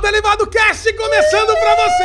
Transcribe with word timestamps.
o 0.00 0.02
Derivado 0.02 0.46
Cast 0.46 0.90
começando 0.94 1.52
pra 1.58 1.76
você! 1.76 2.04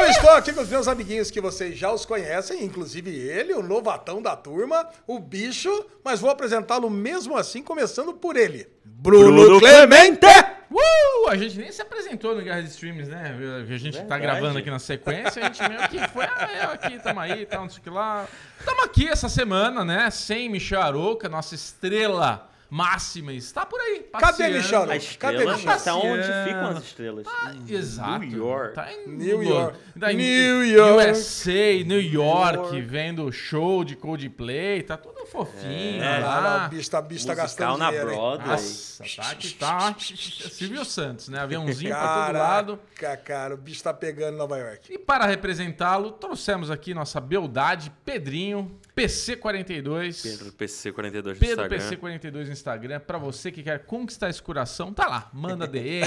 Eu 0.00 0.06
estou 0.06 0.30
aqui 0.30 0.54
com 0.54 0.62
os 0.62 0.70
meus 0.70 0.88
amiguinhos 0.88 1.30
que 1.30 1.38
vocês 1.38 1.76
já 1.76 1.92
os 1.92 2.06
conhecem, 2.06 2.64
inclusive 2.64 3.10
ele, 3.10 3.52
o 3.52 3.62
novatão 3.62 4.22
da 4.22 4.34
turma, 4.34 4.88
o 5.06 5.18
bicho, 5.18 5.84
mas 6.02 6.18
vou 6.18 6.30
apresentá-lo 6.30 6.88
mesmo 6.88 7.36
assim, 7.36 7.62
começando 7.62 8.14
por 8.14 8.36
ele. 8.36 8.66
Bruno, 8.86 9.32
Bruno 9.32 9.60
Clemente! 9.60 10.26
Uh! 10.70 11.28
A 11.28 11.36
gente 11.36 11.58
nem 11.58 11.70
se 11.70 11.82
apresentou 11.82 12.34
no 12.34 12.40
Guerra 12.42 12.62
de 12.62 12.70
Streams, 12.70 13.10
né? 13.10 13.36
A 13.60 13.76
gente 13.76 13.96
tá 13.96 14.16
Verdade. 14.16 14.22
gravando 14.22 14.58
aqui 14.58 14.70
na 14.70 14.78
sequência, 14.78 15.42
a 15.42 15.52
gente 15.52 15.68
meio 15.68 15.88
que 15.90 16.08
foi, 16.08 16.24
ah, 16.24 16.50
eu 16.62 16.70
aqui, 16.70 16.98
tamo 17.00 17.20
aí, 17.20 17.44
tal, 17.44 17.62
não 17.62 17.68
sei 17.68 17.80
o 17.80 17.82
que 17.82 17.90
lá. 17.90 18.26
Tamo 18.64 18.82
aqui 18.82 19.06
essa 19.06 19.28
semana, 19.28 19.84
né? 19.84 20.08
Sem 20.10 20.48
Michel 20.48 20.80
Arouca, 20.80 21.28
nossa 21.28 21.54
estrela 21.54 22.48
máxima 22.68 23.32
está 23.32 23.64
por 23.64 23.80
aí. 23.80 24.00
Cadê 24.12 24.20
passeando. 24.20 24.56
Michel 24.56 24.82
Arouca? 24.82 24.96
A 24.96 25.16
Cadê 25.18 25.38
Michel? 25.46 25.72
está 25.76 25.94
onde 25.96 26.22
ficam 26.44 26.66
as 26.68 26.84
estrelas? 26.84 27.26
Ah, 27.28 27.52
Em 27.54 27.72
exato. 27.74 28.18
New 28.26 28.38
York. 28.38 28.74
Tá 28.74 28.92
em 28.92 29.08
New 29.08 29.42
York. 29.42 29.78
Tá 30.00 30.12
em 30.12 30.16
New 30.16 30.64
York. 30.66 31.10
USA, 31.10 31.84
New 31.84 32.00
York, 32.00 32.56
York. 32.58 32.80
vendo 32.82 33.30
show 33.32 33.84
de 33.84 33.94
Coldplay, 33.96 34.82
tá 34.82 34.96
tudo 34.96 35.24
fofinho 35.26 36.02
É. 36.02 36.18
Lá. 36.18 36.66
o 36.66 36.74
bicho 36.74 36.90
tá, 36.90 37.00
bicho 37.02 37.26
tá 37.26 37.34
gastando 37.34 37.78
na 37.78 37.86
dinheiro? 37.90 38.08
Broadway. 38.10 38.48
Nossa, 38.48 39.04
tá 39.16 39.34
que 39.34 39.48
tá. 39.54 39.94
Silvio 39.98 40.84
Santos, 40.84 41.28
né? 41.28 41.40
Aviãozinho 41.40 41.90
pra 41.90 42.26
todo 42.26 42.38
lado. 42.38 42.80
Caraca, 42.94 43.22
cara, 43.22 43.54
o 43.54 43.56
bicho 43.56 43.82
tá 43.82 43.92
pegando 43.92 44.36
Nova 44.36 44.56
York. 44.58 44.92
E 44.92 44.98
para 44.98 45.26
representá-lo, 45.26 46.10
trouxemos 46.12 46.70
aqui 46.70 46.94
nossa 46.94 47.20
beldade, 47.20 47.92
Pedrinho, 48.04 48.78
PC42. 48.96 50.22
Pedro 50.22 50.52
PC42 50.52 51.16
no 51.16 51.22
Pedro 51.36 51.64
Instagram. 51.64 51.78
PC42 51.78 52.46
no 52.46 52.52
Instagram, 52.52 53.00
pra 53.00 53.18
você 53.18 53.52
que 53.52 53.62
quer 53.62 53.80
conquistar 53.80 54.30
esse 54.30 54.42
coração, 54.42 54.92
tá 54.92 55.06
lá, 55.06 55.28
manda 55.34 55.66
DM, 55.66 56.06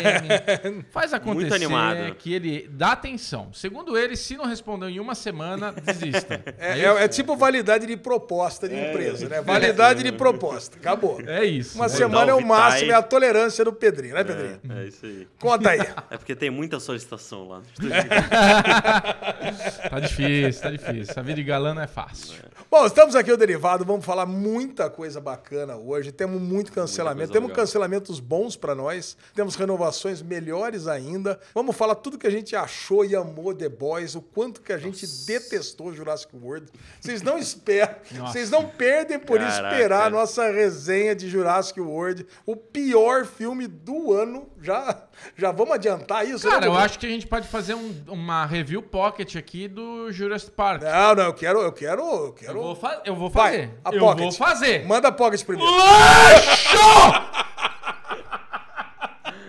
faz 0.91 1.13
acontecer, 1.13 1.49
Muito 1.49 1.53
animado. 1.55 2.15
que 2.15 2.33
ele 2.33 2.67
dá 2.71 2.93
atenção. 2.93 3.53
Segundo 3.53 3.95
ele, 3.97 4.15
se 4.15 4.35
não 4.35 4.45
respondeu 4.45 4.89
em 4.89 4.99
uma 4.99 5.13
semana, 5.13 5.71
desista. 5.71 6.41
É, 6.57 6.77
isso? 6.77 6.87
é- 6.97 7.03
é 7.03 7.07
tipo 7.07 7.35
validade 7.37 7.85
de 7.85 7.95
proposta 7.95 8.67
de 8.67 8.75
empresa, 8.75 9.29
né? 9.29 9.41
Validade 9.41 10.01
de 10.03 10.11
proposta. 10.11 10.77
Acabou. 10.77 11.19
É 11.29 11.45
isso. 11.45 11.75
Uma 11.77 11.85
É. 11.85 11.89
semana 11.89 12.31
é 12.31 12.33
o 12.33 12.45
máximo, 12.45 12.91
é 12.91 12.95
a 12.95 13.03
tolerância 13.03 13.63
do 13.63 13.71
Pedrinho, 13.71 14.15
né, 14.15 14.23
Pedrinho? 14.23 14.59
É, 14.69 14.83
é 14.83 14.87
isso 14.87 15.05
aí. 15.05 15.27
Conta 15.39 15.69
aí. 15.69 15.79
É 16.09 16.17
porque 16.17 16.35
tem 16.35 16.49
muita 16.49 16.79
solicitação 16.79 17.47
lá. 17.47 17.61
Tá 19.89 19.99
difícil, 19.99 20.61
tá 20.61 20.71
difícil. 20.71 21.13
A 21.17 21.21
vida 21.21 21.35
de 21.35 21.43
galã 21.43 21.73
não 21.73 21.81
é 21.81 21.87
fácil. 21.87 22.35
Bom, 22.69 22.78
estamos 22.85 23.15
aqui 23.15 23.31
o 23.31 23.37
Derivado, 23.37 23.83
vamos 23.85 24.05
falar 24.05 24.25
muita 24.25 24.89
coisa 24.89 25.19
bacana 25.19 25.75
hoje. 25.75 26.11
Temos 26.11 26.41
muito 26.41 26.71
cancelamento, 26.71 27.31
temos 27.33 27.49
legal. 27.49 27.63
cancelamentos 27.65 28.19
bons 28.19 28.55
pra 28.55 28.73
nós, 28.75 29.17
temos 29.33 29.55
renovações 29.55 30.21
melhores 30.21 30.87
ainda. 30.87 31.39
Vamos 31.53 31.75
falar 31.75 31.95
tudo 31.95 32.17
que 32.17 32.27
a 32.27 32.29
gente 32.31 32.55
achou 32.55 33.03
e 33.03 33.15
amou 33.15 33.53
The 33.53 33.69
Boys, 33.69 34.15
o 34.15 34.21
quanto 34.21 34.61
que 34.61 34.71
a 34.73 34.77
gente 34.77 35.05
detestou 35.25 35.93
Jurassic 35.93 36.35
World. 36.35 36.67
Vocês 37.01 37.21
não 37.21 37.37
esperam, 37.37 37.95
Nossa. 38.11 38.33
vocês 38.33 38.49
não 38.49 38.65
perdem 38.67 39.19
por 39.19 39.39
Caraca. 39.39 39.67
esperar 39.75 40.07
a 40.07 40.09
nossa 40.09 40.49
resenha 40.51 41.15
de 41.15 41.29
Jurassic 41.29 41.79
World, 41.79 42.25
o 42.45 42.55
pior 42.55 43.25
filme 43.25 43.67
do 43.67 44.13
ano. 44.13 44.47
Já, 44.61 45.03
já 45.37 45.51
vamos 45.51 45.73
adiantar 45.73 46.27
isso? 46.27 46.47
Cara, 46.47 46.61
né, 46.61 46.67
eu 46.67 46.71
Dudu? 46.71 46.83
acho 46.83 46.99
que 46.99 47.05
a 47.05 47.09
gente 47.09 47.25
pode 47.27 47.47
fazer 47.47 47.73
um- 47.73 47.95
uma 48.07 48.45
review 48.45 48.81
pocket 48.81 49.35
aqui 49.35 49.67
do 49.67 50.11
Jurassic 50.11 50.51
Park. 50.51 50.81
Não, 50.83 51.15
não, 51.15 51.23
eu 51.25 51.33
quero, 51.33 51.59
eu 51.61 51.71
quero, 51.71 52.01
eu 52.01 52.25
Eu 52.25 52.33
quero. 52.33 52.68
Vou, 52.69 52.75
fa- 52.75 53.01
eu 53.05 53.15
vou 53.15 53.29
Vai, 53.29 53.51
fazer. 53.51 53.79
a 53.85 53.89
eu 53.93 53.99
Pocket. 53.99 54.23
vou 54.23 54.31
fazer. 54.31 54.85
Manda 54.87 55.07
a 55.07 55.11
Pocket 55.11 55.43
primeiro. 55.45 55.71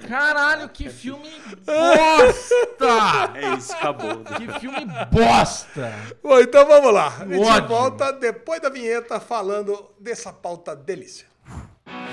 Caralho, 0.09 0.69
que 0.71 0.89
filme 0.91 1.31
bosta! 1.65 3.33
É 3.37 3.55
isso, 3.57 3.73
acabou. 3.73 4.25
Que 4.25 4.59
filme 4.59 4.85
bosta! 5.11 5.93
Bom, 6.23 6.41
então 6.41 6.67
vamos 6.67 6.93
lá. 6.93 7.15
A 7.21 7.27
gente 7.27 7.49
Ódio. 7.49 7.69
volta 7.69 8.13
depois 8.13 8.61
da 8.61 8.69
vinheta 8.69 9.21
falando 9.21 9.89
dessa 10.01 10.33
pauta 10.33 10.75
delícia. 10.75 11.27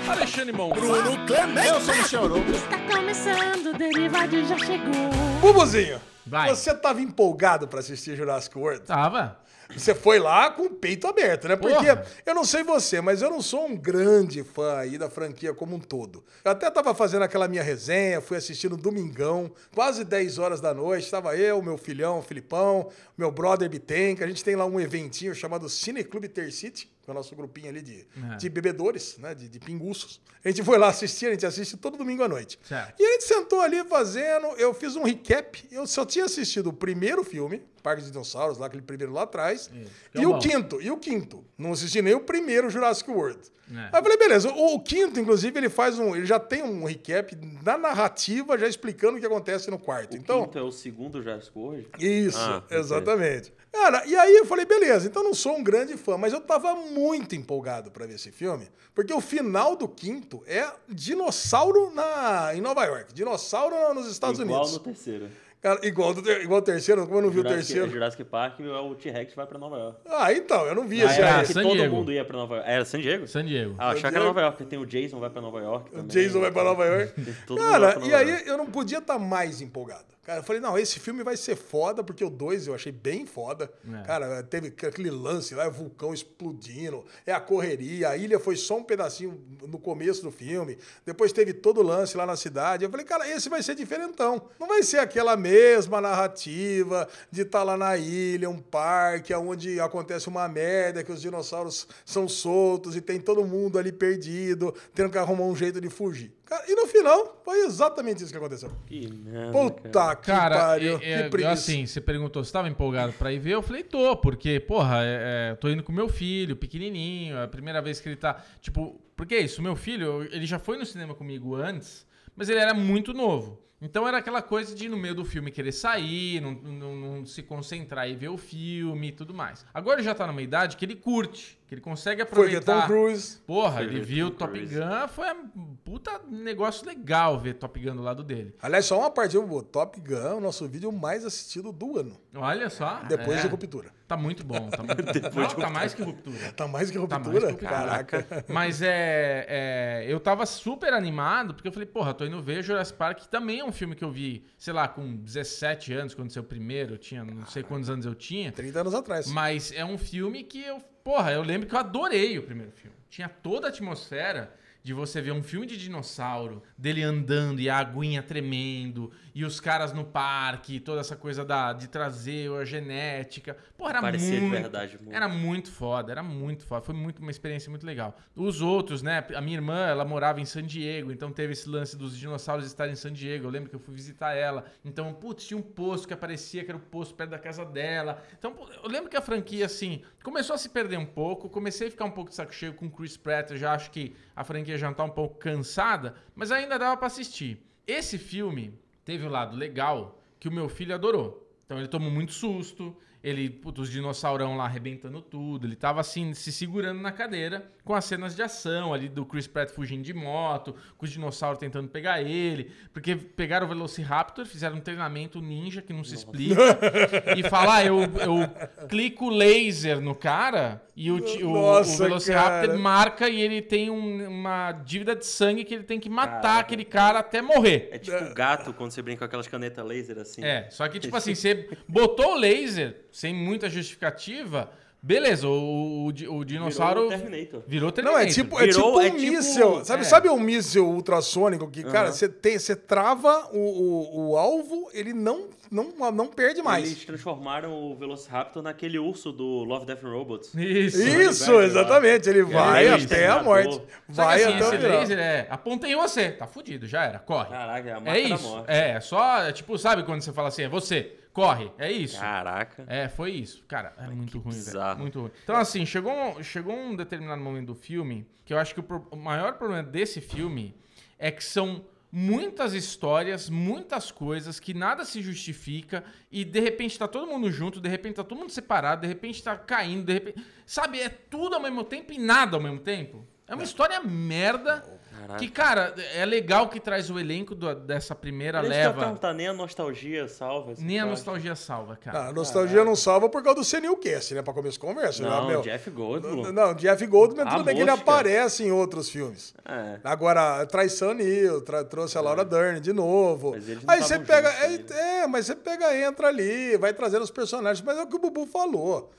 Alexandre 0.08 0.52
Mon. 0.52 0.70
Bruno 0.70 1.26
Clemente. 1.26 1.66
Eu 1.68 1.80
sou 1.80 1.94
o 1.94 1.96
Michel 1.96 2.24
Arouca. 2.24 2.50
Está 2.50 2.78
começando, 2.96 3.66
o 3.66 3.78
Derivado 3.78 4.44
já 4.46 4.58
chegou. 4.58 5.10
Bubuzinho, 5.40 6.00
Vai. 6.24 6.48
você 6.54 6.72
tava 6.74 7.00
empolgado 7.00 7.66
pra 7.66 7.80
assistir 7.80 8.16
Jurassic 8.16 8.56
World? 8.56 8.82
Tava? 8.86 9.38
Você 9.76 9.94
foi 9.94 10.18
lá 10.18 10.50
com 10.50 10.62
o 10.62 10.70
peito 10.70 11.06
aberto, 11.06 11.46
né? 11.46 11.54
Porque 11.54 11.74
Porra. 11.74 12.06
eu 12.24 12.34
não 12.34 12.44
sei 12.44 12.62
você, 12.62 13.00
mas 13.02 13.20
eu 13.20 13.30
não 13.30 13.42
sou 13.42 13.66
um 13.66 13.76
grande 13.76 14.42
fã 14.42 14.78
aí 14.78 14.96
da 14.96 15.10
franquia 15.10 15.52
como 15.52 15.76
um 15.76 15.78
todo. 15.78 16.24
Eu 16.42 16.52
até 16.52 16.70
tava 16.70 16.94
fazendo 16.94 17.22
aquela 17.22 17.46
minha 17.46 17.62
resenha, 17.62 18.20
fui 18.20 18.38
assistindo 18.38 18.76
domingão, 18.78 19.52
quase 19.74 20.04
10 20.04 20.38
horas 20.38 20.60
da 20.60 20.72
noite. 20.72 21.04
Estava 21.04 21.36
eu, 21.36 21.60
meu 21.60 21.76
filhão, 21.76 22.22
Filipão, 22.22 22.90
meu 23.16 23.30
brother 23.30 23.68
Bitenca. 23.68 24.24
A 24.24 24.28
gente 24.28 24.42
tem 24.42 24.56
lá 24.56 24.64
um 24.64 24.80
eventinho 24.80 25.34
chamado 25.34 25.68
Cine 25.68 26.02
Clube 26.02 26.28
Ter 26.28 26.50
City, 26.50 26.90
é 27.10 27.12
o 27.12 27.14
nosso 27.14 27.34
grupinho 27.36 27.68
ali 27.68 27.82
de, 27.82 28.06
É. 28.32 28.36
de 28.36 28.48
bebedores, 28.48 29.16
né? 29.18 29.34
De, 29.34 29.48
de 29.48 29.58
pinguços. 29.58 30.20
A 30.44 30.48
gente 30.48 30.62
foi 30.62 30.78
lá 30.78 30.88
assistir, 30.88 31.26
a 31.26 31.30
gente 31.30 31.44
assiste 31.46 31.76
todo 31.76 31.96
domingo 31.96 32.22
à 32.22 32.28
noite. 32.28 32.58
Certo. 32.62 33.00
E 33.00 33.04
a 33.04 33.12
gente 33.12 33.24
sentou 33.24 33.60
ali 33.60 33.82
fazendo, 33.84 34.46
eu 34.56 34.72
fiz 34.74 34.96
um 34.96 35.02
recap, 35.02 35.66
eu 35.70 35.86
só 35.86 36.04
tinha 36.04 36.24
assistido 36.24 36.68
o 36.68 36.72
primeiro 36.72 37.24
filme, 37.24 37.62
Parque 37.82 38.02
dos 38.02 38.10
Dinossauros, 38.10 38.58
lá 38.58 38.66
aquele 38.66 38.82
primeiro 38.82 39.12
lá 39.12 39.22
atrás, 39.22 39.70
é 40.14 40.20
e 40.20 40.26
o 40.26 40.30
bom. 40.34 40.38
quinto, 40.38 40.80
e 40.82 40.90
o 40.90 40.96
quinto. 40.98 41.44
Não 41.56 41.72
assisti 41.72 42.00
nem 42.02 42.14
o 42.14 42.20
primeiro 42.20 42.68
Jurassic 42.70 43.10
World. 43.10 43.40
É. 43.70 43.78
Aí 43.78 43.90
eu 43.94 44.02
falei, 44.02 44.16
beleza, 44.16 44.50
o, 44.50 44.74
o 44.74 44.80
quinto, 44.80 45.20
inclusive, 45.20 45.58
ele 45.58 45.68
faz 45.68 45.98
um. 45.98 46.14
Ele 46.16 46.24
já 46.26 46.38
tem 46.40 46.62
um 46.62 46.84
recap 46.84 47.36
na 47.62 47.76
narrativa, 47.76 48.58
já 48.58 48.66
explicando 48.66 49.16
o 49.16 49.20
que 49.20 49.26
acontece 49.26 49.70
no 49.70 49.78
quarto. 49.78 50.14
O 50.14 50.16
então. 50.16 50.44
quinto 50.44 50.58
é 50.58 50.62
o 50.62 50.72
segundo 50.72 51.22
Jurassic 51.22 51.56
World? 51.58 51.88
Isso, 51.98 52.38
Ah, 52.38 52.62
exatamente. 52.70 53.52
Cara, 53.70 54.04
e 54.06 54.16
aí 54.16 54.34
eu 54.34 54.46
falei, 54.46 54.64
beleza, 54.64 55.06
então 55.06 55.22
não 55.22 55.34
sou 55.34 55.56
um 55.56 55.62
grande 55.62 55.96
fã, 55.96 56.16
mas 56.16 56.32
eu 56.32 56.40
tava 56.40 56.74
muito 56.74 57.36
empolgado 57.36 57.90
pra 57.90 58.06
ver 58.06 58.14
esse 58.14 58.32
filme, 58.32 58.66
porque 58.94 59.12
o 59.12 59.20
final 59.20 59.76
do 59.76 59.86
quinto 59.86 60.42
é 60.46 60.66
dinossauro 60.88 61.92
na, 61.94 62.52
em 62.54 62.60
Nova 62.60 62.84
York, 62.84 63.12
dinossauro 63.12 63.92
nos 63.94 64.10
Estados 64.10 64.40
Igual 64.40 64.60
Unidos. 64.62 64.78
no 64.78 64.84
terceiro. 64.84 65.28
Cara, 65.60 65.80
igual, 65.84 66.14
do, 66.14 66.30
igual 66.30 66.60
o 66.60 66.62
terceiro, 66.62 67.04
como 67.06 67.18
eu 67.18 67.22
não 67.22 67.30
vi 67.30 67.40
o 67.40 67.44
terceiro. 67.44 67.90
Jurassic 67.90 68.22
Park, 68.24 68.60
o 68.60 68.94
T-Rex 68.94 69.34
vai 69.34 69.44
pra 69.44 69.58
Nova 69.58 69.76
York. 69.76 69.98
Ah, 70.06 70.32
então, 70.32 70.64
eu 70.66 70.74
não 70.74 70.86
vi 70.86 71.02
Ah, 71.02 71.06
esse 71.06 71.20
era 71.20 71.44
San 71.44 71.62
todo 71.62 71.74
Diego. 71.76 71.96
mundo 71.96 72.12
ia 72.12 72.24
pra 72.24 72.36
Nova 72.36 72.54
York. 72.56 72.70
Era 72.70 72.84
San 72.84 73.00
Diego? 73.00 73.26
San 73.26 73.44
Diego. 73.44 73.74
Ah, 73.76 73.90
achava 73.90 74.10
que 74.10 74.16
era 74.16 74.24
Nova 74.24 74.40
York, 74.40 74.56
porque 74.56 74.70
tem 74.70 74.78
o 74.78 74.86
Jason 74.86 75.18
vai 75.18 75.30
pra 75.30 75.42
Nova 75.42 75.58
York 75.60 75.88
O 75.90 75.92
também. 75.96 76.06
Jason 76.06 76.40
vai 76.40 76.52
pra 76.52 76.62
Nova 76.62 76.84
York. 76.84 77.12
Cara, 77.56 77.92
pra 77.94 78.06
e 78.06 78.08
Nova 78.10 78.16
aí 78.18 78.30
York. 78.30 78.48
eu 78.48 78.56
não 78.56 78.66
podia 78.66 78.98
estar 78.98 79.18
mais 79.18 79.60
empolgado. 79.60 80.04
Cara, 80.28 80.40
eu 80.40 80.44
falei, 80.44 80.60
não, 80.60 80.78
esse 80.78 81.00
filme 81.00 81.22
vai 81.22 81.38
ser 81.38 81.56
foda, 81.56 82.04
porque 82.04 82.22
o 82.22 82.28
2 82.28 82.66
eu 82.66 82.74
achei 82.74 82.92
bem 82.92 83.24
foda. 83.24 83.72
É. 83.90 84.02
Cara, 84.02 84.42
teve 84.42 84.68
aquele 84.68 85.10
lance 85.10 85.54
lá, 85.54 85.66
o 85.66 85.72
vulcão 85.72 86.12
explodindo, 86.12 87.02
é 87.24 87.32
a 87.32 87.40
correria, 87.40 88.10
a 88.10 88.16
ilha 88.18 88.38
foi 88.38 88.54
só 88.54 88.76
um 88.76 88.84
pedacinho 88.84 89.42
no 89.66 89.78
começo 89.78 90.22
do 90.22 90.30
filme, 90.30 90.76
depois 91.06 91.32
teve 91.32 91.54
todo 91.54 91.80
o 91.80 91.82
lance 91.82 92.14
lá 92.14 92.26
na 92.26 92.36
cidade. 92.36 92.84
Eu 92.84 92.90
falei, 92.90 93.06
cara, 93.06 93.26
esse 93.26 93.48
vai 93.48 93.62
ser 93.62 93.74
diferentão. 93.74 94.50
Não 94.60 94.68
vai 94.68 94.82
ser 94.82 94.98
aquela 94.98 95.34
mesma 95.34 95.98
narrativa 95.98 97.08
de 97.30 97.40
estar 97.40 97.62
lá 97.62 97.78
na 97.78 97.96
ilha, 97.96 98.50
um 98.50 98.60
parque, 98.60 99.32
onde 99.32 99.80
acontece 99.80 100.28
uma 100.28 100.46
merda, 100.46 101.02
que 101.02 101.10
os 101.10 101.22
dinossauros 101.22 101.88
são 102.04 102.28
soltos 102.28 102.94
e 102.94 103.00
tem 103.00 103.18
todo 103.18 103.46
mundo 103.46 103.78
ali 103.78 103.92
perdido, 103.92 104.74
tendo 104.94 105.08
que 105.08 105.16
arrumar 105.16 105.46
um 105.46 105.56
jeito 105.56 105.80
de 105.80 105.88
fugir. 105.88 106.30
Cara, 106.48 106.64
e 106.66 106.74
no 106.74 106.86
final, 106.86 107.42
foi 107.44 107.58
exatamente 107.66 108.22
isso 108.22 108.32
que 108.32 108.38
aconteceu. 108.38 108.72
Que 108.86 109.06
merda, 109.12 109.52
Puta 109.52 109.90
cara. 109.90 110.16
que 110.16 110.26
Cara, 110.26 110.56
pariu, 110.56 110.98
é- 111.02 111.26
é, 111.26 111.28
que 111.28 111.44
assim, 111.44 111.84
você 111.84 112.00
perguntou 112.00 112.42
se 112.42 112.48
estava 112.48 112.68
empolgado 112.68 113.12
pra 113.12 113.30
ir 113.30 113.38
ver, 113.38 113.50
eu 113.52 113.62
falei, 113.62 113.82
tô, 113.82 114.16
porque, 114.16 114.58
porra, 114.58 115.00
é, 115.04 115.50
é, 115.50 115.54
tô 115.56 115.68
indo 115.68 115.82
com 115.82 115.92
meu 115.92 116.08
filho, 116.08 116.56
pequenininho, 116.56 117.36
é 117.36 117.44
a 117.44 117.48
primeira 117.48 117.82
vez 117.82 118.00
que 118.00 118.08
ele 118.08 118.16
tá, 118.16 118.42
tipo, 118.62 118.98
porque 119.14 119.34
é 119.34 119.40
isso, 119.40 119.60
meu 119.60 119.76
filho, 119.76 120.22
ele 120.32 120.46
já 120.46 120.58
foi 120.58 120.78
no 120.78 120.86
cinema 120.86 121.14
comigo 121.14 121.54
antes, 121.54 122.06
mas 122.34 122.48
ele 122.48 122.60
era 122.60 122.72
muito 122.72 123.12
novo. 123.12 123.62
Então 123.80 124.08
era 124.08 124.16
aquela 124.18 124.40
coisa 124.40 124.74
de 124.74 124.88
no 124.88 124.96
meio 124.96 125.14
do 125.14 125.24
filme 125.26 125.50
querer 125.50 125.70
sair, 125.72 126.40
não, 126.40 126.52
não- 126.52 126.96
não 126.96 127.26
se 127.26 127.42
concentrar 127.42 128.08
e 128.08 128.14
ver 128.16 128.28
o 128.28 128.38
filme 128.38 129.08
e 129.08 129.12
tudo 129.12 129.34
mais. 129.34 129.66
Agora 129.74 130.00
ele 130.00 130.04
já 130.04 130.14
tá 130.14 130.26
numa 130.26 130.40
idade 130.42 130.76
que 130.78 130.84
ele 130.84 130.96
curte, 130.96 131.57
que 131.68 131.74
ele 131.74 131.82
consegue 131.82 132.24
Foi 132.24 132.48
ver 132.48 132.56
aproveitar. 132.56 132.80
Tom 132.80 132.86
Cruise. 132.86 133.38
Porra, 133.46 133.74
Foi 133.76 133.84
ele 133.84 134.00
viu 134.00 134.30
Tom 134.30 134.36
Top 134.38 134.52
Cruise. 134.52 134.74
Gun, 134.74 135.08
foi 135.08 135.30
um 135.32 135.76
puta 135.84 136.20
negócio 136.26 136.86
legal 136.86 137.38
ver 137.38 137.54
Top 137.54 137.78
Gun 137.78 137.94
do 137.94 138.02
lado 138.02 138.24
dele. 138.24 138.54
Aliás, 138.62 138.86
só 138.86 138.98
uma 138.98 139.10
parte, 139.10 139.36
o 139.36 139.62
Top 139.62 140.00
Gun, 140.00 140.36
o 140.38 140.40
nosso 140.40 140.66
vídeo 140.66 140.90
mais 140.90 141.26
assistido 141.26 141.70
do 141.70 141.98
ano, 141.98 142.18
Olha 142.34 142.70
só. 142.70 143.02
depois 143.06 143.38
é. 143.38 143.42
de 143.42 143.48
Ruptura. 143.48 143.92
Tá 144.08 144.16
muito 144.16 144.42
bom. 144.42 144.70
Tá, 144.70 144.78
muito... 144.82 145.38
Não, 145.38 145.48
tá 145.48 145.68
mais 145.68 145.92
que 145.92 146.02
ruptura. 146.02 146.52
Tá 146.56 146.66
mais 146.66 146.90
que 146.90 146.96
Tá 146.96 147.00
Ruptura? 147.02 147.20
mais 147.20 147.44
que 147.44 147.50
ruptura. 147.50 147.70
Caraca. 147.70 148.26
Mas 148.48 148.80
é, 148.80 149.44
é, 149.46 150.04
Eu 150.08 150.18
tava 150.18 150.46
super 150.46 150.94
animado, 150.94 151.52
porque 151.52 151.68
eu 151.68 151.72
falei, 151.72 151.86
porra, 151.86 152.14
tô 152.14 152.24
indo 152.24 152.40
ver 152.40 152.62
Jurassic 152.62 152.96
Park, 152.96 153.18
que 153.18 153.28
também 153.28 153.60
é 153.60 153.64
um 153.64 153.70
filme 153.72 153.94
que 153.94 154.02
eu 154.02 154.10
vi, 154.10 154.46
sei 154.56 154.72
lá, 154.72 154.88
com 154.88 155.14
17 155.14 155.92
anos, 155.92 156.14
quando 156.14 156.32
saiu 156.32 156.42
o 156.42 156.46
primeiro, 156.46 156.94
eu 156.94 156.98
tinha, 156.98 157.22
não 157.22 157.44
sei 157.44 157.62
quantos 157.62 157.90
anos 157.90 158.06
eu 158.06 158.14
tinha. 158.14 158.50
30 158.50 158.80
anos 158.80 158.94
atrás. 158.94 159.26
Mas 159.30 159.70
é 159.72 159.84
um 159.84 159.98
filme 159.98 160.42
que 160.42 160.62
eu. 160.62 160.82
Porra, 161.08 161.32
eu 161.32 161.42
lembro 161.42 161.66
que 161.66 161.74
eu 161.74 161.78
adorei 161.78 162.38
o 162.38 162.42
primeiro 162.42 162.70
filme. 162.70 162.94
Tinha 163.08 163.30
toda 163.30 163.66
a 163.66 163.70
atmosfera 163.70 164.54
de 164.82 164.92
você 164.92 165.22
ver 165.22 165.32
um 165.32 165.42
filme 165.42 165.66
de 165.66 165.78
dinossauro, 165.78 166.62
dele 166.76 167.02
andando 167.02 167.60
e 167.60 167.70
a 167.70 167.78
aguinha 167.78 168.22
tremendo, 168.22 169.10
e 169.38 169.44
os 169.44 169.60
caras 169.60 169.92
no 169.92 170.04
parque, 170.04 170.74
e 170.74 170.80
toda 170.80 171.00
essa 171.00 171.14
coisa 171.14 171.44
da, 171.44 171.72
de 171.72 171.86
trazer 171.86 172.50
a 172.50 172.64
genética. 172.64 173.56
Pô, 173.76 173.88
era 173.88 174.00
Parecia 174.00 174.34
de 174.34 174.40
muito. 174.40 174.50
verdade, 174.50 174.98
muito. 174.98 175.14
Era 175.14 175.28
muito 175.28 175.70
foda, 175.70 176.10
era 176.10 176.24
muito 176.24 176.66
foda. 176.66 176.82
Foi 176.82 176.92
muito, 176.92 177.22
uma 177.22 177.30
experiência 177.30 177.70
muito 177.70 177.86
legal. 177.86 178.18
Os 178.34 178.60
outros, 178.60 179.00
né? 179.00 179.24
A 179.36 179.40
minha 179.40 179.56
irmã, 179.56 179.86
ela 179.86 180.04
morava 180.04 180.40
em 180.40 180.44
San 180.44 180.64
Diego, 180.64 181.12
então 181.12 181.30
teve 181.30 181.52
esse 181.52 181.68
lance 181.68 181.96
dos 181.96 182.18
dinossauros 182.18 182.66
estarem 182.66 182.94
em 182.94 182.96
San 182.96 183.12
Diego. 183.12 183.46
Eu 183.46 183.50
lembro 183.50 183.70
que 183.70 183.76
eu 183.76 183.78
fui 183.78 183.94
visitar 183.94 184.34
ela. 184.34 184.64
Então, 184.84 185.14
putz, 185.14 185.46
tinha 185.46 185.56
um 185.56 185.62
posto 185.62 186.08
que 186.08 186.14
aparecia 186.14 186.64
que 186.64 186.72
era 186.72 186.76
o 186.76 186.80
posto 186.80 187.14
perto 187.14 187.30
da 187.30 187.38
casa 187.38 187.64
dela. 187.64 188.20
Então, 188.36 188.56
eu 188.82 188.90
lembro 188.90 189.08
que 189.08 189.16
a 189.16 189.22
franquia, 189.22 189.66
assim, 189.66 190.02
começou 190.24 190.54
a 190.54 190.58
se 190.58 190.68
perder 190.68 190.98
um 190.98 191.06
pouco. 191.06 191.48
Comecei 191.48 191.86
a 191.86 191.90
ficar 191.92 192.06
um 192.06 192.10
pouco 192.10 192.30
de 192.30 192.34
saco 192.34 192.52
cheio 192.52 192.74
com 192.74 192.86
o 192.86 192.90
Chris 192.90 193.16
Pratt. 193.16 193.52
Eu 193.52 193.56
já 193.56 193.72
acho 193.72 193.92
que 193.92 194.16
a 194.34 194.42
franquia 194.42 194.76
já 194.76 194.92
tá 194.92 195.04
um 195.04 195.10
pouco 195.10 195.38
cansada, 195.38 196.16
mas 196.34 196.50
ainda 196.50 196.76
dava 196.76 196.96
pra 196.96 197.06
assistir. 197.06 197.64
Esse 197.86 198.18
filme 198.18 198.76
teve 199.08 199.24
o 199.24 199.30
lado 199.30 199.56
legal 199.56 200.20
que 200.38 200.48
o 200.48 200.52
meu 200.52 200.68
filho 200.68 200.94
adorou. 200.94 201.50
Então 201.64 201.78
ele 201.78 201.88
tomou 201.88 202.10
muito 202.10 202.30
susto, 202.30 202.94
ele, 203.24 203.48
putz, 203.48 203.80
os 203.80 203.90
dinossaurão 203.90 204.54
lá 204.54 204.66
arrebentando 204.66 205.22
tudo, 205.22 205.66
ele 205.66 205.76
tava 205.76 205.98
assim, 205.98 206.34
se 206.34 206.52
segurando 206.52 207.00
na 207.00 207.10
cadeira 207.10 207.72
com 207.88 207.94
as 207.94 208.04
cenas 208.04 208.36
de 208.36 208.42
ação 208.42 208.92
ali 208.92 209.08
do 209.08 209.24
Chris 209.24 209.46
Pratt 209.46 209.70
fugindo 209.70 210.02
de 210.02 210.12
moto, 210.12 210.74
com 210.98 211.06
os 211.06 211.10
dinossauros 211.10 211.58
tentando 211.58 211.88
pegar 211.88 212.20
ele, 212.20 212.70
porque 212.92 213.16
pegaram 213.16 213.64
o 213.64 213.68
Velociraptor, 213.70 214.44
fizeram 214.44 214.76
um 214.76 214.80
treinamento 214.80 215.40
ninja 215.40 215.80
que 215.80 215.90
não 215.90 216.04
se 216.04 216.14
explica, 216.14 216.78
e 217.34 217.42
falar, 217.44 217.76
ah, 217.76 217.84
eu, 217.86 218.02
eu 218.02 218.86
clico 218.88 219.30
laser 219.30 220.02
no 220.02 220.14
cara 220.14 220.82
e 220.94 221.10
o, 221.10 221.16
o, 221.16 221.52
Nossa, 221.54 221.94
o 221.94 221.96
Velociraptor 221.96 222.66
cara. 222.66 222.78
marca 222.78 223.26
e 223.26 223.40
ele 223.40 223.62
tem 223.62 223.88
um- 223.88 224.28
uma 224.28 224.72
dívida 224.72 225.16
de 225.16 225.24
sangue 225.24 225.64
que 225.64 225.72
ele 225.72 225.84
tem 225.84 225.98
que 225.98 226.10
matar 226.10 226.42
Caraca. 226.42 226.60
aquele 226.60 226.84
cara 226.84 227.20
até 227.20 227.40
morrer. 227.40 227.88
É 227.90 227.98
tipo 227.98 228.34
gato 228.34 228.74
quando 228.74 228.90
você 228.90 229.00
brinca 229.00 229.20
com 229.20 229.24
aquelas 229.24 229.48
canetas 229.48 229.82
laser 229.86 230.18
assim. 230.18 230.44
É, 230.44 230.68
só 230.68 230.86
que, 230.88 231.00
tipo 231.00 231.16
assim, 231.16 231.34
você 231.34 231.70
botou 231.88 232.34
o 232.34 232.38
laser 232.38 233.06
sem 233.10 233.32
muita 233.32 233.70
justificativa, 233.70 234.70
beleza, 235.02 235.46
o, 235.48 236.06
o, 236.06 236.36
o 236.38 236.44
dinossauro 236.44 237.08
Virou 237.08 237.18
Terminator. 237.18 237.62
virou 237.66 237.86
Não, 237.88 237.92
Terminator. 237.94 238.22
é 238.22 238.26
tipo, 238.32 238.58
é 238.60 238.66
Virou- 238.66 238.82
tipo 238.84 238.98
um 238.98 239.00
é 239.00 239.10
tipo- 239.10 239.20
míssil. 239.20 239.84
Sabe, 239.84 240.02
é. 240.02 240.04
sabe 240.04 240.28
um 240.28 240.38
míssil 240.40 240.86
ultrassônico 240.88 241.70
que, 241.70 241.82
cara, 241.84 242.12
você 242.12 242.28
você 242.28 242.74
trava 242.76 243.48
o, 243.52 243.58
o, 243.58 244.30
o 244.30 244.36
alvo, 244.36 244.90
ele 244.92 245.12
não, 245.12 245.48
não, 245.70 246.10
não 246.12 246.26
perde 246.26 246.62
mais. 246.62 246.84
Eles 246.86 247.04
transformaram 247.04 247.72
o 247.72 247.94
Velociraptor 247.96 248.62
naquele 248.62 248.98
urso 248.98 249.32
do 249.32 249.64
Love, 249.64 249.86
Death 249.86 250.04
and 250.04 250.10
Robots. 250.10 250.54
Isso. 250.54 250.98
Isso, 251.02 251.52
vai, 251.54 251.64
exatamente. 251.64 252.28
Ele 252.28 252.42
vai 252.42 252.86
é 252.86 252.94
até 252.94 253.28
a 253.28 253.42
morte. 253.42 253.80
Vai 254.08 254.42
assim, 254.42 254.54
até 254.54 254.64
o 254.64 254.68
esse 254.68 254.76
final. 254.78 254.98
laser 255.00 255.18
é, 255.18 255.46
aponta 255.50 255.86
em 255.88 255.94
você, 255.96 256.30
tá 256.30 256.46
fudido, 256.46 256.86
já 256.86 257.04
era, 257.04 257.18
corre. 257.18 257.48
Caraca, 257.50 257.88
é 257.88 257.92
a 257.92 258.00
marca 258.00 258.18
é 258.18 258.28
da 258.28 258.34
isso, 258.34 258.48
morte. 258.48 258.64
é, 258.70 258.90
é 258.90 259.00
só, 259.00 259.38
é 259.42 259.52
tipo, 259.52 259.78
sabe 259.78 260.02
quando 260.02 260.22
você 260.22 260.32
fala 260.32 260.48
assim, 260.48 260.62
é 260.62 260.68
você, 260.68 261.12
corre, 261.42 261.70
é 261.78 261.90
isso. 261.92 262.18
Caraca. 262.18 262.84
É, 262.86 263.08
foi 263.08 263.30
isso. 263.32 263.64
Cara, 263.66 263.92
é 263.98 264.06
muito 264.08 264.38
ruim, 264.38 264.60
velho. 264.60 264.98
Muito 264.98 265.20
ruim. 265.20 265.30
Então, 265.42 265.56
assim, 265.56 265.84
chegou 265.86 266.12
um, 266.12 266.42
chegou 266.42 266.74
um 266.74 266.94
determinado 266.96 267.40
momento 267.42 267.66
do 267.68 267.74
filme 267.74 268.26
que 268.44 268.52
eu 268.54 268.58
acho 268.58 268.74
que 268.74 268.80
o, 268.80 268.82
pro- 268.82 269.06
o 269.10 269.16
maior 269.16 269.54
problema 269.54 269.82
desse 269.82 270.20
filme 270.20 270.74
é 271.18 271.30
que 271.30 271.44
são 271.44 271.84
muitas 272.10 272.72
histórias, 272.72 273.50
muitas 273.50 274.10
coisas 274.10 274.58
que 274.58 274.72
nada 274.72 275.04
se 275.04 275.20
justifica 275.20 276.02
e 276.32 276.42
de 276.44 276.58
repente 276.58 276.98
tá 276.98 277.06
todo 277.06 277.26
mundo 277.26 277.50
junto, 277.52 277.80
de 277.82 277.88
repente 277.88 278.14
tá 278.16 278.24
todo 278.24 278.38
mundo 278.38 278.50
separado, 278.50 279.02
de 279.02 279.06
repente 279.06 279.42
tá 279.42 279.56
caindo, 279.56 280.04
de 280.06 280.12
repente. 280.14 280.42
Sabe, 280.64 281.00
é 281.00 281.08
tudo 281.10 281.54
ao 281.56 281.60
mesmo 281.62 281.84
tempo 281.84 282.12
e 282.12 282.18
nada 282.18 282.56
ao 282.56 282.62
mesmo 282.62 282.78
tempo. 282.80 283.26
É 283.46 283.54
uma 283.54 283.64
história 283.64 284.00
merda. 284.00 284.97
Caraca. 285.20 285.38
Que, 285.38 285.48
cara, 285.48 285.94
é 286.14 286.24
legal 286.24 286.68
que 286.68 286.78
traz 286.80 287.10
o 287.10 287.18
elenco 287.18 287.54
do- 287.54 287.74
dessa 287.74 288.14
primeira 288.14 288.60
Deixa 288.60 288.76
eu 288.76 288.80
leva. 288.88 289.00
perguntar, 289.00 289.32
nem 289.34 289.48
a 289.48 289.52
nostalgia 289.52 290.28
salva. 290.28 290.72
esse 290.72 290.82
Nem 290.84 291.00
a 291.00 291.06
nostalgia 291.06 291.54
salva, 291.56 291.96
cara. 291.96 292.18
Ah, 292.18 292.28
a 292.28 292.32
nostalgia 292.32 292.84
não 292.84 292.94
salva 292.96 293.28
por 293.28 293.42
causa 293.42 293.60
do 293.60 293.64
Senilcast, 293.64 294.34
né? 294.34 294.42
Pra 294.42 294.52
começo 294.54 294.74
de 294.74 294.80
conversa. 294.80 295.22
Não, 295.22 295.42
né, 295.42 295.48
meu? 295.52 295.62
Jeff 295.62 295.90
Goldblum. 295.90 296.52
Não, 296.52 296.74
Jeff 296.74 297.06
Goldblum, 297.06 297.42
A 297.42 297.50
tudo 297.50 297.64
bem 297.64 297.74
que 297.76 297.82
ele 297.82 297.90
aparece 297.90 298.64
em 298.64 298.70
outros 298.72 299.08
filmes. 299.10 299.54
É. 299.64 299.98
Agora, 300.04 300.64
Traição 300.66 301.12
Neil, 301.14 301.60
tra- 301.62 301.84
trouxe 301.84 302.16
a 302.16 302.20
Laura 302.20 302.44
Dern 302.44 302.80
de 302.80 302.92
novo. 302.92 303.50
Mas 303.52 303.68
eles 303.68 303.82
não 303.84 303.94
Aí 303.94 304.02
você 304.02 304.18
pega. 304.18 304.50
juntos 304.68 304.96
É, 304.96 305.22
é, 305.22 305.26
mas 305.26 305.46
você 305.46 305.54
pega, 305.56 305.96
entra 305.96 306.28
ali, 306.28 306.76
vai 306.76 306.92
trazendo 306.92 307.22
os 307.22 307.30
personagens. 307.30 307.84
Mas 307.84 307.98
é 307.98 308.02
o 308.02 308.06
que 308.06 308.16
o 308.16 308.18
Bubu 308.18 308.46
falou. 308.46 309.10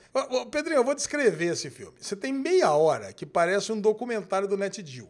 Pedrinho, 0.50 0.78
eu 0.78 0.84
vou 0.84 0.94
descrever 0.94 1.52
esse 1.52 1.70
filme. 1.70 1.94
Você 2.00 2.16
tem 2.16 2.32
meia 2.32 2.72
hora 2.72 3.12
que 3.12 3.24
parece 3.24 3.70
um 3.72 3.80
documentário 3.80 4.48
do 4.48 4.56
Net 4.56 4.84
Geo. 4.84 5.08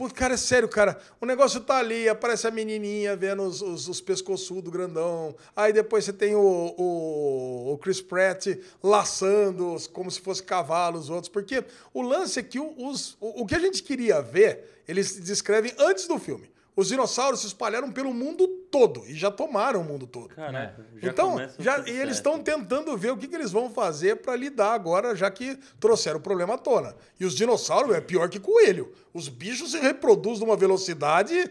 Pô, 0.00 0.08
cara, 0.08 0.32
é 0.32 0.36
sério, 0.38 0.66
cara. 0.66 0.98
O 1.20 1.26
negócio 1.26 1.60
tá 1.60 1.76
ali, 1.76 2.08
aparece 2.08 2.46
a 2.46 2.50
menininha 2.50 3.14
vendo 3.14 3.42
os, 3.42 3.60
os, 3.60 3.86
os 3.86 4.00
pescoçudos 4.00 4.72
grandão. 4.72 5.36
Aí 5.54 5.74
depois 5.74 6.06
você 6.06 6.12
tem 6.14 6.34
o, 6.34 6.40
o, 6.40 7.74
o 7.74 7.76
Chris 7.76 8.00
Pratt 8.00 8.46
laçando 8.82 9.76
como 9.92 10.10
se 10.10 10.18
fosse 10.18 10.42
cavalo 10.42 10.98
os 10.98 11.10
outros. 11.10 11.28
Porque 11.28 11.62
o 11.92 12.00
lance 12.00 12.40
é 12.40 12.42
que 12.42 12.58
os, 12.58 13.14
o, 13.20 13.42
o 13.42 13.46
que 13.46 13.54
a 13.54 13.58
gente 13.58 13.82
queria 13.82 14.22
ver, 14.22 14.82
eles 14.88 15.20
descrevem 15.20 15.74
antes 15.78 16.08
do 16.08 16.18
filme. 16.18 16.49
Os 16.76 16.88
dinossauros 16.88 17.40
se 17.40 17.46
espalharam 17.46 17.90
pelo 17.90 18.14
mundo 18.14 18.46
todo 18.70 19.04
e 19.06 19.14
já 19.14 19.30
tomaram 19.30 19.80
o 19.80 19.84
mundo 19.84 20.06
todo. 20.06 20.28
Caraca. 20.34 20.86
já 20.96 21.10
então, 21.10 21.36
já, 21.58 21.78
e 21.86 21.90
eles 21.90 22.16
estão 22.16 22.38
tentando 22.40 22.96
ver 22.96 23.12
o 23.12 23.16
que, 23.16 23.26
que 23.26 23.34
eles 23.34 23.50
vão 23.50 23.70
fazer 23.70 24.16
para 24.16 24.36
lidar 24.36 24.72
agora, 24.72 25.14
já 25.16 25.30
que 25.30 25.58
trouxeram 25.78 26.18
o 26.18 26.22
problema 26.22 26.54
à 26.54 26.58
tona. 26.58 26.94
E 27.18 27.24
os 27.24 27.34
dinossauros 27.34 27.94
é 27.94 28.00
pior 28.00 28.28
que 28.28 28.38
coelho. 28.38 28.92
Os 29.12 29.28
bichos 29.28 29.72
se 29.72 29.80
reproduzem 29.80 30.46
numa 30.46 30.56
velocidade 30.56 31.50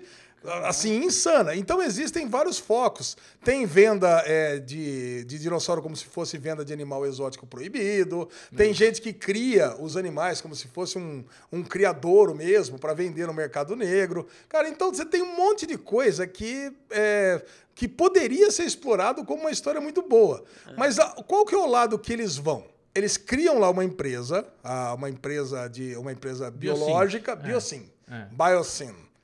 assim 0.66 1.04
insana. 1.04 1.56
Então 1.56 1.82
existem 1.82 2.28
vários 2.28 2.58
focos. 2.58 3.18
Tem 3.44 3.66
venda 3.66 4.24
é, 4.26 4.60
de, 4.60 5.24
de 5.26 5.40
dinossauro 5.40 5.82
como 5.82 5.96
se 5.96 6.06
fosse 6.06 6.38
venda 6.38 6.64
de 6.64 6.72
animal 6.74 7.06
exótico 7.06 7.46
proibido. 7.46 8.28
Tem 8.56 8.74
gente 8.74 9.02
que 9.02 9.12
cria 9.14 9.76
os 9.80 9.98
animais 9.98 10.42
como 10.42 10.56
se 10.56 10.68
fosse 10.68 10.98
um, 10.98 11.24
um 11.52 11.64
criadouro 11.64 12.34
mesmo 12.36 12.80
para 12.80 12.94
vender 12.94 13.28
no 13.28 13.34
mercado 13.34 13.76
negro. 13.76 14.28
Cara, 14.48 14.68
então 14.70 14.94
você 14.94 15.06
tem 15.06 15.22
um 15.22 15.36
monte 15.36 15.66
de 15.66 15.78
coisa 15.78 16.26
que 16.28 16.72
é, 16.90 17.42
que 17.76 17.88
poderia 17.88 18.52
ser 18.52 18.64
explorado 18.64 19.24
como 19.24 19.42
uma 19.42 19.52
história 19.52 19.80
muito 19.80 20.02
boa. 20.02 20.44
Mas 20.78 21.00
a- 21.00 21.12
qual 21.28 21.46
que 21.46 21.56
é 21.56 21.58
o 21.58 21.66
lado 21.68 21.98
que 21.98 22.12
eles 22.12 22.36
vão? 22.36 22.66
Eles 22.94 23.16
criam 23.18 23.60
lá 23.60 23.70
uma 23.70 23.86
empresa, 23.86 24.46
ah, 24.64 24.94
uma 24.96 25.10
empresa 25.10 25.68
de 25.70 25.96
uma 25.96 26.12
empresa 26.12 26.50
biológica, 26.52 27.32
É. 27.34 27.36
Biosyn, 27.36 27.84
É. 28.10 28.28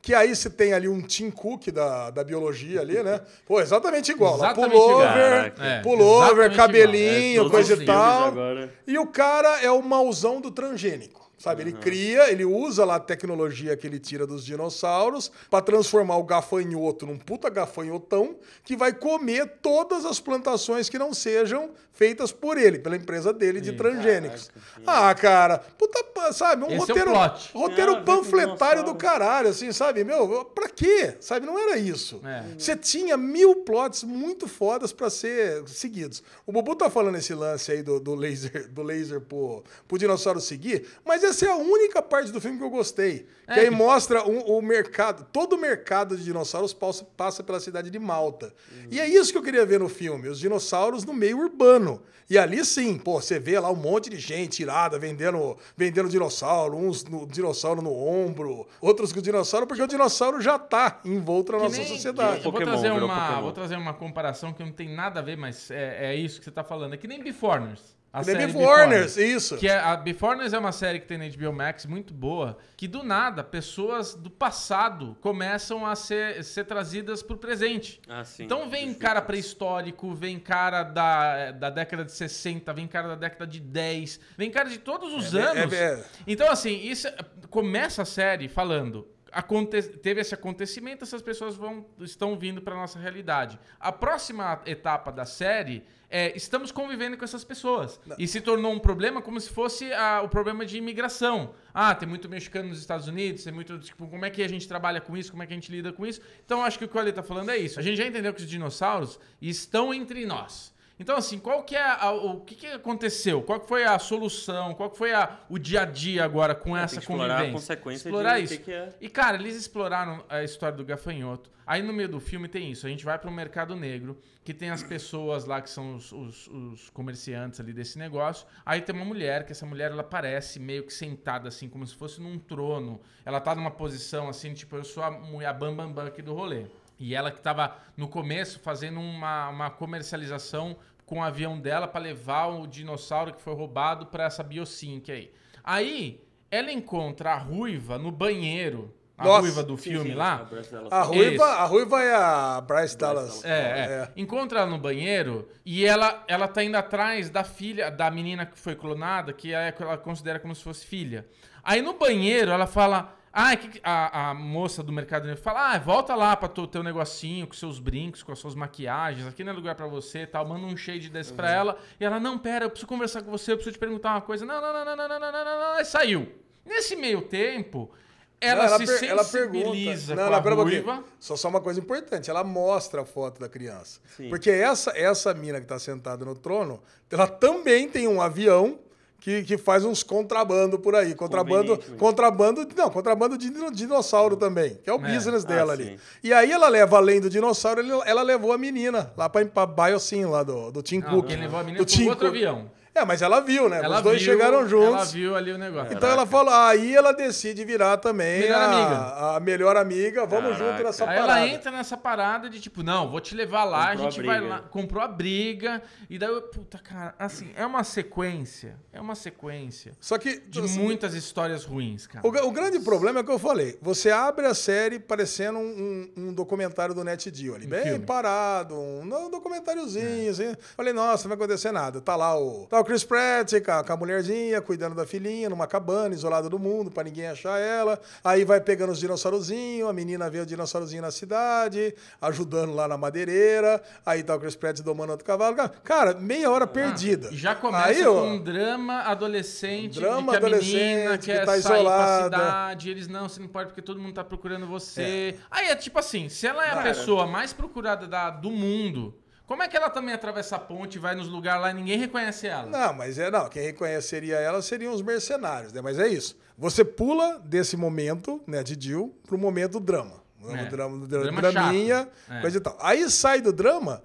Que 0.06 0.14
aí 0.14 0.36
você 0.36 0.52
tem 0.52 0.72
ali 0.72 0.88
um 0.88 1.02
Tim 1.02 1.32
Cook 1.32 1.72
da, 1.72 2.12
da 2.12 2.24
biologia 2.24 2.80
ali, 2.80 3.02
né? 3.02 3.22
Pô, 3.44 3.60
exatamente 3.60 4.12
igual. 4.12 4.36
Exatamente 4.36 4.72
pullover. 4.74 5.54
É, 5.60 5.80
pullover, 5.82 6.30
exatamente 6.30 6.56
cabelinho, 6.56 7.34
igual. 7.34 7.48
É, 7.48 7.50
coisa 7.50 7.74
e 7.74 7.86
tal. 7.88 8.28
agora. 8.28 8.74
E 8.86 9.00
o 9.00 9.08
cara 9.08 9.62
é 9.64 9.72
o 9.72 9.82
mauzão 9.82 10.40
do 10.40 10.52
transgênico. 10.52 11.25
Sabe, 11.38 11.64
ele 11.64 11.74
cria, 11.74 12.32
ele 12.32 12.46
usa 12.46 12.86
lá 12.86 12.96
a 12.96 13.00
tecnologia 13.00 13.76
que 13.76 13.86
ele 13.86 14.00
tira 14.00 14.26
dos 14.26 14.46
dinossauros 14.46 15.32
pra 15.50 15.62
transformar 15.62 16.18
o 16.18 16.24
gafanhoto 16.24 17.06
num 17.06 17.18
puta 17.18 17.50
gafanhotão 17.50 18.38
que 18.64 18.76
vai 18.76 18.94
comer 18.94 19.58
todas 19.62 20.06
as 20.06 20.20
plantações 20.20 20.90
que 20.90 20.98
não 20.98 21.14
sejam 21.14 21.72
feitas 21.92 22.32
por 22.32 22.58
ele, 22.58 22.80
pela 22.80 22.96
empresa 22.96 23.32
dele 23.32 23.62
de 23.62 23.72
transgênicos. 23.74 24.52
Ah, 24.86 25.14
cara, 25.16 25.60
puta, 25.60 26.04
sabe, 26.34 26.64
um 26.64 26.68
Esse 26.68 26.76
é 26.76 26.78
o 26.78 26.80
roteiro, 26.80 27.12
plot. 27.12 27.52
roteiro 27.54 27.76
Tem 27.76 27.84
a 27.84 27.88
ver 27.88 28.06
com 28.06 28.06
panfletário 28.06 28.84
do 28.84 28.96
caralho, 28.96 29.50
assim, 29.50 29.72
sabe? 29.72 30.04
Meu, 30.04 30.46
pra 30.46 30.68
quê? 30.68 31.16
Sabe, 31.20 31.46
não 31.46 31.58
era 31.58 31.78
isso. 31.78 32.22
É. 32.26 32.44
Você 32.58 32.76
tinha 32.76 33.16
mil 33.16 33.58
plots 33.64 34.04
muito 34.04 34.48
fodas 34.48 34.92
pra 34.92 35.10
ser 35.10 35.68
seguidos. 35.68 36.22
O 36.46 36.52
Bubu 36.52 36.76
tá 36.76 36.90
falando 36.90 37.18
esse 37.18 37.34
lance 37.34 37.72
aí 37.72 37.82
do, 37.82 38.00
do 38.00 38.14
laser, 38.14 38.70
do 38.70 38.84
laser 38.84 39.22
pro, 39.22 39.64
pro 39.88 39.98
dinossauro 39.98 40.42
seguir, 40.42 40.86
mas 41.06 41.24
essa 41.26 41.46
é 41.46 41.50
a 41.52 41.56
única 41.56 42.02
parte 42.02 42.32
do 42.32 42.40
filme 42.42 42.58
que 42.58 42.64
eu 42.64 42.70
gostei. 42.70 43.28
É, 43.48 43.54
que 43.54 43.60
aí 43.62 43.70
mostra 43.70 44.24
o, 44.28 44.58
o 44.58 44.62
mercado, 44.62 45.26
todo 45.32 45.54
o 45.54 45.58
mercado 45.58 46.18
de 46.18 46.24
dinossauros 46.24 46.74
passa, 46.74 47.06
passa 47.16 47.44
pela 47.44 47.60
cidade 47.60 47.90
de 47.92 48.00
Malta. 48.00 48.54
E 48.90 49.00
é 49.00 49.08
isso 49.08 49.32
que 49.32 49.38
eu 49.38 49.44
queria 49.44 49.66
ver 49.66 49.80
no 49.80 49.88
filme, 49.90 50.28
os 50.28 50.40
dinossauros 50.40 51.04
no 51.06 51.14
meio 51.14 51.38
urbano. 51.40 52.02
E 52.28 52.40
ali 52.40 52.66
sim, 52.66 52.98
pô, 52.98 53.22
você 53.22 53.38
vê 53.38 53.60
lá 53.60 53.70
um 53.70 53.76
monte 53.76 54.10
de 54.10 54.18
gente 54.18 54.64
irada 54.64 54.98
vendendo, 54.98 55.56
vendendo 55.78 56.10
dinossauro, 56.10 56.76
uns 56.76 57.04
no 57.04 57.28
dinossauro 57.28 57.84
no 57.84 57.94
ombro, 57.94 58.68
outros 58.82 59.14
com 59.14 59.22
dinossauro, 59.22 59.68
porque 59.68 59.84
o 59.84 59.88
dinossauro 59.88 60.42
já 60.42 60.58
tá 60.58 61.02
envolto 61.06 61.52
na 61.52 61.60
Que 61.60 61.64
nossa 61.66 61.78
nem- 61.78 61.88
sociedade. 61.88 62.32
que- 62.42 62.48
eu 62.48 62.52
vou 62.52 62.54
Pokémon, 62.54 62.72
trazer, 62.72 62.92
uma, 62.92 63.42
vou 63.42 63.52
trazer 63.52 63.76
uma 63.78 63.94
comparação 63.94 64.52
que 64.54 64.64
não 64.64 64.72
tem 64.72 64.90
nada 64.90 65.20
a 65.20 65.24
ver, 65.24 65.38
mas 65.38 65.70
é, 65.70 66.14
é 66.14 66.16
isso 66.16 66.40
que 66.40 66.46
você 66.46 66.52
tá 66.52 66.64
falando. 66.64 66.94
É 66.96 66.98
que 66.98 67.08
nem 67.08 67.22
Beforeigners. 67.24 67.95
A 68.16 68.24
The 68.24 68.32
série 68.32 68.48
Beforeigners, 68.48 69.18
isso. 69.18 69.58
Que 69.58 69.68
é, 69.68 69.78
a 69.78 69.96
Beforeigners 69.98 70.54
é 70.54 70.58
uma 70.58 70.72
série 70.72 71.00
que 71.02 71.06
tem 71.06 71.18
na 71.18 71.28
HBO 71.28 71.52
Max 71.52 71.86
muito 71.86 72.14
boa, 72.14 72.58
que 72.78 72.88
do 72.88 73.04
nada 73.04 73.44
pessoas 73.44 74.14
do 74.16 74.30
passado 74.30 75.18
começam 75.20 75.86
a 75.86 75.96
ser, 75.96 76.42
ser 76.44 76.64
trazidas 76.64 77.22
pro 77.22 77.38
presente. 77.38 78.00
Ah, 78.08 78.24
sim. 78.24 78.46
Então 78.46 78.70
vem 78.70 78.88
Dos 78.94 78.98
cara 78.98 79.22
pré-histórico, 79.22 80.14
vem 80.16 80.40
cara 80.40 80.84
da, 80.84 81.52
da 81.52 81.70
década 81.70 82.06
de 82.06 82.12
60, 82.14 82.72
vem 82.74 82.88
cara 82.88 83.10
da 83.10 83.16
década 83.16 83.46
de 83.46 83.60
10, 83.60 84.20
vem 84.38 84.50
cara 84.50 84.70
de 84.70 84.78
todos 84.78 85.14
os 85.14 85.34
É, 85.36 85.42
anos. 85.42 85.74
é, 85.74 85.94
é. 85.96 86.04
Então, 86.26 86.50
assim, 86.50 86.74
isso 86.88 87.08
começa 87.50 88.02
a 88.02 88.06
série 88.06 88.48
falando 88.48 89.08
aconte- 89.36 89.82
teve 90.00 90.22
esse 90.22 90.34
acontecimento, 90.34 91.04
essas 91.04 91.22
pessoas 91.22 91.56
vão, 91.56 91.86
estão 92.00 92.38
vindo 92.38 92.62
para 92.62 92.76
nossa 92.76 92.98
realidade. 92.98 93.60
A 93.80 93.92
próxima 93.92 94.62
etapa 94.66 95.12
da 95.12 95.26
série 95.26 95.84
é 96.10 96.36
estamos 96.36 96.72
convivendo 96.72 97.18
com 97.18 97.26
essas 97.26 97.44
pessoas. 97.44 98.00
E 98.18 98.28
se 98.28 98.40
tornou 98.40 98.72
um 98.72 98.80
problema 98.80 99.22
como 99.22 99.40
se 99.40 99.50
fosse 99.50 99.92
ah, 99.94 100.22
o 100.24 100.30
problema 100.30 100.66
de 100.66 100.78
imigração. 100.78 101.54
Ah, 101.74 101.94
tem 101.94 102.08
muito 102.08 102.30
mexicano 102.30 102.70
nos 102.70 102.80
Estados 102.80 103.08
Unidos, 103.08 103.44
tem 103.44 103.52
muito. 103.54 103.78
Tipo, 103.80 104.08
como 104.08 104.24
é 104.26 104.30
que 104.30 104.42
a 104.42 104.48
gente 104.48 104.68
trabalha 104.68 105.02
com 105.02 105.18
isso? 105.18 105.32
Como 105.32 105.44
é 105.44 105.46
que 105.48 105.54
a 105.54 105.56
gente 105.56 105.72
lida 105.72 105.92
com 105.92 106.06
isso? 106.06 106.22
Então, 106.46 106.64
acho 106.64 106.80
que 106.80 106.86
o 106.86 106.88
que 106.88 106.96
o 106.96 107.00
Ale 107.00 107.12
tá 107.12 107.22
falando 107.24 107.50
é 107.52 107.58
isso. 107.58 107.80
A 107.80 107.84
gente 107.84 107.98
já 107.98 108.06
entendeu 108.08 108.34
que 108.34 108.42
os 108.42 108.50
dinossauros 108.50 109.20
estão 109.42 109.94
entre 109.94 110.26
nós. 110.26 110.74
Então, 110.98 111.18
assim, 111.18 111.38
qual 111.38 111.62
que 111.64 111.76
é 111.76 111.82
a- 111.84 112.12
o 112.12 112.40
que, 112.40 112.56
que 112.56 112.68
aconteceu? 112.68 113.42
Qual 113.44 113.60
que 113.60 113.68
foi 113.68 113.84
a 113.84 114.00
solução? 114.00 114.74
Qual 114.74 114.90
que 114.90 114.98
foi 114.98 115.14
a- 115.14 115.40
o 115.50 115.60
dia 115.60 115.82
a 115.82 115.86
dia 115.86 116.24
agora 116.24 116.56
com 116.56 116.76
essa 116.76 116.96
tem 116.96 117.00
que 117.00 117.04
explorar 117.12 117.26
a 117.26 117.38
convivência? 117.40 117.54
consequência 117.54 118.08
explorar 118.08 118.40
isso. 118.40 118.60
que 118.62 118.72
é. 118.72 118.90
E, 119.02 119.10
cara, 119.10 119.36
eles 119.38 119.56
exploraram 119.58 120.24
a 120.30 120.42
história 120.44 120.78
do 120.78 120.86
gafanhoto. 120.86 121.52
Aí 121.68 121.82
no 121.82 121.92
meio 121.92 122.08
do 122.08 122.20
filme 122.20 122.48
tem 122.48 122.72
isso. 122.72 122.86
A 122.86 122.90
gente 122.90 123.04
vai 123.04 123.18
para 123.20 123.30
o 123.30 123.34
mercado 123.34 123.76
negro, 123.76 124.18
que 124.44 124.54
tem 124.54 124.70
as 124.70 124.84
pessoas 124.84 125.46
lá 125.46 125.60
que 125.60 125.70
são 125.70 125.96
os, 125.96 126.12
os- 126.14 126.48
os 126.48 126.90
comerciantes 126.92 127.60
ali 127.60 127.74
desse 127.74 127.98
negócio. 127.98 128.46
Aí 128.66 128.80
tem 128.82 128.96
uma 128.96 129.04
mulher, 129.04 129.46
que 129.46 129.52
essa 129.52 129.66
mulher 129.66 129.92
ela 129.92 130.04
parece 130.04 130.60
meio 130.60 130.84
que 130.84 130.94
sentada 130.94 131.50
assim, 131.50 131.68
como 131.68 131.86
se 131.86 131.96
fosse 131.96 132.22
num 132.22 132.38
trono. 132.40 133.02
Ela 133.26 133.42
tá 133.42 133.54
numa 133.54 133.72
posição 133.72 134.30
assim, 134.30 134.54
tipo, 134.54 134.76
eu 134.78 134.84
sou 134.84 135.04
a 135.04 135.12
mulher 135.12 135.52
bam 135.56 135.76
bam 135.76 135.92
bam 135.92 136.06
aqui 136.06 136.22
do 136.22 136.34
rolê. 136.34 136.68
E 137.00 137.14
ela 137.16 137.32
que 137.32 137.42
tava 137.42 137.76
no 137.98 138.08
começo 138.08 138.60
fazendo 138.60 139.00
uma, 139.00 139.50
uma 139.50 139.70
comercialização 139.70 140.78
com 141.06 141.20
o 141.20 141.24
avião 141.24 141.60
dela 141.60 141.88
para 141.88 142.02
levar 142.02 142.48
o 142.48 142.66
dinossauro 142.66 143.34
que 143.34 143.42
foi 143.42 143.54
roubado 143.54 144.08
para 144.08 144.26
essa 144.26 144.42
biosync 144.44 145.12
aí. 145.12 145.32
Aí 145.64 146.22
ela 146.50 146.72
encontra 146.72 147.34
a 147.34 147.38
ruiva 147.38 147.98
no 147.98 148.12
banheiro. 148.12 148.94
A 149.18 149.24
Nossa, 149.24 149.40
ruiva 149.42 149.64
do 149.64 149.78
Sim, 149.78 149.92
filme 149.92 150.10
sim, 150.10 150.16
lá. 150.16 150.34
a 150.36 150.44
Bryce 150.44 150.76
A 150.92 151.02
ruiva, 151.04 151.46
a 151.46 151.64
ruiva 151.66 152.02
é 152.04 152.14
a 152.14 152.60
Bryce 152.60 152.98
Dallas. 152.98 153.42
Dallas. 153.42 153.46
É, 153.46 153.50
é. 153.50 154.12
Encontra 154.18 154.60
ela 154.60 154.70
no 154.70 154.78
banheiro 154.78 155.48
e 155.66 155.86
ela, 155.86 156.24
ela 156.28 156.50
tá 156.50 156.62
indo 156.64 156.76
atrás 156.76 157.30
da 157.30 157.44
filha, 157.44 157.90
da 157.90 158.12
menina 158.12 158.46
que 158.46 158.60
foi 158.60 158.76
clonada, 158.76 159.32
que 159.32 159.54
é- 159.54 159.74
ela 159.80 159.98
considera 159.98 160.38
como 160.38 160.54
se 160.54 160.62
fosse 160.62 160.86
filha. 160.86 161.26
Aí 161.64 161.82
no 161.82 161.94
banheiro 161.94 162.52
ela 162.52 162.68
fala. 162.68 163.14
Ah, 163.38 163.54
que, 163.58 163.68
que- 163.68 163.82
a, 163.84 164.30
a 164.30 164.34
moça 164.34 164.82
do 164.82 164.94
mercado 164.94 165.26
negro 165.28 165.42
fala: 165.42 165.74
Ah, 165.74 165.78
volta 165.78 166.16
lá 166.16 166.38
pra 166.38 166.48
tu, 166.48 166.66
teu 166.66 166.82
negocinho, 166.82 167.46
com 167.46 167.54
seus 167.54 167.80
brincos, 167.80 168.24
com 168.24 168.32
as 168.32 168.40
suas 168.40 168.56
maquiagens, 168.56 169.28
aqui 169.28 169.44
não 169.44 169.52
é 169.52 169.56
lugar 169.56 169.76
pra 169.76 169.88
você 169.88 170.20
e 170.20 170.28
tal. 170.28 170.46
Manda 170.48 170.66
um 170.66 170.78
shade 170.78 171.10
desse 171.10 171.34
pra 171.34 171.52
ela. 171.52 171.78
E 172.00 172.06
ela: 172.06 172.18
Não, 172.18 172.38
pera, 172.38 172.64
eu 172.64 172.70
preciso 172.70 172.88
conversar 172.88 173.22
com 173.24 173.30
você, 173.32 173.52
eu 173.52 173.58
preciso 173.58 173.74
te 173.76 173.80
perguntar 173.80 174.12
uma 174.12 174.22
coisa. 174.22 174.46
Não, 174.46 174.62
não, 174.62 174.72
não, 174.74 174.86
não, 174.86 174.96
não, 174.96 175.08
não, 175.10 175.20
não, 175.20 175.32
não, 175.32 175.46
não, 175.46 175.60
não. 175.60 175.74
Aí 175.76 175.84
saiu. 175.86 176.32
Nesse 176.66 176.96
meio 176.96 177.24
tempo, 177.24 177.92
ela, 178.40 178.70
Não, 178.70 178.78
se 178.80 179.00
per- 179.00 179.10
ela 179.10 179.26
pergunta. 179.26 179.68
Não, 179.68 180.24
com 180.26 180.30
não, 180.32 180.34
a 180.34 180.42
pera 180.42 180.56
um 180.56 180.64
ruiva. 180.64 181.04
Só, 181.20 181.36
só 181.36 181.50
uma 181.50 181.60
coisa 181.62 181.80
importante. 181.80 182.30
Ela 182.30 182.44
mostra 182.44 183.02
a 183.02 183.06
foto 183.06 183.40
da 183.40 183.50
criança. 183.50 184.00
Sim. 184.16 184.30
Porque 184.30 184.50
essa, 184.50 184.92
essa 184.98 185.34
mina 185.34 185.60
que 185.60 185.68
tá 185.68 185.78
sentada 185.78 186.24
no 186.24 186.36
trono, 186.36 186.82
ela 187.12 187.28
também 187.28 187.90
tem 187.90 188.08
um 188.08 188.22
avião 188.22 188.80
que, 189.26 189.42
que 189.42 189.58
faz 189.58 189.84
uns 189.84 190.04
contrabando 190.04 190.78
por 190.78 190.94
aí. 190.94 191.16
Contrabando, 191.16 191.80
contrabando, 191.98 192.68
não, 192.78 192.92
contrabando 192.92 193.36
de 193.40 193.50
dino- 193.50 193.72
dinossauro 193.72 194.38
também, 194.38 194.78
que 194.84 194.88
é 194.88 194.94
o 194.94 195.04
É. 195.04 195.16
business 195.16 195.44
dela 195.44 195.72
Ah, 195.72 195.74
ali. 195.74 195.84
sim. 195.86 195.98
E 196.24 196.32
aí 196.32 196.52
ela 196.52 196.68
leva, 196.70 196.98
além 196.98 197.20
do 197.20 197.28
dinossauro, 197.28 197.80
ele- 197.82 197.92
ela 198.06 198.22
levou 198.22 198.54
a 198.54 198.58
menina 198.60 199.12
lá 199.18 199.28
pra, 199.28 199.44
pra 199.44 199.66
Biosyn, 199.66 200.26
lá 200.26 200.44
do, 200.44 200.72
do 200.72 200.84
Tim 200.84 201.00
Não, 201.00 201.10
Cook. 201.10 201.26
quem 201.26 201.38
levou 201.38 201.60
a 201.60 201.64
menina 201.64 201.84
Do 201.84 201.90
foi 201.90 201.98
Tim 201.98 202.06
o 202.06 202.10
outro 202.10 202.28
Cook. 202.28 202.36
avião. 202.36 202.70
É, 202.96 203.04
mas 203.04 203.22
ela 203.22 203.42
viu, 203.42 203.68
né? 203.68 203.82
Ela 203.84 203.98
Os 203.98 204.02
dois 204.04 204.22
viu- 204.22 204.32
chegaram 204.32 204.68
juntos. 204.70 204.94
Ela 204.94 205.06
viu 205.06 205.36
ali 205.36 205.52
o 205.52 205.58
negócio. 205.58 205.94
Então 205.94 206.08
ela 206.10 206.26
falou, 206.26 206.54
aí 206.54 206.96
ela 206.96 207.12
decide 207.12 207.66
virar 207.66 207.98
também 207.98 208.40
Melhor 208.42 208.58
a, 208.62 208.66
amiga. 208.66 209.36
a 209.36 209.40
melhor 209.42 209.76
amiga. 209.78 210.26
Vamos 210.26 210.58
Caraca. 210.58 210.72
junto 210.72 210.84
nessa 210.86 211.04
Aí 211.10 211.20
parada. 211.20 211.40
ela 211.40 211.48
entra 211.50 211.72
nessa 211.72 211.98
parada 211.98 212.50
de 212.50 212.62
tipo, 212.62 212.82
não, 212.84 213.12
vou 213.12 213.20
te 213.20 213.36
levar 213.36 213.66
lá, 213.66 213.88
Comprou 213.90 214.06
a 214.06 214.08
a 214.08 214.12
gente 214.12 214.26
vai 214.26 214.40
briga. 214.40 214.54
lá. 214.56 214.62
Comprou 214.62 215.04
a 215.04 215.08
briga. 215.10 215.82
E 216.10 216.18
daí, 216.18 216.30
eu, 216.30 216.42
puta, 216.44 216.78
cara, 216.80 217.14
assim, 217.20 217.52
é 217.58 217.66
uma 217.66 217.84
sequência. 217.84 218.78
É 218.94 219.02
uma 219.02 219.14
sequência 219.16 219.92
Só 220.00 220.18
que 220.18 220.40
de 220.48 220.60
assim, 220.62 220.80
muitas 220.80 221.14
histórias 221.14 221.66
ruins, 221.66 222.08
cara. 222.08 222.26
o, 222.26 222.30
o 222.48 222.52
grande 222.52 222.80
problema 222.80 223.20
é 223.20 223.24
o 223.24 223.26
que 223.26 223.32
eu 223.32 223.40
falei. 223.40 223.78
Você 223.82 224.10
abre 224.10 224.46
a 224.46 224.54
série 224.54 225.00
parecendo 225.00 225.60
um, 225.60 226.10
um- 226.16 226.28
um 226.30 226.34
documentário 226.34 226.96
do 226.96 227.04
Net 227.04 227.30
Geo 227.34 227.56
ali, 227.56 227.68
bem 227.68 227.84
filme. 227.84 228.04
É. 228.04 228.06
parado, 228.06 228.74
um, 228.74 229.02
um 229.02 229.30
documentáriozinho, 229.30 230.32
assim. 230.32 230.56
Falei, 230.78 230.94
nossa, 230.94 231.28
não 231.28 231.36
vai 231.36 231.46
acontecer 231.46 231.72
nada. 231.74 232.00
Tá 232.00 232.16
lá 232.16 232.40
o, 232.40 232.66
tá 232.68 232.85
o 232.86 232.88
Chris 232.88 233.04
Pratt 233.04 233.52
com 233.66 233.72
a, 233.72 233.84
com 233.84 233.94
a 233.94 233.98
mulherzinha, 233.98 234.62
cuidando 234.62 234.94
da 234.96 235.06
filhinha, 235.08 235.50
numa 235.50 235.66
cabana, 235.66 236.14
isolada 236.14 236.48
do 236.48 236.60
mundo, 236.60 236.92
pra 236.92 237.04
ninguém 237.04 237.28
achar 237.28 237.60
ela. 237.60 238.00
Aí 238.24 238.46
vai 238.46 238.62
pegando 238.62 238.92
os 238.92 239.00
dinossaurozinhos, 239.00 239.90
a 239.90 239.94
menina 239.94 240.30
vê 240.30 240.40
o 240.40 240.46
dinossaurozinho 240.46 241.02
na 241.02 241.10
cidade, 241.10 241.96
ajudando 242.22 242.74
lá 242.76 242.88
na 242.88 242.96
madeireira. 242.98 243.82
Aí 244.06 244.22
tá 244.22 244.36
o 244.36 244.40
Chris 244.40 244.56
Pratt 244.56 244.80
domando 244.82 245.12
outro 245.14 245.26
cavalo. 245.26 245.56
Cara, 245.84 246.14
meia 246.14 246.50
hora 246.52 246.68
perdida. 246.68 247.30
Ah, 247.30 247.34
E 247.34 247.38
já 247.38 247.56
começa 247.56 247.88
Aí, 247.88 248.04
com 248.04 248.10
ó, 248.12 248.24
um 248.26 248.38
drama 248.44 249.02
adolescente, 249.02 250.00
Drama 250.00 250.34
de 250.34 250.40
que 250.40 250.46
a 250.46 250.50
menina 250.50 251.02
adolescente 251.06 251.20
que 251.20 251.26
quer 251.26 251.40
tá 251.46 251.52
sair 251.60 251.60
isolada. 251.60 252.30
pra 252.30 252.46
cidade, 252.46 252.90
eles 252.92 253.08
não, 253.08 253.28
você 253.28 253.40
não 253.40 253.48
pode 253.48 253.70
porque 253.70 253.82
todo 253.82 254.00
mundo 254.00 254.14
tá 254.14 254.24
procurando 254.24 254.68
você. 254.68 255.36
Aí 255.50 255.68
é 255.70 255.76
tipo 255.76 255.98
assim, 255.98 256.30
se 256.30 256.46
ela 256.46 256.64
é 256.66 256.70
a 256.72 256.84
pessoa 256.84 257.26
mais 257.26 257.52
procurada 257.52 258.06
da- 258.08 258.30
do 258.30 258.52
mundo, 258.52 259.14
como 259.48 259.62
é 259.64 259.68
que 259.68 259.78
ela 259.78 259.90
também 259.90 260.14
atravessa 260.14 260.56
a 260.56 260.60
ponte 260.60 260.96
e 260.96 261.00
vai 261.00 261.16
nos 261.16 261.28
lugares 261.28 261.62
lá 261.62 261.72
e 261.72 261.74
ninguém 261.74 261.98
reconhece 261.98 262.48
ela? 262.48 262.66
Não, 262.68 262.94
mas 262.94 263.18
é 263.20 263.30
não. 263.30 263.48
Quem 263.50 263.64
reconheceria 263.64 264.36
ela 264.38 264.62
seriam 264.62 264.94
os 264.94 265.02
mercenários, 265.02 265.72
né? 265.74 265.82
Mas 265.82 266.00
é 266.00 266.08
isso. 266.08 266.38
Você 266.58 266.84
pula 266.86 267.40
desse 267.40 267.76
momento, 267.78 268.42
né, 268.48 268.64
de 268.64 268.76
Jill, 268.80 269.16
pro 269.28 269.38
momento 269.38 269.80
drama. 269.80 270.24
O 270.42 270.52
É. 270.52 270.66
drama, 270.66 271.08
Drama 271.08 271.42
draminha, 271.42 271.98
chato. 272.00 272.38
É. 272.38 272.42
coisa 272.42 272.58
e 272.58 272.62
tal. 272.62 272.78
Aí 272.80 273.10
sai 273.10 273.42
do 273.42 273.52
drama, 273.52 274.02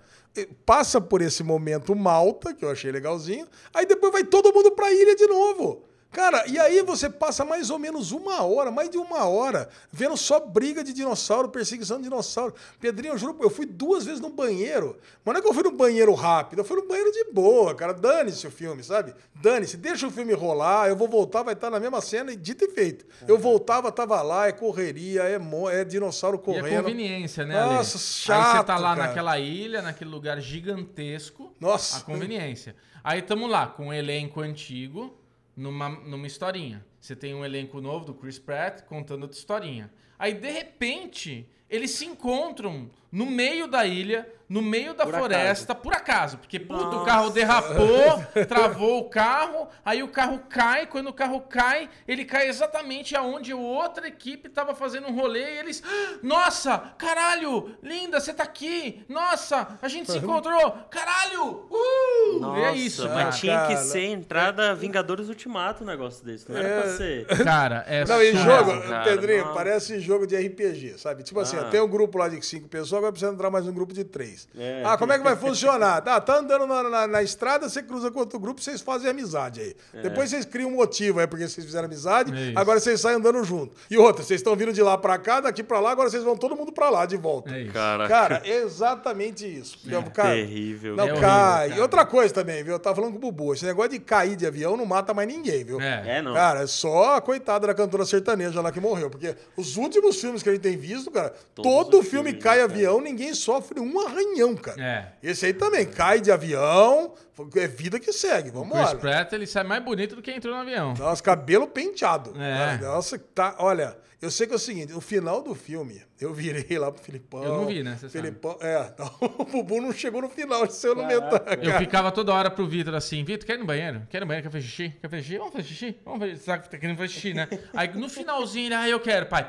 passa 0.65 1.01
por 1.01 1.21
esse 1.21 1.43
momento 1.43 1.95
malta, 1.95 2.55
que 2.55 2.65
eu 2.65 2.71
achei 2.71 2.91
legalzinho, 2.91 3.47
aí 3.75 3.85
depois 3.85 4.13
vai 4.13 4.25
todo 4.25 4.53
mundo 4.53 4.71
pra 4.73 4.91
ilha 4.93 5.15
de 5.15 5.27
novo. 5.27 5.85
Cara, 6.13 6.45
e 6.49 6.59
aí 6.59 6.83
você 6.83 7.09
passa 7.09 7.45
mais 7.45 7.71
ou 7.71 7.79
menos 7.79 8.11
uma 8.11 8.43
hora, 8.43 8.71
mais 8.71 8.91
de 8.91 8.99
uma 8.99 9.27
hora, 9.29 9.69
vendo 9.93 10.17
só 10.17 10.41
briga 10.41 10.83
de 10.83 10.93
dinossauro, 10.93 11.49
perseguição 11.49 11.99
de 11.99 12.05
dinossauro. 12.05 12.53
Pedrinho, 12.81 13.15
eu 13.15 13.19
juro, 13.19 13.37
eu 13.41 13.49
fui 13.49 13.65
duas 13.65 14.05
vezes 14.05 14.21
no 14.21 14.29
banheiro, 14.29 14.99
mas 15.25 15.33
não 15.35 15.39
é 15.39 15.43
que 15.43 15.49
eu 15.49 15.55
fui 15.55 15.63
no 15.63 15.71
banheiro 15.71 16.13
rápido, 16.13 16.59
eu 16.59 16.65
fui 16.65 16.81
no 16.81 16.89
banheiro 16.89 17.13
de 17.13 17.25
boa, 17.33 17.75
cara. 17.77 17.93
Dane-se 17.95 18.45
o 18.45 18.51
filme, 18.51 18.83
sabe? 18.83 19.15
Dane-se, 19.37 19.77
deixa 19.77 20.05
o 20.07 20.11
filme 20.11 20.33
rolar, 20.33 20.89
eu 20.89 20.97
vou 20.97 21.07
voltar, 21.09 21.45
vai 21.45 21.55
estar 21.55 21.71
na 21.71 21.79
mesma 21.79 22.01
cena 22.01 22.33
e 22.33 22.37
dito 22.37 22.65
e 22.65 22.69
feito. 22.71 23.07
Eu 23.29 23.39
voltava, 23.39 23.93
tava 23.93 24.21
lá, 24.21 24.49
é 24.49 24.53
correria, 24.53 25.23
é, 25.23 25.39
mo- 25.39 25.71
é 25.71 25.85
dinossauro 25.85 26.37
E 26.39 26.41
a 26.41 26.43
correndo. 26.43 26.83
conveniência, 26.83 27.45
né, 27.47 27.57
Ale? 27.57 27.75
Nossa, 27.75 27.97
Aí 27.97 28.01
você 28.03 28.23
chato, 28.25 28.67
tá 28.67 28.77
lá 28.79 28.97
cara. 28.97 29.09
naquela 29.09 29.39
ilha, 29.39 29.81
naquele 29.81 30.11
lugar 30.11 30.41
gigantesco. 30.41 31.53
Nossa. 31.61 31.99
A 31.99 32.01
conveniência. 32.01 32.75
Aí 33.03 33.23
tamo 33.23 33.47
lá 33.47 33.67
com 33.67 33.87
um 33.87 33.93
elenco 33.93 34.41
antigo 34.41 35.17
numa, 35.57 35.89
numa 35.89 36.27
historinha. 36.27 36.85
Você 37.01 37.17
tem 37.17 37.35
um 37.35 37.45
elenco 37.45 37.81
novo 37.81 38.05
do 38.05 38.15
Chris 38.15 38.39
Pratt 38.39 38.83
contando 38.85 39.23
outra 39.23 39.39
historinha. 39.39 39.93
Aí, 40.19 40.35
de 40.35 40.51
repente, 40.51 41.49
eles 41.69 41.93
se 41.93 42.05
encontram 42.05 42.91
no 43.11 43.27
meio 43.27 43.67
da 43.67 43.87
ilha, 43.87 44.31
no 44.51 44.61
meio 44.61 44.93
da 44.95 45.05
Por 45.07 45.15
floresta, 45.15 45.75
por 45.77 45.95
acaso. 45.95 46.37
Porque, 46.37 46.59
puta, 46.59 46.97
o 46.97 47.05
carro 47.05 47.31
derrapou, 47.31 48.25
travou 48.49 48.99
o 48.99 49.09
carro, 49.09 49.69
aí 49.85 50.03
o 50.03 50.09
carro 50.09 50.41
cai. 50.51 50.87
Quando 50.87 51.07
o 51.07 51.13
carro 51.13 51.41
cai, 51.43 51.89
ele 52.09 52.25
cai 52.25 52.49
exatamente 52.49 53.15
aonde 53.17 53.53
a 53.53 53.57
outra 53.57 54.09
equipe 54.09 54.49
tava 54.49 54.75
fazendo 54.75 55.07
um 55.07 55.15
rolê 55.15 55.41
e 55.55 55.59
eles. 55.61 55.83
"Ah, 55.87 56.19
Nossa, 56.23 56.77
caralho, 56.99 57.77
linda, 57.83 58.19
você 58.19 58.35
tá 58.35 58.43
aqui. 58.43 59.05
Nossa, 59.09 59.79
a 59.81 59.87
gente 59.89 60.11
se 60.11 60.19
encontrou. 60.19 60.73
Caralho! 60.91 61.69
Uh! 61.71 62.41
Nossa, 62.41 62.61
é 62.61 62.75
isso, 62.75 63.05
mas 63.09 63.17
cara. 63.19 63.31
tinha 63.33 63.67
que 63.69 63.77
ser 63.77 64.07
entrada 64.07 64.75
Vingadores 64.75 65.29
Ultimato 65.29 65.85
um 65.85 65.87
negócio 65.87 66.25
desse. 66.25 66.51
Não 66.51 66.59
era 66.59 66.83
pra 66.83 66.97
ser. 66.97 67.27
Cara, 67.45 67.85
é 67.87 68.05
Não, 68.05 68.21
e 68.21 68.35
jogo, 68.35 68.81
cara, 68.83 69.05
Pedrinho, 69.05 69.45
não. 69.47 69.55
parece 69.55 70.01
jogo 70.01 70.27
de 70.27 70.37
RPG, 70.37 70.99
sabe? 70.99 71.23
Tipo 71.23 71.39
assim, 71.41 71.57
Ah. 71.57 71.67
ó, 71.67 71.71
tem 71.71 71.81
um 71.81 71.89
grupo 71.89 72.19
lá 72.19 72.29
de 72.29 72.45
cinco 72.45 72.69
pessoas, 72.69 72.95
agora 72.95 73.13
precisa 73.13 73.33
entrar 73.33 73.49
mais 73.51 73.67
um 73.67 73.73
grupo 73.73 73.93
de 73.93 74.03
três. 74.05 74.40
É. 74.59 74.83
Ah, 74.85 74.97
como 74.97 75.13
é 75.13 75.19
que 75.19 75.25
vai 75.25 75.37
funcionar? 75.37 76.01
Tá, 76.03 76.21
tá 76.21 76.37
andando 76.39 76.67
na, 76.67 76.83
na- 76.83 77.07
na 77.07 77.23
estrada, 77.23 77.69
você 77.69 77.83
cruza 77.83 78.11
com 78.11 78.19
outro 78.21 78.39
grupo, 78.39 78.61
vocês 78.61 78.81
fazem 78.81 79.11
amizade 79.11 79.61
aí. 79.61 79.77
Depois 80.03 80.31
vocês 80.31 80.45
criam 80.45 80.71
um 80.71 80.77
motivo 80.77 81.21
aí, 81.21 81.27
porque 81.27 81.47
vocês 81.49 81.65
fizeram 81.65 81.87
amizade, 81.87 82.33
É 82.33 82.53
agora 82.59 82.79
vocês 82.81 83.01
saem 83.01 83.17
andando 83.17 83.43
junto. 83.45 83.77
E 83.91 83.97
outra, 83.99 84.23
vocês 84.23 84.41
estão 84.41 84.55
vindo 84.57 84.73
de 84.73 84.83
lá 84.83 84.97
pra 84.99 85.19
cá, 85.19 85.41
daqui 85.41 85.63
pra 85.63 85.81
lá, 85.81 85.91
agora 85.93 86.09
vocês 86.11 86.23
vão 86.23 86.37
todo 86.37 86.57
mundo 86.57 86.73
pra 86.73 86.91
lá 86.91 87.07
de 87.07 87.17
volta. 87.17 87.55
É 87.55 87.63
isso. 87.63 87.73
Cara, 87.73 88.09
Cara, 88.09 88.43
é 88.45 88.63
exatamente 88.63 89.47
isso. 89.47 89.79
Cara, 90.15 90.35
terrível. 90.35 90.97
Não 90.97 91.05
É 91.05 91.13
horrível, 91.13 91.29
cai. 91.29 91.69
cara. 91.69 91.79
E 91.79 91.83
outra 91.83 92.07
coisa 92.07 92.33
também, 92.35 92.63
viu? 92.63 92.75
Eu 92.75 92.79
tava 92.79 92.97
falando 92.97 93.13
com 93.13 93.19
o 93.19 93.21
Bubu. 93.21 93.55
Esse 93.55 93.65
negócio 93.65 93.91
de 93.91 93.99
cair 93.99 94.37
de 94.37 94.47
avião 94.47 94.77
não 94.77 94.87
mata 94.87 95.13
mais 95.15 95.29
ninguém, 95.29 95.65
viu? 95.65 95.81
É. 95.81 96.19
É, 96.19 96.23
não. 96.23 96.35
Cara, 96.35 96.63
é 96.63 96.67
só 96.67 97.17
a 97.17 97.21
coitada 97.21 97.67
da 97.67 97.75
cantora 97.75 98.05
sertaneja 98.05 98.61
lá 98.61 98.73
que 98.73 98.81
morreu. 98.81 99.11
Porque 99.11 99.35
os 99.57 99.77
últimos 99.77 100.21
filmes 100.21 100.43
que 100.43 100.49
a 100.49 100.53
gente 100.53 100.63
tem 100.63 100.77
visto, 100.77 101.11
cara, 101.11 101.33
Todos 101.55 101.71
todo 101.71 102.03
filme 102.03 102.31
filmes, 102.31 102.43
cai 102.45 102.59
né, 102.59 102.65
avião, 102.65 103.01
ninguém 103.01 103.35
sofre 103.35 103.79
um 103.81 104.01
arranhão, 104.01 104.30
cara. 104.57 104.83
É. 104.83 105.13
Esse 105.23 105.47
aí 105.47 105.53
também, 105.55 105.87
cai 105.87 106.21
de 106.21 106.31
avião, 106.31 107.15
é 107.57 107.67
vida 107.67 107.99
que 107.99 108.13
segue. 108.13 108.51
Vamos 108.51 108.71
Chris 108.71 108.93
lá. 108.93 108.97
Pratt, 108.97 109.33
ele 109.33 109.47
sai 109.47 109.65
mais 109.65 109.83
bonito 109.83 110.17
do 110.17 110.23
que 110.23 110.31
entrou 110.31 110.55
no 110.55 110.61
avião. 110.61 110.95
Nossa, 110.99 111.23
cabelo 111.23 111.67
penteado. 111.67 112.33
É. 112.41 112.79
Nossa, 112.79 113.19
tá. 113.19 113.57
Olha, 113.59 113.97
Eu 114.23 114.31
sei 114.31 114.47
que 114.47 114.53
é 114.53 114.57
o 114.57 114.59
seguinte, 114.59 114.93
no 114.93 115.01
final 115.01 115.41
do 115.41 115.55
filme, 115.55 116.03
eu 116.21 116.35
virei 116.35 116.79
lá 116.79 116.93
pro 116.93 117.03
Filipão. 117.03 117.43
Eu 117.43 117.57
não 117.57 117.67
vi, 117.67 117.83
né? 117.83 117.93
Você 117.93 118.11
sabe. 118.11 118.27
Filipão, 118.27 118.59
é, 118.61 118.93
não, 118.99 119.11
o 119.39 119.45
Bubu 119.47 119.81
não 119.81 119.93
chegou 119.93 120.21
no 120.21 120.29
final, 120.29 120.69
se 120.71 120.87
eu 120.87 120.95
não 120.95 121.09
Eu 121.11 121.79
ficava 121.79 122.13
toda 122.13 122.31
hora 122.35 122.51
pro 122.51 122.67
Vitor 122.67 122.95
assim, 122.95 123.25
Vitor, 123.25 123.47
quer 123.47 123.55
ir 123.55 123.59
no 123.61 123.65
banheiro? 123.65 124.07
Quer 124.11 124.19
ir 124.19 124.21
no 124.21 124.27
banheiro? 124.27 124.47
Quer 124.47 124.53
fazer 124.53 124.67
xixi? 124.67 124.95
Quer 125.01 125.09
fazer 125.09 125.23
xixi? 125.23 125.39
Vamos 125.39 125.53
fazer 125.55 125.69
xixi? 125.69 125.97
Vamos 126.05 126.21
fazer... 126.21 126.37
Sabe 126.37 126.63
que 126.65 126.69
tá 126.69 126.77
querendo 126.77 126.99
fazer 126.99 127.09
xixi, 127.09 127.33
né? 127.33 127.49
Aí 127.73 127.89
no 127.95 128.11
finalzinho 128.11 128.67
ele, 128.67 128.75
ah, 128.75 128.89
eu 128.91 129.01
quero, 129.01 129.25
pai. 129.25 129.49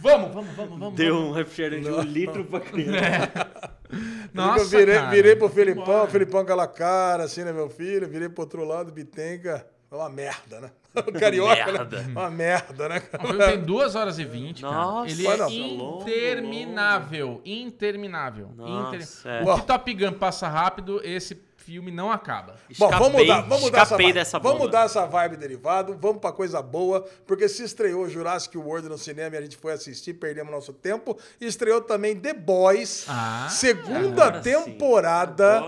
Vamos, 0.00 0.32
vamos, 0.34 0.54
vamos, 0.54 0.78
vamos. 0.78 0.94
Deu 0.94 1.16
um 1.16 1.32
refrigerante 1.32 1.84
de 1.84 1.90
um 1.90 2.00
litro 2.02 2.44
pra 2.44 2.60
criança. 2.60 3.30
Nossa, 4.32 4.64
eu 4.64 4.68
virei, 4.80 4.94
cara. 4.96 5.10
virei 5.10 5.36
pro 5.36 5.48
Felipão, 5.48 5.84
Bora. 5.84 6.10
Felipão 6.10 6.40
aquela 6.40 6.66
cara, 6.66 7.24
assim, 7.24 7.44
né, 7.44 7.52
meu 7.52 7.68
filho? 7.70 8.08
Virei 8.08 8.28
pro 8.28 8.42
outro 8.42 8.64
lado, 8.64 8.90
Bitenca. 8.90 9.66
É 9.90 9.94
uma 9.94 10.08
merda, 10.08 10.60
né? 10.60 10.70
O 10.94 11.12
Carioca, 11.12 11.72
Merda. 11.72 12.02
né? 12.02 12.08
Uma 12.10 12.30
merda, 12.30 12.88
né? 12.88 13.02
O 13.20 13.26
filme 13.26 13.44
tem 13.46 13.60
2 13.60 13.94
horas 13.96 14.18
e 14.20 14.24
20, 14.24 14.62
cara. 14.62 14.74
Nossa, 14.74 15.10
Ele 15.10 15.26
é 15.26 15.36
não. 15.36 15.48
longo, 15.76 16.02
interminável. 16.02 17.40
Interminável. 17.44 18.50
Nossa, 18.56 18.96
Inter- 18.96 19.08
é. 19.24 19.42
O 19.42 19.54
que 19.56 19.66
Top 19.66 19.92
Gun 19.94 20.12
passa 20.12 20.48
rápido, 20.48 21.00
esse 21.04 21.34
filme 21.64 21.90
não 21.90 22.10
acaba. 22.12 22.56
Bom, 22.78 22.88
vamos 22.90 23.06
Escapei- 23.08 23.26
mudar, 23.26 23.40
vamos 23.42 23.60
mudar 23.62 23.78
essa 23.78 23.84
escapei 23.84 24.06
vibe. 24.06 24.14
dessa 24.14 24.38
vamos 24.38 24.58
mudar 24.60 24.84
essa 24.84 25.06
vibe 25.06 25.36
derivado, 25.36 25.96
vamos 26.00 26.20
pra 26.20 26.30
coisa 26.32 26.60
boa, 26.60 27.04
porque 27.26 27.48
se 27.48 27.62
estreou 27.64 28.08
Jurassic 28.08 28.56
World 28.58 28.88
no 28.88 28.98
cinema 28.98 29.34
e 29.36 29.38
a 29.38 29.42
gente 29.42 29.56
foi 29.56 29.72
assistir, 29.72 30.14
perdemos 30.14 30.52
nosso 30.52 30.72
tempo. 30.72 31.16
E 31.40 31.46
estreou 31.46 31.80
também 31.80 32.14
The 32.16 32.34
Boys, 32.34 33.06
Ah, 33.08 33.48
segunda 33.50 34.40
temporada 34.40 35.60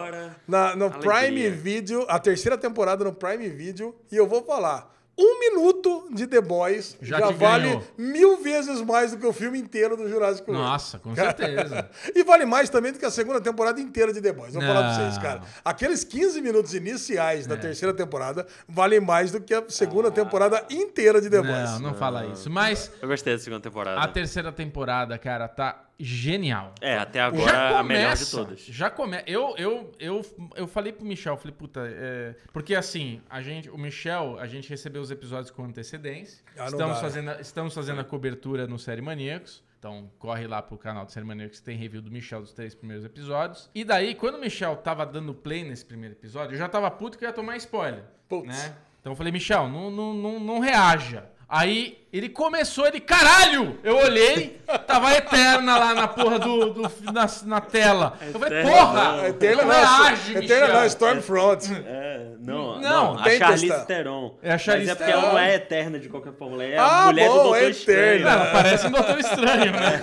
na, 0.47 0.77
no 0.77 0.87
alegria. 0.87 1.01
Prime 1.13 1.51
Video, 1.51 2.05
a 2.09 2.19
terceira 2.19 2.59
temporada 2.59 3.05
no 3.05 3.13
Prime 3.13 3.49
Video. 3.49 3.95
E 4.11 4.17
eu 4.17 4.27
vou 4.27 4.43
falar. 4.45 4.95
Um 5.19 5.41
minuto 5.41 6.09
de 6.13 6.27
The 6.27 6.43
Boys 6.43 6.97
Já 7.01 7.19
já, 7.19 7.31
vale 7.31 7.69
ganhou. 7.69 7.85
mil 7.97 8.37
vezes 8.43 8.83
mais 8.83 9.13
do 9.13 9.17
que 9.19 9.27
o 9.27 9.33
filme 9.33 9.59
inteiro 9.59 9.97
do 9.97 10.07
Jurassic 10.09 10.47
World. 10.51 10.63
Nossa, 10.63 10.99
com 10.99 11.15
certeza. 11.17 11.89
E 12.15 12.23
vale 12.23 12.45
mais 12.45 12.69
também 12.69 12.93
do 12.93 12.99
que 12.99 13.05
a 13.07 13.11
segunda 13.11 13.41
temporada 13.41 13.81
inteira 13.81 14.13
de 14.13 14.21
The 14.21 14.33
Boys. 14.33 14.53
Vou 14.53 14.61
falar 14.63 14.81
pra 14.81 14.89
Não. 14.93 14.95
vocês, 15.11 15.17
cara. 15.23 15.41
Aqueles 15.65 16.05
15 16.05 16.43
minutos 16.43 16.75
iniciais 16.75 17.47
da 17.47 17.55
É. 17.55 17.59
terceira 17.59 17.95
temporada 17.95 18.47
valem 18.69 19.01
mais 19.01 19.31
do 19.33 19.41
que 19.41 19.55
a 19.55 19.65
segunda 19.69 20.11
temporada 20.11 20.63
inteira 20.69 21.19
de 21.21 21.31
The 21.31 21.41
Boys. 21.41 21.71
Não, 21.73 21.79
não 21.81 21.95
fala 21.95 22.27
isso. 22.27 22.51
Mas 22.51 22.91
eu 23.01 23.09
gostei 23.09 23.33
da 23.33 23.39
segunda 23.39 23.63
temporada. 23.63 23.99
a 24.01 24.09
terceira 24.09 24.53
temporada, 24.53 25.17
cara, 25.17 25.49
tá 25.49 25.83
genial. 25.99 26.75
É, 26.81 26.97
até 26.99 27.21
agora 27.21 27.79
a 27.79 27.83
melhor 27.83 28.15
de 28.15 28.25
começa, 28.25 28.37
todas. 28.37 28.61
Já 28.61 28.91
começa. 28.91 29.25
Eu, 29.27 29.55
eu, 29.57 29.93
eu, 29.99 30.27
eu 30.55 30.67
falei 30.67 30.93
pro 30.93 31.05
Michel, 31.05 31.37
falei, 31.37 31.55
puta, 31.57 31.81
é... 31.87 32.35
porque 32.53 32.75
assim, 32.75 33.21
a 33.31 33.41
gente, 33.41 33.71
o 33.71 33.79
Michel, 33.79 34.39
a 34.39 34.47
gente 34.47 34.69
recebeu 34.69 35.01
os 35.01 35.11
episódios 35.11 35.51
com 35.51 35.65
antecedência. 35.65 36.45
Ah, 36.57 36.67
estamos, 36.67 36.97
dá, 36.97 37.01
fazendo, 37.01 37.31
a- 37.31 37.41
estamos 37.41 37.75
fazendo 37.75 38.01
a 38.01 38.05
cobertura 38.05 38.67
no 38.67 38.79
Série 38.79 39.01
Maníacos. 39.03 39.65
Então, 39.79 40.11
corre 40.19 40.47
lá 40.47 40.61
pro 40.63 40.77
canal 40.77 41.05
do 41.05 41.13
Série 41.13 41.27
Maníacos 41.27 41.61
que 41.61 41.65
tem 41.65 41.77
review 41.77 42.01
do 42.03 42.11
Michel 42.11 42.41
dos 42.41 42.53
três 42.53 42.75
primeiros 42.75 43.05
episódios. 43.05 43.71
E 43.75 43.85
daí, 43.85 44.15
quando 44.15 44.37
o 44.37 44.41
Michel 44.41 44.75
tava 44.77 45.05
dando 45.07 45.33
play 45.35 45.63
nesse 45.63 45.85
primeiro 45.85 46.15
episódio, 46.15 46.55
eu 46.55 46.59
já 46.59 46.69
tava 46.69 46.91
puto 46.91 47.17
que 47.17 47.25
eu 47.25 47.29
ia 47.29 47.33
tomar 47.33 47.57
spoiler. 47.59 48.05
Putz. 48.29 48.49
Né? 48.49 48.77
Então 49.01 49.13
eu 49.13 49.17
falei, 49.17 49.33
Michel, 49.33 49.69
não, 49.69 49.91
não, 49.91 50.13
não, 50.15 50.41
não 50.41 50.59
reaja. 50.59 51.27
Aí 51.49 51.97
ele 52.13 52.29
começou, 52.29 52.87
ele, 52.89 52.99
caralho! 52.99 53.79
Eu 53.85 53.99
olhei, 53.99 54.61
tava 54.85 55.13
eterna 55.13 55.79
lá 55.79 55.95
na 55.95 56.09
porra 56.09 56.41
do, 56.41 56.71
do- 56.73 56.91
na, 57.13 57.31
na 57.45 57.61
tela. 57.61 58.19
Eu 58.21 58.33
falei, 58.41 58.59
Eterna, 58.59 58.71
porra! 58.77 59.05
não. 59.17 59.27
Eterna 59.27 59.63
não 59.63 59.69
não, 59.69 60.03
reage, 60.03 60.37
Eterna 60.39 60.75
não. 60.75 60.87
Stormfront. 60.87 61.73
É, 61.87 62.21
não, 62.41 62.81
Não, 62.81 63.15
não, 63.15 63.19
a. 63.21 63.31
Charlize 63.31 63.87
Theron. 63.87 64.37
É 64.43 64.53
a 64.55 64.59
Charlize 64.59 64.89
Mas 64.91 64.97
é 65.01 65.05
porque 65.05 65.13
ela 65.13 65.33
não 65.33 65.39
é 65.39 65.55
eterna 65.55 65.99
de 66.01 66.09
qualquer 66.09 66.33
forma, 66.33 66.55
ela 66.57 66.65
é 66.65 66.77
Ah, 66.79 67.03
a 67.03 67.07
mulher 67.07 67.29
bom, 67.29 67.37
do 67.37 67.43
Doutor 67.45 67.63
é 67.63 67.71
Estranho. 67.71 67.99
eterna. 68.01 68.31
Ela 68.33 68.47
parece 68.47 68.87
um 68.87 68.91
doutor 68.91 69.19
estranho, 69.21 69.73
né? 69.73 70.03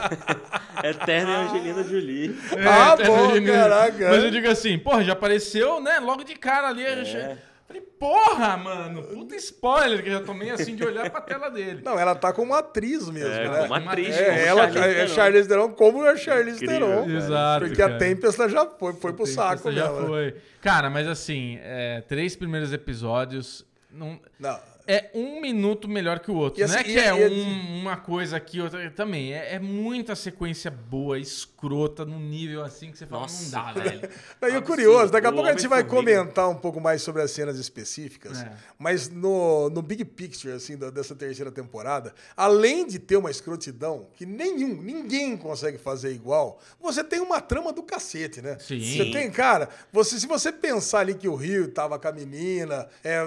Eterna 0.89 1.31
é 1.31 1.35
a 1.35 1.39
Angelina 1.39 1.83
Jolie. 1.83 2.37
Ah, 2.67 2.95
É, 2.99 3.05
bom, 3.05 3.31
ele- 3.35 3.51
caraca. 3.51 4.09
Mas 4.11 4.23
eu 4.23 4.31
digo 4.31 4.49
assim, 4.49 4.77
porra, 4.77 5.03
já 5.03 5.11
apareceu, 5.13 5.81
né? 5.81 5.99
Logo 5.99 6.23
de 6.23 6.35
cara 6.35 6.69
ali. 6.69 6.83
já- 7.05 7.35
Falei, 7.73 7.81
porra, 7.99 8.57
mano, 8.57 9.03
puta 9.03 9.35
spoiler 9.35 10.03
que 10.03 10.09
eu 10.09 10.13
já 10.13 10.21
tomei 10.21 10.51
assim 10.51 10.75
de 10.75 10.83
olhar 10.85 11.09
pra 11.09 11.21
tela 11.21 11.49
dele. 11.49 11.81
Não, 11.83 11.97
ela 11.99 12.13
tá 12.13 12.31
como 12.31 12.53
atriz 12.53 13.09
mesmo, 13.09 13.33
É, 13.33 13.49
né? 13.49 13.67
como 13.67 13.73
atriz, 13.89 14.15
É, 14.15 14.25
como 14.25 14.37
É, 14.37 14.45
ela 14.47 14.71
Charlize 14.71 14.99
é. 14.99 15.07
Charlize 15.07 15.47
Theron 15.49 15.69
como 15.71 16.03
a 16.03 16.15
Charlize 16.15 16.63
Incrível, 16.63 16.87
Theron. 16.87 17.05
cara. 17.05 17.17
Exato, 17.17 17.65
Porque 17.65 17.81
a 17.81 17.87
cara. 17.87 17.99
Tempesta 17.99 18.49
já 18.49 18.65
foi, 18.67 18.93
foi 18.93 19.13
pro 19.13 19.25
saco 19.25 19.71
já 19.71 19.83
dela. 19.85 20.01
né? 20.01 20.07
foi. 20.07 20.35
Cara, 20.61 20.89
mas 20.89 21.07
assim, 21.07 21.57
é, 21.63 22.01
três 22.07 22.35
primeiros 22.35 22.71
episódios. 22.71 23.65
Não, 23.91 24.19
Não, 24.39 24.59
é 24.87 25.09
um 25.13 25.39
minuto 25.41 25.87
melhor 25.87 26.19
que 26.19 26.29
o 26.31 26.35
outro. 26.35 26.61
E 26.61 26.67
não 26.67 26.73
é 26.75 26.79
assim, 26.79 26.89
que 26.91 26.99
é 26.99 27.09
e- 27.27 27.41
um- 27.41 27.81
uma 27.81 27.97
coisa 27.97 28.37
aqui, 28.37 28.59
outra 28.61 28.89
também. 28.91 29.33
É, 29.33 29.55
é 29.55 29.59
muita 29.59 30.15
sequência 30.15 30.69
boa, 30.71 31.17
escrota, 31.19 32.05
num 32.05 32.19
nível 32.19 32.63
assim 32.63 32.91
que 32.91 32.97
você 32.97 33.05
fala, 33.05 33.23
Nossa. 33.23 33.43
não 33.43 33.49
dá, 33.51 33.71
velho. 33.73 34.09
Não, 34.41 34.49
e 34.49 34.57
o 34.57 34.61
curioso, 34.61 35.11
daqui 35.11 35.27
a 35.27 35.31
pouco 35.31 35.47
a 35.47 35.51
gente 35.51 35.67
vai 35.67 35.83
comentar 35.83 36.49
um 36.49 36.55
pouco 36.55 36.79
mais 36.81 37.01
sobre 37.01 37.21
as 37.21 37.31
cenas 37.31 37.57
específicas, 37.57 38.41
É. 38.41 38.51
mas 38.77 39.09
no, 39.09 39.69
no 39.69 39.81
big 39.81 40.03
picture, 40.05 40.53
assim, 40.53 40.77
da- 40.77 40.89
dessa 40.89 41.15
terceira 41.15 41.51
temporada, 41.51 42.13
além 42.35 42.85
de 42.85 42.99
ter 42.99 43.15
uma 43.17 43.31
escrotidão 43.31 44.07
que 44.15 44.25
nenhum, 44.25 44.81
ninguém 44.81 45.37
consegue 45.37 45.77
fazer 45.77 46.11
igual, 46.11 46.59
você 46.81 47.03
tem 47.03 47.19
uma 47.21 47.39
trama 47.39 47.71
do 47.71 47.83
cacete, 47.83 48.41
né? 48.41 48.57
Sim. 48.59 48.79
Você 48.79 49.11
tem, 49.11 49.31
cara, 49.31 49.69
você, 49.91 50.19
se 50.19 50.27
você 50.27 50.51
pensar 50.51 50.99
ali 50.99 51.13
que 51.13 51.27
o 51.27 51.35
Rio 51.35 51.69
tava 51.69 51.97
com 51.97 52.07
a 52.07 52.11
menina, 52.11 52.87
é, 53.03 53.19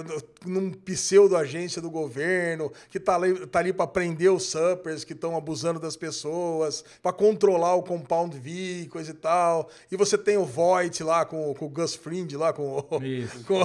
num 0.45 0.71
pseudo-agência 1.47 1.81
do 1.81 1.89
governo, 1.91 2.73
que 2.91 2.99
tá 2.99 3.15
ali, 3.15 3.47
tá 3.47 3.59
ali 3.61 3.73
pra 3.73 3.87
prender 3.87 4.31
os 4.33 4.45
suppers 4.51 5.05
que 5.05 5.13
estão 5.13 5.37
abusando 5.37 5.79
das 5.79 5.97
pessoas, 5.97 6.85
pra 7.03 7.13
controlar 7.13 7.75
o 7.77 7.83
Compound 7.83 8.37
V, 8.37 8.51
e 8.83 8.87
coisa 8.87 9.13
e 9.13 9.15
tal. 9.15 9.69
E 9.91 9.97
você 9.97 10.19
tem 10.19 10.37
o 10.37 10.45
Voight 10.45 11.03
lá 11.03 11.25
com, 11.25 11.55
com 11.55 11.67
o 11.67 11.69
Gus 11.69 11.95
Fring, 11.95 12.27
lá 12.37 12.53
com, 12.53 12.85
o- 12.91 13.05
Isso. 13.05 13.43
com 13.47 13.65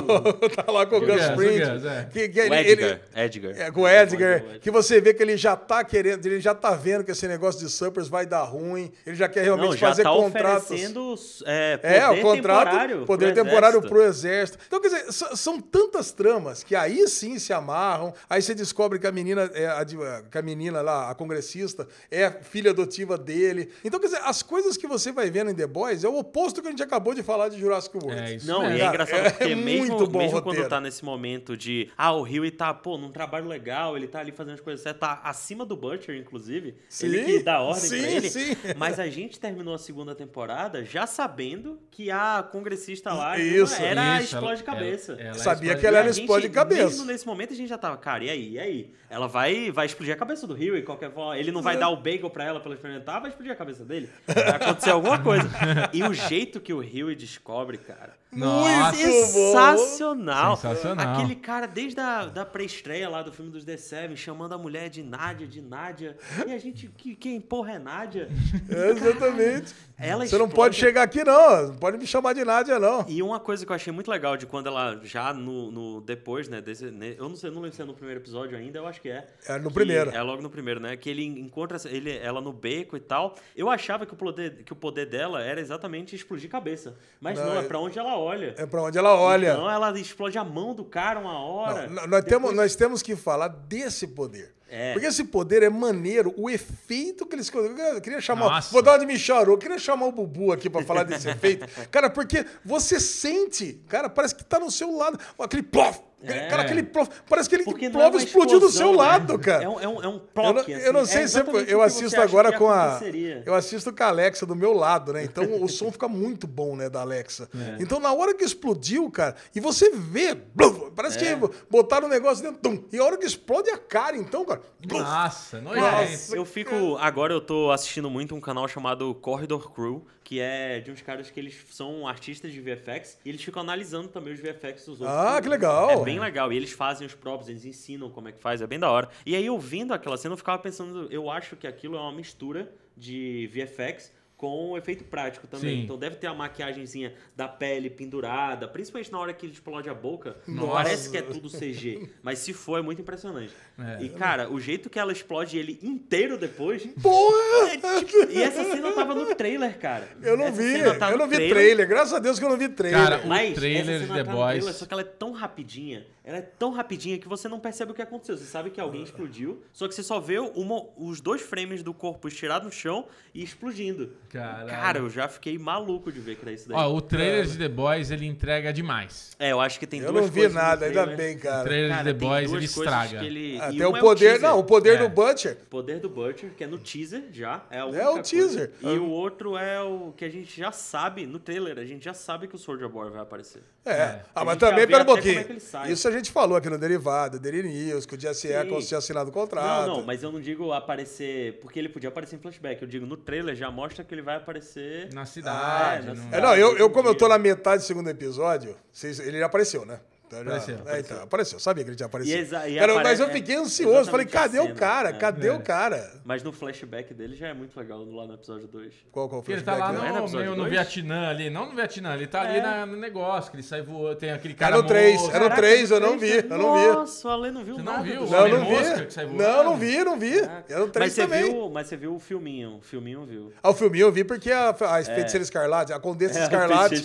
tá 0.50 0.72
lá 0.72 0.86
com 0.86 0.96
o 0.96 1.00
O 1.00 1.06
Gus 1.06 1.16
o 1.30 1.36
Fring. 1.36 1.60
É. 1.62 2.08
que, 2.12 2.30
que 2.30 2.40
O 2.40 2.44
ele- 2.54 2.72
Edgar. 2.72 2.90
ele- 3.16 3.26
Edgar. 3.26 3.52
é, 3.58 3.72
com 3.72 3.82
o 3.82 3.88
Edgar, 3.88 4.44
O 4.56 4.60
que 4.60 4.72
você 4.72 5.02
vê 5.02 5.14
que 5.14 5.24
ele 5.24 5.36
já 5.38 5.56
tá 5.56 5.84
querendo, 5.84 6.26
ele 6.26 6.40
já 6.40 6.54
tá 6.54 6.72
vendo 6.72 7.04
que 7.04 7.12
esse 7.12 7.28
negócio 7.28 7.60
de 7.60 7.70
suppers 7.72 8.08
vai 8.08 8.26
dar 8.26 8.44
ruim, 8.44 8.92
ele 9.06 9.16
já 9.16 9.28
quer 9.28 9.44
realmente 9.44 9.72
Não, 9.72 9.78
já 9.78 9.88
fazer 9.88 10.04
tá 10.04 10.12
contratos. 10.12 10.66
oferecendo 10.66 11.16
é, 11.46 11.78
poder 11.78 11.96
É, 11.96 12.08
o 12.10 12.22
contrato, 12.22 12.66
temporário 12.70 13.06
poder 13.06 13.26
pro 13.34 13.44
temporário 13.44 13.78
exército. 13.80 13.90
pro 13.90 14.04
exército. 14.04 14.58
Então, 14.68 14.82
quer 14.82 14.88
dizer, 14.90 15.12
são 15.36 15.60
tantas 15.60 16.12
tramas 16.12 16.64
que 16.64 16.76
aí 16.76 17.08
sim 17.08 17.40
se 17.40 17.52
amarram. 17.72 18.14
Aí 18.30 18.42
você 18.42 18.54
descobre 18.54 19.00
que 19.00 19.08
a 19.08 19.12
menina, 19.12 19.50
é 19.54 19.68
a, 19.68 19.86
que 20.30 20.38
a 20.38 20.42
menina 20.42 20.82
lá, 20.82 21.10
a 21.10 21.16
congressista, 21.16 21.88
é 22.10 22.30
filha 22.30 22.72
adotiva 22.72 23.18
dele. 23.18 23.70
Então, 23.84 24.00
quer 24.00 24.08
dizer, 24.08 24.22
as 24.24 24.44
coisas 24.44 24.78
que 24.78 24.88
você 24.88 25.12
vai 25.12 25.30
vendo 25.30 25.52
em 25.52 25.56
The 25.56 25.68
Boys 25.68 26.04
é 26.04 26.10
o 26.10 26.18
oposto 26.18 26.62
que 26.62 26.68
a 26.68 26.72
gente 26.72 26.84
acabou 26.84 27.14
de 27.14 27.24
falar 27.24 27.50
de 27.50 27.60
Jurassic 27.60 27.96
World. 27.98 28.22
É 28.22 28.36
isso 28.36 28.48
Não, 28.48 28.64
e 28.64 28.76
é 28.76 28.80
Cara, 28.80 28.90
engraçado 28.90 29.20
é 29.26 29.30
porque 29.30 29.56
muito 29.56 29.66
mesmo, 29.66 30.08
bom 30.08 30.20
mesmo 30.20 30.38
roteiro. 30.38 30.60
quando 30.62 30.70
tá 30.70 30.82
nesse 30.82 31.04
momento 31.06 31.56
de 31.56 31.90
ah, 31.98 32.12
o 32.14 32.24
Rio 32.24 32.50
tá, 32.52 32.74
pô, 32.74 32.98
num 32.98 33.12
trabalho 33.12 33.48
legal, 33.48 33.96
ele 33.96 34.08
tá 34.08 34.20
ali 34.20 34.32
fazendo 34.32 34.56
as 34.56 34.62
coisas 34.62 34.82
certas, 34.82 35.00
tá 35.00 35.22
acima 35.24 35.66
do 35.66 35.76
Butcher, 35.78 36.16
inclusive. 36.16 36.76
ele 37.02 37.20
Sim, 37.20 37.26
que 37.26 37.40
dá 37.44 37.62
ordem 37.62 37.82
sim, 37.90 38.02
pra 38.02 38.10
ele. 38.12 38.30
sim. 38.30 38.58
Mas 38.78 39.00
a 39.00 39.08
gente 39.08 39.40
terminou 39.40 39.74
a 39.74 39.78
segunda 39.78 40.14
temporada 40.16 40.84
já 40.84 41.06
sabendo 41.08 41.80
que 41.92 42.10
a 42.12 42.44
congressista 42.52 43.14
lá 43.14 43.38
Isso, 43.38 43.76
era 43.82 44.16
Isso, 44.22 44.36
explode 44.36 44.64
ela- 44.64 44.74
cabeça. 44.74 45.12
ela- 45.14 45.22
ela 45.22 45.34
Sabia 45.36 45.54
explode- 45.74 45.80
que 45.82 45.88
ela 45.88 45.98
era 45.98 46.08
E 46.08 46.10
a 46.10 46.14
gente, 46.14 46.24
explode 46.24 46.50
cabeça. 46.50 46.84
Mesmo 46.84 47.06
nesse 47.06 47.26
momento 47.28 47.54
a 47.54 47.56
gente 47.62 47.70
já 47.70 47.78
tava, 47.78 47.98
cara, 47.98 48.24
e 48.24 48.30
aí, 48.30 48.52
e 48.52 48.60
aí? 48.60 48.94
Ela 49.10 49.28
vai, 49.28 49.72
vai 49.72 49.86
explodir 49.86 50.14
a 50.14 50.18
cabeça 50.18 50.46
do 50.46 50.54
Rio 50.54 50.78
e 50.78 50.82
qualquer 50.82 51.12
forma. 51.12 51.38
Ele 51.38 51.52
não 51.52 51.62
vai 51.62 51.78
dar 51.78 51.90
o 51.90 51.98
bagel 51.98 52.30
pra 52.30 52.44
ela 52.44 52.60
pra 52.60 52.70
ela 52.70 52.76
experimentar, 52.76 53.20
vai 53.20 53.30
explodir 53.30 53.52
a 53.52 53.56
cabeça 53.56 53.84
dele. 53.84 54.10
Vai 54.28 54.56
acontecer 54.56 54.92
alguma 54.92 55.22
coisa. 55.22 55.50
E 55.94 56.04
o 56.04 56.14
jeito 56.14 56.60
que 56.60 56.74
o 56.74 56.80
Rio 56.80 57.14
descobre, 57.16 57.78
cara. 57.78 58.21
Nossa. 58.34 58.96
Sensacional. 58.96 60.56
Sensacional. 60.56 61.14
Aquele 61.16 61.36
cara, 61.36 61.66
desde 61.68 62.00
a 62.00 62.26
da 62.26 62.46
pré-estreia 62.46 63.10
lá 63.10 63.22
do 63.22 63.32
filme 63.32 63.52
dos 63.52 63.66
The 63.66 63.78
Seven, 63.78 64.16
chamando 64.16 64.54
a 64.54 64.58
mulher 64.58 64.90
de 64.90 65.04
Nádia, 65.04 65.48
de 65.48 65.62
Nádia. 65.62 66.16
E 66.48 66.52
a 66.54 66.58
gente, 66.58 66.88
que, 66.98 67.16
quem 67.16 67.40
porra 67.42 67.74
é 67.74 67.80
Nádia? 67.80 68.30
É, 68.70 68.90
exatamente. 68.92 69.74
Ela 69.98 70.26
Você 70.26 70.38
não 70.38 70.46
explode- 70.46 70.54
pode 70.56 70.76
chegar 70.78 71.04
aqui, 71.04 71.24
não. 71.24 71.68
Não 71.68 71.76
pode 71.76 71.98
me 71.98 72.08
chamar 72.08 72.34
de 72.34 72.44
Nádia, 72.46 72.80
não. 72.80 73.06
E 73.08 73.22
uma 73.22 73.40
coisa 73.40 73.66
que 73.66 73.72
eu 73.72 73.76
achei 73.76 73.92
muito 73.92 74.10
legal 74.10 74.38
de 74.38 74.46
quando 74.46 74.68
ela 74.68 75.00
já 75.04 75.34
no, 75.34 75.70
no- 75.72 76.02
depois, 76.02 76.48
né, 76.48 76.62
desse, 76.62 76.86
né, 76.86 77.16
eu 77.18 77.28
não 77.30 77.36
sei, 77.36 77.50
eu 77.50 77.54
não 77.54 77.62
lembro 77.62 77.76
se 77.76 77.82
é 77.82 77.86
no 77.86 77.94
primeiro 77.94 78.20
episódio 78.22 78.58
ainda, 78.58 78.80
eu 78.80 78.88
acho 78.88 79.02
que 79.02 79.10
é. 79.10 79.28
É 79.48 79.60
no 79.60 79.72
primeiro. 79.72 80.10
É 80.12 80.22
logo 80.22 80.42
no 80.42 80.50
primeiro, 80.50 80.80
né? 80.80 80.96
Que 80.96 81.10
ele 81.10 81.24
encontra 81.26 81.78
ele, 81.86 82.18
ela 82.18 82.40
no 82.42 82.52
beco 82.54 82.96
e 82.96 83.00
tal. 83.00 83.36
Eu 83.56 83.70
achava 83.70 84.06
que 84.06 84.14
o 84.14 84.16
poder, 84.18 84.64
que 84.64 84.74
o 84.74 84.76
poder 84.76 85.06
dela 85.08 85.42
era 85.44 85.60
exatamente 85.60 86.16
explodir 86.16 86.50
cabeça, 86.50 86.96
mas 87.20 87.38
não, 87.38 87.48
Não, 87.48 87.56
é 87.56 87.60
é- 87.60 87.64
pra 87.64 87.80
onde 87.80 88.00
ela 88.00 88.16
olha. 88.22 88.54
É 88.58 88.66
pra 88.66 88.82
onde 88.84 88.98
ela 88.98 89.20
olha. 89.20 89.54
Então 89.54 89.70
ela 89.70 89.98
explode 90.00 90.38
a 90.38 90.44
mão 90.44 90.74
do 90.76 90.86
cara 90.86 91.20
uma 91.20 91.40
hora. 91.40 91.88
Não, 91.88 92.08
nós, 92.08 92.24
Depois- 92.24 92.26
temos, 92.26 92.54
nós 92.56 92.76
temos 92.76 93.02
que 93.02 93.16
falar 93.16 93.48
desse 93.48 94.08
poder. 94.08 94.54
É. 94.74 94.94
Porque 94.94 95.08
esse 95.08 95.26
poder 95.26 95.64
é 95.64 95.70
maneiro, 95.70 96.34
o 96.38 96.50
efeito 96.50 97.26
que 97.26 97.36
eles. 97.36 97.52
Eu 97.54 98.00
queria 98.00 98.22
chamar. 98.22 98.50
Nossa. 98.50 98.72
Vou 98.72 98.82
dar 98.82 98.92
uma 98.92 99.00
de 99.00 99.06
Michel, 99.06 99.44
eu 99.44 99.58
queria 99.58 99.78
chamar 99.78 100.06
o 100.06 100.12
Bubu 100.14 100.54
aqui 100.54 100.70
pra 100.70 100.82
falar 100.84 101.04
desse 101.04 101.28
efeito. 101.30 101.68
Cara, 101.90 102.10
porque 102.10 102.46
você 102.64 102.98
sente, 102.98 103.82
cara, 103.90 104.10
parece 104.10 104.34
que 104.34 104.46
tá 104.46 104.60
no 104.60 104.72
seu 104.72 104.96
lado. 104.96 105.20
Aquele 105.38 105.64
plof! 105.64 106.00
É. 106.24 106.48
Cara, 106.50 106.64
aquele 106.64 106.84
plof, 106.84 107.10
parece 107.28 107.50
que 107.50 107.56
ele 107.56 107.64
Porque 107.64 107.90
não 107.90 108.00
plov 108.00 108.16
é 108.16 108.18
explodiu 108.24 108.60
do 108.60 108.70
seu 108.70 108.92
né? 108.92 108.98
lado, 108.98 109.40
cara. 109.40 109.64
É 109.64 109.70
um, 109.70 109.80
é 109.80 109.88
um, 109.88 110.04
é 110.04 110.08
um 110.08 110.22
Eu 110.36 110.54
não, 110.54 110.60
assim. 110.62 110.72
eu 110.74 110.94
não 110.94 111.06
sei 111.06 111.24
É 111.24 111.28
se 111.28 111.40
o 111.42 111.58
eu 111.58 111.66
que 111.80 111.84
assisto 111.86 112.22
agora 112.22 112.58
com 112.58 112.70
a. 112.70 113.00
Eu 113.46 113.54
assisto 113.56 113.92
com 113.94 114.04
a 114.04 114.08
Alexa 114.08 114.46
do 114.46 114.56
meu 114.56 114.74
lado, 114.74 115.14
né? 115.14 115.24
Então 115.24 115.62
o 115.64 115.68
som 115.70 115.92
fica 115.92 116.08
muito 116.08 116.46
bom, 116.48 116.76
né, 116.76 116.90
da 116.90 117.02
Alexa. 117.02 117.50
É. 117.56 117.82
Então 117.82 118.00
na 118.00 118.14
hora 118.14 118.34
que 118.36 118.44
explodiu, 118.44 119.10
cara, 119.10 119.36
e 119.56 119.60
você 119.60 119.90
vê, 119.92 120.36
blum, 120.36 120.92
parece 120.92 121.18
É. 121.26 121.36
que 121.36 121.50
botaram 121.70 122.08
o 122.08 122.10
negócio 122.10 122.44
dentro, 122.44 122.60
tum, 122.62 122.84
e 122.92 122.98
a 123.00 123.04
hora 123.04 123.18
que 123.18 123.26
explode 123.26 123.70
a 123.70 123.78
cara, 123.78 124.16
então, 124.18 124.46
cara. 124.46 124.62
blum. 124.86 125.00
Nossa, 125.00 125.60
nojento. 125.62 125.82
Nossa, 125.86 126.36
eu 126.36 126.46
fico. 126.46 126.98
Agora 127.00 127.34
eu 127.34 127.42
tô 127.42 127.72
assistindo 127.72 128.10
muito 128.10 128.36
um 128.36 128.42
canal 128.42 128.68
chamado 128.68 129.14
Corridor 129.16 129.72
Crew, 129.72 130.06
que 130.24 130.40
é 130.40 130.80
de 130.80 130.92
uns 130.92 131.02
caras 131.02 131.30
que 131.30 131.40
eles 131.40 131.56
são 131.72 132.08
artistas 132.08 132.52
de 132.54 132.62
VFX 132.62 133.18
e 133.26 133.30
eles 133.30 133.44
ficam 133.44 133.62
analisando 133.62 134.08
também 134.08 134.34
os 134.34 134.40
VFX 134.40 134.86
dos 134.86 135.02
outros. 135.02 135.10
Ah, 135.10 135.40
que 135.42 135.50
legal. 135.50 135.90
É 135.90 135.96
bem 136.12 136.20
legal. 136.20 136.52
E 136.52 136.58
eles 136.58 136.72
fazem 136.72 137.06
os 137.06 137.14
próprios, 137.14 137.50
eles 137.50 137.66
ensinam 137.66 138.10
como 138.10 138.28
é 138.28 138.32
que 138.32 138.40
faz, 138.40 138.62
é 138.62 138.68
bem 138.68 138.80
da 138.80 138.90
hora. 138.90 139.10
E 139.26 139.36
aí, 139.36 139.50
ouvindo 139.50 139.94
aquela 139.94 140.18
cena, 140.18 140.34
eu 140.34 140.38
ficava 140.38 140.60
pensando, 140.60 141.08
eu 141.12 141.30
acho 141.30 141.56
que 141.56 141.68
aquilo 141.68 141.96
é 141.96 142.00
uma 142.00 142.12
mistura 142.12 142.72
de 142.96 143.50
VFX 143.54 144.12
com 144.42 144.76
efeito 144.76 145.04
prático 145.04 145.46
também. 145.46 145.76
Sim. 145.78 145.84
Então 145.84 145.96
deve 146.00 146.16
ter 146.16 146.26
a 146.26 146.34
maquiagemzinha 146.34 147.14
da 147.36 147.48
pele 147.48 147.92
pendurada, 147.92 148.68
principalmente 148.68 149.12
na 149.12 149.20
hora 149.20 149.34
que 149.34 149.46
ele 149.46 149.54
explode 149.54 149.88
a 149.88 149.94
boca. 149.94 150.36
Nossa. 150.48 150.72
Parece 150.74 151.12
que 151.12 151.18
é 151.18 151.22
tudo 151.22 151.48
CG. 151.48 152.10
Mas 152.24 152.40
se 152.40 152.52
for, 152.52 152.80
é 152.80 152.82
muito 152.82 153.00
impressionante. 153.02 153.54
É. 153.78 154.04
E, 154.04 154.10
cara, 154.10 154.50
o 154.52 154.60
jeito 154.60 154.90
que 154.90 154.98
ela 154.98 155.12
explode 155.12 155.60
ele 155.60 155.78
inteiro 155.84 156.40
depois. 156.40 156.84
Porra! 157.04 157.70
é 157.72 158.00
tipo- 158.04 158.32
e 158.32 158.42
essa 158.42 158.64
cena 158.64 158.92
tava 158.94 159.14
no 159.14 159.36
trailer, 159.36 159.78
cara. 159.78 160.08
Eu 160.24 160.36
não 160.36 160.46
Essa 160.46 160.60
vi, 160.62 160.98
tá 161.00 161.12
eu 161.12 161.18
não 161.20 161.28
vi 161.28 161.48
trailer. 161.48 161.88
Graças 161.88 162.14
a 162.14 162.20
Deus 162.20 162.40
que 162.40 162.46
eu 162.46 162.50
não 162.50 162.58
vi 162.58 162.68
trailer. 162.68 163.00
Cara, 163.00 163.22
o 163.24 163.28
Mas 163.28 163.54
trailer 163.54 163.96
essa 164.02 164.08
de 164.08 164.14
The 164.14 164.24
tá 164.24 164.32
Boys. 164.32 164.54
trailer, 164.56 164.74
só 164.74 164.86
que 164.88 164.94
ela 164.94 165.02
é 165.02 165.06
tão 165.06 165.32
rapidinha, 165.34 166.08
ela 166.24 166.38
é 166.38 166.42
tão 166.42 166.72
rapidinha 166.72 167.20
que 167.20 167.28
você 167.28 167.48
não 167.48 167.60
percebe 167.60 167.92
o 167.92 167.94
que 167.96 168.02
aconteceu. 168.02 168.36
Você 168.38 168.46
sabe 168.46 168.72
que 168.72 168.82
alguém 168.82 169.04
explodiu, 169.04 169.62
só 169.72 169.88
que 169.88 169.94
você 169.94 170.02
só 170.02 170.20
vê 170.20 170.40
uma- 170.40 170.86
os 170.98 171.22
dois 171.22 171.42
frames 171.42 171.84
do 171.84 171.94
corpo 171.94 172.28
estirado 172.28 172.66
no 172.66 172.72
chão 172.72 173.06
e 173.34 173.44
explodindo. 173.44 174.14
Caralho. 174.32 174.68
Cara, 174.70 175.00
eu 175.00 175.10
já 175.10 175.28
fiquei 175.28 175.58
maluco 175.58 176.12
de 176.12 176.20
ver 176.20 176.36
que 176.36 176.44
era 176.44 176.52
isso 176.54 176.70
daí. 176.70 176.78
Ó, 176.78 176.94
o 176.96 177.02
trailer 177.02 177.46
de 177.46 177.58
The 177.58 177.68
Boys, 177.68 178.12
ele 178.12 178.26
entrega 178.26 178.72
demais. 178.72 179.32
É, 179.38 179.52
eu 179.52 179.60
acho 179.60 179.80
que 179.80 179.86
tem 179.86 180.00
eu 180.00 180.12
duas 180.12 180.24
não 180.26 180.32
vi 180.32 180.40
coisas 180.42 180.54
no 180.56 180.62
nada, 180.62 180.86
ainda 180.86 181.06
bem, 181.06 181.36
O 181.36 181.40
cara. 181.40 181.64
trailer 181.64 181.90
Cara, 181.92 182.04
de 182.04 182.20
The 182.20 182.26
Boys, 182.26 182.44
ele 182.44 182.50
coisas 182.52 182.72
estraga. 182.78 183.20
que 183.20 183.26
ele- 183.26 183.60
Ah, 183.62 183.70
tem 183.70 183.86
um 183.86 183.92
o 183.92 183.98
é 183.98 184.00
poder, 184.00 184.26
teaser. 184.32 184.42
não, 184.42 184.60
o 184.60 184.64
poder 184.64 184.94
É. 184.96 184.98
do 184.98 185.10
Butcher. 185.10 185.58
Poder 185.70 186.00
do 186.00 186.10
Butcher, 186.10 186.52
que 186.56 186.64
é 186.64 186.68
no 186.68 186.78
teaser 186.78 187.24
já. 187.32 187.64
É, 187.70 187.78
a 187.78 187.80
É 187.82 187.86
o 187.86 187.92
coisa. 188.14 188.22
teaser. 188.24 188.72
E 188.82 188.88
o 188.98 189.10
outro 189.10 189.58
é 189.58 189.82
o 189.82 190.14
que 190.16 190.24
a 190.26 190.30
gente 190.30 190.58
já 190.60 190.72
sabe 190.72 191.26
no 191.26 191.40
trailer. 191.40 191.78
A 191.78 191.86
gente 191.86 192.06
já 192.06 192.14
sabe 192.14 192.48
que 192.48 192.56
o 192.56 192.58
Soldier 192.60 192.88
Boy 192.90 193.10
vai 193.10 193.22
aparecer. 193.22 193.62
É. 193.84 193.92
É. 193.92 194.22
Ah, 194.36 194.46
mas 194.46 194.58
também, 194.58 194.86
pera 194.88 195.02
um 195.04 195.06
pouquinho. 195.08 195.40
é 195.40 195.44
que 195.44 195.52
ele 195.54 195.60
sai. 195.60 195.92
Isso 195.92 196.08
a 196.08 196.12
gente 196.12 196.32
falou 196.32 196.56
aqui 196.56 196.70
no 196.70 196.78
Derivado, 196.78 197.40
Daily 197.40 197.64
News, 197.64 198.06
que 198.06 198.16
o 198.16 198.20
Jesse. 198.20 198.48
Eccles 198.48 198.88
tinha 198.88 198.98
assinado 199.00 199.30
o 199.30 199.34
contrato. 199.34 199.88
Não, 199.88 199.98
não, 199.98 200.04
mas 200.06 200.22
eu 200.24 200.32
não 200.32 200.40
digo 200.40 200.72
aparecer. 200.72 201.60
Porque 201.62 201.80
ele 201.80 201.90
podia 201.90 202.10
aparecer 202.10 202.36
em 202.36 202.40
flashback. 202.40 202.82
Eu 202.82 202.88
digo 202.88 203.06
no 203.06 203.18
trailer 203.18 203.56
já 203.56 203.72
mostra 203.72 204.04
que 204.04 204.14
ele 204.14 204.21
vai 204.22 204.38
aparecer. 204.38 205.10
Na 205.14 205.22
Ah, 205.22 205.26
cidade. 205.26 206.06
na 206.08 206.14
no- 206.14 206.22
cidade. 206.22 206.36
É, 206.36 206.42
não, 206.42 206.56
eu, 206.56 206.78
eu 206.78 206.90
como 206.90 207.10
eu 207.10 207.16
tô 207.16 207.28
na 207.28 207.38
metade 207.38 207.84
do 207.84 207.86
segundo 207.86 208.10
episódio, 208.10 208.76
vocês- 208.92 209.20
ele 209.20 209.40
já 209.40 209.46
apareceu, 209.48 209.86
né? 209.86 210.00
Já- 210.32 210.42
Apareceu, 210.42 210.76
é, 210.76 210.80
apareceu. 210.80 211.00
então, 211.16 211.24
apareceu. 211.24 211.60
Sabia 211.60 211.84
que 211.84 211.90
ele 211.90 211.98
tinha 211.98 212.06
aparecido. 212.08 212.38
E 212.38 212.42
e 212.42 212.80
Cara, 212.80 212.94
mas 212.94 212.98
aparece- 213.02 213.22
eu 213.24 213.30
fiquei 213.30 213.56
ansioso. 213.56 214.10
Falei, 214.10 214.26
exatamente 214.26 214.38
a 214.38 214.40
cadê 214.42 214.60
o 214.60 214.76
cara? 214.76 215.10
é. 215.10 215.14
Cadê 215.14 215.48
É. 215.48 215.54
o 215.54 215.60
cara? 215.62 216.12
Mas 216.24 216.42
no 216.44 216.52
flashback 216.52 217.14
dele 217.14 217.36
já 217.36 217.48
é 217.48 217.54
muito 217.54 217.78
legal 217.78 218.00
lá 218.06 218.26
no 218.28 218.34
episódio 218.36 218.68
2. 218.68 218.94
Qual, 219.12 219.28
qual 219.28 219.42
Porque 219.42 219.54
ele 219.54 219.62
flashback? 219.62 219.92
tá 219.94 220.00
lá 220.00 220.04
né? 220.04 220.10
Não 220.12 220.18
é 220.18 220.22
no 220.22 220.28
no, 220.28 220.38
meio, 220.40 220.56
no? 220.56 220.70
Vietnã 220.70 221.30
ali. 221.30 221.50
Não 221.50 221.66
no 221.70 221.76
Vietnã, 221.76 222.14
ele 222.16 222.28
tá 222.28 222.42
ali 222.42 222.58
É. 222.60 222.62
na- 222.62 222.86
no 222.86 222.98
negócio, 222.98 223.52
que 223.52 223.58
ele 223.58 223.64
sai 223.64 223.82
voando. 223.82 224.16
Tem 224.16 224.32
aquele 224.32 224.54
É 224.54 224.58
cara 224.58 224.78
no 224.78 224.84
3, 224.88 225.22
moço. 225.22 225.36
é 225.36 225.40
no 225.40 225.50
3, 225.56 225.92
eu 225.92 226.00
não 226.00 226.18
vi, 226.18 226.32
eu 226.38 226.58
não 226.58 226.78
vi. 226.80 226.88
Nossa, 226.88 227.28
o 227.28 227.32
Ale 227.32 227.52
não 227.52 227.64
viu 227.66 227.76
Você 227.76 227.82
não 227.82 227.92
nada. 227.94 228.04
viu? 228.04 228.26
Não, 228.26 228.40
Homem 228.40 228.54
não 228.54 229.10
sai 229.10 229.26
vi. 229.26 229.36
Não, 229.38 229.64
não 229.64 229.78
vi, 229.78 230.04
não 230.04 230.20
vi. 230.20 230.38
É 230.70 230.76
no 230.78 230.88
3 230.90 230.94
mas 230.94 231.14
você 231.14 231.22
também. 231.24 231.44
viu, 231.44 231.70
mas 231.70 231.88
você 231.88 231.98
viu 231.98 232.16
o 232.16 232.20
filminho, 232.20 232.78
o 232.78 232.82
filminho 232.82 233.26
viu. 233.26 233.52
Ah, 233.62 233.70
o 233.70 233.74
filminho 233.74 234.06
eu 234.08 234.12
vi 234.12 234.24
porque 234.24 234.52
a, 234.52 234.74
Feiticeira 234.74 235.44
Escarlate, 235.44 235.92
a 235.94 236.00
Condessa 236.00 236.40
É, 236.40 236.42
o 236.42 236.44
Escarlate. 236.46 237.02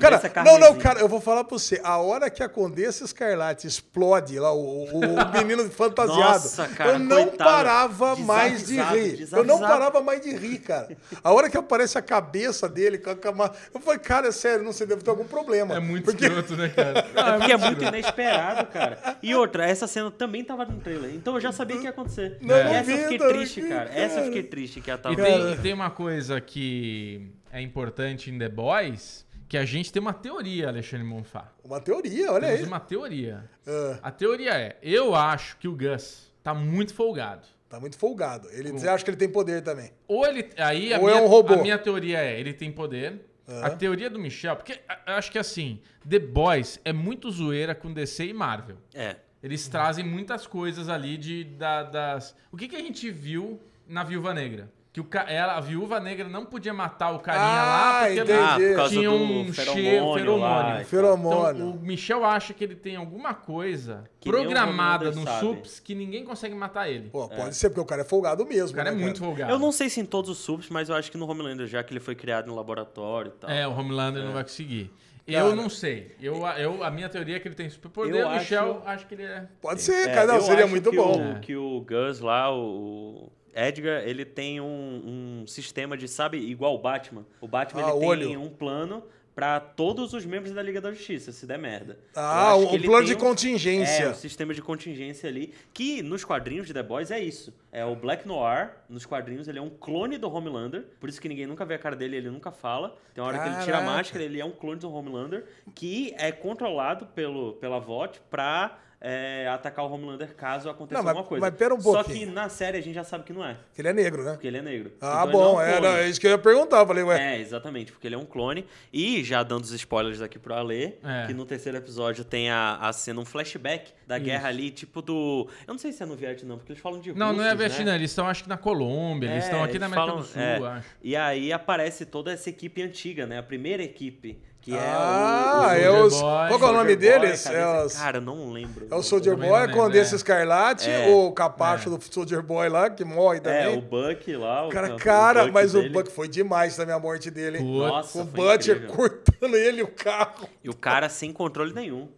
Cara, 0.00 0.20
não, 0.44 0.58
não, 0.58 0.74
cara, 0.78 1.00
eu 1.00 1.08
vou 1.08 1.20
falar 1.20 1.44
pra 1.44 1.58
você. 1.58 1.80
A 1.82 1.98
hora 1.98 2.30
que 2.36 2.42
a 2.42 2.48
Condessa 2.48 3.04
Escarlate 3.04 3.66
explode 3.66 4.38
lá, 4.38 4.52
o, 4.52 4.84
o- 4.84 5.00
o 5.00 5.32
menino 5.32 5.68
fantasiado, 5.70 6.20
Nossa, 6.20 6.68
cara, 6.68 6.90
eu 6.92 6.98
não 6.98 7.28
coitado. 7.28 7.50
parava 7.50 8.16
mais 8.16 8.66
de 8.66 8.76
Desavisado, 8.76 8.96
rir. 8.96 9.02
Eu 9.02 9.44
não 9.44 9.56
desavisado. 9.56 9.66
parava 9.66 10.00
mais 10.02 10.20
de 10.20 10.36
rir, 10.36 10.58
cara. 10.58 10.96
A 11.24 11.32
hora 11.32 11.50
que 11.50 11.56
aparece 11.56 11.98
a 11.98 12.02
cabeça 12.02 12.68
dele, 12.68 12.98
com 12.98 13.10
a 13.10 13.16
cama- 13.16 13.52
eu 13.74 13.80
falei, 13.80 13.98
cara, 13.98 14.28
é 14.28 14.32
sério, 14.32 14.64
não 14.64 14.72
sei, 14.72 14.86
deve 14.86 15.02
ter 15.02 15.10
algum 15.10 15.24
problema. 15.24 15.74
É 15.74 15.80
muito 15.80 16.04
porque 16.04 16.26
escroto, 16.26 16.56
né, 16.56 16.68
cara? 16.68 17.04
É 17.16 17.38
porque 17.38 17.52
é 17.52 17.56
muito 17.56 17.82
inesperado, 17.84 18.66
cara. 18.70 19.16
E 19.22 19.34
outra, 19.34 19.66
essa 19.66 19.86
cena 19.86 20.10
também 20.10 20.44
tava 20.44 20.64
no 20.64 20.78
trailer. 20.80 21.10
Então 21.14 21.34
eu 21.34 21.40
já 21.40 21.50
sabia 21.52 21.76
que 21.78 21.84
ia 21.84 21.90
acontecer. 21.90 22.38
Não, 22.40 22.48
não 22.48 22.56
essa 22.56 22.90
eu 22.92 22.98
fiquei 22.98 23.18
não 23.18 23.28
triste, 23.28 23.60
vi, 23.60 23.68
cara. 23.68 23.90
Essa 23.92 24.20
eu 24.20 24.24
fiquei 24.26 24.42
triste 24.42 24.80
que 24.80 24.90
ela 24.90 24.98
tava. 24.98 25.14
E 25.14 25.16
tem, 25.16 25.52
e 25.52 25.56
tem 25.56 25.72
uma 25.72 25.90
coisa 25.90 26.40
que 26.40 27.26
é 27.52 27.60
importante 27.60 28.30
em 28.30 28.38
The 28.38 28.48
Boys, 28.48 29.25
que 29.48 29.56
a 29.56 29.64
gente 29.64 29.92
tem 29.92 30.00
uma 30.02 30.12
teoria, 30.12 30.68
Alexandre 30.68 31.06
Monfá. 31.06 31.52
Uma 31.64 31.80
teoria, 31.80 32.32
olha 32.32 32.46
Temos 32.48 32.60
aí. 32.62 32.66
uma 32.66 32.80
teoria. 32.80 33.50
Ah, 33.66 33.98
A 34.04 34.10
teoria 34.10 34.52
é, 34.54 34.76
eu 34.82 35.14
acho 35.14 35.56
que 35.58 35.68
o 35.68 35.76
Gus 35.76 36.32
tá 36.42 36.52
muito 36.54 36.92
folgado. 36.94 37.46
tá 37.68 37.78
muito 37.80 37.96
folgado. 37.98 38.48
Ele 38.50 38.72
você 38.72 38.88
acha 38.88 39.04
que 39.04 39.10
ele 39.10 39.16
tem 39.16 39.28
poder 39.28 39.62
também. 39.62 39.90
Ou 40.08 40.26
ele. 40.26 40.48
Aí 40.58 40.92
a, 40.92 40.98
Ou 40.98 41.08
é 41.08 41.12
minha, 41.12 41.24
um 41.24 41.28
robô. 41.28 41.54
a 41.54 41.56
minha 41.58 41.78
teoria 41.78 42.18
é, 42.18 42.38
ele 42.38 42.52
tem 42.52 42.70
poder. 42.72 43.20
A 43.62 43.70
teoria 43.70 44.10
do 44.10 44.18
Michel, 44.18 44.56
porque 44.56 44.80
acho 45.06 45.30
que 45.30 45.38
assim, 45.38 45.80
The 46.08 46.18
Boys 46.18 46.80
é 46.84 46.92
muito 46.92 47.30
zoeira 47.30 47.76
com 47.76 47.92
DC 47.92 48.26
e 48.26 48.32
Marvel. 48.32 48.76
É. 48.92 49.14
Eles 49.40 49.68
trazem 49.68 50.04
muitas 50.04 50.48
coisas 50.48 50.88
ali 50.88 51.16
de 51.16 51.44
da- 51.44 51.84
das. 51.84 52.34
O 52.50 52.56
que, 52.56 52.66
que 52.66 52.74
a 52.74 52.80
gente 52.80 53.08
viu 53.08 53.60
na 53.86 54.02
Viúva 54.02 54.34
Negra? 54.34 54.68
Que 54.96 55.00
o, 55.02 55.04
ca- 55.04 55.26
ela, 55.28 55.58
a 55.58 55.60
Viúva 55.60 56.00
Negra 56.00 56.26
não 56.26 56.46
podia 56.46 56.72
matar 56.72 57.10
o 57.10 57.18
carinha 57.18 57.44
Ah, 57.44 57.66
lá 57.66 58.06
porque 58.06 58.20
entendi. 58.20 58.32
Ah, 58.32 58.56
por 58.56 58.76
causa 58.76 58.94
tinha 58.94 59.10
um 59.12 59.52
feromônio 59.52 59.54
cheiro, 59.54 60.06
lá 60.06 60.14
feromônio. 60.16 60.70
e 60.70 60.76
tal. 60.78 60.84
Feromônio. 60.86 61.66
Então, 61.68 61.70
o 61.72 61.80
Michel 61.82 62.24
acha 62.24 62.54
que 62.54 62.64
ele 62.64 62.74
tem 62.74 62.96
alguma 62.96 63.34
coisa 63.34 64.04
Que 64.18 64.30
programada 64.30 65.10
no 65.10 65.22
sabe. 65.22 65.40
SUPS 65.40 65.80
que 65.80 65.94
ninguém 65.94 66.24
consegue 66.24 66.54
matar 66.54 66.88
ele. 66.88 67.10
Pô, 67.10 67.28
pode 67.28 67.54
ser, 67.56 67.68
porque 67.68 67.80
o 67.82 67.84
cara 67.84 68.00
é 68.00 68.04
folgado 68.06 68.46
mesmo. 68.46 68.70
o 68.70 68.74
cara 68.74 68.88
é 68.88 68.92
né, 68.94 69.02
muito 69.02 69.18
folgado. 69.18 69.52
Eu 69.52 69.58
não 69.58 69.70
sei 69.70 69.90
se 69.90 70.00
em 70.00 70.06
todos 70.06 70.30
os 70.30 70.38
subs, 70.38 70.70
mas 70.70 70.88
eu 70.88 70.94
acho 70.94 71.10
que 71.12 71.18
no 71.18 71.28
Homelander, 71.30 71.66
já 71.66 71.82
que 71.82 71.92
ele 71.92 72.00
foi 72.00 72.14
criado 72.14 72.46
no 72.46 72.54
laboratório 72.54 73.32
e 73.36 73.38
tal. 73.38 73.50
É, 73.50 73.68
o 73.68 73.78
Homelander 73.78 74.24
não 74.24 74.32
vai 74.32 74.44
conseguir. 74.44 74.90
Cara. 75.30 75.38
Eu 75.40 75.54
não 75.54 75.68
sei. 75.68 76.14
Eu, 76.22 76.36
eu, 76.56 76.82
a 76.82 76.90
minha 76.90 77.10
teoria 77.10 77.36
é 77.36 77.38
que 77.38 77.46
ele 77.48 77.54
tem 77.54 77.68
superpoder. 77.68 78.26
O 78.26 78.30
Michel, 78.30 78.78
acho- 78.78 78.88
acho 78.88 79.06
que 79.08 79.14
ele 79.14 79.24
é. 79.24 79.46
Pode 79.60 79.82
ser, 79.82 80.08
É, 80.08 80.14
cara. 80.14 80.26
Não, 80.28 80.34
eu 80.36 80.40
seria 80.40 80.64
acho 80.64 80.70
muito 80.70 80.88
que 80.88 80.96
bom. 80.96 81.32
O, 81.32 81.40
que 81.40 81.54
o 81.54 81.80
Gus 81.86 82.20
lá, 82.20 82.50
o 82.50 83.28
Edgar, 83.56 84.02
ele 84.06 84.24
tem 84.24 84.60
um, 84.60 85.40
um 85.42 85.46
sistema 85.46 85.96
de, 85.96 86.06
sabe, 86.06 86.36
igual 86.38 86.74
o 86.74 86.78
Batman. 86.78 87.24
O 87.40 87.48
Batman 87.48 87.86
Ah, 87.86 87.90
ele 87.96 88.26
tem 88.26 88.36
olho. 88.36 88.40
um 88.42 88.50
plano 88.50 89.02
pra 89.34 89.60
todos 89.60 90.14
os 90.14 90.24
membros 90.24 90.52
da 90.54 90.62
Liga 90.62 90.80
da 90.80 90.90
Justiça, 90.92 91.30
se 91.30 91.44
der 91.46 91.58
merda. 91.58 91.98
Ah, 92.14 92.56
um 92.56 92.72
ele 92.74 92.86
plano 92.86 93.06
tem 93.06 93.14
de 93.16 93.22
um- 93.22 93.26
contingência. 93.26 94.04
É, 94.04 94.08
o 94.10 94.14
sistema 94.14 94.54
de 94.54 94.62
contingência 94.62 95.28
ali, 95.28 95.52
que 95.74 96.02
nos 96.02 96.24
quadrinhos 96.24 96.66
de 96.66 96.72
The 96.72 96.82
Boys 96.82 97.10
é 97.10 97.20
isso. 97.20 97.52
É 97.70 97.84
o 97.84 97.94
Black 97.94 98.26
Noir, 98.26 98.70
nos 98.88 99.04
quadrinhos, 99.04 99.46
ele 99.46 99.58
é 99.58 99.62
um 99.62 99.68
clone 99.68 100.16
do 100.16 100.30
Homelander, 100.32 100.86
por 100.98 101.08
isso 101.10 101.20
que 101.20 101.28
ninguém 101.28 101.46
nunca 101.46 101.66
vê 101.66 101.74
a 101.74 101.78
cara 101.78 101.94
dele, 101.94 102.16
ele 102.16 102.30
nunca 102.30 102.50
fala. 102.50 102.96
Tem 103.12 103.22
uma 103.22 103.28
hora 103.28 103.38
que 103.38 103.44
ele 103.48 103.56
tira 103.62 103.76
a 103.76 103.80
Caraca. 103.80 103.90
máscara, 103.98 104.24
ele 104.24 104.40
é 104.40 104.44
um 104.44 104.52
clone 104.52 104.80
do 104.80 104.90
Homelander, 104.90 105.44
que 105.74 106.14
é 106.16 106.32
controlado 106.32 107.04
pelo, 107.08 107.52
pela 107.54 107.78
VOT 107.78 108.20
pra 108.30 108.78
é, 109.00 109.46
atacar 109.48 109.84
o 109.84 109.92
Homelander 109.92 110.34
caso 110.34 110.70
aconteça 110.70 110.98
Não, 111.00 111.04
mas- 111.04 111.10
alguma 111.16 111.28
coisa. 111.28 111.40
mas 111.46 111.54
pera 111.54 111.74
um 111.74 111.80
Só 111.80 112.02
pouquinho. 112.02 112.28
que 112.28 112.32
na 112.32 112.48
série 112.48 112.78
a 112.78 112.80
gente 112.80 112.94
já 112.94 113.04
sabe 113.04 113.24
que 113.24 113.32
não 113.32 113.44
é, 113.44 113.56
Que 113.74 113.80
ele 113.82 113.88
é 113.88 113.92
negro, 113.92 114.24
né? 114.24 114.32
porque 114.32 114.46
ele 114.46 114.56
é 114.58 114.62
negro. 114.62 114.92
Ah, 115.00 115.24
Então 115.28 115.32
bom. 115.32 115.60
É, 115.60 115.72
um 115.72 115.74
não, 115.74 115.80
clone. 115.82 115.98
é 115.98 116.08
isso 116.08 116.20
que 116.20 116.26
eu 116.26 116.30
ia 116.30 116.38
perguntar. 116.38 116.78
Eu 116.80 116.86
falei, 116.86 117.04
ué. 117.04 117.36
É, 117.36 117.40
exatamente, 117.40 117.92
porque 117.92 118.06
ele 118.08 118.14
é 118.14 118.18
um 118.18 118.24
clone. 118.24 118.66
E 118.92 119.22
já 119.22 119.42
dando 119.42 119.64
os 119.64 119.70
spoilers 119.72 120.20
aqui 120.22 120.38
pro 120.38 120.54
Alê, 120.54 120.94
É. 121.04 121.26
que 121.26 121.34
no 121.34 121.44
terceiro 121.44 121.76
episódio 121.78 122.24
tem 122.24 122.50
a, 122.50 122.76
a 122.80 122.92
cena, 122.92 123.20
um 123.20 123.24
flashback 123.24 123.92
da 124.06 124.18
guerra 124.18 124.48
ali, 124.48 124.70
tipo 124.70 125.02
do. 125.02 125.46
Eu 125.66 125.72
não 125.74 125.78
sei 125.78 125.92
se 125.92 126.02
é 126.02 126.06
no 126.06 126.16
Vietnã, 126.16 126.56
porque 126.56 126.72
eles 126.72 126.82
falam 126.82 126.98
de 127.00 127.12
Não, 127.12 127.32
não 127.32 127.44
é 127.44 127.50
russos, 127.52 127.58
né? 127.60 127.68
Vietnã, 127.68 127.94
eles 127.94 128.10
estão 128.10 128.26
acho 128.26 128.42
que 128.44 128.48
na 128.48 128.56
Colômbia, 128.56 129.28
eles 129.30 129.44
É, 129.44 129.46
estão 129.46 129.62
aqui 129.62 129.78
na 129.78 129.86
América 129.86 130.06
falam- 130.06 130.22
do 130.22 130.26
Sul, 130.28 130.40
é. 130.40 130.56
acho. 130.78 130.88
E 131.02 131.14
aí 131.16 131.52
aparece 131.52 132.06
toda 132.06 132.32
essa 132.32 132.48
equipe 132.48 132.82
antiga, 132.82 133.26
né? 133.26 133.38
A 133.38 133.42
primeira 133.42 133.82
equipe, 133.82 134.38
que 134.66 134.74
é 134.74 134.78
Ah, 134.80 135.68
o. 135.68 135.70
é 135.70 135.82
Soldier 135.84 136.04
os. 136.04 136.20
Boy. 136.20 136.48
Qual 136.48 136.60
é 136.60 136.64
o 136.64 136.72
nome 136.72 136.84
Boy, 136.84 136.96
deles? 136.96 137.44
cadê 137.44 137.56
É, 137.56 137.84
os, 137.84 137.94
Cara, 137.96 138.20
não 138.20 138.50
lembro. 138.50 138.88
é 138.90 138.94
o 138.96 139.02
Soldier 139.02 139.36
Boy, 139.36 139.48
a 139.48 139.60
lembro, 139.60 139.76
Condessa 139.76 140.14
é. 140.14 140.16
Escarlate, 140.16 140.90
É. 140.90 141.08
o 141.08 141.30
capacho 141.30 141.88
do 141.88 141.98
Soldier 142.12 142.42
Boy 142.42 142.68
lá, 142.68 142.90
que 142.90 143.04
morre 143.04 143.38
É, 143.38 143.40
também. 143.40 143.78
o 143.78 143.80
Buck 143.80 144.36
lá. 144.36 144.66
O, 144.66 144.70
Cara, 144.70 144.94
o 144.94 144.98
cara, 144.98 145.52
mas 145.52 145.72
o 145.74 145.82
dele. 145.82 145.90
Buck 145.90 146.10
foi 146.10 146.26
demais 146.28 146.74
também 146.76 146.94
a 146.94 146.98
morte 146.98 147.30
dele. 147.30 147.60
Nossa, 147.60 148.20
o 148.20 148.24
Butcher 148.24 148.86
cortando 148.88 149.54
ele 149.56 149.82
o 149.82 149.88
carro. 149.88 150.48
E 150.64 150.68
o 150.68 150.74
cara 150.74 151.08
sem 151.08 151.32
controle 151.32 151.72
nenhum. 151.72 152.08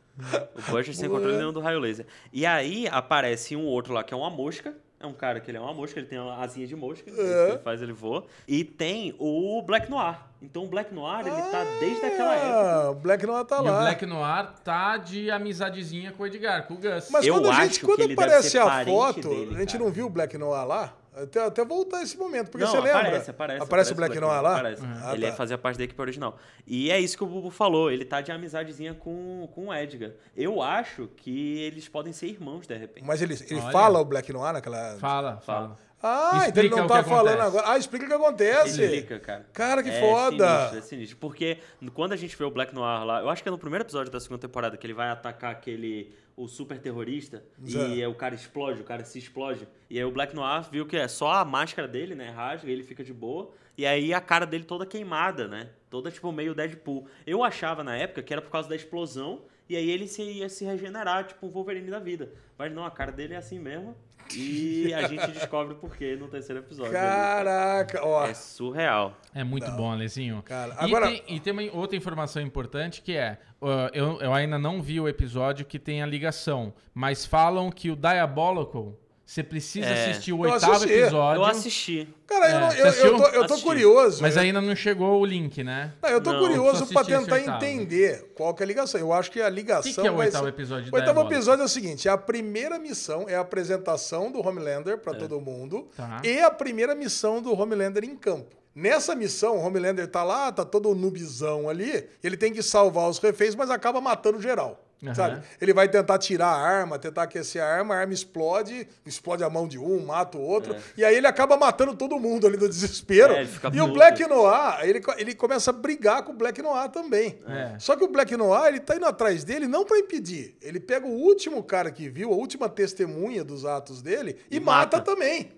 O 0.57 0.71
Butcher 0.73 0.97
sem 0.97 1.09
controle 1.09 1.37
nenhum 1.37 1.53
do 1.53 1.61
raio 1.61 1.79
laser. 1.79 2.07
E 2.33 2.47
aí 2.47 2.89
aparece 2.91 3.55
um 3.55 3.65
outro 3.67 3.93
lá 3.93 4.03
que 4.03 4.13
é 4.15 4.17
uma 4.17 4.31
mosca, 4.31 4.75
É 5.01 5.07
um 5.07 5.13
cara 5.13 5.39
que 5.39 5.49
ele 5.49 5.59
é 5.59 5.61
uma 5.61 5.73
mosca, 5.73 6.01
ele 6.01 6.09
tem 6.09 6.19
uma 6.19 6.39
asinha 6.43 6.67
de 6.67 6.75
mosca, 6.75 7.09
É. 7.09 7.49
ele 7.51 7.59
faz, 7.59 7.81
ele 7.81 7.93
voa. 7.93 8.25
E 8.49 8.65
tem 8.65 9.15
o 9.19 9.63
Black 9.63 9.89
Noir. 9.89 10.17
Então 10.43 10.65
o 10.65 10.67
Black 10.67 10.93
Noir, 10.93 11.21
ele 11.25 11.43
tá 11.51 11.65
desde 11.79 12.05
aquela 12.05 12.35
época. 12.35 12.71
Ah, 12.87 12.91
o 12.91 12.95
Black 12.97 13.27
não 13.27 13.45
tá 13.45 13.57
E 13.57 13.61
o 13.61 13.63
lá. 13.65 13.81
Black 13.83 14.07
Noir 14.07 14.49
tá 14.65 14.97
de 14.97 15.31
amizadezinha 15.31 16.11
com 16.13 16.25
o 16.25 16.27
Edgar, 16.27 16.67
com 16.67 16.75
o 16.75 16.79
Gus. 16.79 17.11
Mas 17.11 17.25
Eu 17.25 17.35
quando 17.35 17.47
a 17.49 17.51
acho 17.53 17.63
gente, 17.63 17.81
que 17.81 17.87
quando 17.87 18.13
aparece 18.13 18.59
a 18.59 18.85
foto, 18.85 19.29
dele, 19.29 19.55
a 19.57 19.59
gente 19.61 19.73
cara. 19.73 19.85
não 19.85 19.93
viu 19.93 20.07
o 20.07 20.11
Black 20.11 20.37
Noir 20.37 20.67
lá? 20.67 20.93
Até, 21.23 21.45
até 21.45 21.65
voltar 21.65 22.03
esse 22.03 22.17
momento, 22.17 22.51
porque 22.51 22.65
Não, 22.65 22.71
você 22.71 22.79
lembra? 22.81 23.01
aparece, 23.01 23.31
aparece. 23.31 23.63
Aparece 23.63 23.93
o 23.93 23.95
Black, 23.97 24.21
Noir 24.21 24.43
lá? 24.43 24.53
Aparece. 24.57 24.83
Ah, 25.03 25.15
ele 25.15 25.27
tá. 25.27 25.33
fazia 25.33 25.59
parte 25.59 25.77
da 25.79 25.85
equipe 25.85 26.01
original. 26.01 26.39
E 26.67 26.91
é 26.91 27.01
isso 27.01 27.17
que 27.17 27.25
o 27.25 27.27
Bubu 27.27 27.51
falou, 27.51 27.91
ele 27.91 28.05
tá 28.05 28.21
de 28.21 28.31
amizadezinha 28.31 28.95
com, 28.95 29.49
com 29.55 29.67
o 29.69 29.75
Edgar. 29.75 30.13
Eu 30.37 30.63
acho 30.63 31.09
que 31.17 31.59
eles 31.61 31.89
podem 31.89 32.13
ser 32.13 32.27
irmãos, 32.27 32.67
de 32.67 32.77
repente. 32.77 33.05
Mas 33.07 33.21
ele, 33.21 33.35
ele 33.51 33.61
Olha. 33.61 33.73
fala 33.73 33.99
o 34.01 34.05
Black 34.05 34.33
Noir 34.33 34.53
naquela. 34.53 34.97
Fala, 34.99 35.39
Fala. 35.39 35.41
fala. 35.41 35.89
Ah, 36.01 36.29
então 36.29 36.39
ele 36.39 36.47
Explica 36.69 36.77
não 36.77 36.85
o 36.85 36.89
tá 36.89 37.03
que 37.03 37.09
falando 37.09 37.29
acontece. 37.41 37.49
agora. 37.59 37.73
Ah, 37.73 37.79
explica 37.79 38.05
o 38.05 38.09
que 38.09 38.15
acontece. 38.15 38.83
Explica, 38.85 39.19
cara. 39.19 39.47
Cara, 39.53 39.83
que 39.83 39.91
é 39.91 40.01
foda. 40.01 40.47
Sinistro, 40.59 40.79
é 40.79 40.83
sinistro. 40.83 41.17
Porque 41.17 41.59
quando 41.93 42.13
a 42.13 42.17
gente 42.17 42.37
vê 42.37 42.45
o 42.45 42.51
Black 42.53 42.73
Noir 42.73 43.05
lá, 43.05 43.21
eu 43.21 43.29
acho 43.29 43.43
que 43.43 43.49
é 43.49 43.51
no 43.53 43.59
primeiro 43.59 43.83
episódio 43.83 44.13
da 44.13 44.21
segunda 44.21 44.41
temporada 44.41 44.77
que 44.77 44.87
ele 44.87 44.95
vai 44.95 45.09
atacar 45.11 45.51
aquele. 45.51 46.15
O 46.39 46.47
super 46.47 46.79
terrorista 46.79 47.43
Zé. 47.67 47.79
e 47.89 47.93
aí 47.95 48.07
o 48.07 48.15
cara 48.15 48.33
explode, 48.35 48.81
o 48.81 48.85
cara 48.85 49.05
se 49.05 49.19
explode. 49.19 49.67
E 49.91 49.99
aí 49.99 50.05
o 50.05 50.11
Black 50.13 50.35
Noir 50.37 50.63
viu 50.71 50.87
que 50.87 50.97
é 50.97 51.09
só 51.09 51.33
a 51.33 51.45
máscara 51.45 51.89
dele, 51.89 52.15
né? 52.15 52.31
Rasga, 52.31 52.71
ele 52.71 52.85
fica 52.85 53.03
de 53.03 53.13
boa. 53.13 53.51
E 53.77 53.85
aí 53.85 54.15
a 54.15 54.21
cara 54.21 54.47
dele 54.47 54.63
toda 54.63 54.87
queimada, 54.87 55.49
né? 55.49 55.71
Toda 55.91 56.13
tipo 56.13 56.31
meio 56.31 56.55
Deadpool. 56.55 57.09
Eu 57.27 57.43
achava 57.43 57.83
na 57.83 57.97
época 57.97 58.23
que 58.23 58.33
era 58.33 58.41
por 58.41 58.51
causa 58.53 58.69
da 58.69 58.77
explosão. 58.77 59.43
E 59.69 59.77
aí 59.77 59.91
ele 59.91 60.07
se, 60.07 60.23
ia 60.23 60.49
se 60.49 60.65
regenerar, 60.65 61.27
tipo 61.27 61.47
um 61.47 61.51
Wolverine 61.51 61.91
da 61.91 61.99
vida. 61.99 62.33
Mas 62.57 62.73
não, 62.73 62.85
a 62.85 62.91
cara 62.91 63.11
dele 63.13 63.35
é 63.35 63.37
assim 63.37 63.59
mesmo. 63.59 63.97
E 64.37 64.93
a 64.95 65.07
gente 65.09 65.27
descobre 65.33 65.75
o 65.75 65.77
porquê 65.77 66.17
no 66.17 66.29
terceiro 66.29 66.61
episódio. 66.61 66.93
Caraca, 66.93 68.05
ó. 68.05 68.27
É 68.27 68.35
surreal. 68.35 69.17
É 69.35 69.43
muito 69.45 69.71
bom, 69.73 69.91
Alezinho. 69.93 70.43
Cara, 70.43 70.75
E 70.81 70.85
agora- 70.85 71.07
tem- 71.09 71.23
E 71.29 71.41
tem, 71.41 71.53
uma 71.53 71.63
outra 71.73 71.97
informação 71.97 72.43
importante 72.43 73.01
que 73.03 73.17
é: 73.17 73.39
uh, 73.61 73.89
eu, 73.93 74.21
eu 74.21 74.33
ainda 74.35 74.59
não 74.59 74.83
vi 74.83 75.01
o 75.01 75.09
episódio 75.09 75.65
que 75.65 75.79
tem 75.79 76.03
a 76.03 76.07
ligação, 76.07 76.73
mas 76.95 77.25
falam 77.25 77.71
que 77.71 77.91
o 77.91 77.97
Diabolical, 77.97 78.99
você 79.31 79.43
precisa 79.43 79.87
É. 79.87 80.11
assistir 80.11 80.33
o 80.33 80.47
Eu 80.47 80.53
oitavo 80.53 80.73
assisti. 80.73 80.93
episódio. 80.95 81.41
Eu 81.43 81.45
assisti. 81.45 82.09
Cara, 82.27 82.51
eu, 82.51 82.57
É, 82.57 82.61
não- 82.61 82.71
você 82.71 83.03
eu, 83.03 83.07
eu, 83.09 83.17
tô, 83.19 83.27
eu 83.29 83.47
tô 83.47 83.59
curioso. 83.59 84.23
Mas 84.23 84.37
eu, 84.37 84.43
ainda 84.43 84.61
não 84.63 84.75
chegou 84.75 85.21
o 85.21 85.25
link, 85.27 85.63
né? 85.63 85.93
não, 86.03 86.09
eu 86.09 86.21
tô 86.21 86.33
Não, 86.33 86.41
curioso 86.41 86.87
pra 86.87 87.05
tentar 87.05 87.39
entender 87.39 88.33
qual 88.35 88.55
que 88.55 88.63
é 88.63 88.65
a 88.65 88.67
ligação. 88.67 88.99
Eu 88.99 89.13
acho 89.13 89.31
que 89.31 89.41
a 89.41 89.49
ligação. 89.51 89.91
O 89.93 89.95
que, 89.95 90.01
que 90.01 90.07
é 90.07 90.11
o 90.11 90.17
oitavo 90.17 90.45
ser- 90.45 90.49
episódio 90.51 90.93
O 90.93 90.97
oitavo 90.97 91.21
episódio 91.23 91.63
é 91.63 91.65
o 91.67 91.69
seguinte: 91.69 92.09
é 92.09 92.11
a 92.11 92.17
primeira 92.17 92.79
missão, 92.79 93.27
é 93.29 93.35
a 93.35 93.41
apresentação 93.41 94.33
do 94.33 94.41
Homelander 94.47 94.97
pra 94.99 95.13
todo 95.13 95.39
mundo. 95.41 95.89
Tá. 95.95 96.23
E 96.25 96.41
a 96.41 96.51
primeira 96.51 96.95
missão 96.95 97.43
do 97.43 97.53
Homelander 97.53 98.05
em 98.05 98.17
campo. 98.17 98.57
Nessa 98.75 99.15
missão, 99.15 99.57
o 99.57 99.61
Homelander 99.61 100.07
tá 100.07 100.23
lá, 100.23 100.51
tá 100.53 100.65
todo 100.65 100.95
nubizão 100.95 101.69
ali, 101.69 102.07
ele 102.23 102.37
tem 102.37 102.53
que 102.53 102.63
salvar 102.63 103.09
os 103.11 103.19
reféns, 103.19 103.55
mas 103.55 103.71
acaba 103.71 104.01
matando 104.01 104.41
geral. 104.41 104.85
Aham. 105.03 105.15
Sabe? 105.15 105.43
Ele 105.61 105.73
vai 105.73 105.89
tentar 105.89 106.19
tirar 106.19 106.49
a 106.49 106.57
arma, 106.59 106.99
tentar 106.99 107.23
aquecer 107.23 107.63
a 107.63 107.67
arma, 107.67 107.95
a 107.95 107.99
arma 107.99 108.13
explode, 108.13 108.89
explode 109.07 109.45
a 109.45 109.51
mão 109.51 109.69
de 109.69 109.79
um, 109.79 110.05
mata 110.05 110.37
o 110.37 110.41
outro, 110.43 110.75
e 110.97 111.05
aí 111.05 111.17
ele 111.17 111.27
acaba 111.27 111.57
matando 111.57 111.95
todo 111.95 112.19
mundo 112.19 112.47
ali 112.47 112.57
do 112.57 112.69
desespero. 112.69 113.35
É, 113.35 113.47
e 113.73 113.81
o. 113.81 113.93
Black 113.93 114.27
Noir, 114.27 114.81
ele, 114.83 115.01
ele 115.17 115.35
começa 115.35 115.71
a 115.71 115.73
brigar 115.73 116.23
com 116.23 116.33
o 116.33 116.35
Black 116.35 116.61
Noir 116.63 116.89
também. 116.91 117.39
É. 117.47 117.79
Só 117.79 117.95
que 117.97 118.05
o 118.05 118.09
Black 118.09 118.37
Noir, 118.37 118.67
ele 118.69 118.81
tá 118.81 118.97
indo 118.97 119.07
atrás 119.07 119.45
dele 119.45 119.67
não 119.69 119.85
pra 119.85 119.99
impedir. 119.99 120.57
Ele 120.61 120.81
pega 120.81 121.07
o 121.07 121.11
último 121.13 121.63
cara 121.63 121.91
que 121.91 122.09
viu, 122.09 122.33
a 122.33 122.37
última 122.37 122.69
testemunha 122.69 123.45
dos 123.45 123.65
atos 123.65 124.03
dele 124.03 124.37
e, 124.51 124.57
E 124.57 124.61
mata. 124.61 124.99
mata. 124.99 125.01
também. 125.01 125.51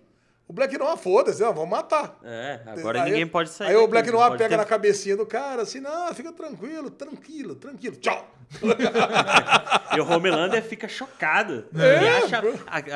O 0.51 0.53
Black 0.53 0.77
Noir, 0.77 0.97
foda-se, 0.97 1.45
vamos 1.45 1.69
matar. 1.69 2.19
É, 2.25 2.59
agora 2.67 3.03
Aí- 3.05 3.11
ninguém 3.13 3.25
pode 3.25 3.51
sair. 3.51 3.69
Aí 3.69 3.77
o 3.77 3.83
daqui, 3.83 3.91
Black 3.93 4.11
não 4.11 4.19
Noir 4.19 4.33
pega 4.33 4.49
ter- 4.49 4.57
na 4.57 4.65
cabecinha 4.65 5.17
do 5.17 5.25
cara, 5.25 5.63
assim, 5.63 5.79
não, 5.79 6.13
fica 6.13 6.33
tranquilo, 6.33 6.91
tranquilo, 6.91 7.55
tranquilo, 7.55 7.95
tchau. 7.95 8.29
E 9.97 10.01
o 10.01 10.09
Homelander 10.11 10.61
fica 10.63 10.89
chocado. 10.89 11.67
É, 11.77 11.97
Ele 11.97 12.09
acha, 12.09 12.43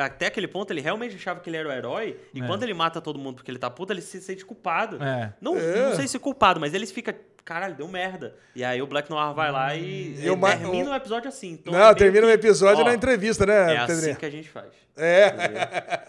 até 0.03 0.25
aquele 0.27 0.47
ponto, 0.49 0.71
ele 0.71 0.81
realmente 0.81 1.15
achava 1.15 1.39
que 1.39 1.49
ele 1.49 1.55
era 1.57 1.67
o 1.69 1.71
herói. 1.71 2.17
E 2.33 2.41
É. 2.41 2.45
quando 2.47 2.63
ele 2.63 2.73
mata 2.73 2.99
todo 3.01 3.17
mundo 3.19 3.35
porque 3.35 3.51
ele 3.51 3.57
tá 3.59 3.69
puto, 3.69 3.93
ele 3.93 4.01
se 4.01 4.19
sente 4.21 4.45
culpado. 4.45 5.01
É. 5.01 5.33
Não, 5.39 5.57
É. 5.57 5.89
não 5.89 5.95
sei 5.95 6.07
se 6.09 6.19
culpado, 6.19 6.59
mas 6.59 6.73
ele 6.73 6.85
fica, 6.85 7.15
caralho, 7.45 7.75
deu 7.75 7.87
merda. 7.87 8.35
E 8.55 8.63
aí 8.63 8.81
o 8.81 8.87
Black 8.87 9.09
Noir 9.09 9.33
vai 9.33 9.51
lá 9.51 9.75
e, 9.75 10.15
E 10.19 10.29
o 10.29 10.33
e 10.33 10.35
ma- 10.35 10.49
termina 10.57 10.89
o- 10.89 10.93
o 10.93 10.95
episódio 10.95 11.29
assim. 11.29 11.51
Então 11.53 11.73
é 11.73 11.77
não, 11.77 11.85
meio 11.85 11.95
termina 11.95 12.25
o 12.25 12.29
que, 12.29 12.33
episódio 12.35 12.81
ó, 12.81 12.85
na 12.85 12.93
entrevista, 12.95 13.45
né, 13.45 13.73
É 13.75 13.77
assim 13.77 13.93
Pedrinho? 13.95 14.15
que 14.17 14.25
a 14.25 14.29
gente 14.31 14.49
faz. 14.49 14.65
É. 14.97 15.33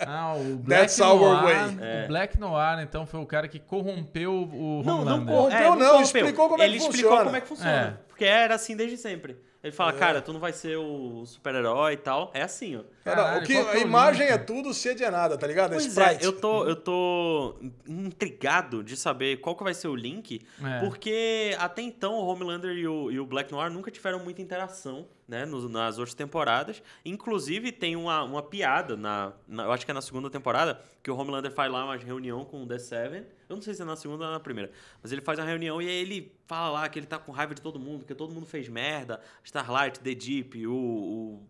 Ah, 0.09 0.35
o 0.37 0.57
Black 0.57 0.83
That's 0.83 1.01
our 1.01 1.19
Noir. 1.19 1.43
way. 1.43 1.79
É. 1.81 2.05
O 2.05 2.09
Black 2.09 2.39
Noir, 2.41 2.79
então, 2.81 3.05
foi 3.07 3.21
o 3.21 3.27
cara 3.27 3.49
que 3.49 3.59
corrompeu 3.59 4.33
o 4.33 4.83
Não, 4.85 5.05
não 5.05 5.15
Homelander. 5.17 5.35
corrompeu. 5.35 5.75
não, 5.77 6.01
explicou 6.01 6.49
como 6.49 6.63
é 6.63 6.67
que 6.67 6.71
Ele 6.71 6.77
explicou 6.79 7.03
funciona. 7.11 7.25
como 7.25 7.37
é 7.37 7.41
que 7.41 7.49
funciona. 7.49 7.99
É. 8.01 8.07
Porque 8.09 8.25
era 8.25 8.55
assim 8.55 8.77
desde 8.77 8.97
sempre. 8.97 9.37
Ele 9.67 9.73
fala, 9.75 9.91
É. 9.91 9.95
cara, 9.99 10.23
tu 10.23 10.33
não 10.33 10.39
vai 10.39 10.53
ser 10.53 10.77
o 10.77 11.25
super-herói 11.27 11.95
e 11.95 11.97
tal. 11.97 12.31
É 12.33 12.43
assim, 12.43 12.77
ó. 12.77 12.81
Cara, 13.03 13.39
o 13.39 13.43
que, 13.45 13.53
é 13.57 13.61
a 13.73 13.79
imagem 13.79 14.27
é 14.29 14.39
tudo, 14.39 14.73
sede 14.73 15.03
é 15.03 15.11
nada, 15.11 15.37
tá 15.37 15.45
ligado? 15.47 15.73
É 15.73 15.75
Pois 15.75 15.87
Sprite. 15.87 16.23
é, 16.23 16.27
eu 16.27 16.33
tô, 16.41 16.65
eu 16.67 16.77
tô 16.77 17.57
intrigado 17.87 18.83
de 18.85 18.97
saber 18.97 19.39
qual 19.39 19.57
que 19.57 19.65
vai 19.65 19.75
ser 19.75 19.89
o 19.89 19.95
link, 19.97 20.41
É. 20.65 20.81
porque 20.81 21.57
até 21.59 21.83
então 21.83 22.15
o 22.15 22.27
Homelander 22.27 22.77
e 22.77 22.87
o, 22.87 23.11
e 23.11 23.19
o 23.19 23.27
Black 23.27 23.51
Noir 23.53 23.71
nunca 23.71 23.91
tiveram 23.91 24.19
muita 24.21 24.41
interação, 24.43 25.07
né, 25.27 25.45
nos- 25.45 25.69
nas 25.71 25.99
outras 25.99 26.15
temporadas. 26.15 26.83
Inclusive 27.05 27.73
tem 27.73 27.97
uma, 27.97 28.23
uma 28.23 28.43
piada, 28.43 28.97
na, 28.97 29.33
na- 29.49 29.65
eu 29.65 29.73
acho 29.73 29.85
que 29.85 29.91
é 29.91 29.95
na 29.95 30.03
segunda 30.03 30.31
temporada, 30.31 30.81
que 31.03 31.11
o 31.11 31.17
Homelander 31.17 31.51
faz 31.51 31.71
lá 31.73 31.85
uma 31.85 31.97
reunião 31.97 32.45
com 32.45 32.63
o 32.63 32.67
The 32.67 32.79
Seven. 32.79 33.25
Eu 33.49 33.57
não 33.57 33.63
sei 33.63 33.75
se 33.75 33.83
é 33.83 33.85
na 33.85 33.97
segunda 33.97 34.27
ou 34.27 34.33
na 34.33 34.41
primeira, 34.41 34.71
mas 35.03 35.13
ele 35.13 35.21
faz 35.21 35.39
uma 35.39 35.45
reunião 35.45 35.81
e 35.81 35.89
aí 35.89 35.95
ele 35.95 36.33
fala 36.47 36.71
lá 36.81 36.89
que 36.89 36.99
ele 36.99 37.07
tá 37.07 37.19
com 37.19 37.33
raiva 37.33 37.55
de 37.55 37.63
todo 37.63 37.79
mundo, 37.79 38.05
que 38.05 38.15
todo 38.15 38.33
mundo 38.35 38.47
fez 38.47 38.69
merda, 38.69 39.21
Starlight, 39.45 40.01
The 40.01 40.15
Deep, 40.15 40.67
o... 40.67 40.75
o 40.75 41.47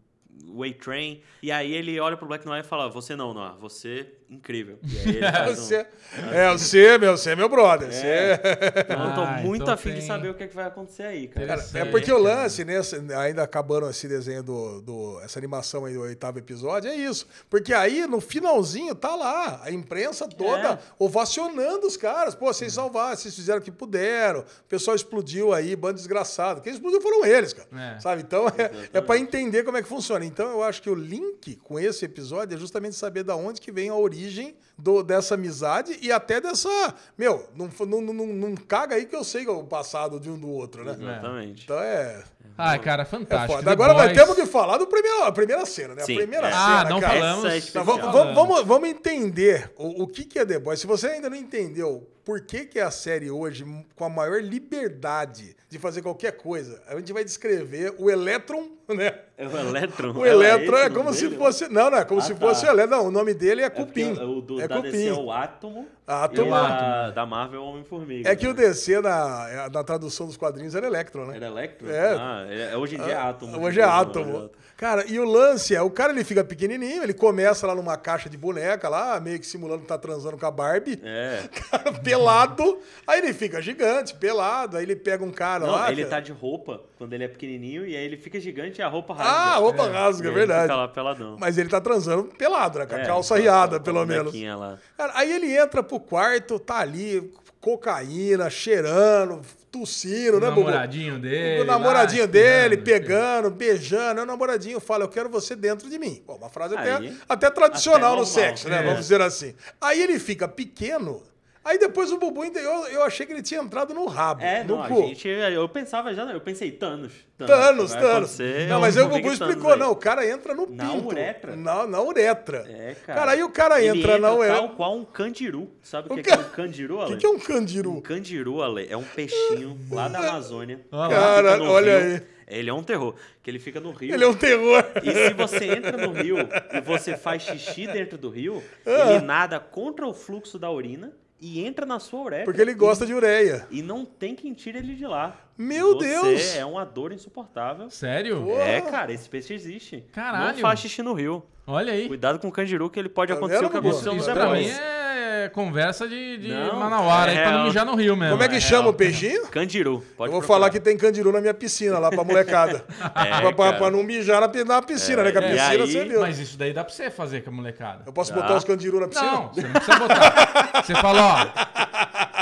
o 0.49 0.63
A-Train, 0.63 1.23
e 1.43 1.51
aí 1.51 1.73
ele 1.73 1.99
olha 1.99 2.15
pro 2.15 2.27
Black 2.27 2.45
Noir 2.45 2.61
e 2.61 2.63
fala, 2.63 2.91
você 2.91 3.17
não, 3.17 3.33
Noir, 3.33 3.57
você 3.57 4.19
incrível. 4.29 4.79
E 4.83 4.99
aí 4.99 5.09
ele 5.17 5.33
faz 5.33 5.59
um- 5.59 5.63
Você, 5.63 5.87
é, 6.33 6.53
você, 6.53 6.99
meu, 6.99 7.17
você 7.17 7.31
é 7.31 7.37
meu 7.37 7.49
brother. 7.49 7.93
Você... 7.93 8.41
Então, 8.81 9.09
eu 9.09 9.15
tô 9.15 9.21
Ah, 9.23 9.41
muito 9.43 9.63
então 9.63 9.75
afim 9.75 9.91
de 9.91 9.97
tem- 9.99 10.07
saber 10.07 10.29
o 10.31 10.35
que, 10.35 10.45
é 10.45 10.47
que 10.49 10.55
vai 10.55 10.67
acontecer 10.67 11.03
aí, 11.05 11.29
cara. 11.29 11.47
Cara, 11.47 11.65
é 11.75 11.85
porque 11.85 12.13
o 12.13 12.19
lance, 12.19 12.65
nesse, 12.65 12.97
ainda 13.15 13.43
acabando 13.43 13.89
esse 13.89 14.09
desenho 14.09 14.43
do, 14.43 14.81
do- 14.81 15.21
essa 15.23 15.39
animação 15.39 15.85
aí 15.85 15.95
do 15.95 16.01
oitavo 16.01 16.39
episódio, 16.39 16.91
é 16.91 16.95
isso. 16.97 17.27
Porque 17.49 17.73
aí, 17.73 18.07
no 18.07 18.21
finalzinho, 18.21 18.95
tá 18.95 19.15
lá, 19.15 19.61
a 19.63 19.71
imprensa 19.71 20.27
toda 20.29 20.73
É. 20.75 20.79
ovacionando 20.99 21.87
os 21.87 21.97
caras. 21.97 22.35
Pô, 22.35 22.47
vocês 22.53 22.73
salvaram, 22.73 23.17
vocês 23.17 23.35
fizeram 23.35 23.59
o 23.61 23.63
que 23.63 23.71
puderam. 23.71 24.41
O 24.41 24.69
pessoal 24.69 24.95
explodiu 24.97 25.53
aí, 25.53 25.75
bando 25.77 25.95
desgraçado. 25.95 26.61
Quem 26.61 26.73
explodiu 26.73 27.01
foram 27.01 27.25
eles, 27.25 27.53
cara. 27.53 27.69
É. 27.97 28.01
Sabe? 28.01 28.23
Então, 28.23 28.47
é, 28.49 28.99
é 28.99 29.01
pra 29.01 29.17
entender 29.19 29.63
como 29.65 29.77
é 29.77 29.83
que 29.83 29.89
funciona. 29.89 30.25
Então, 30.25 30.51
eu 30.51 30.63
acho 30.63 30.83
que 30.83 30.91
o 30.91 30.95
link 30.95 31.57
com 31.63 31.79
esse 31.79 32.05
episódio 32.05 32.55
é 32.57 32.59
justamente 32.59 32.97
saber 32.97 33.23
da 33.23 33.37
onde 33.37 33.61
que 33.61 33.71
vem 33.73 33.89
a 33.89 33.95
origem 33.95 34.16
origem 34.17 34.55
do- 34.79 35.03
dessa 35.03 35.35
amizade 35.35 35.99
e 36.03 36.13
até 36.13 36.41
dessa... 36.41 36.69
Meu, 37.17 37.49
não, 37.57 37.69
não, 37.87 38.01
não, 38.13 38.27
não 38.27 38.55
caga 38.55 38.97
aí 38.97 39.07
que 39.07 39.17
eu 39.17 39.25
sei 39.25 39.47
o 39.49 39.65
passado 39.65 40.21
de 40.21 40.29
um 40.31 40.39
do 40.39 40.49
outro, 40.49 40.85
né? 40.85 40.97
Exatamente. 41.01 41.65
Então 41.65 41.79
é. 41.81 42.23
Ai, 42.59 42.79
cara, 42.79 43.03
É 43.03 43.05
fantástico. 43.05 43.63
The 43.63 43.71
Agora 43.71 43.93
vai 43.93 44.09
Boys. 44.09 44.19
temos 44.19 44.35
que 44.35 44.47
falar 44.47 44.79
do 44.79 44.87
primeiro, 44.87 45.25
a 45.25 45.33
primeira 45.33 45.67
cena, 45.67 45.95
né? 45.95 46.03
Sim, 46.05 46.15
a 46.15 46.17
primeira 46.19 46.49
é. 46.49 46.51
cena. 46.53 46.81
Ah, 46.81 46.85
não 46.89 47.01
cara. 47.01 47.15
falamos. 47.15 47.45
Essa 47.45 47.69
é 47.69 47.73
Tá, 47.73 47.83
vamos, 47.83 48.35
vamos, 48.35 48.65
vamos, 48.65 48.89
entender 48.89 49.71
o, 49.77 50.05
o 50.05 50.07
que, 50.07 50.25
que 50.25 50.39
é 50.39 50.45
The 50.47 50.59
Boys. 50.59 50.81
Se 50.81 50.87
você 50.87 51.09
ainda 51.09 51.29
não 51.29 51.37
entendeu 51.37 52.09
por 52.25 52.41
que, 52.41 52.65
que 52.65 52.79
é 52.79 52.83
a 52.83 52.91
série 52.91 53.31
hoje 53.31 53.65
com 53.95 54.05
a 54.05 54.09
maior 54.09 54.41
liberdade 54.43 55.55
de 55.69 55.79
fazer 55.79 56.03
qualquer 56.03 56.33
coisa, 56.33 56.83
a 56.89 56.97
gente 56.97 57.13
vai 57.13 57.25
descrever 57.25 57.95
o 57.99 58.11
Electron, 58.11 58.69
né? 58.89 59.21
É 59.37 59.47
o 59.47 59.57
Electron. 59.59 60.13
O 60.13 60.25
Ela 60.25 60.45
Electron 60.47 60.77
é 60.79 60.89
como 60.91 61.05
nome 61.05 61.17
se 61.17 61.25
dele? 61.29 61.37
fosse. 61.37 61.69
Não, 61.69 61.91
não, 61.91 61.99
é 61.99 62.05
como 62.05 62.21
Ah, 62.21 62.25
se 62.25 62.35
tá. 62.35 62.41
fosse 62.41 62.65
o 62.67 62.69
Electron. 62.71 62.97
Não, 62.97 63.07
o 63.09 63.11
nome 63.11 63.35
dele 63.35 63.63
é 63.63 63.67
É 63.67 63.71
Cupim. 63.71 64.13
O 64.13 64.41
do, 64.41 64.61
é 64.67 64.69
da 64.69 64.81
DC 64.81 65.09
é 65.09 65.13
o 65.13 65.33
Átomo. 65.33 65.87
Átomo. 66.07 66.49
O 66.49 66.51
da, 66.51 67.11
da 67.11 67.27
Marvel 67.27 67.61
é 67.61 67.65
o 67.65 67.67
Homem-Formiga. 67.69 68.29
É 68.31 68.37
que 68.37 68.47
o 68.47 68.55
né? 68.55 68.63
DC 68.63 69.01
na, 69.01 69.69
na 69.73 69.85
tradução 69.85 70.27
dos 70.27 70.37
quadrinhos 70.37 70.75
era 70.75 70.87
Electron, 70.87 71.27
né? 71.27 71.37
Era 71.37 71.47
Electron? 71.47 71.89
É. 71.89 72.17
Ah, 72.19 72.47
é- 72.49 72.77
hoje 72.77 72.97
em 72.97 73.03
dia 73.03 73.13
é 73.13 73.17
Átomo. 73.17 73.53
Hoje 73.57 73.81
é 73.81 73.87
Hoje 73.87 73.95
átomo. 74.01 74.51
Cara, 74.77 75.07
e 75.07 75.19
o 75.19 75.25
lance 75.25 75.75
é, 75.75 75.81
o 75.81 75.89
cara 75.91 76.13
ele 76.13 76.23
fica 76.23 76.45
pequenininho, 76.45 77.03
ele 77.03 77.15
começa 77.15 77.67
lá 77.67 77.75
numa 77.75 77.97
caixa 77.97 78.29
de 78.29 78.37
boneca 78.37 78.89
lá, 78.91 79.19
meio 79.19 79.41
que 79.41 79.47
simulando 79.47 79.81
que 79.83 79.89
tá 79.89 79.97
transando 79.97 80.37
com 80.37 80.45
a 80.45 80.51
Barbie. 80.51 81.01
É. 81.03 81.45
Cara, 81.71 81.93
pelado. 81.95 82.79
Aí 83.07 83.21
ele 83.21 83.33
fica 83.33 83.63
gigante, 83.63 84.15
pelado. 84.15 84.77
Aí 84.77 84.83
ele 84.85 84.95
pega 84.95 85.25
um 85.25 85.31
cara 85.31 85.65
Não, 85.67 85.73
lá. 85.73 85.91
ele 85.91 86.05
tá 86.05 86.21
de 86.21 86.31
roupa 86.31 86.83
quando 86.99 87.13
ele 87.15 87.25
é 87.25 87.29
pequenininho 87.29 87.87
e 87.87 87.97
aí 87.97 88.05
ele 88.05 88.19
fica 88.19 88.39
gigante 88.39 88.81
e 88.81 88.85
a 88.85 88.89
roupa 88.89 89.15
rasga. 89.15 89.33
Ah, 89.33 89.55
a 89.55 89.57
roupa 89.57 89.85
E 89.87 89.91
rasga, 89.91 90.29
é 90.29 90.31
aí 90.31 90.37
ele 90.37 90.39
verdade. 90.47 90.63
Fica 90.65 90.77
lá 90.77 90.89
peladão. 90.89 91.37
Mas 91.41 91.57
ele 91.57 91.71
tá 91.71 91.81
transando 91.81 92.25
pelado, 92.25 92.79
né? 92.79 92.85
Com 92.87 92.95
a 92.97 92.99
É, 93.01 93.07
calça 93.07 93.37
riada, 93.39 93.81
pelo 93.81 94.05
menos. 94.05 94.35
lá. 94.59 94.79
Cara, 94.99 95.13
aí 95.15 95.33
ele 95.33 95.57
entra 95.57 95.83
pro 95.83 95.99
quarto, 95.99 96.59
tá 96.59 96.77
ali, 96.81 97.33
cocaína, 97.67 98.49
cheirando, 98.49 99.43
tossindo, 99.73 100.39
né, 100.39 100.47
O 100.47 100.51
Bubu? 100.53 100.67
namoradinho 100.67 101.19
dele. 101.19 101.63
O 101.63 101.65
namoradinho 101.65 102.23
lá, 102.23 102.27
dele, 102.29 102.77
pegando, 102.77 103.51
beijando. 103.51 104.21
Aí 104.21 104.25
o 104.25 104.27
namoradinho 104.27 104.79
fala, 104.79 105.03
eu 105.03 105.09
quero 105.09 105.29
você 105.29 105.57
dentro 105.57 105.91
de 105.91 105.99
mim. 105.99 106.23
Bom, 106.25 106.37
uma 106.37 106.49
frase 106.49 106.77
até, 106.77 106.93
Aí, 106.95 107.19
até 107.29 107.51
tradicional 107.51 108.13
até 108.13 108.21
no 108.21 108.25
normal, 108.25 108.25
sexo, 108.25 108.69
né? 108.69 108.79
é. 108.79 108.83
Vamos 108.85 109.01
dizer 109.01 109.21
assim. 109.21 109.53
Aí 109.81 110.01
ele 110.01 110.21
fica 110.21 110.47
pequeno. 110.47 111.21
Aí 111.69 111.79
depois 111.79 112.13
o 112.13 112.19
Bubu, 112.19 112.43
ainda- 112.43 112.61
eu, 112.61 112.87
eu 112.87 113.03
achei 113.03 113.27
que 113.27 113.33
ele 113.33 113.43
tinha 113.43 113.61
entrado 113.61 113.93
no 113.93 114.07
rabo, 114.07 114.41
É, 114.43 114.63
no 114.63 114.77
não, 114.77 114.83
a 114.85 114.89
cu. 114.89 115.09
gente, 115.09 115.27
eu 115.29 115.69
pensava 115.69 116.15
já, 116.15 116.23
eu 116.25 116.41
pensei 116.41 116.71
Thanos. 116.71 117.13
Thanos, 117.37 117.93
Thanos. 117.93 118.07
acontecer 118.31 118.67
Não, 118.69 118.81
mas 118.81 118.97
aí 118.97 119.03
o 119.03 119.09
Bubu 119.09 119.21
Thanos 119.23 119.41
explicou, 119.41 119.73
aí. 119.73 119.79
não, 119.79 119.91
o 119.91 119.97
cara 119.97 120.25
entra 120.27 120.55
no 120.55 120.67
Na 120.71 120.87
pinto. 120.89 121.09
uretra. 121.09 121.57
Na, 121.57 121.87
na 121.87 122.01
uretra. 122.01 122.65
É, 122.69 122.95
cara. 123.05 123.19
Cara, 123.21 123.33
aí 123.33 123.43
o 123.43 123.51
cara 123.51 123.83
Ele 123.83 123.99
entra 123.99 124.17
na 124.19 124.33
uretra. 124.33 124.57
tal 124.59 124.69
qual 124.71 124.97
um 124.97 125.05
candiru. 125.05 125.69
Sabe 125.83 126.07
o 126.11 126.15
que, 126.15 126.21
O 126.21 126.23
que 126.23 126.31
é 126.31 126.37
um 126.39 126.45
candiru, 126.51 126.97
O 126.97 127.01
Ale? 127.03 127.13
que, 127.15 127.17
que 127.19 127.27
é 127.27 127.29
um 127.29 127.39
candiru? 127.39 127.91
Um 127.93 128.01
candiru, 128.01 128.63
Ale, 128.63 128.87
é 128.89 128.97
um 128.97 129.03
peixinho 129.03 129.77
lá 129.91 130.09
da 130.09 130.21
Amazônia. 130.21 130.79
Fica 130.85 131.09
Cara, 131.09 131.63
olha 131.63 131.99
rio. 132.01 132.15
aí. 132.15 132.23
Ele 132.49 132.71
é 132.71 132.73
um 132.73 132.83
terror. 132.85 133.15
Que 133.43 133.51
ele 133.51 133.59
fica 133.59 133.81
no 133.81 133.91
rio. 133.91 134.15
Ele 134.15 134.23
é 134.23 134.29
um 134.29 134.35
terror. 134.35 134.85
E 135.03 135.11
se 135.13 135.35
você 135.35 135.65
entra 135.67 135.97
no 135.97 136.13
rio 136.13 136.37
e 136.73 136.81
você 136.81 137.17
faz 137.17 137.43
xixi 137.43 137.89
dentro 137.89 138.17
do 138.17 138.31
rio, 138.31 138.63
Ah. 138.87 139.15
ele 139.17 139.25
nada 139.27 139.59
contra 139.59 140.07
o 140.07 140.15
fluxo 140.15 140.57
da 140.59 140.71
urina 140.71 141.13
e 141.41 141.65
entra 141.65 141.85
na 141.85 141.99
sua 141.99 142.21
uretra. 142.21 142.45
Porque 142.45 142.61
ele 142.61 142.75
gosta 142.75 143.05
de 143.07 143.13
ureia. 143.15 143.67
E 143.71 143.83
não 143.83 144.05
tem 144.05 144.35
quem 144.35 144.53
tire 144.55 144.79
ele 144.79 144.95
de 144.95 145.07
lá. 145.07 145.37
Meu 145.57 145.95
Você 145.95 146.09
Deus! 146.09 146.57
é 146.57 146.65
uma 146.65 146.85
dor 146.85 147.13
insuportável. 147.13 147.91
Sério? 147.91 148.51
É, 148.53 148.81
cara, 148.81 149.13
esse 149.13 149.29
peixe 149.29 149.55
existe. 149.55 150.05
Caralho. 150.13 150.55
Não 150.55 150.61
faz 150.61 150.81
xixi 150.81 151.03
no 151.03 151.13
rio. 151.13 151.43
Olha 151.67 151.93
aí. 151.93 152.07
Cuidado 152.09 152.39
com 152.39 152.49
o 152.49 152.53
candiru 152.53 152.89
que 152.89 152.99
ele 152.99 153.09
pode 153.09 153.33
Tá 153.33 153.37
acontecer 153.39 153.61
vendo, 153.61 153.69
o 153.69 153.71
que 153.71 153.77
aconteceu 153.79 154.13
no 154.13 154.19
Isso 154.19 154.27
The 154.27 154.35
pra 154.35 154.51
mim 154.53 154.67
é 154.69 155.06
conversa 155.53 156.09
de, 156.09 156.39
de 156.39 156.49
Não, 156.49 156.79
manauara 156.79 157.31
aí 157.33 157.39
é 157.39 157.43
pra 157.43 157.53
não 157.53 157.65
mijar 157.65 157.85
no 157.87 157.95
rio 157.95 158.17
mesmo. 158.17 158.33
Como 158.33 158.43
é 158.43 158.49
que 158.49 158.57
é 158.57 158.61
chama 158.61 158.83
real. 158.83 158.91
o 158.91 158.95
peixinho? 158.95 159.47
Candiru. 159.49 160.03
Pode 160.17 160.29
eu 160.29 160.33
vou 160.33 160.41
procurar. 160.41 160.47
falar 160.47 160.71
que 160.71 160.81
tem 160.81 160.97
candiru 160.97 161.33
na 161.33 161.41
minha 161.41 161.55
piscina 161.55 161.99
lá 161.99 162.11
pra 162.11 162.25
molecada. 162.25 162.85
É, 163.15 163.53
pra, 163.53 163.73
pra- 163.73 163.91
não 163.91 164.03
mijar 164.03 164.41
na, 164.41 164.65
na 164.65 164.83
piscina, 164.83 165.23
É, 165.23 165.25
né? 165.25 165.33
Que 165.33 165.39
a 165.39 165.41
e 165.43 165.45
piscina 165.53 165.69
aí- 165.71 165.79
você 165.79 166.05
viu. 166.05 166.21
Mas 166.21 166.39
isso 166.39 166.57
daí 166.59 166.73
dá 166.73 166.85
pra 166.85 166.93
você 166.93 167.11
fazer 167.11 167.43
com 167.43 167.51
a 167.51 167.53
molecada. 167.53 168.03
Eu 168.07 168.13
posso 168.13 168.33
botar 168.33 168.55
os 168.57 168.65
candiru 168.65 169.01
na 169.01 169.09
piscina? 169.09 169.31
Não, 169.33 169.49
você 169.53 169.63
não 169.63 169.71
precisa 169.73 169.99
botar. 169.99 170.73
Você 170.87 170.95
fala, 170.95 171.23
ó. 171.23 172.36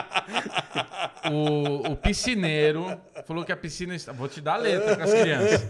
O, 1.30 1.92
o 1.92 1.96
piscineiro 1.96 3.00
falou 3.26 3.44
que 3.44 3.52
a 3.52 3.56
piscina 3.56 3.94
está. 3.94 4.12
Vou 4.12 4.28
te 4.28 4.40
dar 4.40 4.54
a 4.54 4.56
letra 4.58 4.96
com 4.96 5.02
as 5.02 5.12
crianças. 5.14 5.62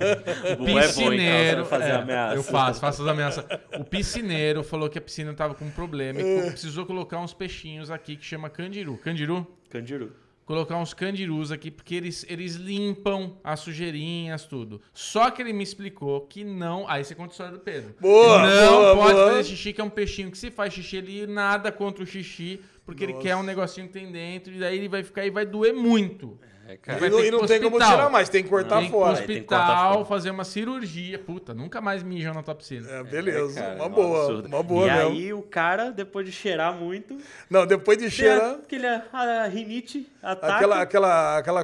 O 0.53 0.57
Bubu 0.57 0.69
é 0.71 0.73
bom, 0.73 0.79
então, 0.79 0.89
piscineiro. 0.89 1.65
fazer 1.67 1.91
é, 1.91 1.93
ameaça. 1.93 2.35
Eu 2.37 2.43
faço, 2.43 2.81
faço 2.81 3.03
as 3.03 3.09
ameaças. 3.09 3.45
O 3.79 3.85
piscineiro 3.85 4.63
falou 4.65 4.89
que 4.89 4.99
a 4.99 5.01
piscina 5.03 5.33
estava 5.33 5.55
com 5.55 5.65
um 5.65 5.71
problema 5.71 6.21
e 6.21 6.51
precisou 6.51 6.85
colocar 6.87 7.19
uns 7.21 7.33
peixinhos 7.33 7.91
aqui 7.91 8.17
que 8.17 8.25
chama 8.25 8.51
candiru. 8.51 8.97
Candiru? 8.99 9.47
Candiru. 9.71 10.13
Colocar 10.47 10.77
uns 10.77 10.93
candirus 10.93 11.51
aqui, 11.51 11.71
porque 11.71 11.95
eles, 11.95 12.27
eles 12.29 12.57
limpam 12.57 13.39
as 13.43 13.61
sujeirinhas, 13.61 14.45
tudo. 14.45 14.79
Só 14.93 15.31
que 15.31 15.41
ele 15.41 15.55
me 15.55 15.63
explicou 15.65 16.21
que 16.27 16.45
não. 16.45 16.87
Aí 16.87 17.03
você 17.03 17.15
conta 17.15 17.31
a 17.31 17.33
história 17.33 17.53
do 17.53 17.61
Pedro. 17.61 17.95
Boa, 17.99 18.43
Não 18.47 18.73
boa, 18.73 18.97
pode 18.97 19.15
boa. 19.15 19.31
fazer 19.31 19.45
xixi, 19.45 19.73
que 19.73 19.81
é 19.81 19.85
um 19.85 19.89
peixinho 19.89 20.31
que 20.31 20.37
se 20.37 20.51
faz 20.51 20.75
xixi, 20.75 20.99
ele 20.99 21.27
nada 21.27 21.73
contra 21.73 22.05
o 22.05 22.07
xixi, 22.07 22.61
porque 22.87 23.05
ele 23.05 23.15
quer 23.15 23.37
um 23.37 23.43
negocinho 23.43 23.87
que 23.87 23.93
tem 23.93 24.11
dentro, 24.11 24.53
e 24.53 24.59
daí 24.59 24.77
ele 24.79 24.89
vai 24.89 25.03
ficar 25.03 25.25
e 25.27 25.31
vai 25.31 25.45
doer 25.47 25.73
muito. 25.75 26.39
É, 26.67 26.73
E 26.75 26.77
cara. 26.79 26.99
Vai 26.99 27.11
não, 27.11 27.19
ter 27.19 27.27
e 27.27 27.31
não 27.31 27.47
tem 27.47 27.61
como 27.61 27.77
hospital. 27.77 27.97
tirar 27.99 28.09
mais, 28.11 28.29
tem 28.31 28.43
que 28.43 28.49
cortar 28.49 28.81
pro 28.81 28.89
fora. 28.89 29.17
Tem 29.19 29.27
que 29.27 29.33
hospital, 29.55 30.05
fazer 30.07 30.31
uma 30.31 30.45
cirurgia. 30.45 31.19
Puta, 31.19 31.53
nunca 31.53 31.79
mais 31.79 32.03
mijam 32.03 32.33
na 32.33 32.43
tua 32.43 32.55
piscina. 32.55 32.89
É, 32.91 33.03
beleza, 33.05 33.61
É, 33.61 33.63
cara, 33.63 33.75
uma 33.77 33.85
é 33.85 33.89
boa, 33.91 34.47
uma 34.47 34.63
boa 34.63 34.87
E 34.87 34.91
mesmo. 34.91 35.11
aí 35.11 35.33
o 35.35 35.43
cara, 35.43 35.91
depois 35.91 36.25
de 36.25 36.33
cheirar 36.33 36.73
muito, 36.73 37.19
Não, 37.51 37.67
depois 37.67 37.99
de 37.99 38.11
cheirar, 38.11 38.53
aquele 38.65 38.87
a 38.87 39.47
rinite, 39.47 40.11
ataca. 40.23 40.55
aquela, 40.57 40.81
aquela, 40.81 41.31
aquela, 41.37 41.61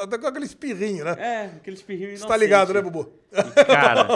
aquela, 0.00 0.28
aquele 0.30 0.46
espirrinho, 0.46 1.04
né? 1.04 1.14
É, 1.18 1.44
aquele 1.56 1.76
espirrinho 1.76 2.16
Você 2.16 2.26
tá 2.26 2.36
ligado, 2.36 2.72
né, 2.72 2.80
Bubu? 2.80 3.12
Cara, 3.66 4.08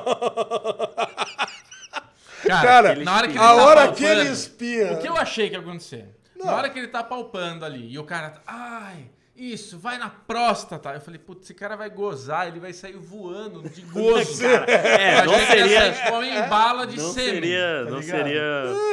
Cara, 2.46 2.94
na 2.96 3.16
hora 3.16 3.26
que 3.28 3.32
ele 3.34 3.38
a 3.38 3.42
tá 3.42 3.54
hora 3.54 3.80
palpando, 3.86 3.96
que 3.96 4.04
ele 4.04 4.28
espirra. 4.30 4.92
O 4.94 4.98
que 4.98 5.08
eu 5.08 5.16
achei 5.16 5.48
que 5.48 5.54
ia 5.56 5.60
acontecer? 5.60 6.06
Não. 6.36 6.46
Na 6.46 6.56
hora 6.56 6.70
que 6.70 6.78
ele 6.78 6.88
tá 6.88 7.02
palpando 7.02 7.64
ali 7.64 7.90
e 7.90 7.98
o 7.98 8.04
cara 8.04 8.30
tá. 8.30 8.40
Ai, 8.46 9.10
isso, 9.36 9.78
vai 9.78 9.98
na 9.98 10.08
próstata. 10.08 10.90
Eu 10.94 11.00
falei, 11.00 11.18
putz, 11.18 11.44
esse 11.44 11.54
cara 11.54 11.76
vai 11.76 11.90
gozar, 11.90 12.48
ele 12.48 12.58
vai 12.58 12.72
sair 12.72 12.96
voando 12.96 13.68
de 13.68 13.82
gozo. 13.92 14.42
cara. 14.42 14.70
é, 14.70 15.24
não 15.24 15.34
gente 15.34 15.46
seria, 15.46 15.92
tipo, 15.92 16.22
em 16.22 16.48
bala 16.48 16.86
de 16.86 16.96
não 16.96 17.12
sêmen. 17.12 17.34
seria, 17.34 17.82
tá 17.84 17.90
não 17.90 18.02
seria 18.02 18.42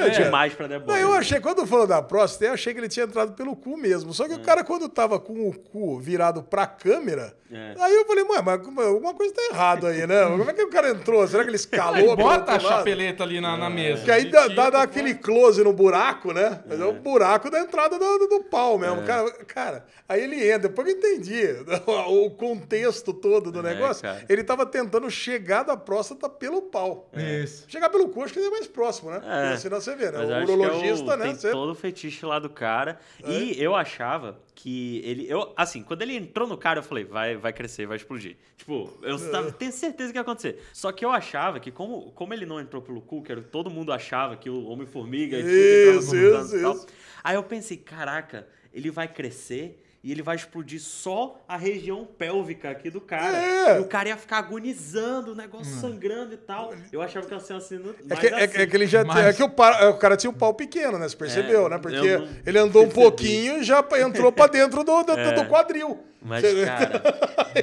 É, 0.01 0.10
demais 0.10 0.53
pra 0.53 0.79
Boys. 0.79 1.01
eu 1.01 1.13
achei, 1.13 1.39
quando 1.39 1.65
falou 1.65 1.88
da 1.88 2.01
próstata, 2.01 2.45
eu 2.45 2.53
achei 2.53 2.73
que 2.73 2.79
ele 2.79 2.89
tinha 2.89 3.06
entrado 3.06 3.34
pelo 3.34 3.56
cu 3.56 3.77
mesmo. 3.77 4.13
Só 4.13 4.27
que 4.27 4.34
o 4.34 4.39
cara, 4.39 4.63
quando 4.63 4.89
tava 4.89 5.19
com 5.19 5.47
o 5.49 5.53
cu 5.53 5.99
virado 5.99 6.43
pra 6.43 6.65
câmera, 6.67 7.36
É. 7.51 7.75
aí 7.79 7.93
eu 7.93 8.06
falei, 8.06 8.23
mãe, 8.23 8.41
mas 8.43 8.62
como- 8.62 8.82
alguma 8.82 9.13
coisa 9.13 9.34
tá 9.34 9.41
errado 9.51 9.88
aí, 9.88 10.06
né? 10.08 10.23
Como 10.25 10.49
é 10.49 10.53
que 10.53 10.63
o 10.63 10.69
cara 10.69 10.89
entrou? 10.89 11.25
Será 11.27 11.43
que 11.43 11.49
ele 11.49 11.56
escalou? 11.56 12.12
Aí 12.12 12.15
bota 12.15 12.53
a 12.53 12.60
chapeleta 12.60 13.23
ali 13.23 13.39
na, 13.39 13.56
na 13.58 13.69
mesa. 13.69 14.03
Que 14.03 14.12
aí 14.12 14.25
dá, 14.29 14.47
dá, 14.47 14.69
dá 14.69 14.82
aquele 14.84 15.13
close 15.15 15.63
no 15.63 15.71
buraco, 15.71 16.32
né? 16.34 16.62
Mas 16.67 16.79
é 16.79 16.86
o 16.86 16.93
buraco 16.93 17.49
da 17.49 17.60
entrada 17.60 17.97
do, 17.99 18.27
do 18.27 18.43
pau 18.45 18.77
mesmo. 18.77 19.01
É. 19.01 19.06
Cara, 19.06 19.32
cara, 19.45 19.86
aí 20.10 20.21
ele 20.23 20.33
entra. 20.36 20.69
Depois 20.69 20.88
eu 20.88 20.96
entendi 20.98 21.41
o 22.10 22.30
contexto 22.32 23.13
todo 23.13 23.52
do 23.52 23.60
É, 23.60 23.74
negócio, 23.74 24.04
cara. 24.04 24.24
ele 24.30 24.43
tava 24.43 24.65
tentando 24.65 25.10
chegar 25.10 25.63
da 25.63 25.76
próstata 25.78 26.30
pelo 26.30 26.63
pau. 26.63 27.10
Isso. 27.13 27.65
Chegar 27.67 27.89
pelo 27.89 28.10
cu, 28.10 28.24
acho 28.24 28.34
que 28.34 28.39
é 28.39 28.50
mais 28.50 28.67
próximo, 28.67 29.10
né? 29.12 29.22
É. 29.54 29.58
Senão 29.58 29.80
você 29.82 29.96
vê, 29.96 30.12
né? 30.12 30.19
Mas 30.19 30.30
o 30.30 30.34
é 30.34 30.43
urologista, 30.43 31.13
o- 31.13 31.17
né? 31.17 31.26
Tem 31.26 31.36
Você- 31.36 31.52
todo 31.52 31.72
o 31.72 31.76
fetiche 31.76 32.26
lá 32.26 32.39
do 32.39 32.50
cara. 32.50 33.00
É. 33.24 33.32
E 33.32 33.62
eu 33.62 33.76
achava 33.76 34.39
que 34.56 35.02
ele. 35.04 35.26
Eu, 35.30 35.52
assim, 35.58 35.82
quando 35.84 36.02
ele 36.04 36.15
entrou 36.15 36.48
no 36.48 36.58
cara, 36.58 36.80
eu 36.80 36.84
falei, 36.84 37.04
vai, 37.04 37.36
vai 37.36 37.52
crescer, 37.52 37.86
vai 37.88 37.98
explodir. 37.98 38.38
Tipo, 38.58 38.89
eu 39.02 39.15
É. 39.15 39.30
tava, 39.30 39.52
tenho 39.52 39.72
certeza 39.72 40.12
que 40.12 40.17
ia 40.17 40.22
acontecer. 40.22 40.60
Só 40.72 40.91
que 40.91 41.04
eu 41.04 41.12
achava 41.12 41.60
que, 41.60 41.72
como, 41.72 42.12
como 42.12 42.34
ele 42.34 42.46
não 42.46 42.60
entrou 42.60 42.82
pelo 42.82 43.02
cu, 43.02 43.22
que 43.24 43.32
era, 43.32 43.41
todo 43.41 43.69
mundo 43.69 43.91
achava 43.91 44.38
que 44.38 44.50
o 44.50 44.65
Homem-Formiga 44.67 45.38
Isso, 45.38 46.15
isso, 46.15 46.56
e 46.58 46.62
tal. 46.62 46.74
isso. 46.76 46.88
Aí 47.24 47.36
eu 47.36 47.43
pensei, 47.43 47.78
caraca, 47.78 48.48
ele 48.74 48.89
vai 48.91 49.08
crescer. 49.08 49.83
E 50.03 50.11
ele 50.11 50.21
vai 50.21 50.35
explodir 50.35 50.81
só 50.81 51.41
a 51.47 51.55
região 51.55 52.03
pélvica 52.05 52.69
aqui 52.69 52.89
do 52.89 52.99
cara. 52.99 53.37
É. 53.37 53.77
E 53.77 53.79
o 53.79 53.85
cara 53.85 54.09
ia 54.09 54.17
ficar 54.17 54.39
agonizando, 54.39 55.31
o 55.31 55.35
negócio 55.35 55.73
sangrando 55.79 56.33
e 56.33 56.37
tal. 56.37 56.73
Eu 56.91 57.01
achava 57.01 57.25
que 57.25 57.33
ia 57.33 57.39
ser 57.39 57.53
assim. 57.53 57.81
É 58.09 58.15
que, 58.17 58.27
é, 58.27 58.43
assim. 58.43 58.57
é 58.61 58.67
que 58.67 58.75
ele 58.75 58.85
já 58.85 59.05
Mas- 59.05 59.25
é 59.27 59.31
que 59.31 59.41
o, 59.41 59.49
pa- 59.49 59.87
o 59.89 59.97
cara 59.97 60.17
tinha 60.17 60.29
um 60.29 60.33
pau 60.33 60.53
pequeno, 60.53 60.97
né? 60.99 61.07
Você 61.07 61.15
percebeu, 61.15 61.67
É, 61.67 61.69
né? 61.69 61.77
Porque 61.77 62.17
não 62.17 62.27
ele 62.45 62.59
andou 62.59 62.83
um 62.83 62.89
pouquinho 62.89 63.59
e 63.59 63.63
já 63.63 63.79
entrou 64.05 64.29
pra 64.29 64.47
dentro 64.47 64.83
do, 64.83 65.03
do, 65.03 65.11
É. 65.13 65.31
do 65.35 65.45
quadril. 65.47 65.97
Mas, 66.21 66.43
cara, 66.65 67.01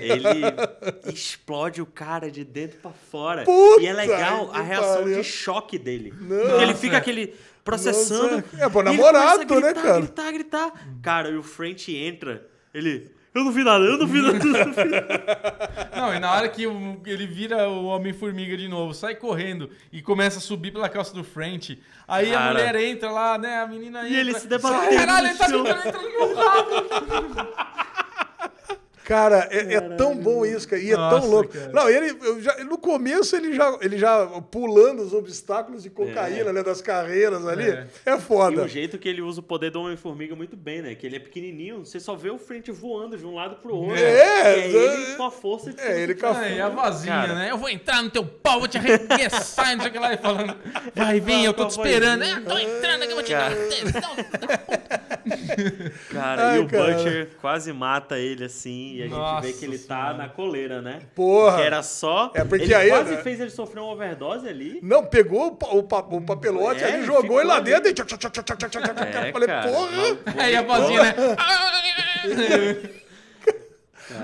ele 0.00 0.40
explode 1.12 1.82
o 1.82 1.86
cara 1.86 2.30
de 2.30 2.44
dentro 2.44 2.78
pra 2.80 2.90
fora. 2.90 3.44
Puta 3.44 3.82
e 3.82 3.86
é 3.86 3.92
legal 3.92 4.50
a 4.52 4.62
reação 4.62 5.02
pariu. 5.02 5.16
de 5.16 5.24
choque 5.24 5.78
dele. 5.78 6.12
Porque 6.12 6.62
ele 6.62 6.74
fica 6.74 6.96
aquele 6.96 7.34
processando. 7.64 8.36
Nossa. 8.36 8.64
É, 8.64 8.68
pô, 8.68 8.82
e 8.82 8.86
ele 8.86 8.96
namorado, 8.96 9.54
a 9.54 9.60
né, 9.60 9.72
gritar, 9.72 9.82
cara? 9.82 10.00
Gritar, 10.00 10.32
gritar. 10.32 10.72
Cara, 11.02 11.30
e 11.30 11.36
o 11.36 11.42
French 11.42 11.94
entra, 11.94 12.46
ele. 12.72 13.10
Eu 13.32 13.44
não 13.44 13.52
vi 13.52 13.62
nada, 13.62 13.84
eu 13.84 13.96
não 13.96 14.06
vi 14.06 14.20
nada. 14.20 14.38
eu 14.38 14.44
não 14.44 14.72
vi 14.72 14.84
nada." 14.90 15.90
Não, 15.94 16.14
e 16.14 16.18
na 16.18 16.32
hora 16.32 16.48
que 16.48 16.64
ele 16.64 17.26
vira 17.26 17.68
o 17.68 17.84
Homem-Formiga 17.86 18.56
de 18.56 18.66
novo, 18.68 18.94
sai 18.94 19.14
correndo 19.14 19.68
e 19.92 20.00
começa 20.00 20.38
a 20.38 20.40
subir 20.40 20.72
pela 20.72 20.88
calça 20.88 21.12
do 21.12 21.22
French, 21.22 21.78
aí 22.08 22.30
a 22.34 22.38
Cara. 22.38 22.52
mulher 22.52 22.74
entra 22.76 23.10
lá, 23.10 23.36
né? 23.36 23.58
A 23.58 23.66
menina 23.66 24.00
entra. 24.00 24.10
E 24.10 24.16
ele 24.16 24.34
se 24.34 24.48
debatendo 24.48 24.96
Caralho, 24.96 25.26
ele 25.26 25.36
tá 25.36 25.44
tentando 25.44 25.68
entrar 25.68 26.02
no 26.02 26.10
meu 26.10 26.34
rabo. 26.34 26.70
Cara, 29.10 29.48
é, 29.50 29.74
é 29.74 29.80
tão 29.96 30.16
bom 30.16 30.46
isso, 30.46 30.68
cara. 30.68 30.80
E 30.80 30.92
é 30.92 30.96
Nossa, 30.96 31.20
tão 31.20 31.28
louco. 31.28 31.52
cara. 31.52 31.72
Não, 31.72 31.90
ele, 31.90 32.16
eu 32.22 32.40
já- 32.40 32.62
no 32.62 32.78
começo 32.78 33.34
ele 33.34 33.52
já, 33.54 33.76
ele 33.80 33.98
já 33.98 34.24
pulando 34.52 35.02
os 35.02 35.12
obstáculos 35.12 35.82
de 35.82 35.90
cocaína, 35.90 36.52
né? 36.52 36.62
Das 36.62 36.80
carreiras 36.80 37.44
ali. 37.44 37.68
É. 37.70 37.86
É, 38.06 38.14
E 38.14 38.20
foda. 38.20 38.62
o 38.62 38.68
jeito 38.68 38.98
que 38.98 39.08
ele 39.08 39.20
usa 39.20 39.40
o 39.40 39.42
poder 39.42 39.70
do 39.72 39.80
Homem-Formiga 39.80 40.36
muito 40.36 40.56
bem, 40.56 40.80
né? 40.80 40.94
Que 40.94 41.06
ele 41.08 41.16
é 41.16 41.18
pequenininho, 41.18 41.84
você 41.84 41.98
só 41.98 42.14
vê 42.14 42.30
o 42.30 42.38
French 42.38 42.70
voando 42.70 43.18
de 43.18 43.26
um 43.26 43.34
lado 43.34 43.56
pro 43.56 43.74
outro. 43.74 43.96
É, 43.96 44.00
E 44.00 44.76
é 44.76 44.76
é. 44.76 44.96
ele 45.06 45.16
com 45.16 45.24
a 45.24 45.30
força 45.32 45.72
de 45.72 45.80
É, 45.80 46.00
ele 46.00 46.14
com 46.14 46.26
a 46.26 46.38
Ah, 46.38 46.48
e 46.48 46.60
a 46.60 46.68
vozinha, 46.68 47.12
Cara. 47.12 47.34
né? 47.34 47.50
Eu 47.50 47.58
vou 47.58 47.68
entrar 47.68 48.02
no 48.04 48.10
teu 48.10 48.24
pau, 48.24 48.60
vou 48.60 48.68
te 48.68 48.78
arregaçar, 48.78 49.74
não 49.74 49.80
sei 49.82 49.90
o 49.90 49.92
que 49.92 49.98
lá, 49.98 50.14
e 50.14 50.18
falando, 50.18 50.54
vai 50.94 51.18
vir, 51.18 51.44
eu 51.44 51.52
tô 51.52 51.66
te 51.66 51.70
esperando. 51.72 52.22
É, 52.22 52.38
tô 52.40 52.56
entrando 52.56 53.02
aqui, 53.02 53.10
eu 53.10 53.16
vou 53.16 53.24
te 53.24 53.32
dar 53.32 53.50
um 53.50 53.68
tesão. 53.68 54.10
Cara, 56.10 56.50
Ai, 56.50 56.58
e 56.58 56.60
o 56.60 56.68
cara. 56.68 56.94
Butcher 56.94 57.28
quase 57.40 57.72
mata 57.72 58.18
ele 58.18 58.44
assim, 58.44 58.96
e 59.00 59.02
a 59.04 59.06
gente 59.06 59.16
Nossa 59.16 59.46
vê 59.46 59.52
que 59.52 59.64
ele 59.64 59.78
tá 59.78 59.96
Senhora. 59.96 60.18
na 60.18 60.28
coleira, 60.28 60.82
né? 60.82 61.00
Porra. 61.14 61.56
Que 61.56 61.62
era 61.62 61.82
só. 61.82 62.30
É, 62.34 62.44
porque 62.44 62.64
ele 62.64 62.74
aí, 62.74 62.88
quase 62.90 63.10
né? 63.16 63.22
fez 63.22 63.40
ele 63.40 63.50
sofrer 63.50 63.80
uma 63.80 63.92
overdose 63.92 64.48
ali. 64.48 64.78
Não, 64.82 65.04
pegou 65.04 65.58
o, 65.60 65.78
o, 65.78 65.82
pa- 65.82 66.06
o 66.10 66.20
papelote 66.20 66.82
É, 66.84 66.94
ali, 66.94 67.04
jogou 67.06 67.40
ele 67.40 67.48
lá 67.48 67.56
ali. 67.56 67.64
dentro 67.64 67.90
e... 67.90 67.94
tchac, 67.94 68.08
tchac, 68.16 68.30
tchac, 68.30 68.56
tchac, 68.58 68.70
tchac. 68.70 69.00
É, 69.16 69.32
Falei, 69.32 69.48
cara, 69.48 69.68
porra! 69.70 70.18
Aí 70.38 70.56
a 70.56 70.62
vozinha, 70.62 71.02
né? 71.02 71.14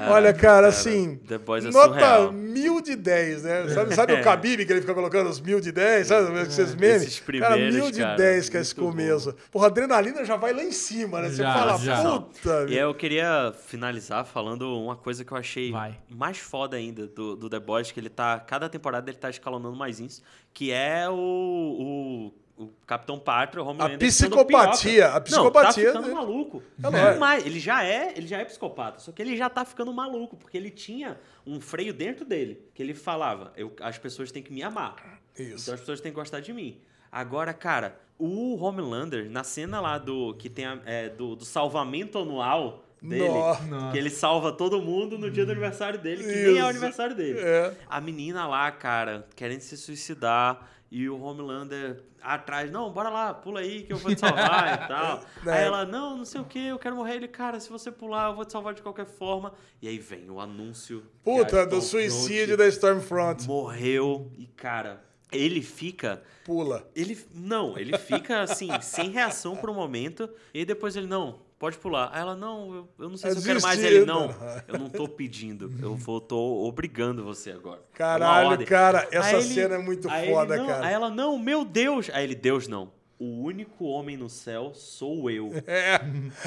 Olha, 0.09 0.33
cara, 0.33 0.69
assim. 0.69 1.17
The 1.27 1.39
Boys 1.39 1.65
é 1.65 1.71
nota 1.71 1.89
surreal. 1.89 2.33
mil 2.33 2.81
de 2.81 2.97
10, 2.97 3.43
né? 3.43 3.69
Sabe, 3.69 3.95
sabe 3.95 4.13
o 4.21 4.23
Khabib 4.23 4.65
que 4.65 4.73
ele 4.73 4.81
fica 4.81 4.95
colocando 4.95 5.29
os 5.29 5.41
mil 5.41 5.61
de 5.61 5.73
10? 5.73 6.07
Sabe 6.07 6.41
esses 6.41 6.75
memes? 6.75 7.03
Esses 7.03 7.21
cara, 7.21 7.57
mil 7.57 7.91
de 7.91 8.01
cara, 8.01 8.17
10 8.17 8.49
que 8.49 8.57
é 8.57 8.61
esse 8.61 8.75
começo. 8.75 9.35
Porra, 9.51 9.67
a 9.67 9.69
adrenalina 9.69 10.25
já 10.25 10.37
vai 10.37 10.53
lá 10.53 10.63
em 10.63 10.73
cima, 10.73 11.21
né? 11.21 11.29
Você 11.29 11.37
Já, 11.37 11.55
fala, 11.55 11.79
já. 11.79 12.03
puta. 12.03 12.67
E 12.69 12.73
aí 12.73 12.79
eu 12.79 12.95
queria 12.95 13.53
finalizar 13.67 14.25
falando 14.25 14.77
uma 14.79 14.97
coisa 14.97 15.25
que 15.25 15.33
eu 15.33 15.37
achei 15.37 15.71
Vai. 15.73 15.99
mais 16.09 16.39
foda 16.39 16.77
ainda 16.77 17.07
do, 17.07 17.37
do 17.37 17.49
The 17.49 17.61
Boys, 17.61 17.93
que 17.93 18.01
ele 18.01 18.11
tá. 18.11 18.41
Cada 18.41 18.69
temporada 18.69 19.11
ele 19.11 19.19
tá 19.19 19.31
escalonando 19.31 19.77
mais 19.77 20.01
isso, 20.01 20.23
que 20.53 20.71
é 20.73 21.09
o. 21.09 21.15
o 21.15 22.46
o 22.57 22.69
Capitão 22.87 23.19
Pátria, 23.19 23.63
o 23.63 23.67
Homelander. 23.67 23.99
ficando 23.99 24.09
psicopatia, 24.37 25.09
a 25.09 25.21
psicopatia 25.21 25.85
Não, 25.85 25.93
tá 25.93 26.03
ficando 26.03 26.15
maluco. 26.15 26.63
É 26.83 27.19
mais, 27.19 27.45
ele 27.45 27.61
já 27.61 27.85
é, 27.85 28.15
ele 28.17 28.27
já 28.27 28.39
é 28.39 28.45
psicopata, 28.45 28.99
só 28.99 29.13
que 29.13 29.21
ele 29.21 29.37
já 29.37 29.51
tá 29.51 29.65
ficando 29.65 29.93
maluco, 29.93 30.37
porque 30.37 30.57
ele 30.57 30.71
tinha 30.71 31.19
um 31.47 31.61
freio 31.61 31.93
dentro 31.93 32.25
dele, 32.25 32.63
que 32.75 32.83
ele 32.83 32.95
falava, 32.95 33.53
eu, 33.57 33.75
as 33.81 33.99
pessoas 33.99 34.33
têm 34.33 34.43
que 34.43 34.53
me 34.53 34.63
amar. 34.63 35.21
Isso. 35.39 35.63
Então 35.65 35.75
as 35.75 35.81
pessoas 35.81 36.01
têm 36.01 36.11
que 36.11 36.17
gostar 36.17 36.41
de 36.41 36.53
mim. 36.53 36.81
Agora, 37.13 37.53
cara, 37.53 37.99
o 38.19 38.57
Homelander, 38.57 39.31
na 39.31 39.45
cena 39.45 39.81
lá 39.81 39.99
do 39.99 40.35
que 40.35 40.49
tem 40.49 40.65
a- 40.67 40.81
é, 40.87 41.09
do, 41.11 41.37
do 41.37 41.45
salvamento 41.45 42.19
anual 42.19 42.85
dele, 43.03 43.29
Nó. 43.69 43.93
que 43.93 43.99
ele 43.99 44.09
salva 44.11 44.51
todo 44.51 44.81
mundo 44.81 45.19
no 45.19 45.31
dia 45.31 45.45
do 45.45 45.53
aniversário 45.53 45.99
dele, 45.99 46.25
que 46.25 46.29
nem 46.31 46.45
é 46.45 46.49
o 46.49 46.55
Isso. 46.57 46.65
aniversário 46.67 47.15
dele. 47.15 47.39
É. 47.39 47.75
A 47.89 48.01
menina 48.01 48.47
lá, 48.49 48.71
cara, 48.73 49.27
querendo 49.37 49.61
se 49.61 49.77
suicidar 49.77 50.67
e 50.99 51.11
o 51.11 51.21
Homelander 51.21 52.03
atrás, 52.23 52.71
não, 52.71 52.91
bora 52.91 53.11
lá, 53.11 53.35
pula 53.35 53.61
aí 53.61 53.83
que 53.83 53.93
eu 53.93 53.99
vou 53.99 54.15
te 54.15 54.19
salvar 54.21 54.85
e 54.85 54.89
tal. 54.89 55.21
É. 55.45 55.59
Aí 55.59 55.65
ela, 55.65 55.85
não, 55.85 56.17
não 56.17 56.25
sei 56.25 56.41
o 56.41 56.45
que, 56.45 56.69
eu 56.69 56.79
quero 56.79 56.97
morrer. 56.97 57.17
Ele, 57.17 57.29
cara, 57.29 57.61
se 57.61 57.69
você 57.69 57.93
pular, 57.93 58.31
eu 58.31 58.35
vou 58.35 58.47
te 58.47 58.53
salvar 58.53 58.73
de 58.73 58.81
qualquer 58.81 59.05
forma. 59.05 59.53
E 59.83 59.89
aí 59.89 59.99
vem 59.99 60.31
o 60.31 60.41
anúncio. 60.41 61.05
Puta, 61.23 61.67
do 61.67 61.83
suicídio 61.83 62.57
da 62.57 62.67
Stormfront. 62.69 63.47
Morreu 63.47 64.33
e, 64.39 64.47
cara, 64.47 65.05
ele 65.31 65.61
fica 65.61 66.23
Pula. 66.47 66.91
ele 66.97 67.23
não, 67.35 67.77
ele 67.77 67.99
fica 67.99 68.41
assim, 68.41 68.71
sem 68.81 69.11
reação 69.11 69.55
por 69.55 69.69
um 69.69 69.75
momento, 69.75 70.31
e 70.55 70.65
depois 70.65 70.97
ele, 70.97 71.07
não, 71.07 71.41
pode 71.59 71.79
pular. 71.79 72.11
Aí 72.13 72.21
ela, 72.21 72.35
não, 72.37 72.75
eu, 72.75 72.89
eu 72.99 73.09
não 73.09 73.17
sei 73.17 73.31
se 73.33 73.39
eu 73.39 73.43
quero 73.43 73.63
mais. 73.63 73.83
Ele, 73.83 74.05
não, 74.05 74.35
eu 74.69 74.79
não 74.79 74.89
tô 74.89 75.09
pedindo, 75.09 75.73
eu 75.81 75.95
vou, 75.95 76.21
tô 76.21 76.67
obrigando 76.67 77.25
você 77.25 77.51
agora. 77.51 77.81
É 77.95 77.97
Caralho, 77.97 78.67
cara, 78.67 79.09
essa 79.11 79.37
Aí 79.37 79.45
ele- 79.45 79.55
cena 79.55 79.75
é 79.77 79.79
muito 79.79 80.09
foda, 80.09 80.55
ele, 80.55 80.63
não, 80.63 80.69
cara. 80.69 80.87
Aí 80.87 80.93
ela, 80.95 81.11
não, 81.11 81.39
meu 81.39 81.65
Deus. 81.65 82.11
Aí 82.13 82.25
ele, 82.25 82.35
Deus 82.35 82.69
não. 82.69 82.91
O 83.19 83.43
único 83.45 83.87
homem 83.87 84.15
no 84.15 84.29
céu 84.29 84.73
sou 84.75 85.31
eu. 85.31 85.51
É. 85.67 86.01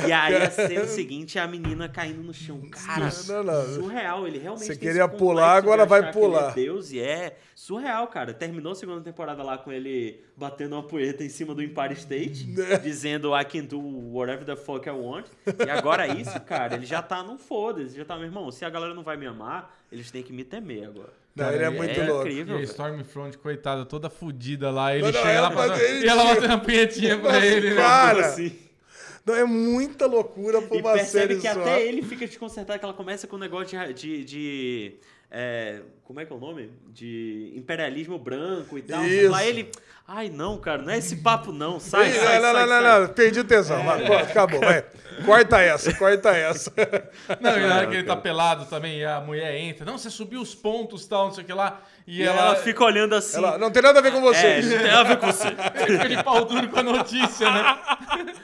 E 0.07 0.11
aí 0.11 0.35
a 0.35 0.51
cena 0.51 0.85
seguinte 0.87 1.37
é 1.39 1.41
a 1.41 1.47
menina 1.47 1.89
caindo 1.89 2.21
no 2.21 2.33
chão. 2.33 2.61
Cara, 2.69 3.09
Não, 3.27 3.43
não. 3.43 3.73
surreal. 3.73 4.27
Ele 4.27 4.37
realmente 4.37 4.67
Você 4.67 4.75
queria 4.75 5.07
pular, 5.07 5.55
agora 5.55 5.85
vai 5.85 6.01
ele 6.01 6.11
pular. 6.13 6.51
É 6.51 6.53
Deus 6.53 6.91
e 6.91 6.99
é 6.99 7.37
surreal, 7.55 8.05
cara. 8.07 8.33
Terminou 8.35 8.73
a 8.73 8.75
segunda 8.75 9.01
temporada 9.01 9.41
lá 9.41 9.57
com 9.57 9.71
ele 9.71 10.23
batendo 10.37 10.75
uma 10.75 10.83
poeta 10.83 11.23
em 11.23 11.29
cima 11.29 11.55
do 11.55 11.63
Empire 11.63 11.93
State, 11.93 12.45
Né? 12.55 12.77
dizendo 12.77 13.35
I 13.37 13.43
can 13.45 13.63
do 13.65 13.79
whatever 14.13 14.45
the 14.45 14.55
fuck 14.55 14.87
I 14.87 14.91
want. 14.91 15.25
E 15.65 15.69
agora 15.69 16.07
isso, 16.07 16.39
cara, 16.41 16.75
ele 16.75 16.85
já 16.85 17.01
tá 17.01 17.23
no 17.23 17.37
foda-se, 17.37 17.97
já 17.97 18.05
tá, 18.05 18.15
meu 18.15 18.25
irmão, 18.25 18.51
se 18.51 18.63
a 18.63 18.69
galera 18.69 18.93
não 18.93 19.03
vai 19.03 19.17
me 19.17 19.25
amar, 19.25 19.75
eles 19.91 20.11
têm 20.11 20.21
que 20.21 20.31
me 20.31 20.43
temer 20.43 20.85
agora. 20.87 21.13
Não, 21.35 21.45
Cara, 21.45 21.55
ele 21.55 21.63
é 21.65 21.69
muito 21.69 21.99
é 21.99 22.07
louco. 22.07 22.27
E 22.27 22.31
incrível. 22.31 22.55
a 22.55 22.57
velho. 22.57 22.69
Stormfront, 22.69 23.37
coitada, 23.37 23.85
toda 23.85 24.09
fudida 24.09 24.69
lá. 24.71 24.93
Ele 24.93 25.03
Não, 25.03 25.11
não, 25.11 25.19
chega 25.19 25.29
ela 25.31 25.49
lá 25.49 25.55
pra... 25.67 25.83
ele 25.83 26.05
e 26.05 26.09
ela 26.09 26.23
bota 26.23 26.45
uma 26.47 26.59
punhetinha 26.59 27.17
pra 27.19 27.33
Nossa, 27.33 27.45
ele, 27.45 27.69
né? 27.69 27.75
cara. 27.75 28.25
Assim. 28.25 28.55
Não, 29.25 29.35
é 29.35 29.43
muita 29.45 30.05
loucura 30.07 30.61
pra 30.61 30.77
E 30.77 30.81
uma 30.81 30.97
série 30.97 31.35
percebe 31.35 31.35
que 31.35 31.53
só. 31.53 31.61
até 31.61 31.85
ele 31.85 32.01
fica 32.01 32.25
desconcertado, 32.25 32.79
que 32.79 32.85
ela 32.85 32.93
começa 32.93 33.27
com 33.27 33.35
um 33.35 33.39
negócio 33.39 33.77
de. 33.77 33.93
de, 33.93 34.23
de, 34.25 34.93
é, 35.31 35.81
como 36.03 36.19
é 36.19 36.25
que 36.25 36.33
é 36.33 36.35
o 36.35 36.39
nome? 36.39 36.71
De 36.87 37.53
imperialismo 37.55 38.17
branco 38.17 38.77
e 38.77 38.81
tal. 38.81 39.05
Isso. 39.05 39.29
Lá 39.29 39.45
ele. 39.45 39.69
Ai, 40.07 40.27
não, 40.27 40.57
cara, 40.57 40.81
não 40.81 40.91
é 40.91 40.97
esse 40.97 41.17
papo, 41.17 41.51
não. 41.51 41.79
Sai, 41.79 42.11
sai, 42.11 42.15
não, 42.17 42.23
sai, 42.25 42.39
não, 42.41 42.53
não, 42.53 42.67
sai. 42.67 43.01
não, 43.01 43.07
perdi 43.09 43.39
o 43.41 43.43
tesão. 43.43 43.85
Vai, 43.85 44.03
pronto, 44.03 44.23
acabou, 44.23 44.59
vai. 44.59 44.83
Corta 45.23 45.61
essa, 45.61 45.93
corta 45.93 46.29
essa. 46.29 46.73
Não, 47.39 47.55
e 47.55 47.59
na 47.59 47.75
hora 47.75 47.87
que 47.87 47.95
ele 47.97 48.07
tá 48.07 48.15
pelado 48.15 48.65
também, 48.65 48.97
e 48.97 49.05
a 49.05 49.21
mulher 49.21 49.55
entra. 49.55 49.85
Não, 49.85 49.99
você 49.99 50.09
subiu 50.09 50.41
os 50.41 50.55
pontos 50.55 51.05
tal, 51.05 51.25
não 51.25 51.33
sei 51.33 51.43
o 51.43 51.45
que 51.45 51.53
lá. 51.53 51.79
E, 52.07 52.21
E 52.21 52.23
ela, 52.23 52.41
ela 52.41 52.55
fica 52.55 52.83
olhando 52.83 53.13
assim. 53.13 53.37
Ela, 53.37 53.59
não 53.59 53.69
tem 53.69 53.83
nada 53.83 53.99
a 53.99 54.01
ver 54.01 54.11
com 54.11 54.21
você. 54.21 54.47
É, 54.47 54.61
não 54.63 54.77
tem 54.79 54.89
a 54.89 55.03
ver 55.03 55.17
com 55.17 55.27
você. 55.27 55.49
fica 55.85 56.09
de 56.09 56.23
pau 56.23 56.43
duro 56.43 56.67
com 56.69 56.79
a 56.79 56.83
notícia, 56.83 57.51
né? 57.51 57.79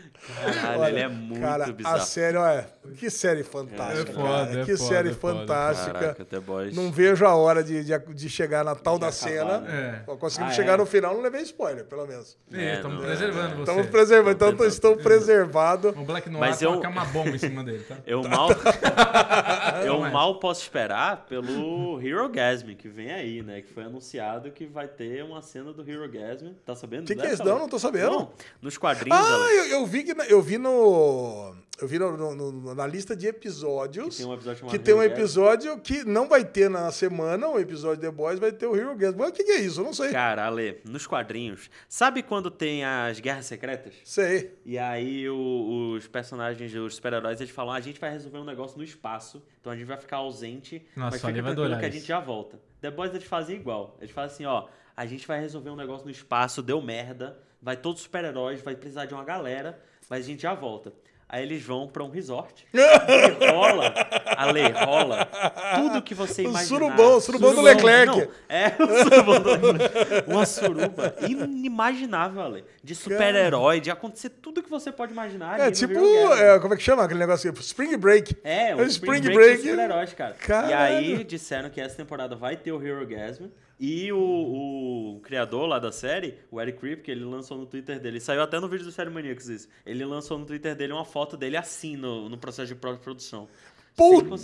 Caralho, 0.61 0.85
ele 0.95 1.01
é 1.01 1.09
muito 1.09 1.41
cara, 1.41 1.73
bizarro. 1.73 1.97
a 1.97 2.01
série, 2.01 2.37
olha, 2.37 2.67
que 2.99 3.11
série 3.11 3.43
fantástica. 3.43 4.11
É 4.11 4.15
foda, 4.15 4.47
cara. 4.47 4.61
é 4.61 4.65
que 4.65 4.77
foda, 4.77 4.89
série 4.89 5.09
é 5.11 5.13
foda. 5.13 5.39
fantástica. 5.41 5.93
Caraca, 5.99 6.25
The 6.25 6.41
Boys. 6.41 6.75
Não 6.77 6.91
vejo 6.91 7.25
a 7.27 7.35
hora 7.35 7.63
de, 7.63 7.85
de, 7.85 7.99
de 7.99 8.29
chegar 8.29 8.65
na 8.65 8.75
tal 8.75 8.99
da 8.99 9.09
acabar, 9.09 9.13
cena. 9.31 9.59
né? 9.59 10.03
Ó, 10.07 10.17
Conseguimos 10.17 10.53
Ah, 10.53 10.57
chegar 10.57 10.75
é? 10.75 10.77
no 10.77 10.87
final, 10.87 11.15
não 11.15 11.21
levei 11.23 11.43
spoiler, 11.43 11.85
pelo 11.85 12.07
menos. 12.07 12.37
É, 12.53 12.75
Estamos 12.77 13.05
preservando 13.05 13.55
você. 13.57 13.61
Estamos 13.63 13.87
preservando, 13.87 14.31
então 14.37 14.51
tentando. 14.53 14.69
estou 14.69 14.97
preservado. 14.97 15.89
O 15.91 16.05
Black 16.05 16.29
Noir 16.29 16.41
Mas 16.41 16.63
eu- 16.63 16.75
toca 16.75 16.89
uma 16.89 17.05
bomba 17.07 17.31
em 17.31 17.39
cima 17.39 17.63
dele, 17.65 17.85
tá? 17.85 17.97
Eu 18.07 18.23
mal, 18.23 18.49
eu 19.85 19.99
Não 20.01 20.07
é. 20.07 20.11
mal 20.11 20.39
posso 20.39 20.63
esperar 20.63 21.27
pelo 21.29 22.01
Hero 22.01 22.29
Gasm, 22.29 22.75
que 22.75 22.89
vem 22.89 23.13
aí, 23.13 23.43
né? 23.43 23.61
Que 23.61 23.73
foi 23.73 23.85
anunciado 23.85 24.51
que 24.51 24.67
vai 24.67 24.87
ter 24.89 25.23
uma 25.25 25.43
cena 25.43 25.73
do 25.73 25.89
Hero 25.89 26.09
Gasm. 26.11 26.53
Tá 26.65 26.75
sabendo? 26.75 27.07
Que 27.07 27.15
que 27.15 27.21
dessa, 27.23 27.31
é 27.31 27.35
isso? 27.35 27.45
Não, 27.45 27.69
tô 27.69 27.79
sabendo. 27.79 28.11
Não, 28.11 28.31
nos 28.61 28.77
quadrinhos, 28.79 29.19
Ah, 29.19 29.49
eu, 29.53 29.65
eu 29.81 29.87
vi 29.87 30.03
que 30.03 30.15
eu 30.29 30.41
vi 30.43 30.59
no. 30.59 31.55
Eu 31.81 31.89
vi 31.89 31.99
no- 31.99 32.15
no- 32.35 32.75
na 32.75 32.87
lista 32.87 33.17
de 33.17 33.27
episódios. 33.27 34.19
tem 34.19 34.27
um 34.27 34.35
episódio 34.35 34.69
que 34.69 34.79
tem 34.79 34.93
um 34.95 35.03
episódio 35.03 35.79
que 35.79 36.05
não 36.05 36.29
vai 36.29 36.45
ter 36.45 36.69
na 36.69 36.93
semana, 36.93 37.49
um 37.49 37.59
episódio 37.59 37.97
de 38.03 38.03
The 38.03 38.11
Boys, 38.13 38.39
vai 38.39 38.53
ter 38.53 38.67
o 38.67 38.77
Hero 38.77 38.95
Gasm. 38.97 39.17
Mas 39.19 39.31
o 39.31 39.33
que, 39.33 39.45
que 39.45 39.53
é 39.53 39.61
isso? 39.61 39.81
Eu 39.81 39.85
não 39.85 39.95
sei. 39.95 40.11
Cara, 40.11 40.45
Ale, 40.47 40.83
nos 40.85 41.07
quadrinhos, 41.07 41.71
sabe 41.89 42.23
quando 42.23 42.51
tem 42.51 42.85
as 42.85 43.19
guerras 43.19 43.47
secretas? 43.47 43.95
Sei. 44.05 44.59
E 44.63 44.77
aí 44.77 45.27
o- 45.31 45.95
os 45.97 46.07
personagens, 46.07 46.75
os 46.75 46.97
super-heróis, 46.97 47.41
eles 47.41 47.51
falam, 47.53 47.73
"Ah, 47.73 47.79
a 47.79 47.81
gente 47.81 47.99
vai 47.99 48.11
resolver 48.11 48.37
um 48.39 48.45
negócio 48.45 48.77
no 48.77 48.85
espaço, 48.85 49.43
então 49.59 49.73
a 49.73 49.77
gente 49.77 49.87
vai 49.87 49.97
ficar 49.97 50.19
ausente, 50.19 50.87
Nossa, 50.95 51.13
mas 51.13 51.25
o 51.25 51.27
fica 51.29 51.43
tranquilo 51.43 51.79
que 51.79 51.87
a 51.87 51.91
gente 51.91 52.05
já 52.07 52.21
volta. 52.21 52.61
The 52.83 52.91
Boys 52.91 53.11
eles 53.15 53.25
fazem 53.25 53.57
igual. 53.57 53.97
Eles 54.03 54.11
fazem 54.13 54.35
assim, 54.35 54.45
ó, 54.45 54.67
a 54.95 55.07
gente 55.07 55.27
vai 55.27 55.41
resolver 55.41 55.71
um 55.71 55.77
negócio 55.77 56.05
no 56.05 56.11
espaço, 56.11 56.63
deu 56.63 56.83
merda, 56.83 57.39
vai 57.63 57.77
todos 57.79 58.01
os 58.01 58.05
super-heróis, 58.05 58.61
vai 58.61 58.75
precisar 58.77 59.07
de 59.07 59.15
uma 59.15 59.25
galera, 59.25 59.83
mas 60.11 60.25
a 60.25 60.29
gente 60.29 60.43
já 60.43 60.53
volta. 60.53 60.93
Aí 61.33 61.45
eles 61.45 61.63
vão 61.63 61.87
pra 61.87 62.03
um 62.03 62.11
resort. 62.11 62.67
e 62.75 63.51
rola, 63.53 63.95
Ale, 64.37 64.63
rola 64.73 65.29
tudo 65.77 66.03
que 66.03 66.13
você 66.13 66.43
O 66.43 66.51
imaginar. 66.51 66.67
surubão, 66.67 67.17
o 67.17 67.21
surubão 67.21 67.51
do 67.51 67.55
Surubão, 67.61 67.73
Leclerc. 67.73 68.07
não, 68.17 68.29
é, 68.49 68.75
o 68.77 69.05
surubão 69.05 69.41
do 69.41 69.51
Leclerc. 69.73 70.29
Uma 70.29 70.45
suruba 70.45 71.15
inimaginável, 71.29 72.43
Ale. 72.43 72.65
De 72.83 72.97
super-herói, 72.97 73.79
de 73.81 73.93
acontecer 73.93 74.31
tudo 74.31 74.61
que 74.61 74.69
você 74.69 74.91
pode 74.91 75.13
imaginar. 75.13 75.61
É 75.61 75.71
tipo. 75.71 75.93
É, 76.35 76.59
como 76.59 76.75
é 76.75 76.77
que 76.77 76.83
chama 76.83 77.05
aquele 77.05 77.21
negócio? 77.21 77.49
aqui? 77.49 77.61
Spring 77.61 77.97
Break. 77.97 78.37
É, 78.43 78.75
o 78.75 78.81
É 78.81 78.87
Spring, 78.87 79.21
Break, 79.21 79.33
Break. 79.35 79.63
super-heróis, 79.63 80.13
cara. 80.13 80.35
E 80.37 80.45
Caralho. 80.45 80.97
aí 80.97 81.23
disseram 81.23 81.71
que 81.71 81.81
essa 81.81 81.97
temporada 81.97 82.35
vai 82.35 82.57
ter 82.57 82.73
o 82.73 82.85
Hero 82.85 83.07
Gasm. 83.07 83.45
E 83.83 84.13
o, 84.13 85.17
o 85.17 85.21
criador 85.23 85.67
lá 85.67 85.79
da 85.79 85.91
série, 85.91 86.35
o 86.51 86.61
Eric 86.61 86.79
Kripke, 86.79 87.11
ele 87.11 87.25
lançou 87.25 87.57
no 87.57 87.65
Twitter 87.65 87.99
dele. 87.99 88.21
Saiu 88.21 88.43
até 88.43 88.61
no 88.61 88.69
vídeo 88.69 88.85
do 88.85 88.93
Série 88.93 89.09
Maníacos 89.09 89.49
isso. 89.49 89.69
Ele 89.87 90.05
lançou 90.05 90.39
no 90.39 90.45
Twitter 90.45 90.77
dele 90.77 90.93
uma 90.93 91.05
foto 91.07 91.35
dele 91.35 91.57
assim 91.57 91.97
no, 91.97 92.29
no 92.29 92.37
processo 92.37 92.75
de 92.75 92.79
produção. 92.79 93.49
Puta. 93.97 94.37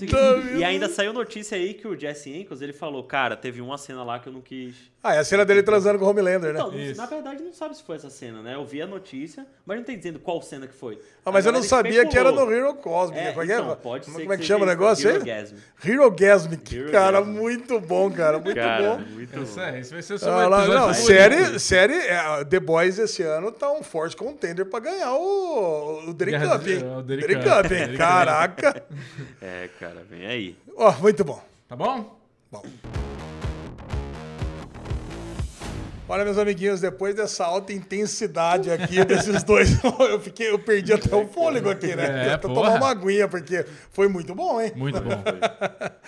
E 0.59 0.64
ainda 0.64 0.89
saiu 0.89 1.12
notícia 1.12 1.57
aí 1.57 1.74
que 1.74 1.87
o 1.87 1.99
Jesse 1.99 2.32
Ankles, 2.41 2.62
ele 2.62 2.72
falou, 2.72 3.05
cara, 3.05 3.37
teve 3.37 3.61
uma 3.61 3.76
cena 3.76 4.03
lá 4.03 4.18
que 4.18 4.28
eu 4.28 4.32
não 4.32 4.41
quis... 4.41 4.74
Ah, 5.07 5.14
é 5.14 5.18
a 5.18 5.24
cena 5.24 5.44
dele 5.44 5.62
transando 5.62 5.98
com 5.98 6.04
o 6.04 6.09
Homelander, 6.09 6.52
né? 6.52 6.59
Então, 6.59 6.72
não- 6.72 6.78
Isso. 6.78 6.96
na 7.00 7.07
verdade, 7.07 7.42
não 7.42 7.52
sabe 7.52 7.76
se 7.76 7.82
foi 7.82 7.96
essa 7.96 8.11
cena, 8.11 8.42
né? 8.42 8.54
Eu 8.54 8.64
vi 8.66 8.82
a 8.82 8.86
notícia, 8.86 9.46
mas 9.64 9.76
não 9.76 9.84
tem 9.84 9.96
dizendo 9.96 10.18
qual 10.18 10.42
cena 10.42 10.66
que 10.66 10.74
foi. 10.74 11.00
Ah, 11.24 11.30
mas 11.30 11.46
A 11.46 11.48
eu 11.48 11.52
não 11.52 11.62
sabia 11.62 12.04
que 12.07 12.18
era 12.18 12.32
no. 12.32 12.50
Hero 12.52 12.74
Cosmic. 12.74 13.20
É, 13.20 13.30
como 13.30 13.42
é 13.42 13.46
que 13.46 13.52
é? 13.52 13.57
então, 13.59 13.76
pode 13.76 14.04
ser 14.07 14.11
Como 14.12 14.32
é 14.32 14.36
que 14.36 14.42
chama 14.44 14.61
o 14.64 14.66
isso, 14.66 14.74
negócio 14.76 15.09
aí? 15.09 15.14
Hero 15.16 15.24
Gasm. 15.24 15.57
Hero 15.84 16.11
Gasmic. 16.11 16.76
Hero 16.76 16.90
cara, 16.92 17.20
muito 17.22 17.78
bom, 17.80 18.11
cara. 18.11 18.38
Muito 18.38 18.54
Cara, 18.57 18.96
bom. 18.96 18.98
muito 19.12 19.42
Isso 19.42 19.54
bom. 19.57 19.62
é, 19.62 19.80
esse 19.80 19.92
vai 19.92 20.02
ser 20.02 20.14
o 20.14 20.18
seu 20.18 20.32
Ah, 20.32 20.46
lá, 20.48 20.66
não, 20.66 20.92
série, 20.94 21.59
série 21.61 21.94
é, 21.94 22.44
The 22.44 22.59
Boys 22.61 22.98
esse 22.98 23.22
ano 23.22 23.52
tá 23.52 23.70
um 23.70 23.82
forte 23.82 24.16
contender 24.16 24.66
pra 24.66 24.80
ganhar 24.80 25.14
o, 25.14 26.09
o 26.09 26.14
Derek 26.14 26.38
Cup, 26.44 26.66
hein? 26.66 26.82
o 26.98 27.02
Derek 27.02 27.34
Cup. 27.36 27.70
Hein? 27.72 27.96
Caraca. 27.96 28.82
É, 29.40 29.68
cara, 29.78 30.02
vem 30.09 30.26
aí. 30.26 30.57
Ó, 30.76 30.90
muito 31.00 31.24
bom. 31.24 31.40
Tá 31.68 31.76
bom? 31.76 32.16
Bom. 32.50 32.62
Olha, 36.09 36.24
meus 36.24 36.38
amiguinhos, 36.38 36.80
depois 36.80 37.16
dessa 37.16 37.44
alta 37.44 37.72
intensidade 37.72 38.70
aqui 38.70 39.02
desses 39.04 39.42
dois, 39.42 39.70
eu 40.09 40.20
fiquei, 40.20 40.50
eu 40.50 40.59
perdi 40.59 40.92
até 40.92 41.14
o 41.16 41.26
fôlego 41.26 41.68
aqui, 41.68 41.96
né? 41.96 42.28
É, 42.32 42.36
porra. 42.36 42.54
tomar 42.54 42.76
uma 42.76 42.90
aguinha, 42.90 43.26
porque 43.26 43.66
foi 43.90 44.07
muito 44.07 44.32
bom, 44.32 44.61
hein? 44.61 44.72
Muito 44.76 45.00
bom. 45.00 45.11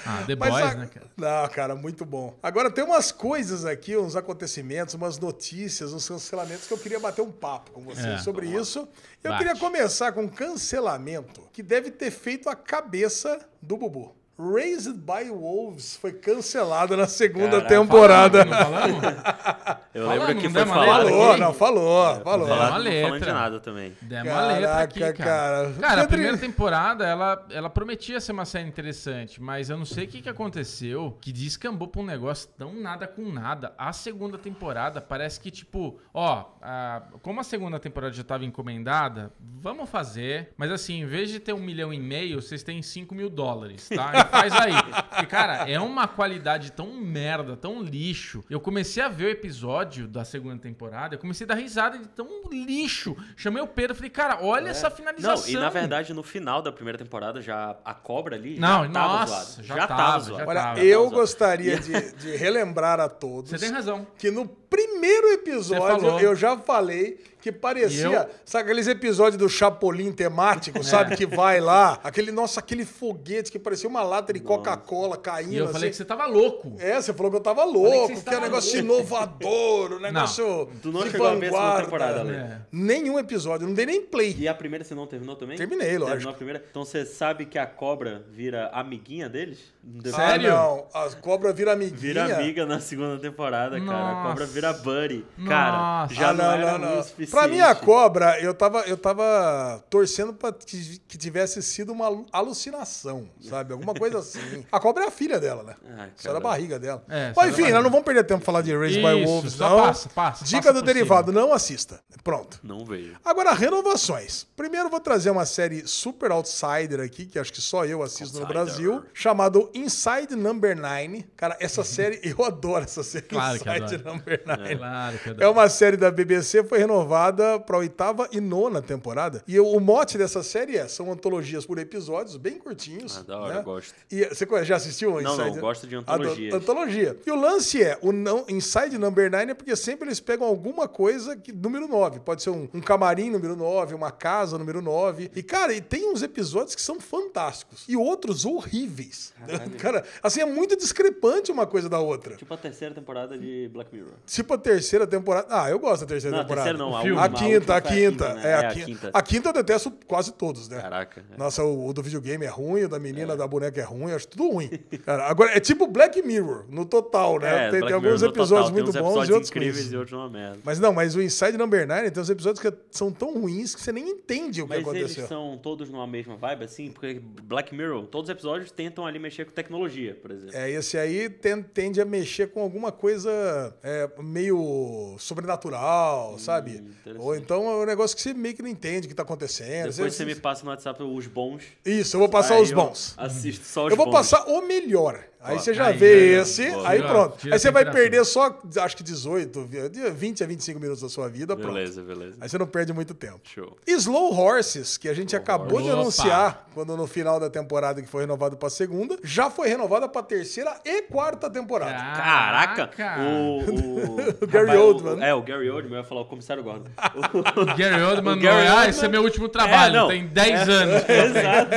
Ah, 0.07 0.22
The 0.28 0.36
Mas 0.36 0.51
Boys, 0.51 0.64
a- 0.64 0.74
né, 0.74 0.88
cara? 0.94 1.07
Não, 1.16 1.49
cara, 1.49 1.74
muito 1.74 2.05
bom. 2.05 2.38
Agora 2.40 2.70
tem 2.70 2.84
umas 2.84 3.11
coisas 3.11 3.64
aqui, 3.64 3.96
uns 3.96 4.14
acontecimentos, 4.14 4.94
umas 4.94 5.18
notícias, 5.18 5.92
uns 5.92 6.07
cancelamentos 6.09 6.68
que 6.68 6.72
eu 6.72 6.78
queria 6.78 7.01
bater 7.01 7.22
um 7.22 7.32
papo 7.32 7.72
com 7.72 7.80
vocês 7.82 8.07
É, 8.07 8.18
sobre 8.18 8.46
isso. 8.46 8.86
Eu 9.24 9.32
Bate. 9.32 9.44
queria 9.44 9.59
começar 9.61 10.12
com 10.12 10.22
um 10.22 10.28
cancelamento 10.28 11.42
que 11.53 11.61
deve 11.62 11.90
ter 11.90 12.12
feito 12.12 12.49
a 12.49 12.55
cabeça 12.55 13.38
do 13.61 13.76
Bubu. 13.76 14.14
Raised 14.39 14.95
by 15.05 15.28
Wolves 15.30 15.97
foi 15.97 16.12
cancelada 16.12 16.97
na 16.97 17.09
segunda 17.09 17.61
Caraca, 17.61 17.68
temporada. 17.68 18.45
Não 18.45 18.57
falamos? 18.57 19.03
Eu 19.95 20.05
Falando, 20.07 20.20
lembro 20.28 20.36
que 20.43 20.49
não 20.49 20.53
foi 20.55 20.66
falado 20.66 21.05
letra? 21.07 21.11
Falou, 21.18 21.36
não, 21.39 21.55
falou, 21.55 22.20
falou. 22.22 22.47
Deu 22.47 22.55
uma 22.55 22.57
Falado, 22.68 22.84
não 22.84 22.84
falando 22.84 22.84
de 22.84 22.89
letra. 23.18 23.32
nada 23.32 23.59
também. 23.61 23.97
Demos 24.01 24.32
uma 24.32 24.47
letra 24.47 24.78
aqui, 24.82 25.01
Caraca, 25.01 25.24
cara. 25.24 25.64
cara. 25.72 25.74
Cara, 25.80 26.03
a 26.03 26.07
primeira 26.07 26.39
temporada, 26.39 27.05
ela, 27.05 27.47
ela 27.51 27.70
prometia 27.70 28.20
ser 28.20 28.30
uma 28.30 28.45
série 28.45 28.68
interessante, 28.68 29.43
mas 29.43 29.70
eu 29.70 29.76
não 29.76 29.84
sei 29.84 30.05
o 30.05 30.09
que, 30.09 30.22
que 30.22 30.28
aconteceu, 30.28 31.18
que 31.20 31.32
descambou 31.32 31.89
pra 31.89 32.01
um 32.01 32.05
negócio 32.05 32.49
tão 32.57 32.72
nada 32.74 33.09
com 33.09 33.22
nada. 33.32 33.74
A 33.76 33.93
segunda 33.93 34.39
temporada 34.39 35.01
parece 35.01 35.41
que, 35.41 35.51
tipo, 35.51 35.99
ó, 36.14 36.45
a- 36.62 37.03
como 37.20 37.41
a 37.41 37.45
segunda 37.45 37.80
temporada 37.80 38.12
já 38.14 38.22
tava 38.22 38.45
encomendada, 38.45 39.32
vamos 39.41 39.91
fazer, 39.91 40.53
mas 40.57 40.70
assim, 40.70 41.01
em 41.01 41.07
vez 41.07 41.28
de 41.28 41.41
ter 41.41 41.55
um 41.55 41.61
milhão 41.61 41.93
e 41.93 41.99
meio, 41.99 42.41
vocês 42.41 42.62
têm 42.62 42.80
5 42.82 43.16
mil 43.16 43.28
dólares, 43.30 43.89
tá? 43.89 44.12
Faz 44.31 44.53
aí. 44.53 44.72
Porque, 45.11 45.26
cara, 45.26 45.68
é 45.70 45.79
uma 45.81 46.07
qualidade 46.09 46.72
tão 46.72 46.93
merda, 46.95 47.57
tão 47.57 47.83
lixo. 47.83 48.45
Eu 48.49 48.61
comecei 48.61 49.03
a 49.03 49.09
ver 49.09 49.24
o 49.24 49.29
episódio 49.31 50.07
da 50.07 50.24
segunda 50.24 50.59
temporada, 50.59 51.14
eu 51.14 51.18
comecei 51.18 51.45
a 51.45 51.49
dar 51.49 51.55
risada 51.55 51.99
de 51.99 52.07
tão 52.09 52.29
lixo. 52.51 53.16
Chamei 53.37 53.62
o 53.62 53.66
Pedro, 53.66 53.95
falei, 53.97 54.11
cara, 54.11 54.39
olha 54.43 54.68
essa 54.70 54.89
Não, 54.89 54.97
finalização. 54.97 55.49
e 55.51 55.55
na 55.57 55.68
verdade, 55.70 56.12
no 56.14 56.22
final 56.22 56.62
da 56.62 56.70
primeira 56.72 56.99
temporada, 56.99 57.41
já 57.43 57.76
a 57.85 57.95
cobra 57.95 58.37
ali 58.37 58.59
Não, 58.59 58.85
já 58.87 58.91
tava 58.91 59.18
nossa, 59.20 59.35
zoada. 59.35 59.62
já 59.62 59.74
Já, 59.76 59.87
tava, 59.87 60.03
tava 60.03 60.12
já 60.18 60.24
zoada. 60.26 60.47
Olha, 60.49 60.61
tava. 60.62 60.81
eu 60.81 61.05
tava 61.05 61.14
gostaria 61.16 61.79
de, 61.79 62.12
de 62.12 62.37
relembrar 62.37 63.01
a 63.01 63.09
todos 63.09 63.51
Você 63.51 63.59
tem 63.59 63.70
razão. 63.70 64.07
que 64.18 64.31
no 64.31 64.47
primeiro 64.47 65.29
episódio 65.33 66.18
eu 66.20 66.35
já 66.37 66.57
falei 66.59 67.18
que 67.41 67.53
parecia, 67.53 68.07
eu? 68.07 68.28
sabe 68.45 68.64
aqueles 68.64 68.86
episódios 68.86 69.36
do 69.36 69.49
Chapolin 69.49 70.12
temático, 70.12 70.82
sabe, 70.82 71.16
que 71.16 71.26
vai 71.26 71.61
lá, 71.61 71.99
aquele, 72.03 72.32
nossa, 72.32 72.61
aquele 72.61 72.84
foguete 72.84 73.51
que 73.53 73.59
parecia 73.59 73.89
uma 73.89 74.03
lata 74.03 74.32
de 74.32 74.41
Coca-Cola 74.41 75.16
caindo 75.16 75.53
E 75.53 75.57
eu 75.57 75.64
assim. 75.64 75.72
falei 75.72 75.91
que 75.91 75.97
você 75.97 76.05
tava 76.05 76.26
louco. 76.26 76.74
É, 76.78 77.01
você 77.01 77.12
falou 77.12 77.30
que 77.30 77.36
eu 77.36 77.41
tava 77.43 77.64
que 77.64 77.72
louco, 77.72 78.22
que, 78.22 78.34
é 78.34 78.39
um 78.39 78.41
negócio 78.41 78.84
louco. 78.84 79.03
inovador, 79.03 79.93
um 79.95 80.01
negócio 80.01 80.68
Tu 80.82 80.91
não 80.93 81.03
de 81.05 81.11
chegou 81.11 81.26
a 81.26 81.34
ver 81.34 81.36
a 81.36 81.41
segunda 81.41 81.57
vanguarda. 81.59 81.82
temporada, 81.84 82.20
Ale? 82.20 82.32
É. 82.34 82.59
Nenhum 82.72 83.18
episódio, 83.18 83.66
não 83.66 83.74
dei 83.74 83.86
nem 83.86 84.01
play. 84.03 84.34
E 84.39 84.49
a 84.49 84.55
primeira 84.55 84.84
você 84.84 84.95
não 84.95 85.07
terminou 85.07 85.36
também? 85.36 85.57
Terminei, 85.57 85.93
lógico. 85.99 86.09
Terminou 86.11 86.32
a 86.32 86.36
primeira? 86.36 86.64
Então 86.70 86.84
você 86.84 87.05
sabe 87.07 87.47
que 87.47 87.59
a 87.59 87.66
cobra 87.66 88.24
vira 88.30 88.68
amiguinha 88.72 89.28
deles? 89.28 89.59
Depois- 89.82 90.14
Sério? 90.14 90.53
Ah, 90.53 90.57
não, 90.57 90.86
a 90.93 91.11
cobra 91.16 91.53
vira 91.53 91.72
amiguinha. 91.72 91.99
Vira 91.99 92.36
amiga 92.36 92.66
na 92.66 92.80
segunda 92.80 93.18
temporada, 93.18 93.80
cara. 93.80 94.11
A 94.11 94.22
cobra 94.22 94.41
Nossa. 94.41 94.53
vira 94.53 94.72
buddy. 94.72 95.24
Cara, 95.47 96.03
Nossa. 96.03 96.14
já 96.14 96.28
Ah, 96.30 96.32
não, 96.34 96.53
era 96.53 96.76
ruim 96.76 96.99
o 96.99 97.03
suficiente. 97.03 97.28
Pra 97.31 97.47
mim, 97.49 97.61
a 97.61 97.74
cobra, 97.74 98.41
eu 98.41 98.53
tava, 98.55 98.81
eu 98.83 98.97
tava 98.97 99.85
torcendo 99.91 100.33
pra 100.33 100.53
que, 100.53 100.99
que 101.07 101.18
tivesse 101.18 101.62
sido 101.62 101.93
uma 101.93 102.24
alucinação, 102.33 103.29
sabe? 103.41 103.72
Alguma 103.72 103.95
coisa 103.95 104.18
assim. 104.18 104.39
A 104.70 104.81
cobra 104.81 105.05
é 105.05 105.07
a 105.09 105.11
filha 105.11 105.39
dela, 105.41 105.62
né? 105.62 105.74
Ah, 105.97 106.09
Só 106.16 106.29
da 106.29 106.35
cara. 106.35 106.41
barriga 106.41 106.79
dela. 106.79 107.03
É, 107.09 107.33
Mas 107.37 107.51
enfim, 107.59 107.70
nós 107.72 107.83
não 107.83 107.91
vamos 107.91 108.05
perder 108.05 108.24
tempo 108.24 108.41
pra 108.41 108.47
falar 108.47 108.62
de 108.62 108.76
Raised 108.76 109.03
by 109.03 109.20
Isso, 109.22 109.31
Wolves, 109.31 109.59
não. 109.59 109.76
passa, 109.76 110.09
passa, 110.09 110.45
Dica 110.45 110.62
passa 110.62 110.72
do 110.74 110.83
derivado, 110.83 111.33
não 111.33 111.53
assista. 111.53 112.01
Pronto. 112.22 112.59
Não 112.62 112.85
veio. 112.85 113.16
Agora, 113.24 113.53
renovações. 113.53 114.47
Primeiro, 114.57 114.89
vou 114.89 115.01
trazer 115.01 115.31
uma 115.31 115.47
série 115.47 115.87
super 115.87 116.31
outsider 116.31 117.01
aqui, 117.01 117.26
que 117.26 117.39
acho 117.39 117.53
que 117.53 117.61
só 117.61 117.85
eu 117.85 118.03
assisto 118.03 118.39
no 118.39 118.45
Outsider. 118.45 118.49
Brasil, 118.64 119.05
chamado 119.14 119.70
Inside 119.74 120.37
Number 120.37 120.76
Nine. 120.76 121.26
Cara, 121.37 121.57
essa 121.61 121.83
série, 121.85 122.20
eu 122.22 122.45
adoro 122.45 122.85
essa 122.85 123.03
série, 123.03 123.24
Claro 123.26 123.59
que 123.59 123.68
Inside 123.68 123.95
adoro. 123.97 124.05
Number 124.16 124.43
Nine. 124.47 124.76
Claro 124.79 125.18
que 125.18 125.29
eu 125.31 125.37
É 125.39 125.49
uma 125.49 125.68
série 125.68 125.97
da 125.97 126.11
BBC, 126.11 126.64
foi 126.64 126.79
renovada 126.79 127.17
para 127.66 127.76
a 127.76 127.78
oitava 127.78 128.28
e 128.32 128.40
nona 128.40 128.80
temporada. 128.80 129.42
E 129.46 129.58
o 129.58 129.78
mote 129.80 130.16
dessa 130.16 130.42
série 130.42 130.76
é, 130.76 130.86
são 130.88 131.10
antologias 131.10 131.66
por 131.66 131.78
episódios, 131.78 132.36
bem 132.36 132.58
curtinhos. 132.58 133.18
Ah, 133.18 133.22
da 133.22 133.38
hora, 133.38 133.54
né? 133.54 133.62
gosto. 133.62 133.94
E 134.10 134.24
você 134.24 134.46
já 134.64 134.76
assistiu? 134.76 135.20
Não, 135.20 135.36
não, 135.36 135.46
Inside? 135.46 135.60
gosto 135.60 135.86
de 135.86 135.96
antologias. 135.96 136.54
Antologia. 136.54 137.16
E 137.26 137.30
o 137.30 137.36
lance 137.36 137.82
é, 137.82 137.98
o 138.02 138.12
não, 138.12 138.44
Inside 138.48 138.98
Number 138.98 139.30
9 139.30 139.50
é 139.50 139.54
porque 139.54 139.74
sempre 139.76 140.08
eles 140.08 140.20
pegam 140.20 140.46
alguma 140.46 140.88
coisa 140.88 141.36
que 141.36 141.52
número 141.52 141.88
9. 141.88 142.20
Pode 142.20 142.42
ser 142.42 142.50
um, 142.50 142.68
um 142.72 142.80
camarim 142.80 143.30
número 143.30 143.56
9, 143.56 143.94
uma 143.94 144.10
casa 144.10 144.58
número 144.58 144.80
9. 144.80 145.30
E, 145.34 145.42
cara, 145.42 145.72
e 145.72 145.80
tem 145.80 146.10
uns 146.10 146.22
episódios 146.22 146.74
que 146.74 146.82
são 146.82 147.00
fantásticos. 147.00 147.84
E 147.88 147.96
outros 147.96 148.44
horríveis. 148.44 149.32
Cara, 149.78 150.04
assim, 150.22 150.40
é 150.40 150.46
muito 150.46 150.76
discrepante 150.76 151.50
uma 151.50 151.66
coisa 151.66 151.88
da 151.88 151.98
outra. 151.98 152.36
Tipo 152.36 152.54
a 152.54 152.56
terceira 152.56 152.94
temporada 152.94 153.38
de 153.38 153.68
Black 153.72 153.94
Mirror. 153.94 154.12
Tipo 154.26 154.54
a 154.54 154.58
terceira 154.58 155.06
temporada. 155.06 155.46
Ah, 155.50 155.70
eu 155.70 155.78
gosto 155.78 156.02
da 156.02 156.06
terceira 156.06 156.36
Não, 156.36 156.42
a 156.42 156.44
temporada. 156.44 156.70
terceira 156.70 156.90
não, 156.90 156.96
a 156.96 157.02
filme. 157.09 157.20
A 157.20 157.22
última. 157.24 157.48
quinta, 157.48 157.72
a 157.72 157.76
última 157.76 157.92
foi 157.92 158.00
quinta. 158.11 158.34
né? 158.34 158.42
É, 158.50 158.54
a 158.54 158.68
quinta. 158.68 159.11
A 159.14 159.22
quinta 159.22 159.48
eu 159.48 159.52
detesto 159.52 159.92
quase 160.06 160.32
todos, 160.32 160.68
né? 160.68 160.80
Caraca. 160.80 161.24
é. 161.32 161.36
Nossa, 161.36 161.62
o, 161.64 161.88
o 161.88 161.92
do 161.92 162.02
videogame 162.02 162.44
é 162.44 162.48
ruim, 162.48 162.84
o 162.84 162.88
da 162.88 162.98
menina, 162.98 163.36
da 163.36 163.46
boneca 163.46 163.80
é 163.80 163.84
ruim, 163.84 164.12
acho 164.12 164.28
tudo 164.28 164.48
ruim. 164.50 164.70
Cara, 165.04 165.26
agora, 165.26 165.56
é 165.56 165.61
tipo 165.61 165.86
Black 165.86 166.20
Mirror, 166.22 166.64
no 166.68 166.84
total, 166.84 167.38
né? 167.38 167.68
É, 167.68 167.70
tem, 167.70 167.80
tem 167.84 167.92
alguns 167.92 168.22
episódios 168.22 168.48
total, 168.68 168.72
muito 168.72 168.92
tem 168.92 169.00
uns 169.00 169.04
bons 169.06 169.09
episódios 169.11 169.28
e 169.28 169.32
outros 169.32 169.50
incríveis 169.50 169.92
e 169.92 169.96
outros 169.96 170.12
uma 170.18 170.28
merda. 170.30 170.59
Mas 170.64 170.78
não, 170.78 170.92
mas 170.92 171.14
o 171.14 171.22
Inside 171.22 171.56
Number 171.59 171.86
9 171.86 172.11
tem 172.11 172.22
uns 172.22 172.30
episódios 172.30 172.61
que 172.61 172.72
são 172.90 173.11
tão 173.12 173.34
ruins 173.40 173.74
que 173.74 173.80
você 173.80 173.92
nem 173.92 174.09
entende 174.09 174.62
o 174.62 174.66
que 174.66 174.70
Mas 174.70 174.78
eles 174.78 174.88
aconteceu. 175.12 175.26
são 175.28 175.59
todos 175.62 175.90
numa 175.90 176.06
mesma 176.06 176.36
vibe, 176.36 176.64
assim? 176.64 176.90
Porque 176.90 177.20
Black 177.42 177.74
Mirror, 177.74 178.06
todos 178.06 178.28
os 178.28 178.32
episódios 178.32 178.70
tentam 178.70 179.06
ali 179.06 179.18
mexer 179.18 179.44
com 179.44 179.52
tecnologia, 179.52 180.14
por 180.20 180.30
exemplo. 180.30 180.56
É, 180.56 180.70
esse 180.70 180.96
aí 180.98 181.28
ten- 181.28 181.62
tende 181.62 182.00
a 182.00 182.04
mexer 182.04 182.48
com 182.48 182.61
alguma 182.61 182.90
coisa 182.92 183.74
é, 183.82 184.09
meio 184.22 185.16
sobrenatural, 185.18 186.38
sabe? 186.38 186.82
Ou 187.18 187.36
então 187.36 187.66
é 187.68 187.76
um 187.82 187.86
negócio 187.86 188.16
que 188.16 188.22
você 188.22 188.34
meio 188.34 188.55
que 188.55 188.62
não 188.62 188.68
entende 188.68 189.07
o 189.07 189.09
que 189.09 189.14
tá 189.14 189.22
acontecendo. 189.22 189.90
Depois 189.90 190.14
você 190.14 190.24
me 190.24 190.34
passa 190.34 190.64
no 190.64 190.70
WhatsApp 190.70 191.03
os 191.03 191.26
bons. 191.26 191.62
Isso, 191.84 192.16
eu 192.16 192.20
vou 192.20 192.28
passar 192.28 192.55
Aí 192.57 192.62
os 192.62 192.72
bons. 192.72 193.14
Assisto 193.16 193.64
só 193.64 193.86
os 193.86 193.90
Eu 193.90 193.96
vou 193.96 194.07
bons. 194.07 194.12
passar 194.12 194.44
o 194.49 194.61
melhor. 194.66 195.22
Aí 195.41 195.59
você 195.59 195.72
já 195.72 195.86
aí, 195.86 195.97
vê 195.97 196.07
aí, 196.12 196.28
esse, 196.41 196.68
boa. 196.70 196.89
aí 196.89 196.97
Tira- 196.99 197.09
pronto. 197.09 197.36
tira 197.39 197.55
Aí 197.55 197.59
você 197.61 197.70
vai 197.70 197.91
perder 197.91 198.24
só, 198.24 198.59
acho 198.80 198.97
que 198.97 199.03
18, 199.05 199.66
de 199.89 200.11
20 200.11 200.43
a 200.43 200.47
25 200.47 200.80
minutos 200.80 201.01
da 201.03 201.09
sua 201.09 201.28
vida, 201.28 201.57
pronto. 201.57 201.72
Beleza, 201.74 202.03
beleza. 202.03 202.36
Aí 202.41 202.49
você 202.49 202.59
não 202.59 202.66
perde 202.66 202.93
muito 202.93 203.14
tempo. 203.14 203.41
Show. 203.45 203.76
Slow 203.86 204.34
Horses, 204.36 204.97
que 204.99 205.09
a 205.09 205.14
gente 205.14 205.36
acabou 205.36 205.80
de 205.80 205.89
Opa. 205.91 206.01
anunciar 206.01 206.68
quando 206.74 206.97
no 206.97 207.07
final 207.07 207.39
da 207.39 207.49
temporada 207.49 208.03
que 208.03 208.09
foi 208.09 208.22
renovado 208.22 208.57
pra 208.57 208.68
segunda, 208.68 209.16
já 209.22 209.49
foi 209.49 209.68
renovada 209.68 210.09
pra 210.09 210.22
terceira 210.22 210.74
e 210.84 211.03
quarta 211.03 211.49
temporada. 211.49 211.93
Caraca! 212.16 212.91
O, 213.20 213.59
o, 213.70 214.16
O 214.43 214.47
Gary 214.47 214.66
rapaz, 214.66 214.80
Oldman. 214.80 215.24
é, 215.24 215.34
o 215.34 215.43
Gary 215.43 215.70
Oldman, 215.70 215.93
eu 215.95 215.99
ia 215.99 216.05
falar 216.05 216.20
o 216.22 216.24
comissário 216.24 216.62
Gordon. 216.62 216.91
O 217.57 217.64
Gary 217.76 218.03
Oldman, 218.03 218.34
O 218.36 218.41
Gary 218.41 218.66
não, 218.66 218.72
ah, 218.72 218.74
Oldman- 218.76 218.89
esse 218.91 219.05
é 219.05 219.09
meu 219.09 219.22
último 219.22 219.49
trabalho, 219.49 219.95
É, 219.97 219.99
não. 219.99 220.09
tem 220.09 220.26
10 220.26 220.68
anos. 220.68 221.03
Exato. 221.09 221.70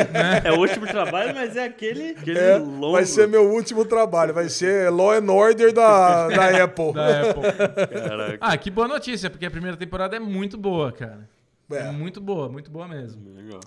É 0.43 0.51
o 0.51 0.59
último 0.59 0.87
trabalho, 0.87 1.33
mas 1.35 1.55
é 1.55 1.65
aquele, 1.65 2.09
aquele 2.11 2.39
É, 2.39 2.57
longo. 2.57 2.91
vai 2.93 3.05
ser 3.05 3.27
meu 3.27 3.50
último 3.51 3.85
trabalho, 3.85 4.33
vai 4.33 4.49
ser 4.49 4.89
Law 4.89 5.11
and 5.11 5.31
Order 5.31 5.73
da, 5.73 6.27
da 6.27 6.45
Apple. 6.63 6.93
Da 6.93 7.21
Apple. 7.29 7.43
Caraca. 8.01 8.37
Ah, 8.41 8.57
que 8.57 8.69
boa 8.71 8.87
notícia, 8.87 9.29
porque 9.29 9.45
a 9.45 9.51
primeira 9.51 9.77
temporada 9.77 10.15
é 10.15 10.19
muito 10.19 10.57
boa, 10.57 10.91
cara. 10.91 11.29
É, 11.71 11.77
É. 11.77 11.91
muito 11.91 12.19
boa, 12.19 12.49
muito 12.49 12.69
boa 12.69 12.87
mesmo. 12.87 13.21
Legal. 13.35 13.59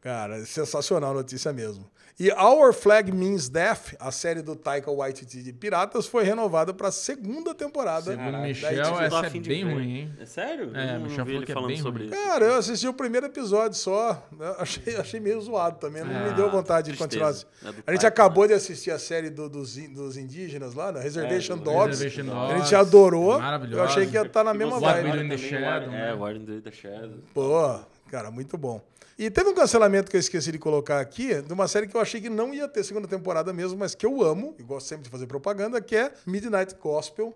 Cara, 0.00 0.44
sensacional 0.44 1.12
a 1.12 1.14
notícia 1.14 1.52
mesmo. 1.52 1.84
E 2.20 2.30
Our 2.30 2.72
Flag 2.74 3.10
Means 3.10 3.48
Death, 3.48 3.94
a 3.98 4.12
série 4.12 4.42
do 4.42 4.54
Taika 4.54 4.90
Waititi 4.92 5.42
de 5.42 5.52
Piratas, 5.52 6.06
foi 6.06 6.22
renovada 6.24 6.72
para 6.72 6.88
a 6.88 6.92
segunda 6.92 7.54
temporada. 7.54 8.12
Segundo 8.12 8.38
Michel, 8.38 9.00
essa 9.00 9.26
é 9.26 9.30
de 9.30 9.40
bem 9.40 9.64
ver. 9.66 9.72
ruim, 9.72 9.96
hein? 9.96 10.14
É 10.20 10.26
sério? 10.26 10.70
É, 10.76 10.96
Eu 10.96 11.00
Michel 11.00 11.24
não 11.24 11.32
ele 11.32 11.44
é 11.44 11.54
falando 11.54 11.68
bem 11.68 11.78
sobre 11.80 12.04
ruim. 12.06 12.12
isso. 12.14 12.24
Cara, 12.28 12.44
eu 12.44 12.54
assisti 12.54 12.86
o 12.86 12.92
primeiro 12.94 13.26
episódio 13.26 13.76
só. 13.76 14.22
Achei, 14.58 14.94
achei 14.96 15.18
meio 15.20 15.40
zoado 15.40 15.78
também. 15.78 16.04
Não 16.04 16.10
me 16.10 16.28
Ah, 16.30 16.32
deu 16.32 16.50
vontade 16.50 16.92
de 16.92 16.98
tristeza. 16.98 17.06
continuar. 17.06 17.28
assim. 17.30 17.46
É 17.64 17.68
a 17.68 17.92
gente 17.92 18.02
Taika, 18.02 18.08
acabou 18.08 18.46
de 18.46 18.52
assistir 18.52 18.90
a 18.90 18.98
série 18.98 19.30
do- 19.30 19.48
dos, 19.48 19.74
dos 19.76 20.16
indígenas 20.16 20.74
lá, 20.74 20.92
né? 20.92 21.00
Reservation 21.00 21.54
É, 21.54 21.56
do 21.56 21.64
Dogs. 21.64 22.04
Reservation 22.04 22.24
que 22.24 22.30
a 22.30 22.48
gente 22.58 22.58
Dogs, 22.58 22.74
adorou. 22.74 23.38
maravilhosa. 23.40 23.80
Eu 23.80 23.84
achei 23.84 24.06
que 24.06 24.14
ia 24.14 24.22
estar 24.22 24.44
na 24.44 24.54
mesma 24.54 24.78
vibe. 24.78 25.08
Fala 25.08 25.24
in 25.24 25.28
the 25.28 25.38
Shadow, 25.38 25.88
né? 25.90 26.10
É, 26.10 26.14
War 26.14 26.36
in 26.36 26.60
the 26.60 26.70
Shadow. 26.70 27.18
Pô, 27.34 27.80
cara, 28.10 28.30
muito 28.30 28.56
bom. 28.58 28.80
E 29.18 29.30
teve 29.30 29.48
um 29.50 29.54
cancelamento 29.54 30.10
que 30.10 30.16
eu 30.16 30.20
esqueci 30.20 30.50
de 30.52 30.58
colocar 30.58 31.00
aqui, 31.00 31.40
de 31.42 31.52
uma 31.52 31.68
série 31.68 31.86
que 31.86 31.96
eu 31.96 32.00
achei 32.00 32.20
que 32.20 32.30
não 32.30 32.52
ia 32.52 32.66
ter 32.66 32.82
segunda 32.84 33.06
temporada 33.06 33.52
mesmo, 33.52 33.78
mas 33.78 33.94
que 33.94 34.06
eu 34.06 34.22
amo, 34.22 34.54
e 34.58 34.62
gosto 34.62 34.86
sempre 34.88 35.04
de 35.04 35.10
fazer 35.10 35.26
propaganda, 35.26 35.80
que 35.80 35.94
é 35.96 36.12
Midnight 36.26 36.74
Gospel. 36.80 37.34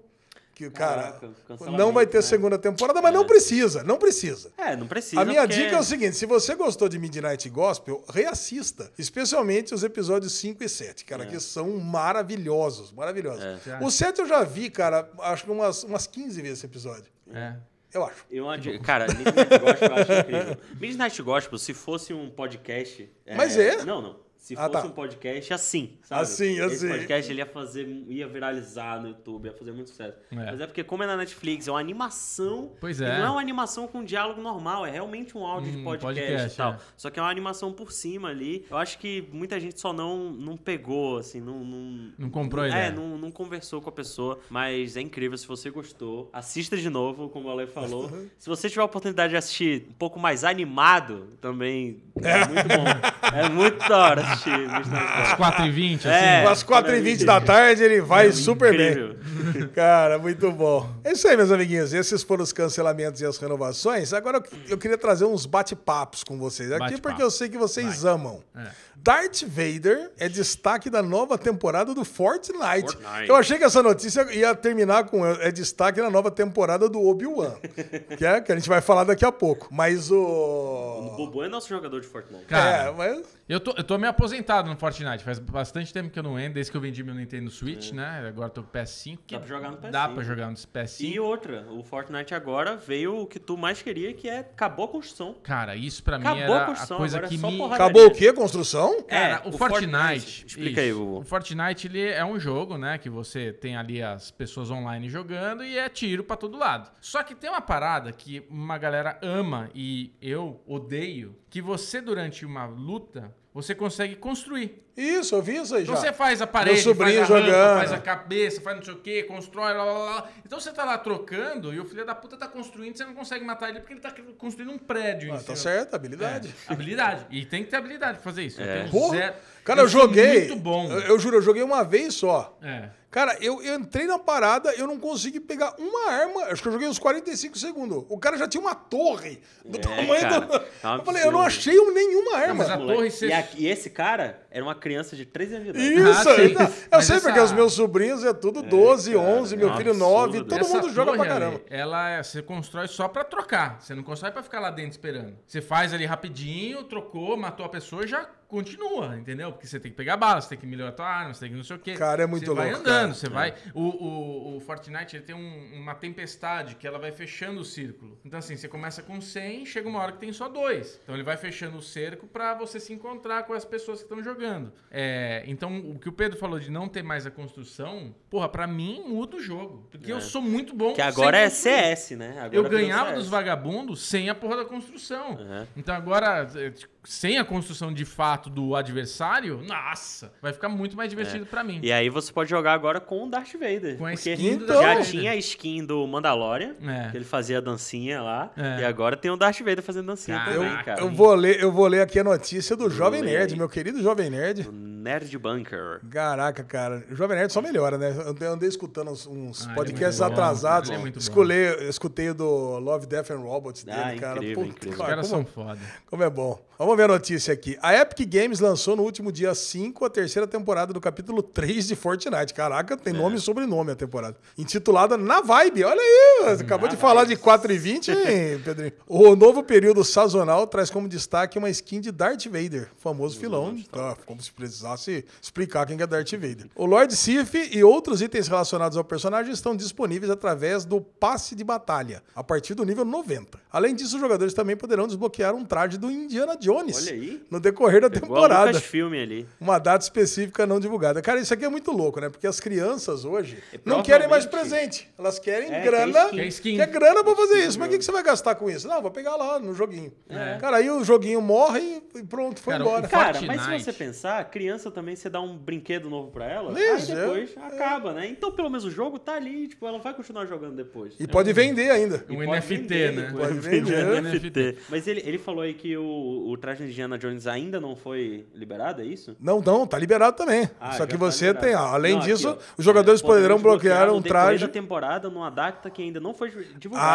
Que, 0.54 0.70
cara, 0.70 1.12
Caraca, 1.12 1.70
não 1.76 1.92
vai 1.92 2.06
ter 2.06 2.16
né? 2.16 2.22
segunda 2.22 2.56
temporada, 2.58 3.02
mas 3.02 3.12
não 3.12 3.26
precisa, 3.26 3.84
não 3.84 3.98
precisa. 3.98 4.50
É, 4.56 4.74
não 4.74 4.86
precisa. 4.86 5.20
A 5.20 5.24
minha 5.26 5.42
porque- 5.42 5.54
dica 5.54 5.76
é 5.76 5.78
o 5.78 5.82
seguinte: 5.84 6.16
se 6.16 6.24
você 6.24 6.54
gostou 6.54 6.88
de 6.88 6.98
Midnight 6.98 7.46
Gospel, 7.50 8.02
reassista. 8.08 8.90
Especialmente 8.98 9.74
os 9.74 9.84
episódios 9.84 10.32
5 10.32 10.64
e 10.64 10.68
7, 10.70 11.04
cara, 11.04 11.26
que 11.26 11.38
são 11.40 11.76
maravilhosos. 11.78 12.90
Maravilhosos. 12.90 13.44
É. 13.44 13.84
O 13.84 13.90
7 13.90 14.20
eu 14.20 14.26
já 14.26 14.42
vi, 14.44 14.70
cara, 14.70 15.06
acho 15.20 15.44
que 15.44 15.50
umas, 15.50 15.82
umas 15.84 16.06
15 16.06 16.40
vezes 16.40 16.58
esse 16.60 16.66
episódio. 16.66 17.12
É. 17.30 17.54
Eu 17.94 18.04
acho. 18.04 18.24
Eu, 18.30 18.50
adi- 18.50 18.78
cara, 18.80 19.06
Midnight 19.06 19.58
Gospel 19.58 19.88
eu 19.88 19.94
acho 19.96 20.12
incrível. 20.12 20.56
Midnight 20.80 21.22
Gospel, 21.22 21.58
se 21.58 21.72
fosse 21.74 22.12
um 22.12 22.28
podcast. 22.30 23.08
Mas 23.36 23.56
é. 23.56 23.84
Não, 23.84 24.02
não. 24.02 24.25
Se 24.46 24.54
Ah, 24.56 24.68
fosse 24.68 24.82
tá. 24.82 24.86
um 24.86 24.90
podcast, 24.90 25.52
assim, 25.52 25.98
sabe? 26.02 26.22
Assim, 26.22 26.52
Esse 26.60 26.62
assim. 26.62 26.88
podcast 26.88 27.32
ele 27.32 27.40
ia 27.40 27.46
fazer, 27.46 27.84
ia 28.06 28.28
viralizar 28.28 29.02
no 29.02 29.08
YouTube, 29.08 29.46
ia 29.46 29.52
fazer 29.52 29.72
muito 29.72 29.90
sucesso. 29.90 30.16
É. 30.30 30.36
Mas 30.36 30.60
é 30.60 30.66
porque, 30.68 30.84
como 30.84 31.02
é 31.02 31.06
na 31.08 31.16
Netflix, 31.16 31.66
é 31.66 31.72
uma 31.72 31.80
animação. 31.80 32.70
Pois 32.80 33.00
é. 33.00 33.18
não 33.18 33.26
é 33.26 33.30
uma 33.32 33.40
animação 33.40 33.88
com 33.88 34.04
diálogo 34.04 34.40
normal, 34.40 34.86
é 34.86 34.90
realmente 34.92 35.36
um 35.36 35.44
áudio 35.44 35.72
de 35.72 35.78
Hum, 35.78 35.82
podcast, 35.84 36.20
podcast, 36.20 36.54
e 36.54 36.56
tal. 36.56 36.72
é. 36.74 36.78
Só 36.96 37.10
que 37.10 37.18
é 37.18 37.22
uma 37.24 37.28
animação 37.28 37.72
por 37.72 37.90
cima 37.90 38.28
ali. 38.28 38.64
Eu 38.70 38.76
acho 38.76 38.98
que 39.00 39.28
muita 39.32 39.58
gente 39.58 39.80
só 39.80 39.92
não, 39.92 40.30
não 40.30 40.56
pegou, 40.56 41.18
assim, 41.18 41.40
não. 41.40 41.64
Não, 41.64 42.12
Não 42.16 42.30
comprou 42.30 42.62
a 42.62 42.68
É, 42.68 42.70
ideia. 42.70 42.92
não, 42.92 43.18
não 43.18 43.32
conversou 43.32 43.82
com 43.82 43.88
a 43.88 43.92
pessoa. 43.92 44.38
Mas 44.48 44.96
é 44.96 45.00
incrível, 45.00 45.36
se 45.36 45.48
você 45.48 45.70
gostou, 45.70 46.30
assista 46.32 46.76
de 46.76 46.88
novo, 46.88 47.28
como 47.30 47.48
o 47.48 47.50
Ale 47.50 47.66
falou. 47.66 48.08
se 48.38 48.48
você 48.48 48.68
tiver 48.70 48.82
a 48.82 48.84
oportunidade 48.84 49.32
de 49.32 49.36
assistir 49.38 49.86
um 49.90 49.94
pouco 49.94 50.20
mais 50.20 50.44
animado, 50.44 51.36
também 51.40 52.00
é 52.22 52.46
muito 52.46 52.68
bom. 52.68 52.84
é 53.32 53.48
muito 53.48 53.88
da 53.88 53.96
hora 53.98 54.20
assistir. 54.22 54.50
Mr. 54.50 54.96
Às 55.22 55.34
4h20, 55.34 55.96
assim. 55.98 56.08
É. 56.08 56.46
Às 56.46 56.62
4h20 56.64 57.24
da 57.24 57.40
tarde 57.40 57.82
ele 57.82 58.00
vai 58.00 58.32
super 58.32 58.72
Incrível. 58.74 59.14
bem. 59.52 59.68
Cara, 59.74 60.18
muito 60.18 60.50
bom. 60.52 60.90
É 61.04 61.12
isso 61.12 61.26
aí, 61.28 61.36
meus 61.36 61.50
amiguinhos. 61.50 61.92
Esses 61.92 62.22
foram 62.22 62.42
os 62.42 62.52
cancelamentos 62.52 63.20
e 63.20 63.26
as 63.26 63.38
renovações. 63.38 64.12
Agora 64.12 64.38
eu- 64.38 64.58
eu 64.70 64.78
queria 64.78 64.98
trazer 64.98 65.24
uns 65.24 65.46
bate-papos 65.46 66.22
com 66.24 66.38
vocês 66.38 66.70
aqui, 66.70 66.78
Bate-papo. 66.80 67.02
porque 67.02 67.22
eu 67.22 67.30
sei 67.30 67.48
que 67.48 67.58
vocês 67.58 68.04
amam. 68.04 68.40
É. 68.56 68.66
Darth 68.96 69.42
Vader 69.44 70.10
é 70.18 70.28
destaque 70.28 70.90
da 70.90 71.02
nova 71.02 71.38
temporada 71.38 71.94
do 71.94 72.04
Fortnite. 72.04 72.92
Fortnite. 72.92 73.28
Eu 73.28 73.36
achei 73.36 73.56
que 73.56 73.64
essa 73.64 73.82
notícia 73.82 74.22
ia 74.34 74.54
terminar 74.54 75.04
com 75.04 75.24
é 75.24 75.52
destaque 75.52 76.00
na 76.00 76.10
nova 76.10 76.30
temporada 76.30 76.88
do 76.88 77.00
Obi-Wan, 77.00 77.54
que, 78.18 78.26
é, 78.26 78.40
que 78.40 78.50
a 78.50 78.56
gente 78.56 78.68
vai 78.68 78.80
falar 78.80 79.04
daqui 79.04 79.24
a 79.24 79.30
pouco. 79.30 79.68
Mas 79.70 80.10
O 80.10 80.16
o. 80.16 81.16
Bobo 81.16 81.44
é 81.44 81.48
nosso 81.48 81.68
jogador 81.68 82.00
de 82.00 82.06
Fortnite. 82.08 82.46
Cara, 82.46 82.88
é, 82.88 82.92
mas. 82.92 83.35
Eu 83.48 83.60
tô, 83.60 83.72
eu 83.76 83.84
tô 83.84 83.96
meio 83.96 84.10
aposentado 84.10 84.68
no 84.68 84.76
Fortnite. 84.76 85.22
Faz 85.22 85.38
bastante 85.38 85.92
tempo 85.92 86.10
que 86.10 86.18
eu 86.18 86.22
não 86.22 86.36
entro, 86.36 86.54
desde 86.54 86.72
que 86.72 86.76
eu 86.76 86.80
vendi 86.80 87.04
meu 87.04 87.14
Nintendo 87.14 87.48
Switch, 87.48 87.92
né? 87.92 88.26
Agora 88.26 88.50
tô 88.50 88.60
com 88.60 88.68
o 88.68 88.72
PS5. 88.72 89.18
que 89.24 89.36
É. 89.36 89.38
Dá 89.38 89.44
pra 89.44 89.48
jogar 89.48 89.70
no 89.70 89.76
Dá 89.76 90.08
PS5. 90.08 90.14
pra 90.14 90.24
jogar 90.24 90.50
no 90.50 90.56
PS5. 90.56 91.00
E 91.00 91.20
outra, 91.20 91.66
o 91.70 91.84
Fortnite 91.84 92.34
agora 92.34 92.76
veio 92.76 93.20
o 93.20 93.26
que 93.26 93.38
tu 93.38 93.56
mais 93.56 93.80
queria, 93.80 94.12
que 94.12 94.28
é 94.28 94.40
acabou 94.40 94.86
a 94.86 94.88
construção. 94.88 95.36
Cara, 95.44 95.76
isso 95.76 96.02
pra 96.02 96.18
mim 96.18 96.26
Acabou 96.26 96.42
a 96.42 96.56
era 96.56 96.62
a 96.64 96.66
construção, 96.66 96.96
coisa 96.96 97.18
agora 97.18 97.26
é 97.32 97.36
que 97.36 97.40
só 97.40 97.50
me... 97.50 97.62
Acabou 97.72 98.06
o 98.06 98.10
quê? 98.10 98.32
Construção? 98.32 99.02
Cara, 99.02 99.42
É, 99.44 99.48
o, 99.48 99.50
o 99.50 99.52
Fortnite. 99.58 99.90
Fortnite. 99.92 100.46
Explica 100.46 100.80
aí, 100.80 100.88
isso. 100.90 100.98
Bubu. 100.98 101.18
O 101.20 101.24
Fortnite 101.24 101.86
ele 101.86 102.02
é 102.02 102.24
um 102.24 102.40
jogo, 102.40 102.76
né? 102.76 102.98
Que 102.98 103.08
você 103.08 103.52
tem 103.52 103.76
ali 103.76 104.02
as 104.02 104.32
pessoas 104.32 104.72
online 104.72 105.08
jogando 105.08 105.62
e 105.62 105.78
é 105.78 105.88
tiro 105.88 106.24
pra 106.24 106.34
todo 106.36 106.58
lado. 106.58 106.90
Só 107.00 107.22
que 107.22 107.32
tem 107.34 107.48
uma 107.48 107.60
parada 107.60 108.10
que 108.10 108.44
uma 108.50 108.76
galera 108.76 109.20
ama 109.22 109.70
e 109.72 110.12
eu 110.20 110.60
odeio, 110.66 111.36
que 111.48 111.60
você 111.62 112.00
durante 112.00 112.44
uma 112.44 112.66
luta 112.66 113.34
você 113.54 113.74
consegue 113.74 114.16
construir. 114.16 114.82
Isso, 114.94 115.34
eu 115.34 115.40
vi 115.40 115.56
isso 115.56 115.74
aí 115.74 115.82
já. 115.84 115.92
Então 115.92 116.02
você 116.04 116.12
faz 116.12 116.42
a 116.42 116.46
parede, 116.46 116.80
sobrinho 116.82 117.24
faz 117.24 117.30
a 117.30 117.34
rampa, 117.34 117.46
jogando. 117.50 117.78
faz 117.78 117.92
a 117.92 117.98
cabeça, 117.98 118.60
faz 118.60 118.76
não 118.76 118.84
sei 118.84 118.92
o 118.94 118.98
quê, 118.98 119.22
constrói, 119.22 119.72
lá, 119.72 119.82
lá, 119.84 119.92
lá. 120.14 120.28
Então 120.44 120.60
você 120.60 120.70
tá 120.72 120.84
lá 120.84 120.98
trocando 120.98 121.72
e 121.72 121.80
o 121.80 121.84
filho 121.86 122.04
da 122.04 122.14
puta 122.14 122.36
tá 122.36 122.46
construindo, 122.48 122.96
você 122.98 123.04
não 123.06 123.14
consegue 123.14 123.42
matar 123.46 123.70
ele 123.70 123.80
porque 123.80 123.94
ele 123.94 124.00
tá 124.00 124.12
construindo 124.36 124.72
um 124.72 124.78
prédio. 124.78 125.32
Ah, 125.34 125.38
tá 125.42 125.56
certo, 125.56 125.94
habilidade. 125.94 126.54
É, 126.68 126.72
habilidade. 126.72 127.26
E 127.30 127.46
tem 127.46 127.64
que 127.64 127.70
ter 127.70 127.76
habilidade 127.76 128.14
pra 128.18 128.22
fazer 128.24 128.42
isso. 128.42 128.60
Eu 128.60 128.66
É. 128.68 128.78
tenho 128.80 128.90
Porra. 128.90 129.16
zero. 129.16 129.34
Cara, 129.64 129.80
eu, 129.80 129.88
sou 129.88 130.00
joguei. 130.02 130.38
Muito 130.48 130.56
bom. 130.56 130.90
Eu, 130.92 131.00
eu 131.00 131.18
juro, 131.18 131.36
eu 131.38 131.42
joguei 131.42 131.62
uma 131.62 131.82
vez 131.82 132.12
só. 132.14 132.58
É. 132.62 132.90
Cara, 133.10 133.36
eu, 133.40 133.62
eu 133.62 133.76
entrei 133.76 134.04
na 134.06 134.18
parada, 134.18 134.74
eu 134.74 134.86
não 134.86 134.98
consegui 134.98 135.40
pegar 135.40 135.74
uma 135.78 136.10
arma. 136.10 136.42
Acho 136.46 136.60
que 136.60 136.68
eu 136.68 136.72
joguei 136.72 136.86
uns 136.88 136.98
45 136.98 137.56
segundos. 137.56 138.04
O 138.10 138.18
cara 138.18 138.36
já 138.36 138.46
tinha 138.46 138.60
uma 138.60 138.74
torre 138.74 139.40
do 139.64 139.78
É, 139.78 139.80
tamanho 139.80 140.20
cara, 140.20 140.40
do. 140.40 140.54
é 140.54 140.88
um 140.88 140.96
eu 140.98 141.04
falei, 141.04 141.22
eu 141.24 141.32
não 141.32 141.40
achei 141.40 141.74
nenhuma 141.74 142.36
arma. 142.36 142.54
mas 142.54 142.68
a 142.70 142.76
torre 142.76 143.10
você- 143.10 143.28
E, 143.28 143.32
a- 143.32 143.48
e 143.56 143.66
esse 143.68 143.88
cara 143.88 144.42
era 144.50 144.62
uma 144.62 144.74
criança 144.74 145.16
de 145.16 145.24
13 145.24 145.54
anos 145.54 145.64
de 145.66 145.70
idade. 145.72 145.94
Isso, 145.94 146.28
Ah, 146.28 146.44
então, 146.44 146.72
eu 146.92 147.02
sei 147.02 147.16
essa- 147.16 147.20
porque 147.28 147.40
os 147.40 147.52
meus 147.52 147.72
sobrinhos 147.72 148.22
é 148.24 148.34
tudo 148.34 148.60
12, 148.62 149.14
cara, 149.14 149.24
11, 149.24 149.56
meu 149.56 149.68
é 149.68 149.72
um 149.72 149.76
filho 149.76 149.90
absurdo. 149.92 150.10
9, 150.12 150.38
todo 150.44 150.60
Essa 150.60 150.74
mundo 150.76 150.90
joga 150.92 151.12
pra 151.14 151.26
caramba. 151.26 151.56
ali, 151.56 151.64
ela 151.70 152.10
é- 152.10 152.22
você 152.22 152.42
constrói 152.42 152.86
só 152.88 153.08
pra 153.08 153.24
trocar. 153.24 153.80
Você 153.80 153.94
não 153.94 154.02
constrói 154.02 154.30
pra 154.32 154.42
ficar 154.42 154.60
lá 154.60 154.70
dentro 154.70 154.90
esperando. 154.90 155.38
Você 155.46 155.62
faz 155.62 155.94
ali 155.94 156.04
rapidinho, 156.04 156.84
trocou, 156.84 157.36
matou 157.36 157.64
a 157.64 157.68
pessoa 157.68 158.04
e 158.04 158.08
já 158.08 158.28
continua, 158.48 159.16
entendeu? 159.16 159.50
Porque 159.50 159.66
você 159.66 159.80
tem 159.80 159.90
que 159.90 159.96
pegar 159.96 160.16
bala, 160.16 160.40
você 160.40 160.50
tem 160.50 160.58
que 160.58 160.66
melhorar 160.66 160.90
a 160.90 160.92
tua 160.92 161.06
arma, 161.06 161.34
você 161.34 161.40
tem 161.40 161.50
que 161.50 161.56
não 161.56 161.64
sei 161.64 161.76
o 161.76 161.78
quê. 161.80 161.94
Cara, 161.94 162.22
é 162.22 162.26
muito 162.26 162.46
você 162.46 162.54
vai 162.54 162.70
louco, 162.70 162.80
andando, 162.88 162.95
cara. 163.02 163.14
você 163.14 163.28
vai... 163.28 163.54
O, 163.74 163.82
o, 163.82 164.56
o 164.56 164.60
Fortnite 164.60 165.16
ele 165.16 165.24
tem 165.24 165.34
um- 165.34 165.80
uma 165.80 165.94
tempestade 165.94 166.74
que 166.76 166.86
ela 166.86 166.98
vai 166.98 167.12
fechando 167.12 167.60
o 167.60 167.64
círculo. 167.64 168.18
Então 168.24 168.38
assim, 168.38 168.56
você 168.56 168.68
começa 168.68 169.02
com 169.02 169.20
100, 169.20 169.66
chega 169.66 169.88
uma 169.88 170.00
hora 170.00 170.12
que 170.12 170.18
tem 170.18 170.32
só 170.32 170.48
dois. 170.48 171.00
Então 171.02 171.14
ele 171.14 171.24
vai 171.24 171.36
fechando 171.36 171.78
o 171.78 171.82
cerco 171.82 172.26
pra 172.26 172.54
você 172.54 172.78
se 172.80 172.92
encontrar 172.92 173.44
com 173.44 173.52
as 173.52 173.64
pessoas 173.64 173.98
que 173.98 174.04
estão 174.04 174.22
jogando. 174.22 174.72
É, 174.90 175.42
então 175.46 175.78
o 175.90 175.98
que 175.98 176.08
o 176.08 176.12
Pedro 176.12 176.38
falou 176.38 176.58
de 176.58 176.70
não 176.70 176.88
ter 176.88 177.02
mais 177.02 177.26
a 177.26 177.30
construção, 177.30 178.14
porra, 178.30 178.48
pra 178.48 178.66
mim 178.66 179.02
muda 179.06 179.36
o 179.36 179.40
jogo. 179.40 179.86
Porque 179.90 180.12
eu 180.12 180.20
sou 180.20 180.40
muito 180.42 180.74
bom 180.74 180.92
Que 180.94 181.02
agora 181.02 181.36
é. 181.38 181.48
CS, 181.48 182.12
né? 182.12 182.34
Agora 182.38 182.54
Eu 182.56 182.68
ganhava 182.68 183.12
dos 183.12 183.28
vagabundos 183.28 184.02
sem 184.02 184.28
a 184.28 184.34
porra 184.34 184.58
da 184.58 184.64
construção. 184.64 185.30
Uhum. 185.32 185.66
Então 185.76 185.94
agora, 185.94 186.48
eh, 186.56 186.72
sem 187.04 187.38
a 187.38 187.44
construção 187.44 187.92
de 187.92 188.04
fato 188.04 188.48
do 188.50 188.74
adversário, 188.74 189.62
nossa, 189.66 190.32
vai 190.42 190.52
ficar 190.52 190.68
muito 190.68 190.96
mais 190.96 191.08
divertido 191.10 191.46
pra 191.46 191.62
mim. 191.64 191.80
E 191.82 191.92
aí 191.92 192.08
você 192.08 192.32
pode 192.32 192.50
jogar 192.50 192.72
agora 192.74 192.85
com 193.00 193.24
o 193.24 193.30
Darth 193.30 193.52
Vader. 193.54 193.96
Com 193.98 194.06
a 194.06 194.10
porque 194.12 194.32
skin 194.32 194.56
do 194.58 194.66
já 194.66 195.00
tinha 195.02 195.32
a 195.32 195.36
skin 195.36 195.84
do 195.84 196.06
Mandalorian, 196.06 196.74
É. 196.82 197.10
que 197.10 197.16
ele 197.16 197.24
fazia 197.24 197.58
a 197.58 197.60
dancinha 197.60 198.22
lá. 198.22 198.50
É. 198.56 198.80
E 198.80 198.84
agora 198.84 199.16
tem 199.16 199.30
o 199.30 199.36
Darth 199.36 199.58
Vader 199.58 199.82
fazendo 199.82 200.06
dancinha 200.06 200.38
Caraca, 200.38 200.54
também, 200.54 200.70
Eu, 200.78 200.84
cara. 200.84 201.00
eu 201.00 201.10
vou 201.10 201.34
ler, 201.34 201.60
eu 201.60 201.72
vou 201.72 201.86
ler 201.86 202.00
aqui 202.02 202.18
a 202.18 202.24
notícia 202.24 202.76
do 202.76 202.88
Jovem 202.88 203.20
Lê 203.22 203.32
Nerd, 203.32 203.56
meu 203.56 203.68
querido 203.68 204.02
Jovem 204.02 204.30
Nerd. 204.30 204.68
O 204.68 204.72
Nerd 204.72 205.38
Bunker. 205.38 206.00
Caraca, 206.10 206.64
cara. 206.64 207.04
O 207.10 207.14
Jovem 207.14 207.36
Nerd 207.38 207.52
só 207.52 207.60
melhora, 207.62 207.96
né? 207.98 208.14
Eu 208.40 208.52
andei- 208.52 208.68
escutando 208.68 209.10
uns, 209.10 209.66
Ah, 209.68 209.72
é 209.72 209.74
podcasts 209.74 210.20
atrasados. 210.20 210.90
É 210.90 210.98
bom. 210.98 211.06
escutei, 211.16 211.88
escutei 211.88 212.30
o 212.30 212.34
do 212.34 212.78
Love, 212.78 213.06
Death 213.06 213.30
and 213.30 213.38
Robots 213.38 213.84
dele, 213.84 213.96
Ah, 213.98 214.16
cara. 214.18 214.36
incrível, 214.38 214.54
Puta, 214.64 214.68
incrível. 214.70 214.90
Os 214.92 214.96
cara, 214.96 215.10
caras 215.10 215.30
como, 215.30 215.44
são 215.44 215.52
foda. 215.52 215.78
como 216.06 216.22
é 216.24 216.30
bom. 216.30 216.60
Vamos 216.78 216.94
ver 216.94 217.04
a 217.04 217.08
notícia 217.08 217.54
aqui. 217.54 217.78
A 217.80 217.94
Epic 217.94 218.28
Games 218.30 218.60
lançou 218.60 218.94
no 218.94 219.02
último 219.02 219.32
dia 219.32 219.54
5 219.54 220.04
a 220.04 220.10
terceira 220.10 220.46
temporada 220.46 220.92
do 220.92 221.00
capítulo 221.00 221.42
3 221.42 221.86
de 221.88 221.96
Fortnite. 221.96 222.52
Caraca, 222.52 222.92
É. 222.92 222.96
tem 222.98 223.14
nome 223.14 223.36
e 223.36 223.40
sobrenome 223.40 223.92
a 223.92 223.96
temporada. 223.96 224.36
Intitulada 224.58 225.16
Na 225.16 225.40
Vibe. 225.40 225.84
Olha 225.84 225.98
aí, 225.98 226.54
você 226.54 226.62
acabou 226.62 226.86
de 226.86 226.96
falar 226.96 227.24
de 227.24 227.34
4 227.34 227.72
e 227.72 227.78
20, 227.78 228.10
hein, 228.10 228.16
Pedrinho? 228.62 228.92
O 229.08 229.34
novo 229.34 229.62
período 229.62 230.04
sazonal 230.04 230.66
traz 230.66 230.90
como 230.90 231.08
destaque 231.08 231.56
uma 231.58 231.70
skin 231.70 231.98
de 231.98 232.12
Darth 232.12 232.44
Vader, 232.44 232.90
famoso 232.98 233.40
vilão. 233.40 233.74
Ah, 233.94 234.14
como 234.26 234.42
se 234.42 234.52
precisasse 234.52 235.24
explicar 235.40 235.86
quem 235.86 235.96
que 235.96 236.02
é 236.02 236.06
Darth 236.06 236.32
Vader. 236.32 236.66
O 236.74 236.84
Lord 236.84 237.16
Sif 237.16 237.54
e 237.74 237.82
outros 237.82 238.20
itens 238.20 238.48
relacionados 238.48 238.98
ao 238.98 239.04
personagem 239.04 239.50
estão 239.50 239.74
disponíveis 239.74 240.30
através 240.30 240.84
do 240.84 241.00
passe 241.00 241.54
de 241.54 241.64
batalha, 241.64 242.22
a 242.34 242.44
partir 242.44 242.74
do 242.74 242.84
nível 242.84 243.06
90. 243.06 243.58
Além 243.72 243.94
disso, 243.94 244.16
os 244.16 244.20
jogadores 244.20 244.52
também 244.52 244.76
poderão 244.76 245.06
desbloquear 245.06 245.54
um 245.54 245.64
traje 245.64 245.96
do 245.96 246.10
Indiana 246.10 246.54
Jones 246.54 246.65
Olha 246.70 247.12
aí. 247.12 247.42
no 247.50 247.60
decorrer 247.60 248.00
da 248.00 248.06
Igual 248.08 248.20
temporada. 248.22 248.66
Lucas 248.66 248.82
filme 248.82 249.20
ali. 249.20 249.46
Uma 249.60 249.78
data 249.78 250.04
específica 250.04 250.66
não 250.66 250.80
divulgada. 250.80 251.20
Cara, 251.22 251.40
isso 251.40 251.52
aqui 251.52 251.64
é 251.64 251.68
muito 251.68 251.90
louco, 251.92 252.20
né? 252.20 252.28
Porque 252.28 252.46
as 252.46 252.60
crianças 252.60 253.24
hoje 253.24 253.58
E 253.72 253.80
não 253.84 254.02
querem 254.02 254.28
mais 254.28 254.46
presente. 254.46 255.08
Elas 255.18 255.38
querem 255.38 255.72
É, 255.72 255.82
grana. 255.82 256.28
que 256.30 256.40
é 256.40 256.46
skin. 256.46 256.74
Que 256.76 256.80
é 256.80 256.84
é 256.84 256.86
grana 256.86 257.22
pra 257.24 257.34
fazer 257.34 257.66
isso. 257.66 257.78
Mas 257.78 257.88
o 257.88 257.90
que, 257.90 257.98
que 257.98 258.04
você 258.04 258.12
vai 258.12 258.22
gastar 258.22 258.54
com 258.54 258.70
isso? 258.70 258.86
Não, 258.88 259.02
vou 259.02 259.10
pegar 259.10 259.36
lá 259.36 259.58
no 259.58 259.74
joguinho. 259.74 260.12
É. 260.28 260.56
Cara, 260.58 260.78
aí 260.78 260.90
o 260.90 261.02
joguinho 261.04 261.40
morre 261.40 262.02
e 262.14 262.22
pronto, 262.22 262.60
foi 262.60 262.72
Cara, 262.74 262.84
embora. 262.84 263.08
Cara, 263.08 263.40
mas 263.42 263.60
se 263.60 263.66
Fortnite. 263.66 263.84
você 263.84 263.92
pensar, 263.92 264.44
criança 264.50 264.90
também, 264.90 265.16
você 265.16 265.28
dá 265.28 265.40
um 265.40 265.56
brinquedo 265.56 266.08
novo 266.08 266.30
pra 266.30 266.46
ela, 266.50 266.72
Isso, 266.78 267.12
aí 267.12 267.18
depois 267.18 267.56
é, 267.56 267.60
acaba, 267.66 268.12
né? 268.12 268.26
Então, 268.28 268.50
pelo 268.52 268.68
menos 268.68 268.84
o 268.84 268.90
jogo 268.90 269.18
tá 269.18 269.34
ali, 269.34 269.68
tipo, 269.68 269.86
ela 269.86 269.98
vai 269.98 270.14
continuar 270.14 270.46
jogando 270.46 270.76
depois. 270.76 271.14
E 271.18 271.26
pode 271.26 271.52
vender 271.52 271.90
ainda. 271.90 272.24
Um 272.28 272.38
NFT, 272.40 272.68
vender 272.68 273.12
né? 273.12 273.32
Pode 273.36 273.58
vender. 273.58 274.06
Um 274.06 274.20
NFT. 274.22 274.78
Mas 274.88 275.06
ele, 275.06 275.22
ele 275.24 275.38
falou 275.38 275.62
aí 275.62 275.74
que 275.74 275.96
o, 275.96 276.04
o 276.48 276.55
traje 276.56 276.84
de 276.84 276.90
Indiana 276.90 277.18
Jones 277.18 277.46
ainda 277.46 277.80
não 277.80 277.94
foi 277.96 278.46
liberado, 278.54 279.02
é 279.02 279.04
isso? 279.04 279.36
Não, 279.40 279.60
não, 279.60 279.86
tá 279.86 279.98
liberado 279.98 280.36
também. 280.36 280.68
Ah, 280.80 280.92
Só 280.92 281.06
que 281.06 281.12
tá 281.12 281.18
você 281.18 281.48
liberado. 281.48 281.66
tem, 281.66 281.74
ó, 281.76 281.94
além 281.94 282.12
Não, 282.12 282.18
aqui, 282.20 282.28
disso, 282.32 282.48
ó. 282.50 282.56
os 282.78 282.84
jogadores 282.84 283.20
É, 283.22 283.26
poderão 283.26 283.58
bloquear 283.60 284.10
um 284.12 284.20
traje. 284.22 284.64
da 284.66 284.72
temporada 284.72 285.28
numa 285.30 285.50
data 285.50 285.90
que 285.90 286.02
ainda 286.02 286.20
não 286.20 286.32
foi 286.34 286.50
divulgada. 286.78 287.06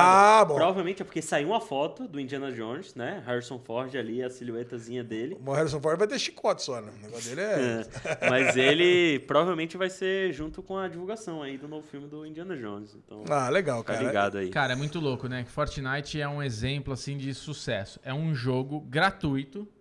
Ah, 0.42 0.46
bom. 0.46 0.56
Provavelmente 0.56 1.02
é 1.02 1.06
porque 1.06 1.22
saiu 1.22 1.50
uma 1.50 1.62
foto 1.62 2.08
do 2.08 2.20
Indiana 2.20 2.52
Jones, 2.52 2.96
né? 2.96 3.24
Harrison 3.26 3.60
Ford 3.60 3.96
ali, 3.96 4.22
a 4.24 4.30
silhuetazinha 4.30 5.04
dele. 5.04 5.38
O 5.46 5.52
Harrison 5.54 5.80
Ford 5.80 5.98
vai 5.98 6.08
ter 6.08 6.20
chicote 6.20 6.64
só, 6.64 6.82
né? 6.82 6.92
O 7.00 7.06
negócio 7.06 7.30
dele 7.36 7.42
é. 7.42 7.86
É, 8.22 8.30
Mas 8.30 8.58
ele 8.58 9.20
provavelmente 9.20 9.78
vai 9.78 9.90
ser 9.90 10.32
junto 10.34 10.62
com 10.62 10.78
a 10.78 10.88
divulgação 10.88 11.42
aí 11.44 11.58
do 11.58 11.68
novo 11.68 11.86
filme 11.88 12.08
do 12.08 12.26
Indiana 12.26 12.56
Jones. 12.56 12.96
Então, 12.96 13.24
Ah, 13.30 13.50
legal, 13.50 13.84
tá 13.84 13.94
cara. 13.94 14.06
ligado 14.06 14.38
aí. 14.38 14.50
Cara, 14.50 14.74
é 14.74 14.76
muito 14.76 15.00
louco, 15.00 15.28
né? 15.28 15.44
Que 15.44 15.52
Fortnite 15.52 16.20
é 16.20 16.28
um 16.28 16.42
exemplo 16.44 16.94
assim 16.94 17.18
de 17.18 17.34
sucesso. 17.34 18.00
É 18.04 18.14
um 18.14 18.34
jogo 18.34 18.80
gratuito 18.82 19.31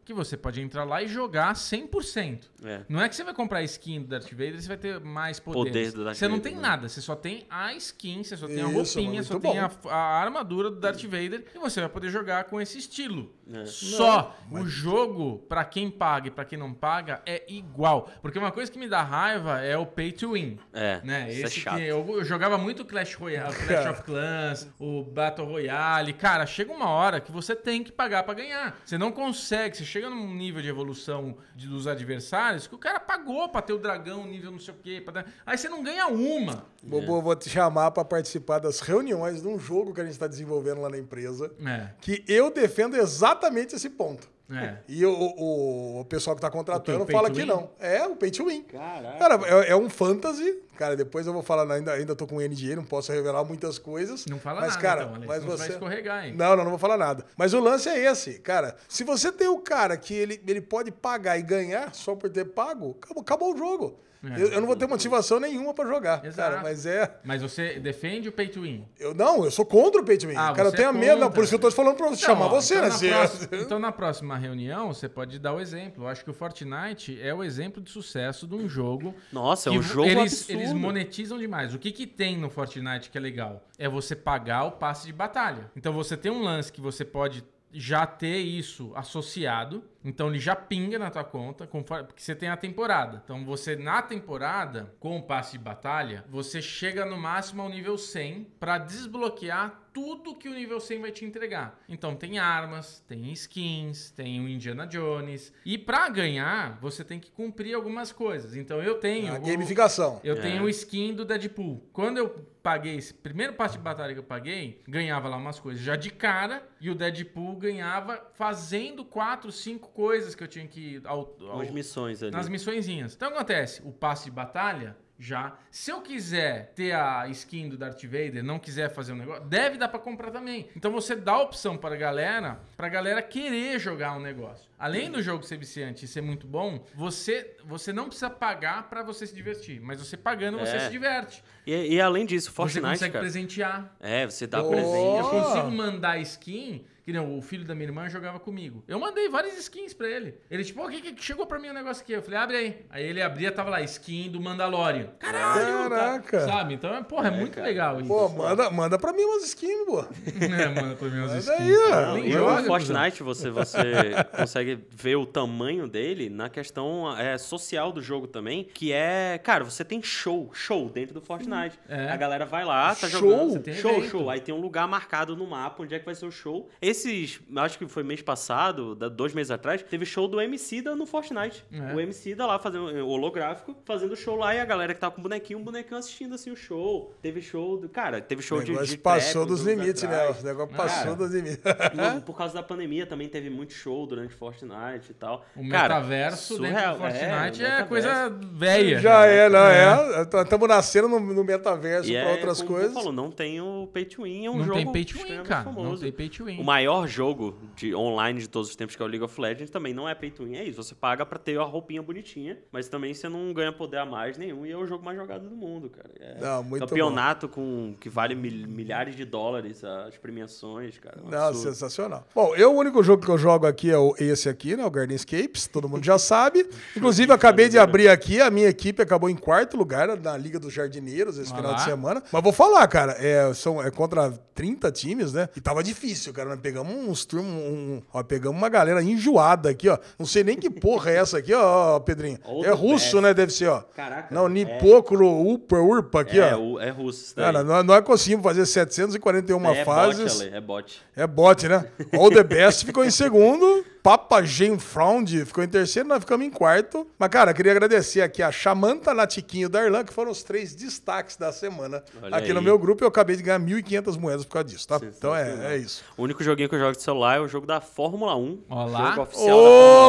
que 0.05 0.15
você 0.15 0.37
pode 0.37 0.61
entrar 0.61 0.85
lá 0.85 1.03
e 1.03 1.09
jogar 1.09 1.55
100%. 1.55 2.45
É. 2.65 2.81
Não 2.89 3.01
é 3.01 3.09
que 3.09 3.15
você 3.15 3.23
vai 3.23 3.33
comprar 3.33 3.59
a 3.59 3.63
skin 3.63 4.03
do 4.03 4.09
Darth 4.09 4.31
Vader 4.31 4.57
e 4.57 4.63
você 4.63 4.69
vai 4.69 4.77
ter 4.77 5.01
mais 5.01 5.39
poderes. 5.39 5.71
Poder 5.71 5.93
do 5.93 6.05
Darth 6.05 6.17
você 6.17 6.27
não 6.29 6.37
Vader, 6.37 6.53
tem 6.53 6.61
né? 6.61 6.69
nada, 6.69 6.89
você 6.89 7.01
só 7.01 7.15
tem 7.15 7.47
a 7.49 7.73
skin, 7.75 8.23
você 8.25 8.37
só 8.37 8.47
tem 8.47 8.61
a 8.61 8.69
Isso, 8.69 8.99
roupinha, 8.99 9.13
mano, 9.13 9.25
só 9.25 9.35
muito 9.35 9.43
tem 9.43 9.61
bom. 9.61 9.89
a, 9.89 9.95
a 9.95 10.21
armadura 10.21 10.71
do 10.71 10.77
Darth 10.81 11.03
Vader 11.05 11.45
e 11.55 11.59
você 11.59 11.81
vai 11.81 11.89
poder 11.89 12.11
jogar 12.11 12.45
com 12.45 12.61
esse 12.61 12.79
estilo. 12.79 13.33
Só. 13.67 14.37
o 14.51 14.65
jogo, 14.67 15.39
pra 15.49 15.65
quem 15.65 15.91
paga 15.91 16.29
e 16.29 16.31
pra 16.31 16.45
quem 16.45 16.59
não 16.59 16.73
paga, 16.73 17.21
é 17.27 17.43
igual. 17.49 18.11
Porque 18.23 18.39
uma 18.39 18.51
coisa 18.53 18.71
que 18.71 18.79
me 18.79 18.89
dá 18.89 19.03
raiva 19.03 19.61
é 19.61 19.77
o 19.77 19.85
pay 19.87 20.13
to 20.13 20.33
win. 20.33 20.59
É, 20.73 21.01
Né? 21.05 21.31
isso 21.31 21.43
é 21.43 21.45
Esse 21.47 21.61
chato. 21.61 21.77
que 21.77 21.83
eu, 21.87 22.07
eu 22.09 22.25
jogava 22.25 22.57
muito 22.59 22.85
Clash 22.85 23.15
Royale, 23.15 23.55
Clash 23.55 23.87
of 23.91 24.03
Clans, 24.05 24.69
o 24.79 25.03
Battle 25.05 25.47
Royale. 25.47 26.13
Cara, 26.13 26.47
chega 26.47 26.73
uma 26.73 26.89
hora 26.89 27.21
que 27.21 27.33
você 27.33 27.55
tem 27.57 27.83
que 27.83 27.93
pagar 27.93 28.23
pra 28.25 28.35
ganhar. 28.35 28.79
Você 28.85 28.97
não 28.99 29.11
consegue, 29.13 29.77
você 29.77 29.85
chega 29.85 30.09
num 30.11 30.35
nível 30.35 30.63
de 30.63 30.69
evolução 30.69 31.37
de- 31.55 31.67
dos 31.69 31.87
adversários 31.87 32.67
que 32.67 32.75
o 32.75 32.79
cara 32.79 32.99
pagou 33.01 33.49
pra 33.49 33.63
ter 33.63 33.73
o 33.73 33.79
dragão 33.79 34.27
nível 34.27 34.51
não 34.53 34.59
sei 34.59 34.75
o 34.75 34.77
quê. 34.83 35.01
pra 35.05 35.25
Aí 35.47 35.57
você 35.59 35.69
não 35.69 35.83
ganha 35.83 36.07
uma. 36.07 36.65
Bobo, 36.83 37.21
vou 37.21 37.37
te 37.37 37.49
chamar 37.51 37.91
pra 37.91 38.05
participar 38.05 38.59
das 38.59 38.81
reuniões 38.81 39.43
de 39.43 39.49
um 39.49 39.59
jogo 39.59 39.93
que 39.95 40.01
a 40.01 40.05
gente 40.05 40.19
tá 40.19 40.27
desenvolvendo 40.27 40.81
lá 40.81 40.89
na 40.89 40.99
empresa. 40.99 41.51
É, 41.67 41.89
Que 42.01 42.25
eu 42.27 42.51
defendo 42.53 42.97
exatamente 42.97 43.40
esse 43.75 43.91
ponto. 43.91 44.29
é. 44.51 44.79
E 44.89 45.05
o, 45.07 45.13
o, 45.13 46.01
o 46.01 46.05
pessoal 46.05 46.35
que 46.35 46.43
tá 46.43 46.51
contratando 46.51 47.07
fala 47.07 47.31
que 47.31 47.45
não. 47.45 47.71
É, 47.79 48.05
o 48.07 48.17
pay 48.17 48.31
to 48.31 48.47
win. 48.47 48.63
Caraca. 48.63 49.19
Cara, 49.19 49.65
é, 49.65 49.71
é 49.71 49.77
um 49.77 49.89
fantasy. 49.89 50.63
Cara, 50.77 50.97
depois 50.97 51.27
eu 51.27 51.33
vou 51.33 51.43
falar, 51.43 51.71
ainda, 51.71 51.93
ainda 51.93 52.17
tô 52.17 52.27
com 52.27 52.37
o 52.37 52.41
NDA, 52.41 52.75
não 52.75 52.85
posso 52.85 53.13
revelar 53.13 53.45
muitas 53.45 53.79
coisas. 53.79 54.25
Não 54.27 54.39
fala 54.39 54.63
mas, 54.63 54.71
nada, 54.71 54.81
cara, 54.83 55.03
então, 55.03 55.15
Alex, 55.15 55.29
mas 55.29 55.45
você 55.45 55.59
vai 55.59 55.69
escorregar, 55.69 56.27
hein? 56.27 56.35
Não, 56.35 56.57
não, 56.57 56.65
não 56.65 56.71
vou 56.71 56.79
falar 56.79 56.97
nada. 56.97 57.25
Mas 57.37 57.53
o 57.53 57.61
lance 57.61 57.89
é 57.89 57.99
esse, 58.11 58.39
cara. 58.39 58.75
Se 58.89 59.05
você 59.05 59.31
tem 59.31 59.47
o 59.47 59.59
cara 59.59 59.97
que 59.97 60.15
ele, 60.15 60.43
ele 60.47 60.61
pode 60.61 60.91
pagar 60.91 61.39
e 61.39 61.43
ganhar 61.43 61.95
só 61.95 62.15
por 62.15 62.31
ter 62.31 62.47
pago, 62.47 62.97
acabou, 62.99 63.23
acabou 63.23 63.55
o 63.55 63.59
jogo. 63.59 64.01
É. 64.23 64.43
Eu, 64.43 64.49
eu 64.49 64.61
não 64.61 64.67
vou 64.67 64.77
ter 64.77 64.87
motivação 64.87 65.41
nenhuma 65.41 65.73
pra 65.73 65.87
jogar, 65.87 66.25
Exato. 66.25 66.51
cara. 66.51 66.63
Mas 66.63 66.85
é. 66.85 67.19
Mas 67.25 67.41
você 67.41 67.79
defende 67.81 68.29
o 68.29 68.33
pay 68.33 68.49
to 68.49 68.63
win. 68.63 68.87
Eu, 68.99 69.15
não, 69.15 69.45
eu 69.45 69.51
sou 69.51 69.65
contra 69.65 70.01
o 70.01 70.05
pay 70.05 70.19
to 70.19 70.27
win. 70.29 70.35
Ah, 70.37 70.53
cara, 70.53 70.69
eu 70.69 70.71
você 70.71 70.77
tenho 70.77 70.91
é 70.91 70.93
medo. 70.93 71.21
Não, 71.21 71.31
por 71.31 71.43
isso 71.43 71.51
que 71.51 71.57
eu 71.57 71.61
tô 71.61 71.71
te 71.71 71.75
falando 71.75 71.97
pra 71.97 72.07
Então, 72.07 72.17
chamar 72.19 72.47
ó, 72.47 72.49
você, 72.51 72.75
então 72.75 72.83
né? 72.85 72.89
Na 72.91 72.97
Se- 72.99 73.09
próxima, 73.09 73.63
então, 73.63 73.79
na 73.79 73.93
próxima 73.93 74.37
reunião, 74.37 74.93
você 74.93 75.09
pode 75.09 75.39
dar 75.39 75.55
o 75.55 75.61
exemplo. 75.61 76.05
Eu 76.05 76.09
acho 76.09 76.23
que 76.23 76.31
o 76.31 76.35
Fortnite 76.35 77.19
é 77.23 77.33
o 77.33 77.43
exemplo 77.43 77.83
de 77.83 77.91
sucesso 77.91 78.47
de 78.47 78.55
um 78.55 78.69
jogo. 78.69 79.15
Nossa, 79.33 79.71
é 79.71 79.73
um 79.73 79.81
jogo 79.83 80.09
eles, 80.09 80.21
absurdo. 80.43 80.61
eles 80.61 80.73
monetizam 80.73 81.39
demais. 81.39 81.75
O 81.75 81.79
que, 81.79 81.91
que 81.91 82.07
tem 82.07 82.37
no 82.37 82.51
Fortnite 82.51 83.11
que 83.11 83.17
é 83.17 83.21
legal? 83.21 83.65
É 83.79 83.89
você 83.89 84.15
pagar 84.15 84.65
o 84.65 84.73
passe 84.73 85.07
de 85.07 85.13
batalha. 85.13 85.71
Então 85.75 85.93
você 85.93 86.17
tem 86.17 86.31
um 86.31 86.43
lance 86.43 86.71
que 86.71 86.81
você 86.81 87.05
pode 87.05 87.43
já 87.73 88.07
ter 88.07 88.39
isso 88.39 88.93
associado. 88.95 89.85
Então 90.03 90.29
ele 90.29 90.39
já 90.39 90.57
pinga 90.57 90.99
na 90.99 91.11
tua 91.11 91.23
conta, 91.25 91.67
conforme- 91.67 92.05
porque 92.05 92.23
você 92.23 92.35
tem 92.35 92.49
a 92.49 92.57
temporada. 92.57 93.21
Então 93.23 93.45
você, 93.45 93.77
na 93.77 94.01
temporada, 94.01 94.95
com 94.99 95.19
o 95.19 95.23
passe 95.23 95.53
de 95.53 95.59
batalha, 95.59 96.25
você 96.29 96.63
chega 96.63 97.05
no 97.05 97.19
máximo 97.19 97.61
ao 97.63 97.69
nível 97.69 97.99
100 97.99 98.47
para 98.59 98.79
desbloquear 98.79 99.79
tudo 99.93 100.35
que 100.37 100.49
o 100.49 100.55
nível 100.55 100.81
100 100.81 101.01
vai 101.01 101.11
te 101.11 101.25
entregar. 101.25 101.79
Então 101.89 102.15
tem 102.17 102.39
armas, 102.39 103.01
tem 103.09 103.31
skins, 103.33 104.11
tem 104.11 104.41
o 104.41 104.49
Indiana 104.49 104.87
Jones. 104.87 105.53
E 105.67 105.77
para 105.77 106.09
ganhar, 106.09 106.79
você 106.81 107.05
tem 107.05 107.19
que 107.21 107.31
cumprir 107.31 107.75
algumas 107.75 108.11
coisas. 108.13 108.57
Então 108.57 108.81
eu 108.83 108.95
tenho. 108.95 109.35
A 109.35 109.39
o- 109.39 109.43
gamificação. 109.43 110.21
eu 110.25 110.37
É. 110.37 110.41
tenho 110.41 110.63
o 110.63 110.69
skin 110.69 111.13
do 111.13 111.25
Deadpool. 111.25 111.83
Quando 111.93 112.19
eu 112.19 112.47
paguei 112.63 112.97
esse 112.97 113.13
primeiro 113.13 113.55
passe 113.55 113.77
de 113.77 113.83
batalha 113.83 114.13
que 114.13 114.19
eu 114.19 114.25
paguei, 114.25 114.83
ganhava 114.87 115.29
lá 115.29 115.37
umas 115.37 115.59
coisas 115.59 115.83
já 115.83 115.97
de 115.97 116.11
cara. 116.11 116.63
E 116.81 116.91
o 116.91 116.95
Deadpool 116.95 117.57
ganhava 117.57 118.23
fazendo 118.35 119.05
quatro, 119.05 119.51
cinco 119.51 119.89
coisas 119.89 120.35
que 120.35 120.43
eu 120.43 120.49
tinha 120.49 120.67
que 120.67 121.01
ao, 121.05 121.37
ao, 121.41 121.57
Umas 121.57 121.71
missões 121.71 122.23
ali. 122.23 122.33
nas 122.33 122.49
missõezinhas. 122.49 123.15
Então 123.15 123.29
acontece, 123.29 123.83
o 123.85 123.93
passe 123.93 124.27
de 124.27 124.31
batalha 124.31 124.97
já. 125.21 125.53
Se 125.71 125.91
eu 125.93 126.01
quiser 126.01 126.73
ter 126.75 126.93
a 126.93 127.29
skin 127.29 127.69
do 127.69 127.77
Darth 127.77 128.03
Vader, 128.05 128.43
não 128.43 128.59
quiser 128.59 128.89
fazer 128.89 129.13
um 129.13 129.17
negócio, 129.17 129.45
deve 129.45 129.77
dar 129.77 129.89
pra 129.89 130.01
comprar 130.01 130.31
também. 130.31 130.69
Então 130.75 130.91
você 130.91 131.15
dá 131.15 131.33
a 131.33 131.43
opção 131.43 131.77
para 131.77 131.95
galera, 131.95 132.59
pra 132.77 132.89
galera 132.89 133.21
querer 133.23 133.79
jogar 133.79 134.17
um 134.17 134.21
negócio. 134.21 134.69
Além 134.79 135.11
do 135.11 135.23
jogo 135.23 135.45
ser 135.45 135.59
viciante 135.59 136.07
e 136.07 136.09
ser 136.09 136.23
muito 136.23 136.47
bom, 136.47 136.83
você 136.95 137.55
você 137.67 137.93
não 137.93 138.07
precisa 138.07 138.31
pagar 138.31 138.89
pra 138.89 139.03
você 139.03 139.27
se 139.27 139.35
divertir, 139.35 139.79
mas 139.81 140.01
você 140.01 140.17
pagando 140.17 140.59
você 140.59 140.77
É. 140.77 140.81
se 140.81 140.91
diverte. 140.91 141.45
E, 141.67 141.95
e 141.97 142.01
além 142.01 142.25
disso, 142.25 142.49
você 142.49 142.55
Fortnite, 142.57 142.87
consegue 142.89 143.13
cara. 143.13 143.23
presentear. 143.23 143.95
É, 144.01 144.25
você 144.25 144.47
dá 144.47 144.63
Oh. 144.63 144.71
presente. 144.71 145.19
Eu 145.19 145.29
consigo 145.29 145.71
mandar 145.71 146.19
skin, 146.23 146.83
que 147.05 147.13
não, 147.13 147.37
o 147.39 147.43
filho 147.43 147.65
da 147.65 147.75
minha 147.75 147.89
irmã 147.89 148.09
jogava 148.09 148.39
comigo. 148.39 148.83
Eu 148.87 148.99
mandei 148.99 149.29
várias 149.29 149.59
skins 149.59 149.93
pra 149.95 150.09
ele. 150.09 150.35
Ele, 150.51 150.65
tipo, 150.65 150.85
o 150.85 150.89
que, 150.89 151.01
que 151.13 151.23
chegou 151.25 151.47
pra 151.47 151.59
mim 151.59 151.71
um 151.71 151.75
negócio 151.75 152.03
aqui? 152.03 152.13
Eu 152.13 152.23
falei, 152.23 152.39
abre 152.39 152.57
aí. 152.57 152.87
Aí 152.91 153.05
ele 153.05 153.23
abria, 153.23 153.51
tava 153.53 153.71
lá, 153.71 153.81
skin 153.83 154.31
do 154.31 154.41
Mandalorian. 154.41 155.09
Caralho! 155.19 155.89
Caraca. 155.91 156.41
Tá, 156.41 156.47
sabe? 156.47 156.75
Então, 156.75 156.95
é, 156.95 157.03
porra, 157.03 157.29
é, 157.29 157.31
muito 157.31 157.61
legal 157.61 157.99
isso. 158.01 158.09
Pô, 158.09 158.29
manda, 158.29 158.71
manda 158.71 158.99
pra 158.99 159.13
mim 159.13 159.23
umas 159.25 159.45
skins, 159.45 159.85
pô. 159.87 160.01
é, 160.01 160.69
manda 160.69 160.95
pra 160.97 161.09
mim 161.09 161.19
umas 161.19 161.31
Manda 161.31 161.39
skins. 161.39 161.59
aí, 161.61 161.75
ó. 161.77 161.91
Não, 162.07 162.15
Nem 162.15 162.27
e 162.27 162.33
joga, 162.33 162.63
o 162.63 162.65
Fortnite, 162.65 163.23
você, 163.23 163.51
você 163.51 163.83
consegue 164.37 164.79
ver 164.91 165.17
o 165.17 165.27
tamanho 165.27 165.87
dele 165.89 166.29
na 166.29 166.49
questão 166.49 167.17
é, 167.19 167.37
social 167.39 167.93
do 167.93 168.01
jogo 168.03 168.27
também, 168.27 168.65
que 168.65 168.93
é, 168.93 169.39
cara, 169.43 169.65
você 169.65 169.85
tem 169.85 170.03
show, 170.03 170.51
show 170.53 170.89
dentro 170.89 171.15
do 171.15 171.21
Fortnite. 171.21 171.79
É. 171.89 172.09
A 172.11 172.17
galera 172.17 172.45
vai 172.47 172.65
lá, 172.65 172.95
tá 172.95 173.09
Show? 173.09 173.21
jogando. 173.21 173.53
Você 173.53 173.59
tem 173.61 173.75
show, 173.75 173.91
evento. 173.99 174.11
show. 174.11 174.31
Aí 174.31 174.41
tem 174.41 174.55
um 174.55 174.61
lugar 174.61 174.87
marcado 174.89 175.37
no 175.37 175.47
mapa 175.47 175.83
onde 175.83 175.95
é 175.95 175.99
que 175.99 176.05
vai 176.05 176.15
ser 176.15 176.27
o 176.27 176.31
show. 176.31 176.69
Esses, 176.91 177.41
acho 177.57 177.79
que 177.79 177.87
foi 177.89 178.03
mês 178.03 178.21
passado, 178.23 178.95
da- 178.95 179.09
dois 179.09 179.33
meses 179.33 179.51
atrás, 179.51 179.83
teve 179.83 180.05
show 180.05 180.27
do 180.27 180.41
MC 180.41 180.83
da 180.83 180.95
no 180.97 181.07
Fortnite. 181.07 181.65
É. 181.73 181.95
O 181.95 182.01
MC 182.01 182.35
da 182.35 182.47
lá 182.47 182.59
fazendo 182.59 182.85
o 182.87 183.09
holográfico, 183.09 183.77
fazendo 183.85 184.17
show 184.17 184.37
lá 184.37 184.55
e 184.55 184.61
a 184.61 184.65
galera 184.65 184.93
que 184.95 185.01
tava 185.01 185.15
com 185.15 185.23
bonequinho, 185.23 185.59
um 185.59 185.63
bonequinho 185.65 185.97
assistindo 185.99 186.35
assim 186.35 186.51
o 186.51 186.57
show. 186.57 187.15
Teve 187.23 187.41
show 187.41 187.77
do. 187.79 187.89
Cara, 187.89 188.21
teve 188.21 188.43
show 188.43 188.59
O 188.59 188.65
de. 188.65 188.71
negócio 188.73 188.91
de 188.91 188.99
passou 188.99 189.47
trap, 189.47 189.49
dos 189.57 189.63
limites, 189.67 190.03
né? 190.03 190.09
atrás. 190.17 190.43
O 190.43 190.47
negócio 190.47 190.75
Cara, 190.77 190.89
passou 190.89 191.17
dos 191.17 191.31
limites. 191.33 191.61
Por 192.27 192.37
causa 192.37 192.55
da 192.55 192.63
pandemia 192.63 193.07
também 193.07 193.29
teve 193.29 193.51
muito 193.51 193.73
show 193.73 194.07
durante 194.07 194.35
Fortnite 194.35 195.11
e 195.11 195.15
tal. 195.15 195.45
O 195.57 195.69
Cara, 195.69 195.95
metaverso 195.97 196.55
dentro 196.59 196.67
surreal. 196.73 196.95
do 196.95 197.01
Fortnite 197.01 197.23
o 197.23 197.27
é, 197.27 197.41
metaverso. 197.41 197.89
coisa 197.89 198.29
velha. 198.53 198.99
Já 199.01 199.27
é, 199.27 199.49
não 199.49 199.59
é? 199.67 200.23
Estamos 200.43 200.69
nascendo 200.69 201.09
no, 201.09 201.21
no 201.21 201.45
metaverso 201.45 202.09
E 202.11 202.13
pra 202.13 202.21
é, 202.23 202.33
outras 202.33 202.59
como 202.63 202.75
coisas. 202.75 202.95
Falou, 202.95 203.13
não 203.13 203.31
tem 203.31 203.61
o 203.61 203.89
pay 203.93 204.05
to 204.05 204.23
win, 204.23 204.47
é 204.47 204.51
um 204.51 204.57
Não 204.59 204.65
jogo 204.65 204.77
tem 204.79 204.93
pay 204.93 205.05
to 205.05 205.19
win, 205.19 205.43
cara. 205.43 205.65
Não 205.65 205.75
famoso. 205.75 206.03
tem 206.03 206.13
pay 206.13 206.29
to 206.29 206.45
win. 206.45 206.61
O 206.61 206.65
maior 206.81 207.07
jogo 207.07 207.55
de 207.77 207.95
online 207.95 208.41
de 208.41 208.49
todos 208.49 208.71
os 208.71 208.77
tempos, 208.77 208.97
que 208.97 209.03
é 209.03 209.05
o 209.05 209.09
League 209.09 209.23
of 209.25 209.39
Legends, 209.39 209.71
também 209.71 209.93
não 209.93 210.09
é 210.09 210.15
pay 210.15 210.31
to 210.31 210.45
win. 210.45 210.57
É 210.57 210.65
isso, 210.65 210.83
você 210.83 210.95
paga 210.95 211.27
pra 211.27 211.39
ter 211.39 211.59
a 211.59 211.63
roupinha 211.63 212.03
bonitinha, 212.03 212.59
mas 212.73 212.89
também 212.89 213.13
você 213.13 213.29
não 213.29 213.53
ganha 213.53 213.71
poder 213.73 213.99
a 213.99 214.07
mais 214.07 214.39
nenhum 214.39 214.65
e 214.65 214.71
é 214.73 214.77
o 214.77 214.87
jogo 214.87 215.05
mais 215.05 215.19
jogado 215.19 215.47
do 215.49 215.55
mundo, 215.55 215.91
cara. 215.91 216.09
É 216.19 216.41
Não, 216.41 216.63
muito 216.65 216.87
campeonato 216.87 217.49
com 217.49 217.95
que 218.01 218.09
vale 218.09 218.35
mil- 218.35 218.67
milhares 218.67 219.15
de 219.15 219.25
dólares 219.27 219.85
as 219.85 220.17
premiações, 220.17 220.99
cara. 220.99 221.19
é 221.23 221.27
um 221.27 221.31
Não, 221.31 221.49
absurdo. 221.49 221.69
sensacional. 221.69 222.27
Bom, 222.35 222.55
eu, 222.57 222.73
o 222.73 222.79
único 222.79 223.03
jogo 223.03 223.23
que 223.25 223.31
eu 223.31 223.37
jogo 223.39 223.67
aqui 223.67 223.91
é 223.91 223.99
o, 223.99 224.15
esse 224.19 224.49
aqui, 224.49 224.75
né? 224.77 224.85
O 224.85 224.91
Gardenscapes, 224.91 225.67
todo 225.67 225.89
mundo 225.89 226.05
já 226.05 226.19
sabe. 226.19 226.67
Inclusive, 226.97 227.31
acabei 227.33 227.69
de 227.69 227.79
abrir 227.79 228.09
aqui, 228.09 228.41
a 228.41 228.51
minha 228.51 228.69
equipe 228.69 229.03
acabou 229.03 229.29
em 229.29 229.37
quarto 229.37 229.77
lugar 229.77 230.09
na 230.19 230.37
Liga 230.37 230.59
dos 230.59 230.73
Jardineiros 230.73 231.37
esse 231.39 231.51
final 231.55 231.75
de 231.75 231.81
lá. 231.81 231.85
semana. 231.87 232.23
Mas 232.33 232.43
vou 232.43 232.53
falar, 232.53 232.87
cara, 232.89 233.13
é, 233.19 233.53
são, 233.53 233.83
é 233.83 233.91
contra 233.91 234.31
30 234.55 234.91
times, 234.93 235.33
né? 235.33 235.49
E 235.57 235.61
tava 235.61 235.83
difícil, 235.83 236.33
cara. 236.33 236.51
Nós 236.51 236.61
pegamos 236.71 236.95
uns 236.95 237.25
turmos, 237.25 237.51
um, 237.53 238.01
ó, 238.13 238.23
pegamos 238.23 238.57
uma 238.57 238.69
galera 238.69 239.03
enjoada 239.03 239.71
aqui, 239.71 239.89
ó. 239.89 239.99
Não 240.17 240.25
sei 240.25 240.45
nem 240.45 240.57
que 240.57 240.71
porra 240.71 241.11
é 241.11 241.17
essa 241.17 241.39
aqui, 241.39 241.53
ó, 241.53 241.99
Pedrinho. 241.99 242.39
É 242.65 242.71
russo, 242.71 243.21
né? 243.21 243.35
Deve 243.35 243.53
ser, 243.53 243.67
ó. 243.67 243.81
Caraca. 243.97 244.33
Não, 244.33 244.47
é- 244.47 244.51
Nipocro, 244.51 245.29
Upa, 245.29 245.79
Urpa 245.79 246.21
aqui, 246.21 246.39
é, 246.39 246.55
ó. 246.55 246.79
é 246.79 246.91
russo. 246.91 247.35
Cara, 247.35 247.65
nós, 247.65 247.85
nós 247.85 248.05
conseguimos 248.05 248.45
fazer 248.45 248.65
741 248.67 249.75
é 249.75 249.85
fases. 249.85 250.35
bot, 250.35 250.43
Ale, 250.43 250.57
é 250.57 250.61
bot. 250.61 251.03
É 251.17 251.27
bot, 251.27 251.69
né? 251.69 251.87
All 252.17 252.31
the 252.31 252.45
Best 252.45 252.87
ficou 252.87 253.05
em 253.05 253.11
segundo. 253.11 253.85
Papa 254.03 254.43
Gen 254.43 254.79
Fround 254.79 255.45
ficou 255.45 255.63
em 255.63 255.69
terceiro, 255.69 256.09
nós 256.09 256.21
ficamos 256.21 256.47
em 256.47 256.51
quarto. 256.51 257.07
Mas, 257.19 257.29
cara, 257.29 257.53
queria 257.53 257.73
agradecer 257.73 258.23
aqui 258.23 258.43
a 258.43 258.51
Chamanta, 258.51 259.13
Natiquinho 259.13 259.65
e 259.65 259.67
o 259.67 259.69
Darlan, 259.69 260.05
que 260.05 260.13
foram 260.13 260.31
os 260.31 260.43
três 260.43 260.75
destaques 260.75 261.37
da 261.37 261.53
semana. 261.53 262.03
Olha 262.23 262.35
aqui 262.37 262.53
no 262.53 262.61
aí. 262.61 262.65
meu 262.65 262.79
grupo 262.79 263.05
eu 263.05 263.09
acabei 263.09 263.37
de 263.37 263.43
ganhar 263.43 263.61
1.500 263.61 264.19
moedas 264.19 264.47
por 264.47 264.53
causa 264.53 264.69
disso, 264.69 264.89
tá? 264.89 264.99
Então 265.03 265.37
é, 265.37 265.75
é 265.75 265.77
isso. 265.77 266.03
O 266.17 266.23
único 266.23 266.43
joguinho 266.61 266.69
que 266.69 266.75
eu 266.75 266.79
jogo 266.79 266.93
de 266.93 267.03
celular 267.03 267.37
é 267.39 267.41
o 267.41 267.49
jogo 267.49 267.67
da 267.67 267.81
Fórmula 267.81 268.37
1. 268.37 268.59
Olá. 268.69 269.09
Jogo 269.11 269.21
Ô, 269.21 269.23
oficial 269.23 269.59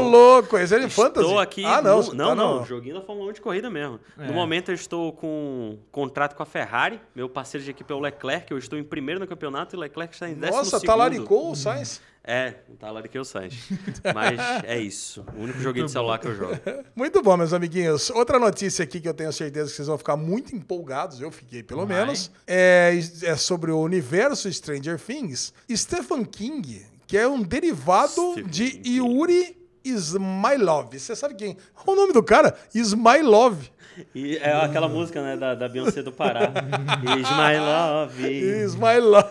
1. 0.04 0.10
louco! 0.10 0.58
Esse 0.58 0.76
é 0.76 0.80
de 0.80 0.90
fantasy? 0.90 1.26
Estou 1.26 1.40
aqui. 1.40 1.66
Ah, 1.66 1.82
não. 1.82 2.02
no- 2.02 2.14
não, 2.14 2.28
tá 2.30 2.36
não, 2.36 2.60
no- 2.60 2.66
joguinho 2.66 2.96
da 2.96 3.02
Fórmula 3.02 3.30
1 3.30 3.34
de 3.34 3.42
corrida 3.42 3.70
mesmo. 3.70 4.00
É. 4.18 4.28
No 4.28 4.34
momento 4.34 4.70
eu 4.70 4.76
estou 4.76 5.14
com 5.14 5.28
um 5.28 5.80
contrato 5.92 6.36
com 6.36 6.44
a 6.44 6.46
Ferrari. 6.46 7.00
Meu 7.16 7.30
parceiro 7.30 7.64
de 7.64 7.72
equipe 7.72 7.92
é 7.92 7.96
o 7.96 8.00
Leclerc. 8.00 8.52
Eu 8.52 8.58
estou 8.58 8.78
em 8.78 8.84
primeiro 8.84 9.20
no 9.20 9.28
campeonato 9.28 9.76
e 9.76 9.78
o 9.78 9.80
Leclerc 9.80 10.14
está 10.14 10.30
em 10.30 10.34
décimo 10.34 10.58
Nossa, 10.58 10.72
segundo. 10.72 10.88
talaricou 10.88 11.52
o 11.52 11.56
Sainz. 11.56 12.02
É, 12.24 12.54
um 12.70 12.76
talariqueu 12.76 13.26
Sainz. 13.26 13.56
Mas 14.14 14.40
é 14.64 14.80
isso. 14.80 15.26
O 15.36 15.42
único 15.42 15.60
joguinho 15.60 15.88
de 15.88 15.92
celular 15.92 16.20
que 16.20 16.28
eu 16.28 16.36
jogo. 16.36 16.54
Muito 16.96 17.22
bom, 17.22 17.36
meus 17.36 17.52
amiguinhos. 17.52 18.12
Outra 18.12 18.38
notícia 18.38 18.84
aqui 18.84 19.02
que 19.02 19.10
eu 19.10 19.14
tenho 19.14 19.34
certeza 19.34 19.70
que 19.70 19.76
vocês 19.76 19.88
vão 19.88 19.98
ficar 19.98 20.16
muito 20.16 20.56
empolgados, 20.56 21.20
eu 21.20 21.32
fiquei 21.32 21.64
pelo 21.64 21.86
Vai. 21.86 21.98
menos, 21.98 22.32
é, 22.46 23.00
é 23.24 23.36
sobre 23.36 23.72
o 23.72 23.80
universo 23.80 24.52
Stranger 24.52 25.00
Things. 25.00 25.52
Stephen 25.72 26.24
King, 26.24 26.86
que 27.08 27.18
é 27.18 27.28
um 27.28 27.42
derivado 27.42 28.34
Stephen 28.34 28.50
de 28.50 28.72
King. 28.72 28.98
Yuri 28.98 29.58
Ismailov. 29.84 30.98
Você 30.98 31.16
sabe 31.16 31.34
quem? 31.34 31.58
Qual 31.74 31.98
o 31.98 32.00
nome 32.00 32.14
do 32.14 32.22
cara? 32.22 32.56
Ismailov. 32.74 33.58
E 34.16 34.38
é 34.38 34.54
aquela 34.54 34.88
música, 34.88 35.22
né, 35.22 35.36
da, 35.36 35.54
da 35.54 35.68
Beyoncé 35.68 36.02
do 36.02 36.12
Pará. 36.12 36.52
Is 37.20 37.30
my 37.30 37.60
love. 37.60 38.32
Ismailov. 38.32 39.26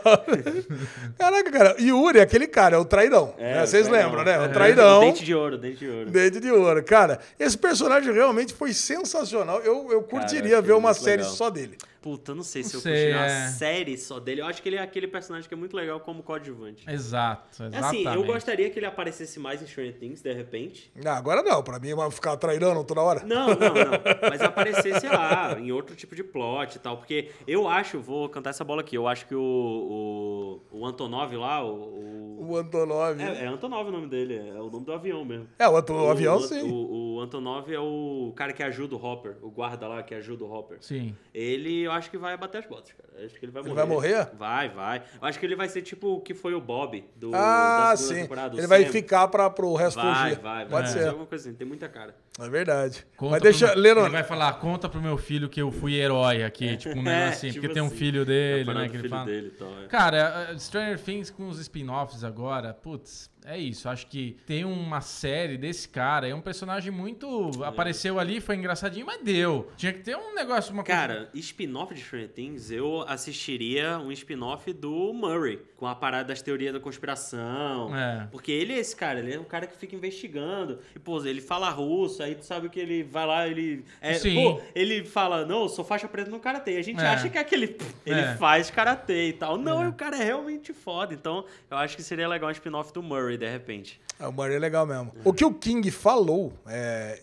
Caraca, 1.18 1.51
cara. 1.51 1.76
Yuri 1.80 2.18
é 2.18 2.22
aquele 2.22 2.46
cara, 2.46 2.76
é 2.76 2.78
o 2.78 2.84
trairão. 2.84 3.34
É, 3.38 3.55
né? 3.55 3.66
Vocês 3.66 3.88
lembram, 3.88 4.22
né? 4.24 4.38
O 4.38 4.42
É, 4.44 4.48
trairão. 4.48 5.01
Dente 5.01 5.24
de 5.24 5.34
ouro, 5.34 5.59
dente 5.59 5.78
de 5.78 5.88
ouro. 5.88 6.11
Dente 6.11 6.40
de 6.40 6.51
ouro. 6.51 6.82
Cara, 6.84 7.20
esse 7.38 7.57
personagem 7.57 8.12
realmente 8.12 8.53
foi 8.53 8.72
sensacional. 8.72 9.61
Eu, 9.61 9.90
eu 9.90 10.03
curtiria 10.03 10.59
achei 10.59 10.62
ver 10.62 10.72
uma 10.72 10.90
muito 10.90 11.03
série 11.03 11.22
legal. 11.22 11.32
só 11.36 11.51
dele. 11.51 11.76
Puta, 12.03 12.30
eu 12.30 12.34
não 12.36 12.42
sei 12.42 12.62
se 12.62 12.72
Não 12.72 12.78
eu 12.78 12.82
sei, 12.82 13.12
curti 13.12 13.14
uma 13.18 13.26
é. 13.26 13.48
série 13.48 13.98
só 13.98 14.18
dele. 14.18 14.40
Eu 14.40 14.46
acho 14.46 14.62
que 14.62 14.68
ele 14.70 14.76
é 14.76 14.80
aquele 14.80 15.07
personagem 15.07 15.46
que 15.46 15.53
é 15.53 15.57
muito 15.57 15.76
legal 15.76 16.01
como 16.01 16.22
coadjuvante. 16.22 16.82
Exato, 16.90 17.62
É 17.62 17.66
exatamente. 17.66 18.07
Assim, 18.09 18.18
eu 18.18 18.24
gostaria 18.24 18.70
que 18.70 18.78
ele 18.78 18.86
aparecesse 18.86 19.38
mais 19.38 19.61
em 19.61 19.66
Stranger 19.66 19.92
Things, 19.98 20.22
de 20.22 20.32
repente. 20.32 20.90
Ah, 21.05 21.18
agora 21.18 21.42
não, 21.42 21.62
pra 21.62 21.78
mim 21.78 21.94
vai 21.94 22.11
ficar 22.11 22.38
trairando 22.38 22.82
toda 22.84 23.03
hora. 23.03 23.20
Não, 23.26 23.48
não, 23.48 23.55
não. 23.55 24.30
Mas 24.30 24.39
aparecer, 24.47 24.99
sei 25.01 25.11
lá, 25.11 25.59
em 25.59 25.70
outro 25.72 25.95
tipo 25.97 26.14
de 26.14 26.22
plot 26.24 26.76
e 26.76 26.78
tal. 26.78 26.97
Porque 26.97 27.30
eu 27.47 27.68
acho, 27.68 27.99
vou 28.01 28.28
cantar 28.28 28.51
essa 28.51 28.64
bola 28.64 28.80
aqui, 28.80 28.97
eu 28.97 29.07
acho 29.09 29.26
que 29.26 29.34
o, 29.34 30.61
o, 30.72 30.78
o 30.80 30.86
Antonov 30.86 31.32
lá, 31.36 31.64
o. 31.64 31.74
o- 31.74 32.47
O 32.51 32.57
Antonov. 32.57 33.20
É, 33.20 33.45
é 33.45 33.47
Antonov 33.47 33.88
o 33.88 33.93
nome 33.93 34.07
dele, 34.09 34.36
é 34.36 34.61
o 34.61 34.70
nome 34.70 34.84
do 34.84 34.93
avião 34.93 35.24
mesmo. 35.24 35.47
É, 35.59 35.68
o, 35.68 35.76
Anto- 35.76 35.93
o 35.93 36.11
avião, 36.11 36.36
o, 36.36 36.41
sim. 36.41 36.62
O, 36.70 37.16
o 37.16 37.20
Antonov 37.20 37.72
é 37.72 37.78
o 37.78 38.32
cara 38.34 38.53
que 38.53 38.62
ajuda 38.62 38.95
o 38.97 39.05
Hopper, 39.05 39.36
o 39.43 39.51
guarda 39.51 39.86
lá 39.86 40.03
que 40.03 40.14
ajuda 40.14 40.45
o 40.45 40.53
Hopper. 40.53 40.78
Sim. 40.80 41.14
Ele, 41.34 41.82
eu 41.82 41.93
acho 41.93 42.11
que 42.11 42.16
vai 42.18 42.36
bater 42.36 42.59
as 42.59 42.66
botas, 42.66 42.93
cara. 42.93 43.09
Acho 43.24 43.38
que 43.38 43.44
ele 43.44 43.52
vai 43.52 43.61
Ele 43.62 43.68
morrer. 43.70 43.80
vai 43.80 43.86
morrer? 43.86 44.30
Vai, 44.38 44.68
vai. 44.70 45.02
Eu 45.20 45.28
acho 45.28 45.38
que 45.38 45.44
ele 45.44 45.54
vai 45.56 45.68
ser 45.68 45.82
tipo 45.82 46.08
o 46.14 46.20
que 46.20 46.32
foi 46.32 46.54
o 46.54 46.61
Bob 46.61 47.04
do 47.16 47.30
ah, 47.34 47.90
da 47.90 47.96
segunda 47.96 48.14
sim. 48.14 48.22
temporada. 48.22 48.54
o 48.56 48.58
Ele 48.58 48.66
vai 48.66 48.84
Sam. 48.86 48.92
ficar 48.92 49.28
pra, 49.28 49.50
pro 49.50 49.74
resto 49.74 50.00
Vai, 50.00 50.30
fugir. 50.30 50.40
vai, 50.42 50.64
vai. 50.64 50.66
Pode 50.68 50.88
Vai 50.92 51.02
ser. 51.02 51.08
alguma 51.08 51.26
coisa 51.26 51.48
assim, 51.48 51.56
tem 51.56 51.66
muita 51.66 51.88
cara. 51.88 52.14
É 52.38 52.48
verdade. 52.48 53.06
Conta 53.16 53.32
Mas 53.32 53.42
deixa. 53.42 53.68
pro, 53.72 53.80
Ele 53.80 54.08
vai 54.08 54.24
falar, 54.24 54.52
conta 54.54 54.88
pro 54.88 55.02
meu 55.02 55.18
filho 55.18 55.48
que 55.50 55.61
eu 55.61 55.70
fui 55.70 55.94
herói 55.96 56.42
aqui, 56.42 56.76
tipo 56.78 56.98
um 56.98 57.02
negócio 57.02 57.28
assim, 57.28 57.48
tipo 57.48 57.61
porque 57.61 57.74
tem 57.74 57.82
um 57.82 57.86
assim. 57.86 57.96
filho 57.96 58.22
É 58.22 58.24
dele, 58.24 58.72
né, 58.72 58.84
do 58.84 58.90
que 58.90 58.96
ele 58.96 59.02
filho 59.02 59.11
fala. 59.11 59.24
dele 59.26 59.46
e 59.48 59.50
tal, 59.50 59.68
é. 59.82 59.86
Cara, 59.88 60.50
uh, 60.54 60.58
Stranger 60.58 60.98
Things 60.98 61.28
com 61.30 61.46
os 61.48 61.58
spin-offs 61.61 62.24
agora, 62.24 62.72
putz, 62.72 63.28
é 63.45 63.59
isso. 63.59 63.88
Acho 63.88 64.07
que 64.07 64.36
tem 64.47 64.64
uma 64.64 65.01
série 65.01 65.57
desse 65.57 65.88
cara, 65.88 66.28
é 66.28 66.34
um 66.34 66.41
personagem 66.41 66.91
muito. 66.93 67.51
Apareceu 67.64 68.18
ali, 68.18 68.41
foi 68.41 68.57
engraçadinho, 68.57 69.07
mas 69.07 69.22
deu. 69.22 69.70
Tinha 69.76 69.93
que 69.93 70.01
ter 70.01 70.16
um 70.16 70.34
negócio, 70.34 70.72
uma 70.72 70.82
coisa. 70.84 70.99
Cara, 71.01 71.30
spin-off 71.34 71.95
de 71.95 72.01
Stranger 72.01 72.28
Things, 72.28 72.70
eu 72.70 73.03
assistiria 73.09 73.99
um 73.99 74.11
spin-off 74.12 74.72
do 74.72 75.12
Murray, 75.12 75.61
com 75.76 75.86
a 75.86 75.95
parada 75.95 76.28
das 76.28 76.43
teorias 76.43 76.72
da 76.72 76.80
conspiração. 76.80 77.95
É. 77.97 78.28
Porque 78.30 78.53
ele 78.53 78.72
é 78.72 78.78
esse 78.78 78.95
cara, 78.95 79.18
ele 79.18 79.34
é 79.34 79.41
um 79.41 79.45
cara 79.45 79.66
que 79.66 79.76
fica 79.76 79.95
investigando. 79.97 80.78
E, 80.95 80.99
pô, 80.99 81.24
ele 81.24 81.41
fala 81.41 81.68
russo, 81.70 82.22
aí 82.22 82.34
tu 82.34 82.45
sabe 82.45 82.68
que 82.68 82.78
ele 82.78 83.03
vai 83.03 83.26
lá, 83.26 83.47
ele. 83.49 83.84
É, 84.01 84.14
Sim. 84.14 84.34
Pô, 84.34 84.61
ele 84.74 85.05
fala, 85.05 85.45
não, 85.47 85.62
eu 85.62 85.68
sou 85.68 85.84
faixa 85.84 86.09
preta 86.09 86.30
no 86.30 86.41
karatê. 86.41 86.76
A 86.76 86.82
gente 86.82 87.01
É. 87.01 87.07
acha 87.07 87.28
que 87.28 87.38
é 87.38 87.41
aquele. 87.41 87.76
Ele 88.05 88.20
É. 88.20 88.34
faz 88.36 88.70
karatê 88.70 89.28
e 89.28 89.32
tal. 89.32 89.57
Não, 89.57 89.88
o 89.88 89.93
cara 89.93 90.16
é 90.16 90.24
realmente 90.24 90.72
foda. 90.72 91.14
Então, 91.14 91.45
eu 91.70 91.76
acho 91.76 91.97
que 91.97 92.03
seria 92.03 92.28
legal 92.28 92.49
um 92.49 92.53
spin-off 92.53 92.93
do 92.93 93.03
Murray, 93.03 93.30
de 93.37 93.49
repente. 93.49 94.01
É, 94.18 94.26
o 94.26 94.33
Murray 94.33 94.57
é 94.57 94.59
legal 94.59 94.87
mesmo. 94.87 95.12
O 95.24 95.33
que 95.33 95.45
o 95.45 95.53
King 95.53 95.91
falou 95.91 96.53
é, 96.66 97.18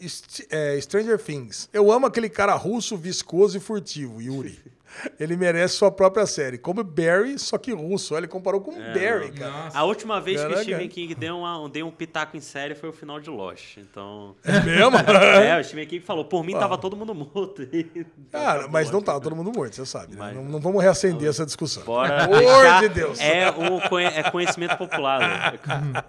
é 0.50 0.82
Stranger 0.82 1.20
Things. 1.20 1.70
Eu 1.72 1.92
amo 1.92 2.08
aquele 2.08 2.30
cara 2.30 2.56
russo, 2.56 2.98
viscoso 2.98 3.58
e 3.58 3.60
furtivo, 3.60 4.22
Yuri. 4.22 4.60
Ele 5.20 5.36
merece 5.36 5.76
sua 5.76 5.92
própria 5.92 6.26
série. 6.26 6.58
Como 6.58 6.84
Barry, 6.84 7.38
só 7.40 7.58
que 7.58 7.72
russo. 7.74 8.18
Ele 8.18 8.28
comparou 8.28 8.62
com 8.62 8.72
Barry, 8.74 9.32
cara. 9.32 9.52
Nossa. 9.52 9.78
A 9.78 9.84
última 9.84 10.20
vez 10.22 10.40
Caraca. 10.42 10.58
que 10.60 10.64
Stephen 10.66 10.88
King 10.90 11.16
deu, 11.16 11.38
uma, 11.38 11.70
deu 11.70 11.88
um 11.88 11.92
pitaco 11.92 12.36
em 12.38 12.42
série 12.42 12.76
foi 12.76 12.90
o 12.90 12.94
final 12.94 13.20
de 13.20 13.30
Lost. 13.30 13.78
Então. 13.78 14.36
É 14.44 14.60
mesmo? 14.62 14.98
É, 15.48 15.58
o 15.60 15.64
Stephen 15.64 15.86
King 15.88 16.04
falou, 16.06 16.26
por 16.26 16.44
mim 16.44 16.54
tava 16.54 16.78
todo 16.78 16.96
mundo 16.96 17.14
morto. 17.14 17.68
Cara, 18.32 18.68
mas 18.68 18.90
não 18.92 19.02
tá 19.02 19.20
todo 19.20 19.36
mundo 19.36 19.52
morto, 19.54 19.76
você 19.76 19.86
sabe. 19.86 20.14
Né? 20.14 20.18
Mas- 20.20 20.36
Não, 20.36 20.44
não 20.44 20.60
vamos 20.60 20.82
reacender 20.84 21.30
essa 21.30 21.46
discussão. 21.46 21.84
Bora 21.84 22.24
amor 22.26 22.82
de 22.82 22.90
Deus. 22.90 23.20
É, 23.20 23.52
conhe- 23.90 24.06
é 24.08 24.24
conhecimento 24.30 24.78
popular. 24.78 25.20
né? 25.20 26.04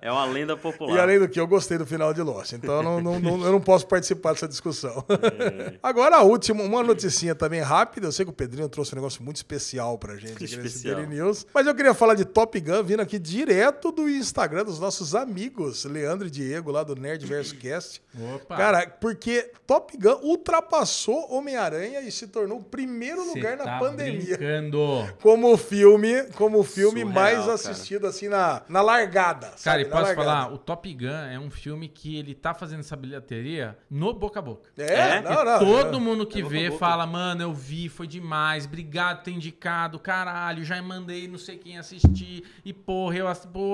É 0.00 0.10
uma 0.10 0.24
lenda 0.26 0.56
popular. 0.56 0.94
E 0.96 1.00
além 1.00 1.18
do 1.18 1.28
que, 1.28 1.38
eu 1.38 1.46
gostei 1.46 1.78
do 1.78 1.86
final 1.86 2.12
de 2.12 2.22
Lost. 2.22 2.52
Então 2.52 2.82
não, 2.82 3.00
não- 3.00 3.18
não- 3.20 3.44
eu 3.44 3.52
não 3.52 3.60
posso 3.60 3.86
participar 3.86 4.32
dessa 4.32 4.48
discussão. 4.48 5.04
É. 5.08 5.74
Agora, 5.82 6.16
a 6.16 6.22
última, 6.22 6.62
uma 6.62 6.82
noticinha 6.82 7.34
também 7.34 7.60
rápida. 7.60 8.06
Eu 8.06 8.12
sei 8.12 8.24
que 8.24 8.30
o 8.30 8.33
Pedrinho 8.34 8.68
trouxe 8.68 8.92
um 8.92 8.96
negócio 8.96 9.22
muito 9.22 9.36
especial 9.36 9.96
pra 9.98 10.16
gente 10.16 10.32
aqui 10.32 10.42
nesse 10.42 10.54
Especial. 10.58 10.96
Daily 10.96 11.14
News. 11.14 11.46
Mas 11.54 11.66
eu 11.66 11.74
queria 11.74 11.94
falar 11.94 12.14
de 12.14 12.24
Top 12.24 12.58
Gun 12.60 12.82
vindo 12.82 13.00
aqui 13.00 13.18
direto 13.18 13.90
do 13.92 14.08
Instagram 14.08 14.64
dos 14.64 14.78
nossos 14.78 15.14
amigos, 15.14 15.84
Leandro 15.84 16.26
e 16.26 16.30
Diego, 16.30 16.70
lá 16.70 16.82
do 16.82 16.94
Nerd 16.94 17.24
Verso 17.26 17.54
Cast. 17.58 18.02
Opa. 18.34 18.56
Cara, 18.56 18.86
porque 19.00 19.50
Top 19.66 19.96
Gun 19.96 20.18
ultrapassou 20.22 21.32
Homem-Aranha 21.32 22.00
e 22.00 22.10
se 22.12 22.26
tornou 22.28 22.58
o 22.58 22.62
primeiro 22.64 23.22
Cê 23.24 23.28
lugar 23.34 23.56
na 23.56 23.64
tá 23.64 23.78
pandemia. 23.78 24.36
brincando. 24.36 25.08
Como 25.20 25.56
filme, 25.56 26.24
como 26.34 26.62
filme 26.62 27.00
Surreal, 27.00 27.14
mais 27.14 27.38
cara. 27.40 27.52
assistido 27.54 28.06
assim 28.06 28.28
na, 28.28 28.62
na 28.68 28.80
largada. 28.82 29.46
Cara, 29.48 29.56
sabe? 29.56 29.82
e 29.82 29.84
Na 29.84 29.90
posso 29.90 30.02
largada. 30.04 30.28
falar, 30.30 30.52
o 30.52 30.58
Top 30.58 30.92
Gun 30.94 31.06
é 31.30 31.38
um 31.38 31.50
filme 31.50 31.88
que 31.88 32.18
ele 32.18 32.34
tá 32.34 32.54
fazendo 32.54 32.80
essa 32.80 32.96
bilheteria 32.96 33.76
no 33.90 34.12
boca 34.14 34.38
a 34.38 34.42
boca. 34.42 34.70
É, 34.76 34.94
É? 35.16 35.20
não, 35.22 35.44
não. 35.44 35.58
Todo 35.58 35.96
é. 35.96 36.00
mundo 36.00 36.26
que 36.26 36.40
É 36.40 36.44
vê 36.44 36.66
boca. 36.68 36.78
fala, 36.78 37.06
mano, 37.06 37.42
eu 37.42 37.52
vi, 37.52 37.88
foi 37.88 38.06
demais, 38.20 38.66
obrigado 38.66 39.18
por 39.18 39.24
ter 39.24 39.32
indicado, 39.32 39.98
caralho, 39.98 40.64
já 40.64 40.80
mandei 40.80 41.26
não 41.26 41.38
sei 41.38 41.58
quem 41.58 41.78
assistir, 41.78 42.44
e 42.64 42.72
porra, 42.72 43.16
eu 43.16 43.28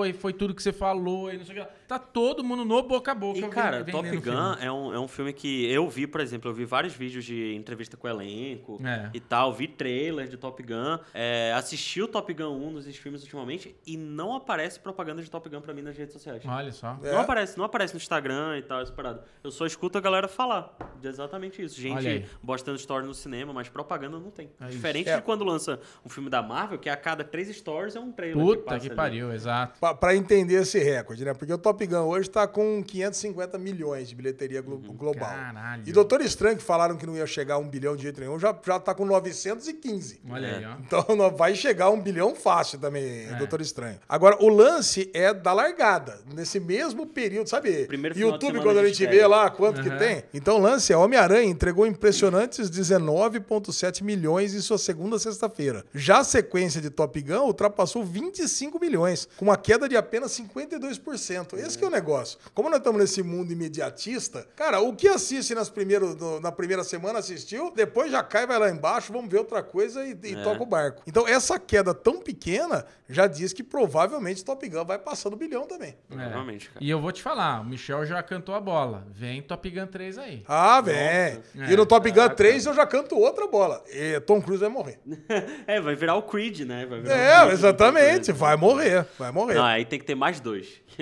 e 0.07 0.12
foi 0.12 0.32
tudo 0.32 0.55
que 0.55 0.62
você 0.62 0.72
falou, 0.72 1.32
e 1.32 1.38
não 1.38 1.45
sei 1.45 1.61
o 1.61 1.64
que. 1.64 1.80
Tá 1.91 1.99
todo 1.99 2.45
mundo 2.45 2.64
no 2.64 2.82
boca 2.84 3.11
a 3.11 3.14
boca. 3.16 3.41
E, 3.41 3.49
cara, 3.49 3.84
Top 3.84 4.09
Gun 4.09 4.20
filme. 4.22 4.57
é 4.61 4.70
um, 4.70 4.95
é 4.95 5.01
um 5.01 5.09
filme 5.09 5.32
que 5.32 5.68
eu 5.68 5.88
vi, 5.91 6.07
por 6.07 6.20
exemplo, 6.20 6.49
eu 6.49 6.55
vi 6.55 6.64
vários 6.64 6.95
vídeos 6.95 7.24
de 7.24 7.53
entrevista 7.57 7.97
com 7.97 8.07
o 8.07 8.11
elenco 8.11 8.80
É. 8.84 9.11
e 9.12 9.18
tal, 9.18 9.53
vi 9.53 9.66
trailers 9.66 10.30
de 10.30 10.36
Top 10.36 10.62
Gun, 10.62 11.01
é, 11.12 11.53
assisti 11.57 12.01
o 12.01 12.07
Top 12.07 12.32
Gun 12.32 12.45
1 12.68 12.70
nos 12.70 12.86
streams 12.86 13.24
ultimamente 13.24 13.74
e 13.84 13.97
não 13.97 14.36
aparece 14.36 14.78
propaganda 14.78 15.20
de 15.20 15.28
Top 15.28 15.49
Gun 15.49 15.61
pra 15.61 15.74
mim 15.74 15.82
nas 15.82 15.97
redes 15.97 16.12
sociais. 16.12 16.41
Olha 16.47 16.70
só. 16.70 16.97
É. 17.03 17.11
Não 17.11 17.18
aparece, 17.22 17.59
não 17.59 17.64
aparece 17.64 17.93
no 17.93 17.97
Instagram 17.99 18.57
e 18.59 18.62
tal, 18.62 18.80
essa 18.80 18.93
parada. 18.93 19.24
Eu 19.43 19.51
só 19.51 19.66
escuto 19.66 19.99
a 19.99 20.01
galera 20.01 20.28
falar 20.28 20.72
de 21.01 21.09
exatamente 21.09 21.61
isso. 21.61 21.80
Gente 21.80 22.24
postando 22.47 22.78
stories 22.78 23.09
no 23.09 23.14
cinema, 23.14 23.53
mas 23.53 23.68
propaganda 23.68 24.16
não 24.16 24.30
tem. 24.30 24.49
É. 24.61 24.66
Diferente 24.68 25.09
É. 25.11 25.16
de 25.16 25.22
quando 25.22 25.43
lança 25.43 25.80
um 26.07 26.09
filme 26.09 26.30
da 26.30 26.41
Marvel, 26.41 26.78
que 26.78 26.88
a 26.88 26.97
cada 26.97 27.24
três 27.24 27.49
stories 27.49 27.97
é 27.97 28.01
um 28.01 28.12
trailer. 28.12 28.36
Puta 28.45 28.62
passa 28.62 28.78
que 28.78 28.86
ali. 28.86 28.95
pariu, 28.97 29.32
exato. 29.32 29.80
Pra, 29.80 29.93
pra 29.93 30.14
entender 30.14 30.55
esse 30.55 30.78
recorde, 30.78 31.24
né? 31.24 31.34
Porque 31.34 31.53
o 31.53 31.59
Top 31.59 31.80
Gun 31.87 32.07
hoje 32.07 32.28
tá 32.31 32.47
com 32.47 32.83
550 32.83 33.59
milhões 33.59 34.09
de 34.09 34.14
bilheteria 34.14 34.61
glo- 34.61 34.78
global. 34.78 35.28
Caralho. 35.28 35.83
E 35.87 35.93
Doutor 35.93 36.20
Estranho, 36.20 36.57
que 36.57 36.62
falaram 36.62 36.97
que 36.97 37.07
não 37.07 37.16
ia 37.16 37.26
chegar 37.26 37.55
a 37.55 37.59
um 37.59 37.68
bilhão 37.68 37.97
de 37.97 38.03
jeito 38.03 38.20
nenhum, 38.20 38.39
já, 38.39 38.57
já 38.66 38.78
tá 38.78 38.95
com 38.95 39.05
915. 39.05 40.20
Olha 40.31 40.47
É. 40.47 40.57
aí, 40.59 40.64
ó. 40.66 40.74
Então 40.81 41.16
não 41.16 41.31
vai 41.35 41.55
chegar 41.55 41.87
a 41.87 41.91
um 41.91 42.01
bilhão 42.01 42.35
fácil 42.35 42.78
também, 42.78 43.26
Doutor 43.39 43.61
Estranho. 43.61 43.99
Agora, 44.09 44.37
o 44.43 44.49
lance 44.49 45.11
é 45.14 45.33
da 45.35 45.53
largada. 45.53 46.20
Nesse 46.35 46.59
mesmo 46.61 47.07
período, 47.07 47.49
sabe? 47.49 47.87
Primeiro 47.87 48.18
YouTube, 48.18 48.61
quando 48.61 48.78
a 48.78 48.87
gente 48.87 49.07
vê 49.07 49.26
lá 49.26 49.49
quanto 49.51 49.83
que 49.83 49.89
Aham. 49.89 49.99
tem. 49.99 50.24
Então 50.35 50.57
o 50.57 50.61
lance 50.61 50.93
é 50.93 50.97
Homem-Aranha 50.97 51.49
entregou 51.51 51.87
impressionantes 51.87 52.70
19,7 52.70 54.03
milhões 54.03 54.55
em 54.55 54.61
sua 54.61 54.78
segunda 54.78 55.18
sexta-feira. 55.18 55.85
Já 55.95 56.18
a 56.18 56.24
sequência 56.24 56.81
de 56.81 56.91
Top 56.91 57.20
Gun 57.20 57.41
ultrapassou 57.47 58.05
25 58.05 58.78
milhões, 58.81 59.28
com 59.37 59.45
uma 59.45 59.57
queda 59.57 59.89
de 59.89 59.97
apenas 59.97 60.33
52%. 60.33 61.57
Esse 61.59 61.70
que 61.79 61.85
é 61.85 61.89
o 61.89 61.91
negócio. 61.91 62.39
Como 62.55 62.68
nós 62.68 62.79
estamos 62.79 63.01
nesse 63.01 63.23
mundo 63.23 63.53
imediatista, 63.53 64.47
cara, 64.57 64.81
o 64.81 64.95
que 64.95 65.09
assiste 65.09 65.55
nas 65.55 65.68
primeiros, 65.71 66.14
no- 66.16 66.41
na 66.41 66.53
primeira 66.53 66.85
semana 66.85 67.18
assistiu, 67.18 67.71
depois 67.75 68.11
já 68.12 68.23
cai, 68.23 68.47
vai 68.47 68.59
lá 68.59 68.71
embaixo, 68.71 69.12
vamos 69.12 69.31
ver 69.31 69.39
outra 69.39 69.62
coisa 69.62 70.05
e, 70.05 70.16
e 70.23 70.35
É. 70.35 70.43
toca 70.43 70.62
o 70.62 70.66
barco. 70.66 71.03
Então 71.07 71.27
essa 71.27 71.59
queda 71.59 71.93
tão 71.95 72.21
pequena 72.21 72.85
já 73.09 73.27
diz 73.27 73.53
que 73.53 73.62
provavelmente 73.62 74.45
Top 74.45 74.66
Gun 74.68 74.85
vai 74.85 74.99
passar 74.99 75.29
do 75.31 75.37
bilhão 75.37 75.66
também. 75.66 75.97
É. 76.11 76.14
Provavelmente, 76.14 76.68
cara. 76.71 76.85
E 76.85 76.89
eu 76.91 77.01
vou 77.01 77.11
te 77.12 77.23
falar, 77.23 77.61
o 77.61 77.64
Michel 77.64 78.05
já 78.07 78.23
cantou 78.23 78.55
a 78.55 78.61
bola. 78.61 79.07
Vem 79.11 79.43
Top 79.43 79.68
Gun 79.68 79.87
3 79.87 80.18
aí. 80.18 80.45
Ah, 80.47 80.81
vem. 80.81 80.95
É, 80.95 81.41
e 81.68 81.77
no 81.77 81.85
Top 81.87 82.09
Gun 82.09 82.14
caraca. 82.16 82.35
3 82.37 82.66
eu 82.66 82.75
já 82.75 82.87
canto 82.87 83.16
outra 83.16 83.47
bola. 83.47 83.83
E 83.93 84.21
Tom 84.21 84.41
Cruise 84.41 84.61
vai 84.61 84.68
morrer. 84.71 84.99
É, 85.66 85.81
vai 85.81 85.95
virar 85.95 86.14
o 86.16 86.23
Creed, 86.23 86.61
né? 86.61 86.87
Vai 86.87 87.01
virar 87.01 87.14
o 87.14 87.18
É, 87.18 87.39
Creed 87.41 87.53
exatamente. 87.53 88.25
Creed. 88.25 88.37
Vai 88.39 88.57
morrer. 88.57 89.07
Vai 89.18 89.31
morrer. 89.33 89.55
Não, 89.55 89.64
aí 89.64 89.85
tem 89.85 89.99
que 89.99 90.05
ter 90.05 90.14
mais 90.14 90.41
dois. 90.41 90.68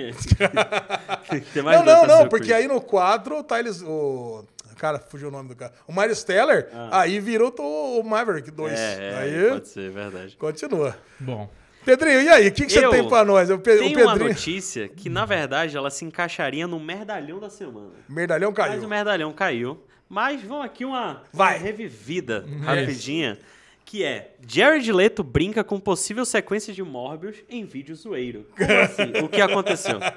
Não, 1.63 1.83
não, 1.85 2.07
não, 2.07 2.27
porque 2.27 2.51
aí 2.53 2.67
no 2.67 2.81
4 2.81 3.43
tá 3.43 3.59
eles. 3.59 3.81
O... 3.81 4.43
Cara, 4.77 4.97
fugiu 4.99 5.27
o 5.27 5.31
nome 5.31 5.49
do 5.49 5.55
cara. 5.55 5.73
O 5.87 5.93
Miles 5.93 6.23
Teller, 6.23 6.69
aí 6.91 7.19
virou 7.19 7.53
o 7.59 8.03
Maverick 8.03 8.49
2. 8.49 8.73
Ah. 8.73 8.81
É, 8.81 9.09
é, 9.11 9.17
aí 9.43 9.49
pode 9.49 9.67
ser, 9.67 9.91
verdade. 9.91 10.37
continua. 10.37 10.95
Bom, 11.19 11.49
Pedrinho, 11.83 12.21
e 12.21 12.29
aí? 12.29 12.47
O 12.47 12.51
que, 12.51 12.65
que 12.65 12.71
você 12.71 12.85
Eu 12.85 12.89
tem 12.89 13.07
pra 13.07 13.25
nós? 13.25 13.49
O, 13.49 13.59
Pe- 13.59 13.71
o 13.73 13.79
Tem 13.79 13.97
uma 13.97 14.13
Pedrinho. 14.13 14.29
notícia 14.29 14.87
que, 14.87 15.09
na 15.09 15.25
verdade, 15.25 15.75
ela 15.75 15.89
se 15.89 16.05
encaixaria 16.05 16.65
no 16.65 16.79
merdalhão 16.79 17.39
da 17.39 17.49
semana. 17.49 17.91
Merdalhão 18.07 18.53
Mas 18.55 18.67
caiu. 18.67 18.83
o 18.83 18.87
merdalhão 18.87 19.33
caiu. 19.33 19.83
Mas 20.07 20.41
vamos 20.41 20.65
aqui 20.65 20.85
uma, 20.85 21.23
Vai. 21.31 21.57
uma 21.57 21.63
revivida 21.63 22.43
Hum, 22.47 22.61
rapidinha, 22.61 23.37
que 23.85 24.03
é 24.03 24.35
Jared 24.47 24.91
Leto 24.91 25.23
brinca 25.23 25.63
com 25.63 25.79
possível 25.79 26.25
sequência 26.25 26.73
de 26.73 26.81
Morbius 26.83 27.37
em 27.49 27.65
vídeo 27.65 27.95
zoeiro. 27.95 28.45
Como 28.57 28.71
assim? 28.79 29.25
o 29.25 29.29
que 29.29 29.41
aconteceu? 29.41 29.99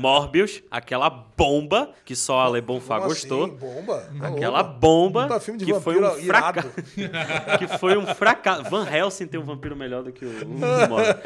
Morbius, 0.00 0.62
aquela 0.70 1.08
bomba 1.08 1.90
que 2.04 2.14
só 2.14 2.40
a 2.40 2.48
Le 2.50 2.60
Bonfá 2.60 2.96
Como 2.96 3.08
gostou. 3.08 3.44
assim? 3.46 3.54
Bomba? 3.56 4.10
Tá 4.20 4.28
Aquela 4.28 4.62
bomba 4.62 5.28
de 5.56 5.64
que 5.64 5.80
foi 5.80 5.98
um 5.98 6.10
fracasso. 6.24 6.68
que 7.58 7.66
foi 7.78 7.96
um 7.96 8.06
fracasso. 8.06 8.64
Van 8.70 8.86
Helsing 8.86 9.26
tem 9.26 9.40
um 9.40 9.44
vampiro 9.44 9.74
melhor 9.76 10.02
do 10.02 10.12
que 10.12 10.24
o, 10.24 10.28
o 10.44 10.48
Morbius. 10.88 11.16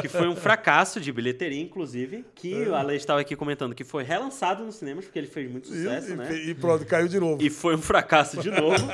Que 0.00 0.08
foi 0.08 0.26
um 0.28 0.34
fracasso 0.34 1.00
de 1.00 1.12
bilheteria, 1.12 1.60
inclusive, 1.60 2.24
que 2.34 2.64
a 2.70 2.82
Lei 2.82 2.96
estava 2.96 3.20
aqui 3.20 3.36
comentando 3.36 3.74
que 3.74 3.84
foi 3.84 4.02
relançado 4.02 4.64
nos 4.64 4.76
cinemas, 4.76 5.04
porque 5.04 5.18
ele 5.18 5.28
fez 5.28 5.50
muito 5.50 5.68
E, 5.72 5.76
sucesso, 5.76 6.12
e 6.12 6.16
né? 6.16 6.24
fe- 6.26 6.50
e 6.50 6.54
pronto, 6.54 6.84
caiu 6.86 7.06
de 7.08 7.20
novo. 7.20 7.40
E 7.42 7.50
foi 7.50 7.76
um 7.76 7.82
fracasso 7.82 8.40
de 8.40 8.50
novo, 8.50 8.84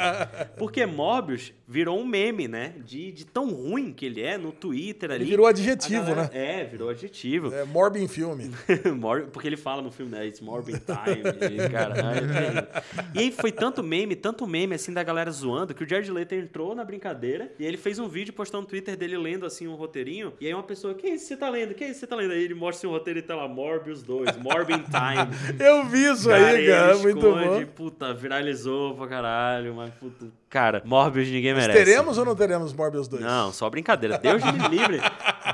porque 0.58 0.84
Morbius 0.84 1.52
virou 1.66 1.98
um 1.98 2.04
meme, 2.06 2.37
né? 2.46 2.74
De, 2.84 3.10
de 3.10 3.24
tão 3.24 3.48
ruim 3.50 3.92
que 3.92 4.06
ele 4.06 4.20
é 4.22 4.36
no 4.38 4.52
Twitter 4.52 5.10
ali. 5.10 5.22
Ele 5.24 5.30
virou 5.30 5.46
adjetivo, 5.46 6.02
galera- 6.06 6.30
né? 6.32 6.60
É, 6.60 6.64
virou 6.64 6.90
adjetivo. 6.90 7.52
É, 7.52 7.64
Morbin 7.64 8.06
filme. 8.06 8.50
Porque 9.32 9.46
ele 9.48 9.56
fala 9.56 9.82
no 9.82 9.90
filme, 9.90 10.12
né? 10.12 10.26
It's 10.26 10.40
Morbin 10.40 10.74
Time. 10.78 11.22
e, 11.64 11.68
cara, 11.70 11.94
é 11.98 12.20
terrível. 12.20 12.68
e 13.14 13.18
aí 13.18 13.32
foi 13.32 13.50
tanto 13.50 13.82
meme, 13.82 14.14
tanto 14.14 14.46
meme 14.46 14.74
assim 14.74 14.92
da 14.92 15.02
galera 15.02 15.30
zoando, 15.30 15.74
que 15.74 15.82
o 15.82 15.88
Jared 15.88 16.10
Leto 16.10 16.34
entrou 16.34 16.74
na 16.74 16.84
brincadeira 16.84 17.50
e 17.58 17.64
ele 17.64 17.76
fez 17.76 17.98
um 17.98 18.08
vídeo 18.08 18.32
postando 18.32 18.62
no 18.62 18.68
Twitter 18.68 18.96
dele 18.96 19.16
lendo 19.16 19.46
assim 19.46 19.66
um 19.66 19.74
roteirinho. 19.74 20.32
E 20.40 20.46
aí 20.46 20.52
uma 20.54 20.62
pessoa, 20.62 20.94
que 20.94 21.08
isso 21.08 21.26
você 21.26 21.36
tá 21.36 21.48
lendo? 21.48 21.74
Que 21.74 21.84
isso 21.86 22.00
você 22.00 22.06
tá 22.06 22.16
lendo? 22.16 22.32
Aí 22.32 22.42
ele 22.44 22.54
mostra 22.54 22.78
assim, 22.78 22.86
um 22.86 22.90
roteiro 22.90 23.18
e 23.18 23.22
tá 23.22 23.34
lá, 23.34 23.48
Morbius 23.48 24.02
2, 24.02 24.36
Morbin 24.36 24.82
Time. 24.82 25.36
Eu 25.58 25.86
vi 25.86 26.04
isso 26.04 26.28
Cara, 26.28 26.46
aí, 26.48 26.66
cara. 26.66 26.92
ele 26.94 27.02
Muito 27.02 27.18
esconde, 27.26 27.64
bom. 27.64 27.72
Puta, 27.74 28.12
viralizou 28.14 28.94
pra 28.94 29.06
caralho, 29.06 29.74
mas 29.74 29.92
puta. 29.94 30.26
Cara, 30.50 30.80
Morbius 30.84 31.28
ninguém 31.28 31.52
merece. 31.54 31.78
Teremos 31.84 32.16
ou 32.16 32.24
não 32.24 32.34
teremos 32.34 32.72
Morbius 32.72 33.06
2? 33.06 33.22
Não, 33.22 33.52
só 33.52 33.68
brincadeira. 33.68 34.16
Deus 34.18 34.42
me 34.42 34.68
livre. 34.68 34.98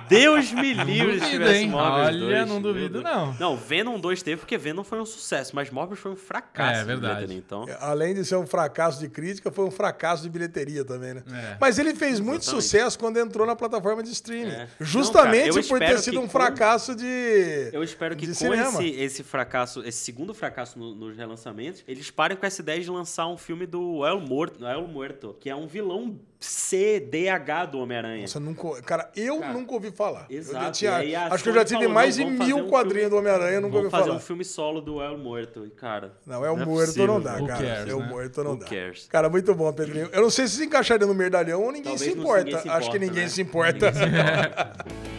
Deus 0.09 0.53
me 0.53 0.73
livre 0.73 1.15
se 1.15 1.19
duvido, 1.21 1.31
tivesse 1.31 1.55
hein? 1.63 1.69
Morbius 1.69 2.07
Olha, 2.07 2.19
2. 2.45 2.49
não 2.49 2.61
duvido, 2.63 3.03
não. 3.03 3.33
Não, 3.35 3.57
Venom 3.57 3.99
2 3.99 4.23
teve 4.23 4.37
porque 4.39 4.57
Venom 4.57 4.85
foi 4.85 5.01
um 5.01 5.07
sucesso, 5.07 5.55
mas 5.57 5.71
Morbius 5.71 5.99
foi 6.01 6.13
um 6.13 6.17
fracasso. 6.17 6.77
É, 6.77 6.81
de 6.81 6.87
verdade. 6.87 7.15
bilheteria, 7.27 7.39
Então, 7.45 7.67
Além 7.81 8.15
de 8.15 8.25
ser 8.25 8.37
um 8.37 8.47
fracasso 8.47 9.01
de 9.01 9.09
crítica, 9.09 9.51
foi 9.51 9.65
um 9.65 9.71
fracasso 9.71 10.23
de 10.23 10.29
bilheteria 10.29 10.85
também, 10.85 11.15
né? 11.15 11.23
É. 11.33 11.57
Mas 11.61 11.79
ele 11.79 11.95
fez 11.95 12.21
muito 12.21 12.43
Exatamente. 12.43 12.63
sucesso 12.65 12.99
quando 12.99 13.17
entrou 13.19 13.47
na 13.47 13.57
plataforma 13.57 14.03
de 14.03 14.11
streaming. 14.13 14.51
É. 14.53 14.69
Justamente 14.81 15.49
Não, 15.49 15.55
cara, 15.55 15.69
por 15.69 15.79
ter 15.81 15.99
sido 15.99 16.19
um 16.21 16.23
com- 16.23 16.29
fracasso 16.29 16.95
de. 16.95 17.71
eu 17.73 17.83
espero 17.83 18.15
que 18.17 18.27
de 18.27 18.33
com 18.33 18.39
cinema. 18.39 18.69
esse, 18.83 18.91
esse 19.01 19.23
fracasso, 19.25 19.83
esse 19.85 19.99
segundo 19.99 20.33
fracasso 20.35 20.79
no- 20.79 20.95
nos 20.95 21.17
relançamentos, 21.17 21.83
eles 21.89 22.11
parem 22.11 22.37
com 22.37 22.47
essa 22.47 22.61
ideia 22.61 22.81
de 22.81 22.91
lançar 22.91 23.27
um 23.27 23.37
filme 23.37 23.67
do 23.67 24.05
El 24.07 24.21
Morto, 24.21 24.65
El 24.67 24.84
Muerto, 24.87 25.37
que 25.41 25.49
é 25.51 25.55
um 25.57 25.67
vilão 25.67 26.19
CDH 26.41 27.67
do 27.71 27.79
Homem-Aranha. 27.79 28.21
Nossa, 28.23 28.39
nunca, 28.39 28.83
cara, 28.83 29.11
eu 29.17 29.41
Cara, 29.41 29.53
nunca 29.55 29.73
ouvi 29.73 29.91
falar. 29.91 30.27
Eu 30.29 30.39
exato. 30.39 30.73
tinha- 30.73 30.91
E 30.91 30.95
aí 30.95 31.15
a 31.17 31.27
acho 31.33 31.43
que 31.43 31.49
eu 31.51 31.55
já 31.55 31.65
tive 31.65 31.81
falou, 31.81 31.95
mais 31.95 32.17
de 32.17 32.23
fazer 32.25 32.45
mil 32.45 32.57
um 32.59 32.69
quadrinhos 32.69 33.09
filme- 33.09 33.11
do 33.11 33.17
Homem-Aranha, 33.17 33.61
nunca 33.61 33.73
Vamos 33.73 33.85
ouvi 33.85 33.91
fazer 33.91 34.05
falar. 34.05 34.17
um 34.17 34.21
filme 34.21 34.45
solo 34.45 34.81
do 34.81 35.01
El 35.01 35.17
Muerto, 35.19 35.65
e, 35.67 35.71
cara. 35.71 36.13
Não, 36.27 36.45
é 36.45 36.51
o 36.51 36.57
não 36.57 36.63
é 36.63 36.67
morto 36.67 36.87
possível, 36.87 37.07
não 37.07 37.21
dá, 37.21 37.33
cara. 37.35 37.47
cares, 37.47 37.91
é 37.91 37.95
o 37.95 38.01
né? 38.01 38.07
morto 38.09 38.45
não 38.45 38.51
Who 38.53 38.57
dá. 38.59 38.67
cares? 38.67 39.07
Cara, 39.09 39.29
muito 39.31 39.55
bom, 39.55 39.73
Pedrinho. 39.73 40.09
Eu 40.13 40.21
não 40.23 40.31
sei 40.31 40.47
se 40.47 40.57
se 40.57 40.65
encaixaria 40.67 41.07
no 41.07 41.15
Merdalhão 41.15 41.63
ou 41.63 41.73
ninguém 41.73 41.97
se 41.97 42.11
importa. 42.11 42.45
ninguém 42.45 42.61
se 42.61 42.69
Acho 42.69 42.91
que 42.91 42.97
importa, 42.97 42.99
ninguém 42.99 43.23
né? 43.23 43.29
se 43.29 43.41
importa. 43.43 43.91
Ninguém 43.91 44.03
se 44.03 44.09
importa. 44.19 44.85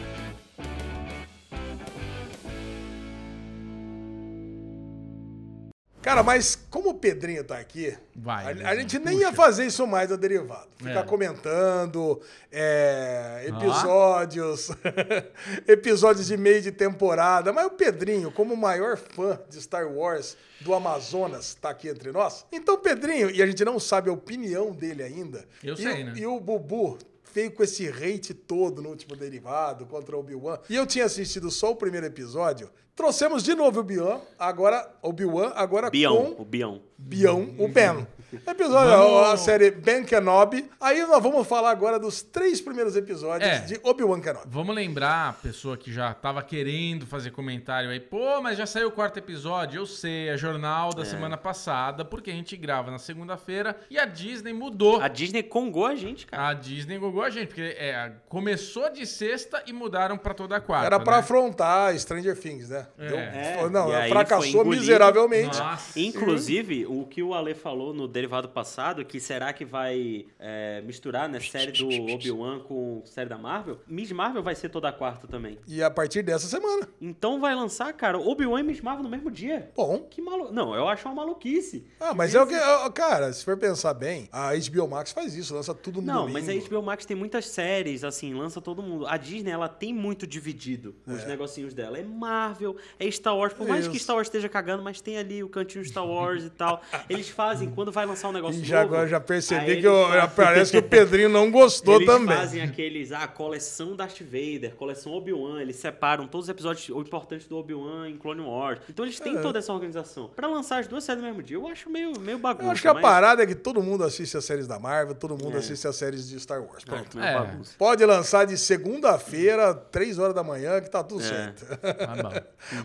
Cara, 6.06 6.22
mas 6.22 6.54
como 6.70 6.90
o 6.90 6.94
Pedrinho 6.94 7.42
tá 7.42 7.58
aqui, 7.58 7.92
Vai, 8.14 8.62
a, 8.62 8.70
a 8.70 8.76
gente 8.76 8.96
nem 9.00 9.16
puxa. 9.16 9.28
ia 9.28 9.32
fazer 9.32 9.66
isso 9.66 9.84
mais 9.88 10.08
no 10.08 10.16
derivado. 10.16 10.68
Ficar 10.78 11.00
É. 11.00 11.02
comentando 11.02 12.20
é, 12.52 13.46
episódios, 13.48 14.70
episódios 15.66 16.28
de 16.28 16.36
meio 16.36 16.62
de 16.62 16.70
temporada. 16.70 17.52
Mas 17.52 17.66
o 17.66 17.70
Pedrinho, 17.70 18.30
como 18.30 18.54
o 18.54 18.56
maior 18.56 18.96
fã 18.96 19.36
de 19.50 19.60
Star 19.60 19.88
Wars 19.88 20.36
do 20.60 20.72
Amazonas, 20.72 21.54
tá 21.54 21.70
aqui 21.70 21.88
entre 21.88 22.12
nós. 22.12 22.46
Então, 22.52 22.78
Pedrinho, 22.78 23.28
e 23.28 23.42
a 23.42 23.46
gente 23.46 23.64
não 23.64 23.80
sabe 23.80 24.08
a 24.08 24.12
opinião 24.12 24.70
dele 24.70 25.02
ainda. 25.02 25.44
Eu 25.60 25.74
e 25.74 25.76
sei, 25.76 26.02
o, 26.02 26.06
né? 26.06 26.12
E 26.16 26.24
o 26.24 26.38
Bubu 26.38 26.98
veio 27.36 27.52
com 27.52 27.62
esse 27.62 27.86
hate 27.86 28.32
todo 28.32 28.80
no 28.80 28.88
último 28.88 29.14
derivado 29.14 29.84
contra 29.84 30.16
o 30.16 30.20
Obi-Wan. 30.20 30.58
E 30.70 30.74
eu 30.74 30.86
tinha 30.86 31.04
assistido 31.04 31.50
só 31.50 31.72
o 31.72 31.76
primeiro 31.76 32.06
episódio. 32.06 32.70
Trouxemos 32.94 33.42
de 33.42 33.54
novo 33.54 33.76
o 33.76 33.80
Obi-Wan, 33.80 34.20
agora 34.38 34.90
Obi-Wan, 35.02 35.52
agora 35.54 35.90
Bião, 35.90 36.32
com 36.34 36.40
o 36.42 36.44
Bião. 36.46 36.80
Bião, 36.96 37.54
o 37.58 37.68
Ben. 37.68 38.06
Episódio, 38.46 38.90
Vamos- 38.90 39.28
a 39.28 39.36
série 39.36 39.70
Ben 39.70 40.04
Kenobi. 40.04 40.68
Aí 40.80 41.00
nós 41.06 41.22
vamos 41.22 41.46
falar 41.46 41.70
agora 41.70 41.98
dos 41.98 42.22
três 42.22 42.60
primeiros 42.60 42.96
episódios 42.96 43.48
É. 43.50 43.58
de 43.60 43.80
Obi-Wan 43.82 44.20
Kenobi. 44.20 44.46
Vamos 44.48 44.74
lembrar 44.74 45.28
a 45.28 45.32
pessoa 45.32 45.76
que 45.76 45.92
já 45.92 46.12
tava 46.14 46.42
querendo 46.42 47.06
fazer 47.06 47.30
comentário 47.30 47.90
aí, 47.90 48.00
pô, 48.00 48.40
mas 48.42 48.58
já 48.58 48.66
saiu 48.66 48.88
o 48.88 48.92
quarto 48.92 49.18
episódio. 49.18 49.80
Eu 49.80 49.86
sei, 49.86 50.28
é 50.28 50.36
jornal 50.36 50.92
da 50.92 51.04
semana 51.04 51.36
passada, 51.36 52.04
porque 52.04 52.30
a 52.30 52.34
gente 52.34 52.56
grava 52.56 52.90
na 52.90 52.98
segunda-feira 52.98 53.76
e 53.90 53.98
a 53.98 54.04
Disney 54.04 54.52
mudou. 54.52 55.00
A 55.00 55.08
Disney 55.08 55.42
congou 55.42 55.86
a 55.86 55.94
gente, 55.94 56.26
cara. 56.26 56.48
A 56.48 56.54
Disney 56.54 56.98
gogou 56.98 57.22
a 57.22 57.30
gente, 57.30 57.48
porque 57.48 57.76
é, 57.78 58.12
começou 58.28 58.90
de 58.90 59.06
sexta 59.06 59.62
e 59.66 59.72
mudaram 59.72 60.16
pra 60.16 60.34
toda 60.34 60.56
a 60.56 60.60
quarta. 60.60 60.86
Era 60.86 61.00
pra 61.00 61.14
né? 61.14 61.18
afrontar 61.20 61.98
Stranger 61.98 62.38
Things, 62.38 62.68
né? 62.70 62.86
É. 62.98 63.06
Deu- 63.08 63.18
É, 63.18 63.68
não, 63.70 63.92
e 64.04 64.08
fracassou 64.08 64.64
miseravelmente. 64.64 65.58
Nossa. 65.58 65.98
Inclusive, 65.98 66.86
o 66.86 67.04
que 67.06 67.22
o 67.22 67.34
Ale 67.34 67.54
falou 67.54 67.92
no 67.94 68.06
derivado 68.26 68.48
passado, 68.48 69.04
que 69.04 69.20
será 69.20 69.52
que 69.52 69.64
vai 69.64 70.26
é, 70.38 70.82
misturar 70.82 71.28
né, 71.28 71.38
série 71.38 71.70
do 71.70 71.88
Obi-Wan 72.12 72.58
com 72.60 73.02
série 73.04 73.28
da 73.28 73.38
Marvel? 73.38 73.78
Miss 73.86 74.10
Marvel 74.10 74.42
vai 74.42 74.54
ser 74.54 74.68
toda 74.68 74.92
quarta 74.92 75.28
também. 75.28 75.58
E 75.66 75.80
a 75.82 75.90
partir 75.90 76.22
dessa 76.22 76.48
semana. 76.48 76.88
Então 77.00 77.40
vai 77.40 77.54
lançar, 77.54 77.92
cara, 77.92 78.18
Obi-Wan 78.18 78.60
e 78.60 78.62
Miss 78.64 78.80
Marvel 78.80 79.04
no 79.04 79.08
mesmo 79.08 79.30
dia. 79.30 79.70
Bom. 79.76 80.06
Que 80.10 80.20
maluco. 80.20 80.52
Não, 80.52 80.74
eu 80.74 80.88
acho 80.88 81.06
uma 81.08 81.14
maluquice. 81.14 81.86
Ah, 82.00 82.12
mas 82.14 82.34
é 82.34 82.42
o 82.42 82.46
que. 82.46 82.54
ó, 82.54 82.90
Cara, 82.90 83.32
se 83.32 83.44
for 83.44 83.56
pensar 83.56 83.94
bem, 83.94 84.28
a 84.32 84.50
HBO 84.54 84.88
Max 84.88 85.12
faz 85.12 85.34
isso, 85.34 85.54
lança 85.54 85.74
tudo 85.74 86.00
no 86.00 86.06
Não, 86.06 86.26
domingo. 86.26 86.32
mas 86.32 86.48
a 86.48 86.68
HBO 86.68 86.82
Max 86.82 87.06
tem 87.06 87.16
muitas 87.16 87.46
séries, 87.46 88.02
assim, 88.02 88.34
lança 88.34 88.60
todo 88.60 88.82
mundo. 88.82 89.06
A 89.06 89.16
Disney, 89.16 89.50
ela 89.52 89.68
tem 89.68 89.94
muito 89.94 90.26
dividido 90.26 90.96
os 91.06 91.24
negocinhos 91.26 91.74
dela. 91.74 91.98
É 91.98 92.02
Marvel, 92.02 92.76
é 92.98 93.08
Star 93.10 93.36
Wars. 93.36 93.52
Por 93.52 93.68
mais 93.68 93.86
que 93.86 93.96
Isso. 93.96 94.04
Star 94.04 94.16
Wars 94.16 94.26
esteja 94.26 94.48
cagando, 94.48 94.82
mas 94.82 95.00
tem 95.00 95.18
ali 95.18 95.44
o 95.44 95.48
cantinho 95.48 95.84
Star 95.84 96.06
Wars 96.06 96.44
e 96.44 96.50
tal. 96.50 96.82
Eles 97.08 97.28
fazem, 97.28 97.70
quando 97.70 97.92
vai 97.92 98.05
lançar 98.06 98.28
um 98.28 98.32
negócio 98.32 98.60
E 98.60 98.64
já 98.64 98.82
novo... 98.82 98.94
agora 98.94 99.08
já 99.08 99.20
percebi 99.20 99.70
eles 99.70 99.80
que 99.80 99.86
eu- 99.88 100.08
fazem- 100.08 100.30
parece 100.36 100.70
que 100.72 100.78
o 100.78 100.82
Pedrinho 100.88 101.28
não 101.28 101.50
gostou 101.50 101.96
Eles 101.96 102.06
também. 102.06 102.36
fazem 102.36 102.62
aqueles, 102.62 103.12
ah, 103.12 103.26
coleção 103.28 103.94
Darth 103.96 104.20
Vader, 104.20 104.74
coleção 104.76 105.12
Obi-Wan, 105.12 105.60
eles 105.60 105.76
separam 105.76 106.26
todos 106.26 106.46
os 106.46 106.50
episódios 106.50 106.88
importantes 106.88 107.46
do 107.46 107.56
Obi-Wan 107.56 108.08
em 108.08 108.16
Clone 108.16 108.40
Wars. 108.42 108.80
Então 108.88 109.04
eles 109.04 109.18
têm 109.20 109.40
toda 109.42 109.58
essa 109.58 109.72
organização. 109.72 110.28
Pra 110.34 110.46
lançar 110.48 110.78
as 110.80 110.86
duas 110.86 111.04
séries 111.04 111.22
no 111.22 111.28
mesmo 111.28 111.42
dia, 111.42 111.56
eu 111.56 111.66
acho 111.68 111.90
meio, 111.90 112.18
meio 112.20 112.38
bagunça. 112.38 112.66
Eu 112.66 112.70
acho 112.70 112.82
que 112.82 112.88
a 112.88 112.94
mas- 112.94 113.02
parada 113.02 113.42
é 113.42 113.46
que 113.46 113.54
todo 113.54 113.82
mundo 113.82 114.04
assiste 114.04 114.36
as 114.36 114.44
séries 114.44 114.66
da 114.66 114.78
Marvel, 114.78 115.14
todo 115.14 115.36
mundo 115.36 115.56
É. 115.56 115.58
assiste 115.58 115.86
as 115.86 115.96
séries 115.96 116.28
de 116.28 116.38
Star 116.40 116.60
Wars. 116.62 116.84
Ah, 116.86 116.90
Pronto. 116.94 117.16
meio 117.18 117.28
É. 117.28 117.34
bagunça. 117.34 117.74
Pode 117.78 118.04
lançar 118.04 118.44
de 118.46 118.56
segunda-feira, 118.56 119.74
três 119.74 120.18
horas 120.18 120.34
da 120.34 120.42
manhã, 120.42 120.80
que 120.80 120.90
tá 120.90 121.02
tudo 121.02 121.22
É. 121.22 121.24
certo. 121.28 121.66
Tá 121.66 122.16
bom. 122.22 122.32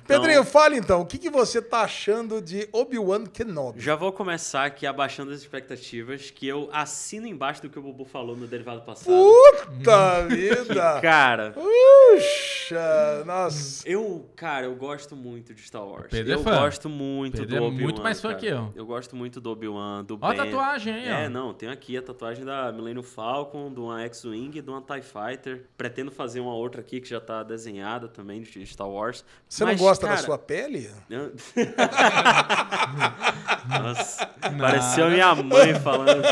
Pedrinho, 0.08 0.44
fale 0.44 0.78
então, 0.78 1.02
o 1.02 1.06
que, 1.06 1.18
que 1.18 1.30
você 1.30 1.62
tá 1.62 1.82
achando 1.82 2.42
de 2.42 2.68
Obi-Wan 2.72 3.26
Kenobi? 3.26 3.80
Já 3.80 3.96
vou 3.96 4.12
começar 4.12 4.66
aqui 4.66 4.86
abaixando 5.12 5.32
as 5.32 5.40
expectativas, 5.42 6.32
que 6.32 6.48
eu 6.48 6.70
assino 6.72 7.28
embaixo 7.28 7.62
do 7.62 7.70
que 7.70 7.78
o 7.78 7.82
Bubu 7.82 8.06
falou 8.06 8.36
no 8.36 8.48
derivado 8.48 8.82
passado. 8.82 9.14
Puta 9.14 10.26
vida! 10.32 11.02
Cara, 11.02 11.52
Puxa, 11.52 13.24
nossa. 13.26 13.88
eu, 13.88 14.30
cara, 14.38 14.68
eu 14.68 14.76
gosto 14.76 15.14
muito 15.16 15.54
de 15.54 15.62
Star 15.64 15.86
Wars. 15.86 16.08
Pedro 16.10 16.32
é 16.32 16.36
eu 16.36 16.44
fã. 16.44 16.52
gosto 16.62 16.88
muito 16.88 17.34
Pedro 17.40 17.48
do 17.48 17.56
é 17.58 17.60
Obi-Wan. 17.60 17.84
muito 17.84 18.02
mais 18.02 18.22
fã 18.22 18.30
cara. 18.30 18.40
que 18.40 18.46
eu. 18.48 18.72
Eu 18.74 18.86
gosto 18.86 19.14
muito 19.16 19.42
do 19.42 19.52
Obi-Wan, 19.52 20.06
do 20.06 20.18
Ó 20.22 20.26
a 20.26 20.30
Ben. 20.30 20.38
tatuagem 20.38 20.94
aí, 20.94 21.10
ó. 21.12 21.16
É, 21.16 21.30
não, 21.30 21.54
tenho 21.54 21.72
aqui 21.74 21.98
a 21.98 22.02
tatuagem 22.02 22.46
da 22.46 22.72
Millennium 22.72 23.04
Falcon, 23.04 23.70
de 23.74 23.80
uma 23.82 24.02
X-Wing 24.04 24.58
e 24.58 24.62
de 24.62 24.70
uma 24.70 24.82
TIE 24.82 25.02
Fighter. 25.02 25.66
Pretendo 25.76 26.10
fazer 26.10 26.40
uma 26.40 26.54
outra 26.54 26.80
aqui 26.80 27.02
que 27.02 27.10
já 27.10 27.20
tá 27.20 27.44
desenhada 27.44 28.08
também 28.08 28.42
de 28.42 28.66
Star 28.66 28.88
Wars. 28.90 29.26
Você 29.50 29.66
não 29.66 29.76
gosta 29.76 30.08
da 30.08 30.14
cara, 30.14 30.26
sua 30.26 30.38
pele? 30.38 30.90
eu- 31.10 31.34
Nossa, 33.68 34.26
pareceu 34.60 35.01
a 35.06 35.10
minha 35.10 35.36
mãe 35.36 35.74
falando. 35.76 36.22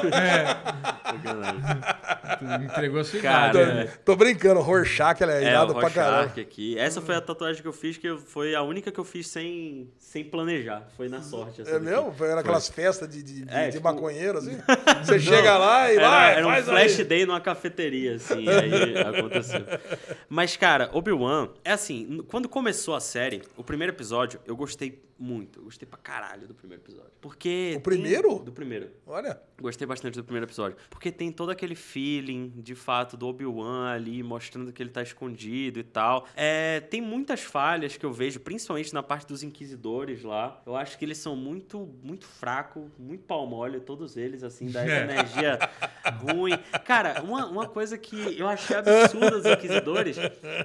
Tu 2.39 2.45
entregou 2.63 2.99
a 3.01 3.03
sua 3.03 3.19
Cara, 3.19 3.49
idade, 3.51 3.69
Tô, 3.69 3.75
né? 3.75 3.81
é. 3.83 3.85
tô 4.05 4.15
brincando, 4.15 4.59
Rorschach, 4.61 5.21
ela 5.21 5.33
é, 5.33 5.43
É, 5.43 5.49
irado 5.49 5.71
o 5.73 5.75
pra. 5.75 5.87
Rorschach 5.89 6.39
aqui. 6.39 6.77
Essa 6.77 7.01
foi 7.01 7.15
a 7.15 7.21
tatuagem 7.21 7.61
que 7.61 7.67
eu 7.67 7.73
fiz, 7.73 7.97
que 7.97 8.15
foi 8.17 8.55
a 8.55 8.61
única 8.61 8.91
que 8.91 8.99
eu 8.99 9.03
fiz 9.03 9.27
sem, 9.27 9.89
sem 9.97 10.23
planejar. 10.23 10.87
Foi 10.95 11.09
na 11.09 11.21
sorte. 11.21 11.61
essa 11.61 11.71
É 11.71 11.79
mesmo? 11.79 12.13
Foi 12.13 12.33
naquelas 12.33 12.69
festas 12.69 13.09
de, 13.09 13.21
de, 13.23 13.41
de- 13.43 13.51
É, 13.53 13.65
de 13.67 13.71
tipo- 13.73 13.83
maconheiro, 13.83 14.37
assim? 14.37 14.57
Você 15.03 15.19
chega 15.19 15.57
lá 15.57 15.91
e 15.91 15.97
Era, 15.97 16.09
vai, 16.09 16.35
era 16.35 16.47
um 16.47 16.51
faz 16.51 16.65
flash 16.65 16.99
aí. 16.99 17.05
day 17.05 17.25
numa 17.25 17.41
cafeteria, 17.41 18.15
assim, 18.15 18.45
aí 18.47 18.97
aconteceu. 19.01 19.65
Mas, 20.29 20.55
cara, 20.55 20.89
Obi-Wan, 20.93 21.49
é 21.65 21.71
assim, 21.71 22.23
quando 22.27 22.47
começou 22.47 22.95
a 22.95 22.99
série, 22.99 23.41
o 23.57 23.63
primeiro 23.63 23.91
episódio, 23.93 24.39
eu 24.45 24.55
gostei 24.55 25.01
muito. 25.19 25.59
Eu 25.59 25.63
gostei 25.65 25.87
pra 25.87 25.97
caralho 25.97 26.47
do 26.47 26.53
primeiro 26.53 26.81
episódio. 26.83 27.11
Porque. 27.21 27.71
O 27.71 27.73
tem- 27.73 27.81
primeiro? 27.81 28.39
Do 28.39 28.51
primeiro. 28.51 28.89
Olha. 29.05 29.39
Gostei 29.61 29.85
bastante 29.85 30.15
do 30.15 30.23
primeiro 30.23 30.45
episódio. 30.45 30.77
Porque 30.89 31.11
tem 31.11 31.31
todo 31.33 31.49
aquele 31.49 31.75
feeling, 31.75 32.53
de 32.55 32.73
fato, 32.75 33.17
do 33.17 33.27
Obi-Wan 33.27 33.89
ali, 33.91 34.23
mostrando 34.23 34.71
que 34.71 34.81
ele 34.81 34.89
tá 34.89 35.01
escondido 35.03 35.79
e 35.79 35.83
tal. 35.83 36.25
É, 36.35 36.79
tem 36.79 37.01
muitas 37.01 37.41
falhas 37.41 37.97
que 37.97 38.05
eu 38.05 38.13
vejo, 38.13 38.39
principalmente 38.39 38.93
na 38.93 39.03
parte 39.03 39.27
dos 39.27 39.43
inquisidores 39.43 40.23
lá. 40.23 40.61
Eu 40.65 40.77
acho 40.77 40.97
que 40.97 41.03
eles 41.03 41.17
são 41.17 41.35
muito, 41.35 41.89
muito 42.01 42.25
fracos, 42.25 42.83
muito 42.97 43.25
pau 43.25 43.45
mole, 43.45 43.81
todos 43.81 44.15
eles, 44.15 44.43
assim, 44.43 44.69
essa 44.69 44.79
É. 44.79 45.03
energia 45.03 45.59
ruim. 46.21 46.57
Cara, 46.85 47.21
uma, 47.21 47.45
uma 47.47 47.67
coisa 47.67 47.97
que 47.97 48.39
eu 48.39 48.47
achei 48.47 48.77
absurda 48.77 49.31
dos 49.31 49.45
inquisidores 49.45 50.15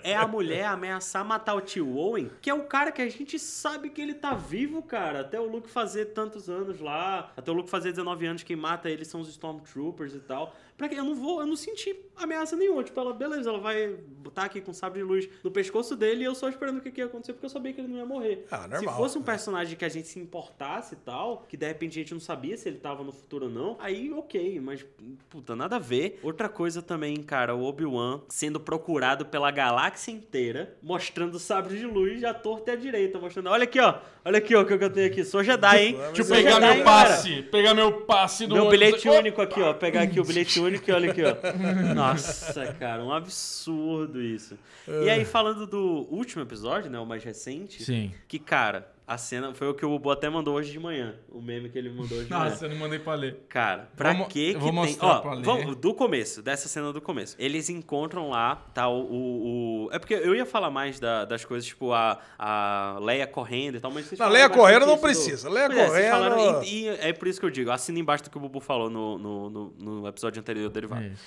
é 0.04 0.14
a 0.14 0.26
mulher 0.28 0.66
ameaçar 0.66 1.24
matar 1.24 1.54
o 1.54 1.60
tio 1.60 1.96
Owen, 1.96 2.30
que 2.40 2.48
é 2.48 2.54
o 2.54 2.64
cara 2.64 2.92
que 2.92 3.02
a 3.02 3.08
gente 3.08 3.38
sabe 3.40 3.90
que 3.90 4.00
ele 4.00 4.14
tá 4.14 4.34
vivo, 4.48 4.82
cara. 4.82 5.20
Até 5.20 5.40
o 5.40 5.46
Luke 5.46 5.68
fazer 5.68 6.06
tantos 6.06 6.48
anos 6.48 6.80
lá, 6.80 7.32
até 7.36 7.50
o 7.50 7.54
Luke 7.54 7.70
fazer 7.70 7.90
19 7.90 8.26
anos, 8.26 8.42
quem 8.42 8.56
mata 8.56 8.88
ele 8.90 9.04
são 9.04 9.20
os 9.20 9.28
Stormtroopers 9.28 10.14
e 10.14 10.20
tal. 10.20 10.54
Pra 10.76 10.88
que 10.88 10.96
eu 10.96 11.04
não 11.04 11.14
vou, 11.14 11.40
eu 11.40 11.46
não 11.46 11.54
senti 11.56 11.94
ameaça 12.16 12.56
nenhuma. 12.56 12.82
Tipo, 12.82 12.98
ela, 13.00 13.12
beleza, 13.14 13.48
ela 13.48 13.58
vai 13.60 13.94
botar 14.18 14.44
aqui 14.44 14.60
com 14.60 14.72
sabre 14.72 14.98
de 15.00 15.04
luz 15.04 15.28
no 15.42 15.50
pescoço 15.50 15.94
dele 15.94 16.22
e 16.22 16.24
eu 16.24 16.34
só 16.34 16.48
esperando 16.48 16.78
o 16.78 16.80
que, 16.80 16.90
que 16.90 17.00
ia 17.00 17.06
acontecer, 17.06 17.32
porque 17.32 17.46
eu 17.46 17.50
sabia 17.50 17.72
que 17.72 17.80
ele 17.80 17.88
não 17.88 17.98
ia 17.98 18.06
morrer. 18.06 18.44
Ah, 18.50 18.62
Se 18.64 18.68
normal. 18.70 18.96
fosse 18.96 19.16
um 19.18 19.22
personagem 19.22 19.76
que 19.76 19.84
a 19.84 19.88
gente 19.88 20.08
se 20.08 20.18
importasse 20.18 20.94
e 20.94 20.96
tal, 20.98 21.44
que 21.48 21.56
de 21.56 21.66
repente 21.66 21.92
a 21.98 22.02
gente 22.02 22.12
não 22.12 22.20
sabia 22.20 22.56
se 22.56 22.68
ele 22.68 22.78
tava 22.78 23.04
no 23.04 23.12
futuro 23.12 23.44
ou 23.46 23.50
não, 23.52 23.76
aí 23.80 24.12
ok, 24.12 24.60
mas 24.60 24.84
puta, 25.28 25.54
nada 25.54 25.76
a 25.76 25.78
ver. 25.78 26.18
Outra 26.22 26.48
coisa 26.48 26.82
também, 26.82 27.16
cara, 27.22 27.54
o 27.54 27.62
Obi-Wan 27.64 28.22
sendo 28.28 28.58
procurado 28.58 29.26
pela 29.26 29.50
galáxia 29.50 30.10
inteira, 30.12 30.76
mostrando 30.82 31.34
o 31.36 31.38
sabre 31.40 31.78
de 31.78 31.86
luz 31.86 32.22
à 32.24 32.34
torta 32.34 32.72
e 32.72 32.74
à 32.74 32.76
direita, 32.76 33.18
mostrando, 33.18 33.48
olha 33.50 33.64
aqui, 33.64 33.78
ó, 33.78 33.98
olha 34.24 34.38
aqui, 34.38 34.54
ó, 34.56 34.62
o 34.62 34.66
que 34.66 34.72
eu 34.74 34.90
tenho 34.90 35.06
aqui, 35.06 35.24
sou 35.24 35.42
Jedi, 35.44 35.78
hein? 35.84 35.96
Deixa 35.96 36.20
eu 36.22 36.24
Sou 36.24 36.36
pegar 36.36 36.54
Jedi, 36.54 36.74
meu 36.76 36.84
passe. 36.84 37.42
Pegar 37.42 37.74
meu 37.74 37.92
passe 38.02 38.46
do 38.46 38.54
Meu 38.54 38.64
ônibus. 38.66 38.78
bilhete 38.80 39.08
único 39.08 39.40
aqui, 39.42 39.60
ó. 39.60 39.74
Pegar 39.74 40.02
aqui 40.02 40.18
o 40.18 40.24
bilhete 40.24 40.60
único 40.64 40.88
e 40.88 40.92
olha 40.92 41.10
aqui, 41.10 41.22
ó. 41.22 41.94
Nossa, 41.94 42.72
cara, 42.74 43.02
um 43.04 43.12
absurdo 43.12 44.22
isso. 44.22 44.58
E 44.86 45.08
aí, 45.10 45.24
falando 45.24 45.66
do 45.66 46.06
último 46.10 46.42
episódio, 46.42 46.90
né? 46.90 46.98
O 46.98 47.06
mais 47.06 47.24
recente. 47.24 47.82
Sim. 47.82 48.12
Que, 48.28 48.38
cara, 48.38 48.93
a 49.06 49.18
cena 49.18 49.52
foi 49.54 49.68
o 49.68 49.74
que 49.74 49.84
o 49.84 49.88
Bubu 49.90 50.10
até 50.10 50.30
mandou 50.30 50.54
hoje 50.54 50.72
de 50.72 50.78
manhã. 50.78 51.14
O 51.28 51.40
meme 51.40 51.68
que 51.68 51.76
ele 51.78 51.90
mandou 51.90 52.16
hoje 52.16 52.24
de 52.26 52.32
manhã. 52.32 52.44
Nossa, 52.50 52.64
eu 52.64 52.70
não 52.70 52.76
mandei 52.76 52.98
pra 52.98 53.14
ler. 53.14 53.44
Cara, 53.48 53.88
pra 53.94 54.14
que 54.24 54.54
que 54.54 54.58
vou 54.58 54.70
tem... 54.70 54.72
mostrar 54.72 55.06
Ó, 55.06 55.18
pra 55.20 55.34
ler. 55.34 55.44
vamos, 55.44 55.76
do 55.76 55.92
começo, 55.94 56.40
dessa 56.42 56.68
cena 56.68 56.92
do 56.92 57.00
começo. 57.02 57.36
Eles 57.38 57.68
encontram 57.68 58.30
lá, 58.30 58.56
tá, 58.72 58.88
o... 58.88 59.00
o- 59.02 59.86
o- 59.86 59.92
É 59.92 59.98
porque 59.98 60.14
eu 60.14 60.34
ia 60.34 60.46
falar 60.46 60.70
mais 60.70 60.98
da- 60.98 61.24
das 61.26 61.44
coisas, 61.44 61.66
tipo, 61.66 61.92
a, 61.92 62.18
a 62.38 62.98
Leia 63.00 63.26
correndo 63.26 63.76
e 63.76 63.80
tal, 63.80 63.90
mas 63.90 64.06
vocês 64.06 64.18
Não, 64.18 64.28
Leia 64.28 64.48
correndo 64.48 64.86
não 64.86 64.94
do- 64.96 65.00
precisa. 65.00 65.50
Leia 65.50 65.66
Pois 65.68 65.78
é, 65.80 65.86
correndo- 65.86 66.10
falaram- 66.10 66.62
e, 66.62 66.84
e 66.84 66.88
é 66.88 67.12
por 67.12 67.28
isso 67.28 67.38
que 67.38 67.46
eu 67.46 67.50
digo, 67.50 67.70
assina 67.70 67.98
embaixo 67.98 68.24
do 68.24 68.30
que 68.30 68.38
o 68.38 68.40
Bubu 68.40 68.60
falou 68.60 68.88
no, 68.88 69.18
no, 69.18 69.50
no, 69.50 69.74
no 69.78 70.08
episódio 70.08 70.40
anterior 70.40 70.68
do 70.68 70.72
Derivado. 70.72 71.04
É 71.04 71.08
isso. 71.08 71.22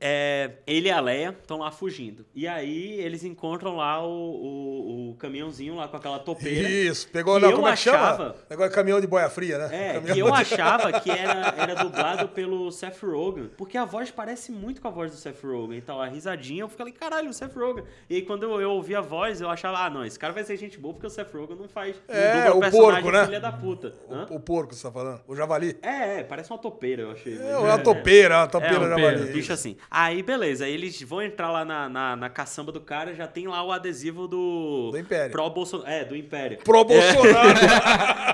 É, 0.00 0.52
ele 0.66 0.88
e 0.88 0.90
a 0.92 1.00
Leia 1.00 1.36
estão 1.40 1.58
lá 1.58 1.70
fugindo. 1.72 2.24
E 2.34 2.46
aí 2.46 3.00
eles 3.00 3.24
encontram 3.24 3.74
lá 3.76 4.00
o, 4.04 4.08
o, 4.10 5.10
o 5.10 5.14
caminhãozinho 5.16 5.74
lá 5.74 5.88
com 5.88 5.96
aquela 5.96 6.18
topeira. 6.20 6.68
Isso, 6.68 7.08
pegou, 7.08 7.40
não, 7.40 7.50
eu 7.50 7.56
como 7.56 7.68
é 7.68 7.72
que 7.72 7.78
chama? 7.78 7.98
achava- 7.98 8.36
Negócio 8.48 8.70
de 8.70 8.74
caminhão 8.76 9.00
de 9.00 9.06
boia 9.08 9.28
fria, 9.28 9.58
né? 9.58 9.68
É, 9.72 9.92
Caminhão 9.94 10.14
que 10.14 10.20
eu 10.20 10.34
achava 10.34 11.00
que 11.00 11.10
era, 11.10 11.54
era 11.58 11.74
dublado 11.74 12.28
pelo 12.28 12.70
Seth 12.70 13.02
Rogen, 13.02 13.50
porque 13.56 13.76
a 13.76 13.84
voz 13.84 14.10
parece 14.10 14.52
muito 14.52 14.80
com 14.80 14.86
a 14.88 14.90
voz 14.90 15.10
do 15.10 15.16
Seth 15.16 15.42
Rogen. 15.42 15.76
Então, 15.78 16.00
a 16.00 16.06
risadinha, 16.06 16.62
eu 16.62 16.68
falei, 16.68 16.92
caralho, 16.92 17.30
o 17.30 17.34
Seth 17.34 17.54
Rogen. 17.56 17.82
E 18.08 18.16
aí, 18.16 18.22
quando 18.22 18.44
eu, 18.44 18.60
eu 18.60 18.70
ouvi 18.70 18.94
a 18.94 19.00
voz, 19.00 19.40
eu 19.40 19.50
achava, 19.50 19.78
ah, 19.78 19.90
não, 19.90 20.04
esse 20.04 20.18
cara 20.18 20.32
vai 20.32 20.44
ser 20.44 20.56
gente 20.56 20.78
boa, 20.78 20.94
porque 20.94 21.06
o 21.08 21.10
Seth 21.10 21.32
Rogen 21.34 21.56
não 21.56 21.68
faz. 21.68 21.96
não 22.08 22.14
É, 22.14 22.44
dubla 22.44 22.54
o 22.56 22.60
personagem 22.60 23.02
porco, 23.02 23.18
né? 23.18 23.24
Filha 23.26 23.40
da 23.40 23.52
puta. 23.52 23.94
Hã? 24.08 24.26
O, 24.30 24.36
o 24.36 24.40
porco, 24.40 24.74
você 24.74 24.82
tá 24.86 24.92
falando? 24.92 25.20
O 25.26 25.34
javali? 25.34 25.76
É, 25.82 26.20
é, 26.20 26.22
parece 26.22 26.50
uma 26.52 26.58
topeira, 26.58 27.02
eu 27.02 27.10
achei. 27.10 27.36
É, 27.36 27.56
uma 27.58 27.78
topeira, 27.78 28.36
uma 28.38 28.46
topeira 28.46 28.76
É, 28.76 28.78
um 28.78 28.88
javali. 28.88 29.32
bicho 29.32 29.52
assim. 29.52 29.76
Aí, 29.90 30.22
beleza, 30.22 30.64
aí 30.66 30.74
eles 30.74 31.00
vão 31.02 31.22
entrar 31.22 31.50
lá 31.50 31.64
na, 31.64 31.88
na, 31.88 32.16
na 32.16 32.28
caçamba 32.28 32.70
do 32.70 32.80
cara, 32.80 33.14
já 33.14 33.26
tem 33.26 33.46
lá 33.48 33.62
o 33.62 33.72
adesivo 33.72 34.28
do... 34.28 34.90
Do 34.90 34.98
Império. 34.98 35.32
Pro 35.32 35.48
Bolsonaro. 35.48 35.90
É, 35.90 36.04
do 36.04 36.14
Império. 36.14 36.58
Pro 36.58 36.84
Bolsonaro. 36.84 37.58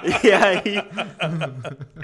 E 0.23 0.31
aí. 0.31 0.75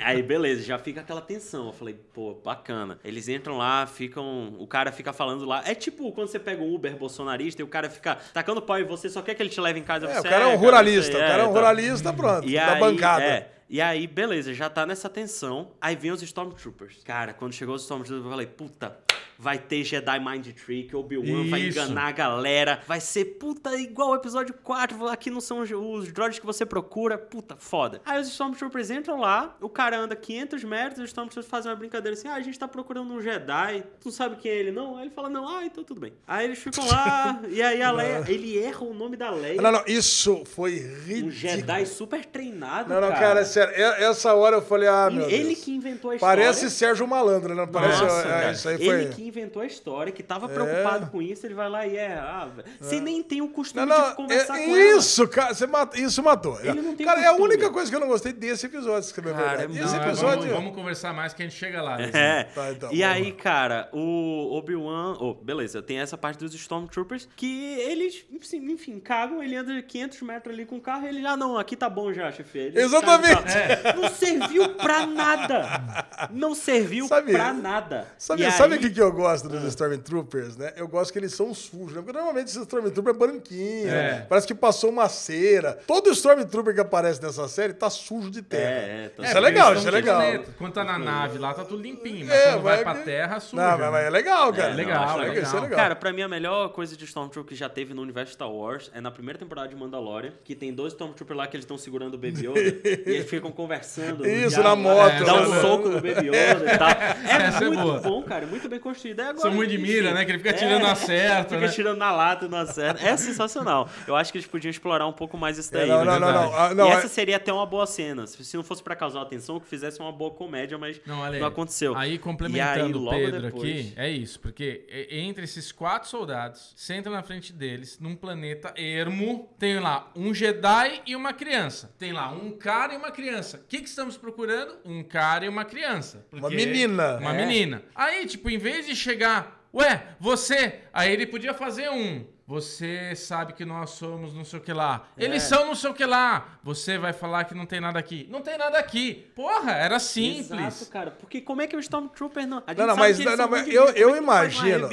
Aí, 0.03 0.23
beleza, 0.23 0.63
já 0.63 0.79
fica 0.79 1.01
aquela 1.01 1.21
tensão. 1.21 1.67
Eu 1.67 1.73
falei, 1.73 1.95
pô, 2.15 2.35
bacana. 2.43 2.99
Eles 3.05 3.29
entram 3.29 3.59
lá, 3.59 3.87
ficam. 3.87 4.55
O 4.59 4.67
cara 4.67 4.91
fica 4.91 5.13
falando 5.13 5.45
lá. 5.45 5.63
É 5.67 5.75
tipo 5.75 6.11
quando 6.13 6.29
você 6.29 6.39
pega 6.39 6.63
um 6.63 6.75
Uber 6.75 6.97
bolsonarista 6.97 7.61
e 7.61 7.65
o 7.65 7.69
cara 7.69 7.91
fica 7.91 8.17
tacando 8.33 8.63
pau 8.63 8.79
e 8.79 8.85
você 8.85 9.09
só 9.11 9.21
quer 9.21 9.35
que 9.35 9.43
ele 9.43 9.51
te 9.51 9.61
leve 9.61 9.79
em 9.79 9.83
casa. 9.83 10.07
É, 10.07 10.15
você, 10.15 10.21
o 10.21 10.31
cara 10.31 10.45
é 10.45 10.47
um 10.47 10.57
ruralista. 10.57 11.13
sei, 11.13 11.23
O 11.23 11.29
cara 11.29 11.43
é 11.43 11.47
um 11.47 11.53
ruralista, 11.53 12.13
pronto. 12.13 12.49
E 12.49 12.55
da 12.55 12.73
aí, 12.73 12.81
bancada. 12.81 13.23
é, 13.23 13.51
e 13.69 13.81
aí, 13.81 14.07
beleza, 14.07 14.55
já 14.55 14.71
tá 14.71 14.87
nessa 14.87 15.09
tensão. 15.09 15.73
Aí 15.81 15.95
vem 15.95 16.11
os 16.11 16.23
Stormtroopers. 16.23 17.03
Cara, 17.05 17.33
quando 17.35 17.53
chegou 17.53 17.75
os 17.75 17.83
Stormtroopers, 17.83 18.25
eu 18.25 18.31
falei, 18.31 18.47
puta, 18.47 18.97
vai 19.41 19.59
ter 19.59 19.83
Jedi 19.83 20.21
Mind 20.21 20.47
Trick, 20.53 20.95
Obi-Wan 20.95 21.49
vai 21.49 21.67
enganar 21.67 22.09
a 22.09 22.13
galera. 22.13 22.83
Vai 22.87 23.01
ser, 23.01 23.25
puta, 23.25 23.75
igual 23.77 24.11
o 24.11 24.15
episódio 24.15 24.55
4. 24.63 25.09
Aqui 25.09 25.31
não 25.31 25.41
são 25.41 25.61
os, 25.61 26.13
droids 26.13 26.39
que 26.39 26.45
você 26.45 26.67
procura. 26.67 27.17
Puta, 27.17 27.57
foda. 27.59 28.03
Aí 28.05 28.21
os 28.21 28.29
Stormtroopers 28.29 28.91
entram 28.91 29.19
lá, 29.19 29.57
o 29.61 29.69
cara 29.69 29.99
anda 29.99 30.15
500 30.15 30.65
metros, 30.65 30.99
os 30.99 31.07
Stormtroopers 31.07 31.47
fazem 31.47 31.71
uma 31.71 31.77
brincadeira 31.77 32.17
assim, 32.17 32.29
ah, 32.29 32.35
a 32.35 32.41
gente 32.43 32.59
tá 32.59 32.69
procurando 32.69 33.13
um 33.15 33.23
Jedi. 33.23 33.83
Tu 33.99 34.07
não 34.07 34.13
sabe 34.13 34.37
quem 34.37 34.51
é 34.51 34.57
ele, 34.57 34.73
não? 34.73 34.97
Aí 34.97 35.05
ele 35.05 35.11
fala, 35.11 35.31
não, 35.31 35.49
ah, 35.49 35.65
então 35.65 35.83
tudo 35.83 36.01
bem. 36.01 36.13
Aí 36.27 36.45
eles 36.45 36.59
ficam 36.59 36.87
lá, 36.87 37.41
e 37.49 37.63
aí 37.63 37.81
a 37.81 37.91
Leia, 37.91 38.25
ele 38.29 38.59
erra 38.59 38.85
o 38.85 38.93
nome 38.93 39.17
da 39.17 39.31
Leia. 39.31 39.61
Não, 39.61 39.73
não, 39.73 39.83
isso 39.87 40.45
foi 40.45 40.73
Um 40.81 41.01
ridículo. 41.07 41.31
Jedi 41.31 41.87
super 41.87 42.27
treinado, 42.27 42.91
Não, 42.93 43.01
não, 43.01 43.09
cara. 43.09 43.21
cara, 43.21 43.41
é 43.41 43.45
sério. 43.45 43.75
Essa 43.75 44.35
hora 44.35 44.57
eu 44.57 44.63
falei, 44.63 44.89
ah, 44.89 45.09
meu 45.11 45.31
ele 45.31 45.55
Deus. 45.55 45.65
que 45.65 45.73
inventou 45.73 46.11
a 46.11 46.17
história. 46.17 46.43
Parece 46.43 46.71
Sérgio 46.71 47.07
Malandro, 47.07 47.55
né? 47.55 47.55
Não 47.55 47.69
parece. 47.69 48.03
Nossa, 48.03 48.21
é, 48.21 48.23
cara. 48.23 48.53
isso 48.53 48.69
aí 48.69 48.77
foi. 48.77 48.87
É. 48.87 49.03
Ele 49.03 49.15
que 49.15 49.30
inventou 49.31 49.63
a 49.63 49.67
história, 49.67 50.13
que 50.13 50.23
tava 50.23 50.49
preocupado 50.49 51.07
com 51.07 51.23
isso, 51.23 51.47
ele 51.47 51.55
vai 51.55 51.69
lá 51.69 51.87
e 51.87 51.97
é. 51.97 52.13
Ah. 52.15 52.49
Você 52.81 53.01
nem 53.01 53.23
tem 53.23 53.41
o 53.41 53.49
costume 53.49 53.87
Não, 53.87 53.99
não, 53.99 54.11
de 54.11 54.17
conversar 54.17 54.61
é- 54.61 54.65
com 54.67 54.77
ela. 54.77 54.97
isso, 54.99 55.29
cara, 55.29 55.55
você 55.55 55.67
isso 55.97 56.23
matou. 56.23 56.61
Ele 56.61 56.83
não 56.83 56.95
tem 56.95 57.07
cara, 57.07 57.21
é 57.21 57.25
a 57.27 57.31
costume. 57.31 57.49
única 57.55 57.71
coisa 57.71 57.91
que 57.91 57.97
eu 57.97 58.01
não 58.01 58.09
gostei 58.09 58.33
desse 58.33 58.67
episódio, 58.67 59.09
é 59.09 59.23
Cara, 59.23 59.57
verdade. 59.57 59.79
é 59.79 59.83
Esse 59.85 59.95
Não, 59.97 60.03
episódio. 60.03 60.39
vamos, 60.41 60.55
vamos 60.55 60.75
conversar 60.75 61.13
mais 61.15 61.33
que 61.33 61.43
a 61.43 61.47
gente 61.47 61.57
chega 61.57 61.81
lá. 61.81 62.01
É. 62.01 62.45
Tá, 62.45 62.71
então, 62.73 62.93
e 62.93 63.03
aí, 63.03 63.31
lá. 63.31 63.37
cara, 63.37 63.89
o 63.93 64.57
Obi-Wan. 64.59 65.17
Oh, 65.21 65.35
beleza, 65.35 65.81
tem 65.83 65.99
essa 66.01 66.19
parte 66.19 66.39
dos 66.39 66.53
Stormtroopers 66.55 67.29
que 67.37 67.63
eles, 67.81 68.25
enfim, 68.31 68.59
enfim, 68.73 68.99
cagam, 69.01 69.43
ele 69.43 69.57
anda 69.57 69.81
500 69.83 70.21
metros 70.23 70.55
ali 70.55 70.67
com 70.67 70.77
o 70.77 70.81
carro 70.81 71.07
e 71.07 71.09
ele, 71.09 71.27
ah, 71.27 71.37
não, 71.37 71.57
aqui 71.57 71.77
tá 71.77 71.89
bom 71.89 72.13
já, 72.13 72.31
chefe. 72.33 72.59
Ele 72.59 72.81
Exatamente. 72.81 73.51
sai 73.53 73.77
do 73.77 73.83
carro. 73.83 74.01
Não 74.03 74.09
serviu 74.11 74.69
pra 74.75 75.07
nada. 75.07 75.83
Não 76.31 76.55
serviu 76.55 77.07
Sabe- 77.07 77.33
pra 77.33 77.53
nada. 77.53 78.07
Sabe, 78.19 78.43
E 78.45 78.51
sabe 78.51 78.71
o 78.71 78.77
aí- 78.77 78.81
que, 78.81 78.91
que 78.91 79.01
eu 79.01 79.13
gosto 79.21 79.49
dos 79.49 79.63
Stormtroopers, 79.65 80.57
né? 80.57 80.73
Eu 80.77 80.89
gosto 80.89 81.13
que 81.13 81.19
eles 81.19 81.33
são 81.35 81.53
sujos, 81.55 81.93
né? 81.95 82.03
Porque 82.03 82.13
normalmente 82.13 82.49
esse 82.49 82.59
Stormtrooper 82.61 83.15
é 83.15 83.17
branquinho, 83.19 83.89
É. 83.91 84.27
parece 84.29 84.47
que 84.47 84.55
passou 84.55 84.91
uma 84.91 85.09
cera. 85.09 85.79
Todo 85.87 86.11
Stormtrooper 86.11 86.75
que 86.75 86.81
aparece 86.81 87.23
nessa 87.23 87.47
série 87.49 87.73
tá 87.73 87.91
sujo 87.91 88.31
de 88.31 88.43
terra. 88.43 88.63
É, 88.71 89.05
é, 89.05 89.09
tá 89.11 89.23
Isso 89.25 89.37
é 89.37 89.41
legal, 89.41 89.75
isso 89.75 89.89
é 89.89 89.91
legal. 89.91 90.17
planeta. 90.21 90.55
Quando 90.59 90.73
tá 90.73 90.85
na 90.85 90.99
nave 90.99 91.39
lá, 91.39 91.53
tá 91.55 91.65
tudo 91.65 91.83
limpinho. 91.83 92.27
Mas 92.27 92.37
É, 92.37 92.53
quando 92.53 92.63
vai 92.63 92.85
mas- 92.85 92.95
pra 92.97 93.05
terra, 93.05 93.41
suja. 93.41 93.63
Não, 93.63 93.79
mas, 93.79 93.91
mas 93.91 94.05
é 94.07 94.11
legal, 94.11 94.53
cara. 94.53 94.71
É, 94.73 94.75
legal, 94.75 95.19
legal. 95.19 95.43
Isso 95.43 95.57
é 95.57 95.61
legal. 95.61 95.79
Cara, 95.79 95.97
pra 95.97 96.13
mim 96.13 96.23
a 96.23 96.29
melhor 96.29 96.69
coisa 96.71 96.97
de 96.97 97.05
Stormtrooper 97.05 97.49
que 97.51 97.55
já 97.55 97.69
teve 97.69 97.93
no 97.95 98.03
universo 98.03 98.33
Star 98.33 98.51
Wars 98.51 98.91
é 98.95 99.01
na 99.01 99.11
primeira 99.11 99.39
temporada 99.39 99.69
de 99.69 99.77
Mandalorian, 99.77 100.33
que 100.45 100.55
tem 100.55 100.73
dois 100.73 100.93
Stormtroopers 100.93 101.37
lá 101.37 101.47
que 101.47 101.57
eles 101.57 101.65
estão 101.65 101.77
segurando 101.79 102.15
o 102.15 102.19
Baby 102.19 102.47
Yoda 102.47 102.61
e 102.85 103.03
eles 103.07 103.29
ficam 103.29 103.51
conversando. 103.51 104.27
Isso, 104.27 104.61
diálogo, 104.61 104.63
na 104.63 104.77
moto, 104.77 105.25
Dá 105.25 105.35
um 105.35 105.49
né? 105.51 105.61
soco 105.61 105.89
no 105.89 105.97
Baby 106.01 106.29
Yoda 106.29 106.75
e 106.75 106.79
tal. 106.79 106.91
É 107.31 107.65
é 107.65 107.69
muito 107.71 108.01
bom, 108.03 108.23
cara. 108.23 108.47
Muito 108.47 108.69
bem 108.69 108.79
construído. 108.79 109.10
Aí 109.19 109.29
agora, 109.29 109.39
São 109.41 109.53
muito 109.53 109.71
de 109.71 109.79
mira, 109.79 110.13
né? 110.15 110.25
Que 110.25 110.31
ele 110.33 110.39
fica 110.39 110.53
tirando 110.53 110.83
na 110.83 110.95
certa, 110.95 111.55
Fica 111.55 111.67
né? 111.67 111.73
tirando 111.73 111.99
na 111.99 112.11
lata 112.13 112.47
e 112.47 112.49
na 112.49 112.67
certa. 112.67 113.07
É 113.07 113.17
sensacional. 113.17 113.89
Eu 114.07 114.17
acho 114.17 114.31
que 114.33 114.39
eles 114.39 114.47
podiam 114.49 114.71
explorar 114.71 115.07
um 115.07 115.13
pouco 115.13 115.37
mais 115.37 115.59
isso 115.59 115.73
daí. 115.73 115.89
não, 115.89 116.05
né? 116.05 116.13
não, 116.13 116.21
não, 116.21 116.33
não. 116.33 116.55
Ah, 116.57 116.75
não, 116.75 116.87
e 116.89 116.91
é- 116.91 116.95
essa 116.95 117.09
seria 117.09 117.37
até 117.37 117.53
uma 117.53 117.67
boa 117.67 117.87
cena. 117.87 118.27
Se 118.27 118.57
não 118.57 118.65
fosse 118.65 118.83
pra 118.83 118.95
causar 118.97 119.23
atenção, 119.23 119.59
que 119.61 119.67
fizesse 119.69 120.01
uma 120.01 120.13
boa 120.13 120.31
comédia, 120.31 120.77
mas 120.79 121.01
Não, 121.07 121.23
aconteceu. 121.47 121.97
Aí, 121.97 122.19
complementando 122.19 123.05
o 123.07 123.11
Pedro 123.11 123.43
depois- 123.43 123.63
aqui, 123.63 123.93
é 123.97 124.09
isso. 124.09 124.39
Porque 124.41 124.87
entre 125.11 125.45
esses 125.45 125.73
quatro 125.73 126.09
soldados, 126.09 126.73
senta 126.77 127.11
na 127.11 127.23
frente 127.23 127.53
deles, 127.53 127.99
num 128.01 128.15
planeta 128.17 128.73
ermo, 128.77 129.49
tem 129.59 129.79
lá 129.79 130.11
um 130.17 130.33
Jedi 130.35 131.03
e 131.07 131.15
uma 131.17 131.33
criança. 131.33 131.91
Tem 131.99 132.13
lá 132.13 132.31
um 132.31 132.51
cara 132.53 132.95
e 132.95 132.97
uma 132.97 133.11
criança. 133.11 133.59
O 133.59 133.69
que, 133.69 133.79
que 133.81 133.89
estamos 133.89 134.17
procurando? 134.17 134.77
Um 134.85 135.03
cara 135.03 135.45
e 135.45 135.49
uma 135.49 135.65
criança. 135.65 136.27
Uma 136.33 136.43
Porque- 136.43 136.57
menina. 136.57 137.17
Uma 137.19 137.35
É. 137.35 137.47
menina. 137.47 137.83
Aí, 137.95 138.27
tipo, 138.27 138.49
em 138.51 138.59
vez 138.59 138.87
de 138.87 138.95
chegar, 139.01 139.67
ué, 139.73 140.15
você, 140.21 140.81
aí 140.93 141.13
ele 141.13 141.27
podia 141.27 141.55
fazer 141.55 141.91
um. 141.91 142.27
Você 142.51 143.15
sabe 143.15 143.53
que 143.53 143.65
nós 143.65 143.91
somos 143.91 144.35
não 144.35 144.45
sei 144.45 144.59
o 144.59 144.63
que 144.63 144.73
lá. 144.73 145.05
É. 145.17 145.25
Eles 145.25 145.45
são 145.45 145.65
não 145.67 145.75
sei 145.77 145.89
o 145.89 145.95
que 145.95 146.05
lá. 146.05 146.59
Você 146.65 146.99
vai 146.99 147.13
falar 147.13 147.45
que 147.45 147.55
não 147.55 147.65
tem 147.65 147.81
nada 147.81 147.97
aqui. 147.97 148.27
Não 148.29 148.43
tem 148.43 148.59
nada 148.59 148.77
aqui. 148.77 149.31
Porra, 149.37 149.71
era 149.71 150.01
simples. 150.01 150.51
Exato, 150.51 150.91
cara. 150.91 151.13
Porque 151.13 151.41
como 151.41 151.63
é 151.63 151.69
que 151.69 151.77
o 151.77 151.79
Stormtrooper 151.79 152.49
não. 152.49 152.61
A 152.67 152.71
gente 152.73 152.79
Não, 152.81 152.87
não, 152.89 152.95
sabe 152.97 153.07
mas, 153.07 153.17
que 153.17 153.23
eles 153.23 153.31
não, 153.31 153.37
são 153.37 153.51
não, 153.57 153.65
mas 153.65 153.73
eu, 153.73 153.85
eu 153.91 154.15
é 154.17 154.19
imagino. 154.19 154.89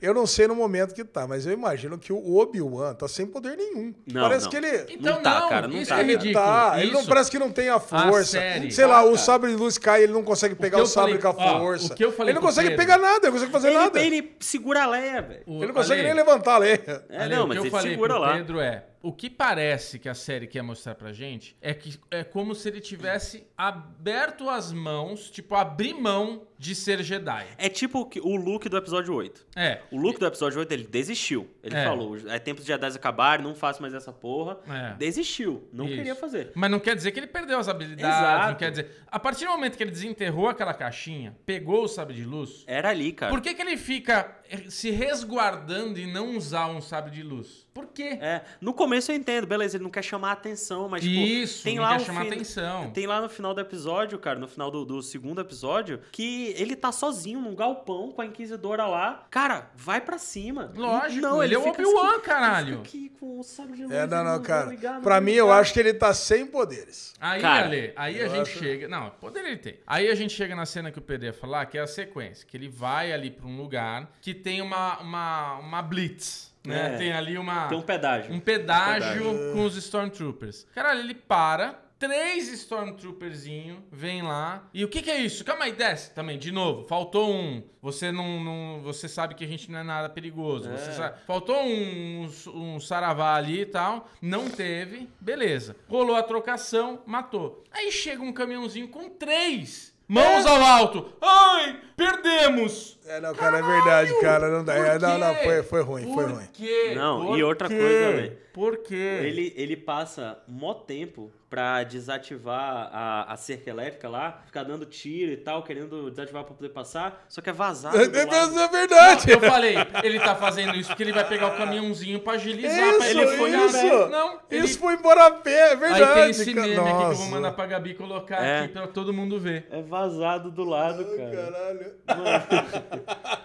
Eu 0.00 0.14
não 0.14 0.26
sei 0.26 0.46
no 0.48 0.54
momento 0.54 0.94
que 0.94 1.04
tá, 1.04 1.26
mas 1.28 1.44
eu 1.44 1.52
imagino 1.52 1.98
que 1.98 2.14
o 2.14 2.36
Obi-Wan 2.38 2.94
tá 2.94 3.06
sem 3.06 3.26
poder 3.26 3.58
nenhum. 3.58 3.92
Não, 4.10 4.22
parece 4.22 4.44
não. 4.44 4.50
que 4.50 4.56
ele. 4.56 4.86
Então 4.94 5.16
Não 5.16 5.22
tá, 5.22 5.40
não, 5.40 5.48
cara, 5.50 5.68
não 5.68 5.76
isso 5.76 5.90
tá. 5.90 5.94
que 5.96 6.00
é 6.00 6.04
Ele 6.04 6.12
ridículo. 6.16 6.44
tá, 6.46 6.72
ele 6.80 6.92
não 6.92 7.00
Isso. 7.00 7.08
parece 7.10 7.30
que 7.30 7.38
não 7.38 7.50
tem 7.52 7.68
a 7.68 7.78
força. 7.78 8.24
série. 8.24 8.72
Sei 8.72 8.86
lá, 8.86 9.02
Tá, 9.02 9.04
o 9.04 9.18
sabre 9.18 9.50
de 9.50 9.56
luz 9.56 9.76
cai, 9.76 10.02
ele 10.04 10.12
não 10.14 10.22
consegue 10.22 10.54
pegar 10.54 10.78
o 10.78 10.80
eu 10.80 10.86
sabre 10.86 11.18
falei- 11.18 11.34
com 11.34 11.42
a 11.42 11.44
ó, 11.56 11.58
força. 11.60 11.92
o 11.92 11.96
que 11.96 12.04
eu 12.04 12.10
falei 12.12 12.32
ele 12.32 12.38
não 12.40 12.46
consegue 12.46 12.70
Pedro. 12.70 12.82
pegar 12.86 12.98
nada, 12.98 13.16
ele 13.18 13.26
não 13.26 13.32
consegue 13.32 13.52
fazer 13.52 13.70
nada. 13.70 13.98
Ele, 14.00 14.06
Ele, 14.16 14.16
ele 14.28 14.36
segura 14.40 14.84
a 14.84 14.86
Leia, 14.86 15.20
velho. 15.20 15.42
O- 15.46 15.60
não 15.66 15.74
consegue 15.74 16.02
nem 16.02 16.14
levantar 16.14 16.54
a 16.54 16.58
leia. 16.58 17.01
É, 17.08 17.22
Ale, 17.22 17.36
não, 17.36 17.46
mas 17.46 17.56
eu 17.56 17.62
ele 17.64 17.70
falei 17.70 17.90
segura 17.92 18.18
lá. 18.18 18.32
Pedro 18.34 18.60
é, 18.60 18.84
o 19.02 19.12
que 19.12 19.28
parece 19.28 19.98
que 19.98 20.08
a 20.08 20.14
série 20.14 20.46
quer 20.46 20.62
mostrar 20.62 20.94
pra 20.94 21.12
gente 21.12 21.56
é 21.60 21.74
que 21.74 21.98
é 22.10 22.22
como 22.22 22.54
se 22.54 22.68
ele 22.68 22.80
tivesse 22.80 23.46
aberto 23.56 24.48
as 24.48 24.72
mãos, 24.72 25.30
tipo, 25.30 25.54
abrir 25.54 25.94
mão 25.94 26.42
de 26.58 26.74
ser 26.74 27.02
Jedi. 27.02 27.46
É 27.58 27.68
tipo 27.68 28.08
o 28.22 28.36
Luke 28.36 28.68
do 28.68 28.76
episódio 28.76 29.12
8. 29.14 29.44
É. 29.56 29.80
O 29.90 29.96
Luke 29.98 30.20
do 30.20 30.26
episódio 30.26 30.60
8, 30.60 30.70
ele 30.72 30.84
desistiu. 30.86 31.50
Ele 31.62 31.74
É. 31.74 31.84
falou, 31.84 32.16
é 32.28 32.38
tempo 32.38 32.60
de 32.60 32.66
Jedi 32.68 32.86
acabarem, 32.94 33.44
não 33.44 33.54
faço 33.54 33.82
mais 33.82 33.92
essa 33.94 34.12
porra. 34.12 34.58
É. 34.68 34.94
Desistiu. 34.94 35.68
Não 35.72 35.86
Isso. 35.86 35.96
queria 35.96 36.14
fazer. 36.14 36.52
Mas 36.54 36.70
não 36.70 36.78
quer 36.78 36.94
dizer 36.94 37.10
que 37.10 37.18
ele 37.18 37.26
perdeu 37.26 37.58
as 37.58 37.68
habilidades, 37.68 38.16
Exato. 38.16 38.48
não 38.50 38.54
quer 38.54 38.70
dizer... 38.70 39.02
A 39.10 39.18
partir 39.18 39.44
do 39.46 39.50
momento 39.50 39.76
que 39.76 39.82
ele 39.82 39.90
desenterrou 39.90 40.48
aquela 40.48 40.72
caixinha, 40.72 41.36
pegou 41.44 41.82
o 41.84 41.88
sabre 41.88 42.14
de 42.14 42.24
luz, 42.24 42.62
Era 42.66 42.90
ali, 42.90 43.12
cara. 43.12 43.30
por 43.32 43.40
que, 43.40 43.54
que 43.54 43.60
ele 43.62 43.76
fica 43.76 44.36
se 44.68 44.90
resguardando 44.90 45.98
e 45.98 46.06
não 46.10 46.36
usar 46.36 46.68
um 46.68 46.80
sabre 46.80 47.10
de 47.10 47.22
luz? 47.22 47.61
Por 47.74 47.86
quê? 47.86 48.18
É, 48.20 48.42
no 48.60 48.74
começo 48.74 49.10
eu 49.10 49.16
entendo, 49.16 49.46
beleza, 49.46 49.76
ele 49.78 49.84
não 49.84 49.90
quer 49.90 50.02
chamar 50.04 50.28
a 50.28 50.32
atenção, 50.32 50.88
mas 50.90 51.00
tipo, 51.02 51.14
Isso, 51.14 51.64
tem 51.64 51.76
não 51.76 51.82
lá 51.84 51.96
quer 51.96 52.02
o 52.02 52.04
chamar 52.04 52.22
fin- 52.24 52.32
atenção. 52.32 52.90
Tem 52.90 53.06
lá 53.06 53.20
no 53.20 53.28
final 53.30 53.54
do 53.54 53.60
episódio, 53.62 54.18
cara, 54.18 54.38
no 54.38 54.46
final 54.46 54.70
do, 54.70 54.84
do 54.84 55.00
segundo 55.02 55.40
episódio, 55.40 56.00
que 56.12 56.54
ele 56.58 56.76
tá 56.76 56.92
sozinho 56.92 57.40
num 57.40 57.54
galpão 57.54 58.12
com 58.12 58.20
a 58.20 58.26
inquisidora 58.26 58.86
lá. 58.86 59.26
Cara, 59.30 59.70
vai 59.74 60.00
pra 60.02 60.18
cima. 60.18 60.70
Lógico, 60.76 61.42
ele 61.42 61.54
é 61.54 61.58
o 61.58 61.66
Obi-Wan, 61.68 62.10
assim, 62.10 62.20
caralho. 62.20 62.68
Ele 62.74 62.80
aqui 62.82 63.08
com 63.18 63.40
o 63.40 63.42
sabre 63.42 63.76
de 63.76 63.82
luz. 63.84 63.92
É, 63.94 64.06
não, 64.06 64.18
ele 64.18 64.24
não, 64.28 64.38
vai 64.38 64.46
cara. 64.46 64.66
ligar, 64.70 64.94
não 64.94 65.02
Pra 65.02 65.20
mim, 65.20 65.32
eu 65.32 65.50
acho 65.50 65.72
que 65.72 65.80
ele 65.80 65.94
tá 65.94 66.12
sem 66.12 66.46
poderes. 66.46 67.14
Aí, 67.18 67.40
Cara, 67.40 67.66
Ale, 67.66 67.92
aí 67.96 68.20
a 68.20 68.28
gente 68.28 68.50
acho- 68.50 68.58
chega. 68.58 68.86
Não, 68.86 69.08
poder 69.10 69.40
ele 69.46 69.56
tem. 69.56 69.78
Aí 69.86 70.10
a 70.10 70.14
gente 70.14 70.34
chega 70.34 70.54
na 70.54 70.66
cena 70.66 70.92
que 70.92 70.98
o 70.98 71.02
Pedro 71.02 71.26
ia 71.26 71.32
falar, 71.32 71.64
que 71.66 71.78
é 71.78 71.80
a 71.80 71.86
sequência. 71.86 72.46
Que 72.46 72.56
ele 72.56 72.68
vai 72.68 73.12
ali 73.12 73.30
pra 73.30 73.46
um 73.46 73.56
lugar 73.56 74.10
que 74.20 74.34
tem 74.34 74.60
uma, 74.60 74.98
uma, 75.00 75.54
uma 75.58 75.80
blitz. 75.82 76.51
Né? 76.64 76.94
É. 76.94 76.98
Tem 76.98 77.12
ali 77.12 77.36
uma. 77.38 77.68
Tem 77.68 77.78
um 77.78 77.82
pedágio. 77.82 78.32
um 78.32 78.40
pedágio 78.40 79.24
com 79.52 79.64
os 79.64 79.76
Stormtroopers. 79.76 80.66
Caralho, 80.74 81.00
ele 81.00 81.14
para. 81.14 81.80
Três 81.98 82.48
Stormtrooperzinho 82.48 83.84
vem 83.92 84.22
lá. 84.22 84.68
E 84.74 84.84
o 84.84 84.88
que, 84.88 85.02
que 85.02 85.10
é 85.10 85.18
isso? 85.20 85.44
Calma 85.44 85.66
aí, 85.66 85.72
desce 85.72 86.12
também, 86.12 86.36
de 86.36 86.50
novo. 86.50 86.84
Faltou 86.88 87.32
um. 87.32 87.62
Você 87.80 88.10
não, 88.10 88.42
não- 88.42 88.80
Você 88.82 89.08
sabe 89.08 89.36
que 89.36 89.44
a 89.44 89.46
gente 89.46 89.70
não 89.70 89.78
é 89.78 89.82
nada 89.84 90.08
perigoso. 90.08 90.68
É. 90.68 90.76
Você 90.76 90.92
sabe- 90.94 91.18
faltou 91.26 91.62
um, 91.62 92.28
um 92.54 92.80
saravá 92.80 93.36
ali 93.36 93.60
e 93.60 93.66
tal. 93.66 94.08
Não 94.20 94.48
teve. 94.48 95.08
Beleza. 95.20 95.76
Rolou 95.88 96.16
a 96.16 96.22
trocação, 96.24 97.02
matou. 97.06 97.62
Aí 97.70 97.92
chega 97.92 98.20
um 98.22 98.32
caminhãozinho 98.32 98.88
com 98.88 99.08
três. 99.08 99.91
Mãos 100.12 100.44
ao 100.44 100.62
alto. 100.62 101.06
Ai, 101.22 101.76
perdemos. 101.96 102.98
É, 103.06 103.18
não, 103.20 103.34
cara, 103.34 103.58
é 103.58 103.62
verdade, 103.62 104.20
cara. 104.20 104.48
Não 104.50 104.62
dá. 104.64 104.74
Por 104.74 104.84
É, 104.86 104.98
não, 104.98 105.18
não, 105.18 105.34
foi, 105.36 105.62
foi 105.62 105.82
ruim, 105.82 106.14
foi 106.14 106.24
Por 106.24 106.32
ruim. 106.34 106.48
quê? 106.52 106.92
Não, 106.94 107.26
Por 107.26 107.38
e 107.38 107.42
outra 107.42 107.68
quê? 107.68 107.76
coisa, 107.78 108.12
velho. 108.12 108.38
Por 108.52 108.78
quê? 108.78 109.20
Ele, 109.22 109.52
ele 109.56 109.76
passa 109.76 110.38
mó 110.46 110.74
tempo 110.74 111.32
pra 111.48 111.82
desativar 111.82 112.88
a, 112.92 113.30
a 113.30 113.36
cerca 113.36 113.68
elétrica 113.68 114.08
lá, 114.08 114.40
ficar 114.46 114.62
dando 114.62 114.86
tiro 114.86 115.32
e 115.32 115.36
tal, 115.36 115.62
querendo 115.62 116.08
desativar 116.10 116.44
pra 116.44 116.54
poder 116.54 116.70
passar, 116.70 117.26
só 117.28 117.42
que 117.42 117.50
é 117.50 117.52
vazado. 117.52 117.94
É, 118.00 118.08
do 118.08 118.30
lado. 118.30 118.58
é 118.58 118.68
verdade. 118.68 119.30
Eu 119.30 119.38
falei, 119.40 119.74
ele 120.02 120.18
tá 120.18 120.34
fazendo 120.34 120.74
isso 120.74 120.88
porque 120.88 121.02
ele 121.02 121.12
vai 121.12 121.28
pegar 121.28 121.48
o 121.48 121.56
caminhãozinho 121.58 122.20
pra 122.20 122.34
agilizar. 122.34 122.96
pra 122.96 123.06
Isso, 123.06 123.18
ele 123.18 123.36
foi 123.36 123.50
isso. 123.50 124.08
Não, 124.08 124.40
ele... 124.50 124.64
Isso 124.64 124.78
foi 124.78 124.94
embora 124.94 125.26
a 125.26 125.30
pé, 125.30 125.72
é 125.72 125.76
verdade. 125.76 126.02
Aí 126.04 126.14
tem 126.14 126.30
esse 126.30 126.54
meme 126.54 126.72
aqui 126.72 126.74
que 126.74 126.80
eu 126.80 126.94
vou 126.94 127.08
Nossa. 127.08 127.30
mandar 127.30 127.52
pra 127.52 127.66
Gabi 127.66 127.94
colocar 127.94 128.42
É. 128.42 128.60
aqui 128.60 128.68
pra 128.68 128.86
todo 128.86 129.12
mundo 129.12 129.38
ver. 129.38 129.66
É 129.70 129.82
vazado 129.82 130.50
do 130.50 130.64
lado, 130.64 131.04
cara. 131.04 131.36
Caralho. 131.36 131.92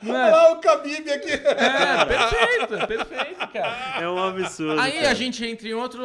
Não 0.01 0.15
Olha 0.15 0.27
é? 0.27 0.31
lá 0.31 0.51
o 0.53 0.61
Khabib 0.61 1.11
aqui. 1.11 1.31
É, 1.31 2.05
perfeito, 2.05 2.87
perfeito, 2.87 3.47
cara. 3.51 4.01
É 4.01 4.07
um 4.09 4.17
absurdo. 4.23 4.79
Aí 4.79 4.96
cara. 4.99 5.11
a 5.11 5.13
gente 5.13 5.45
entra 5.45 5.67
em 5.67 5.73
outro. 5.73 6.03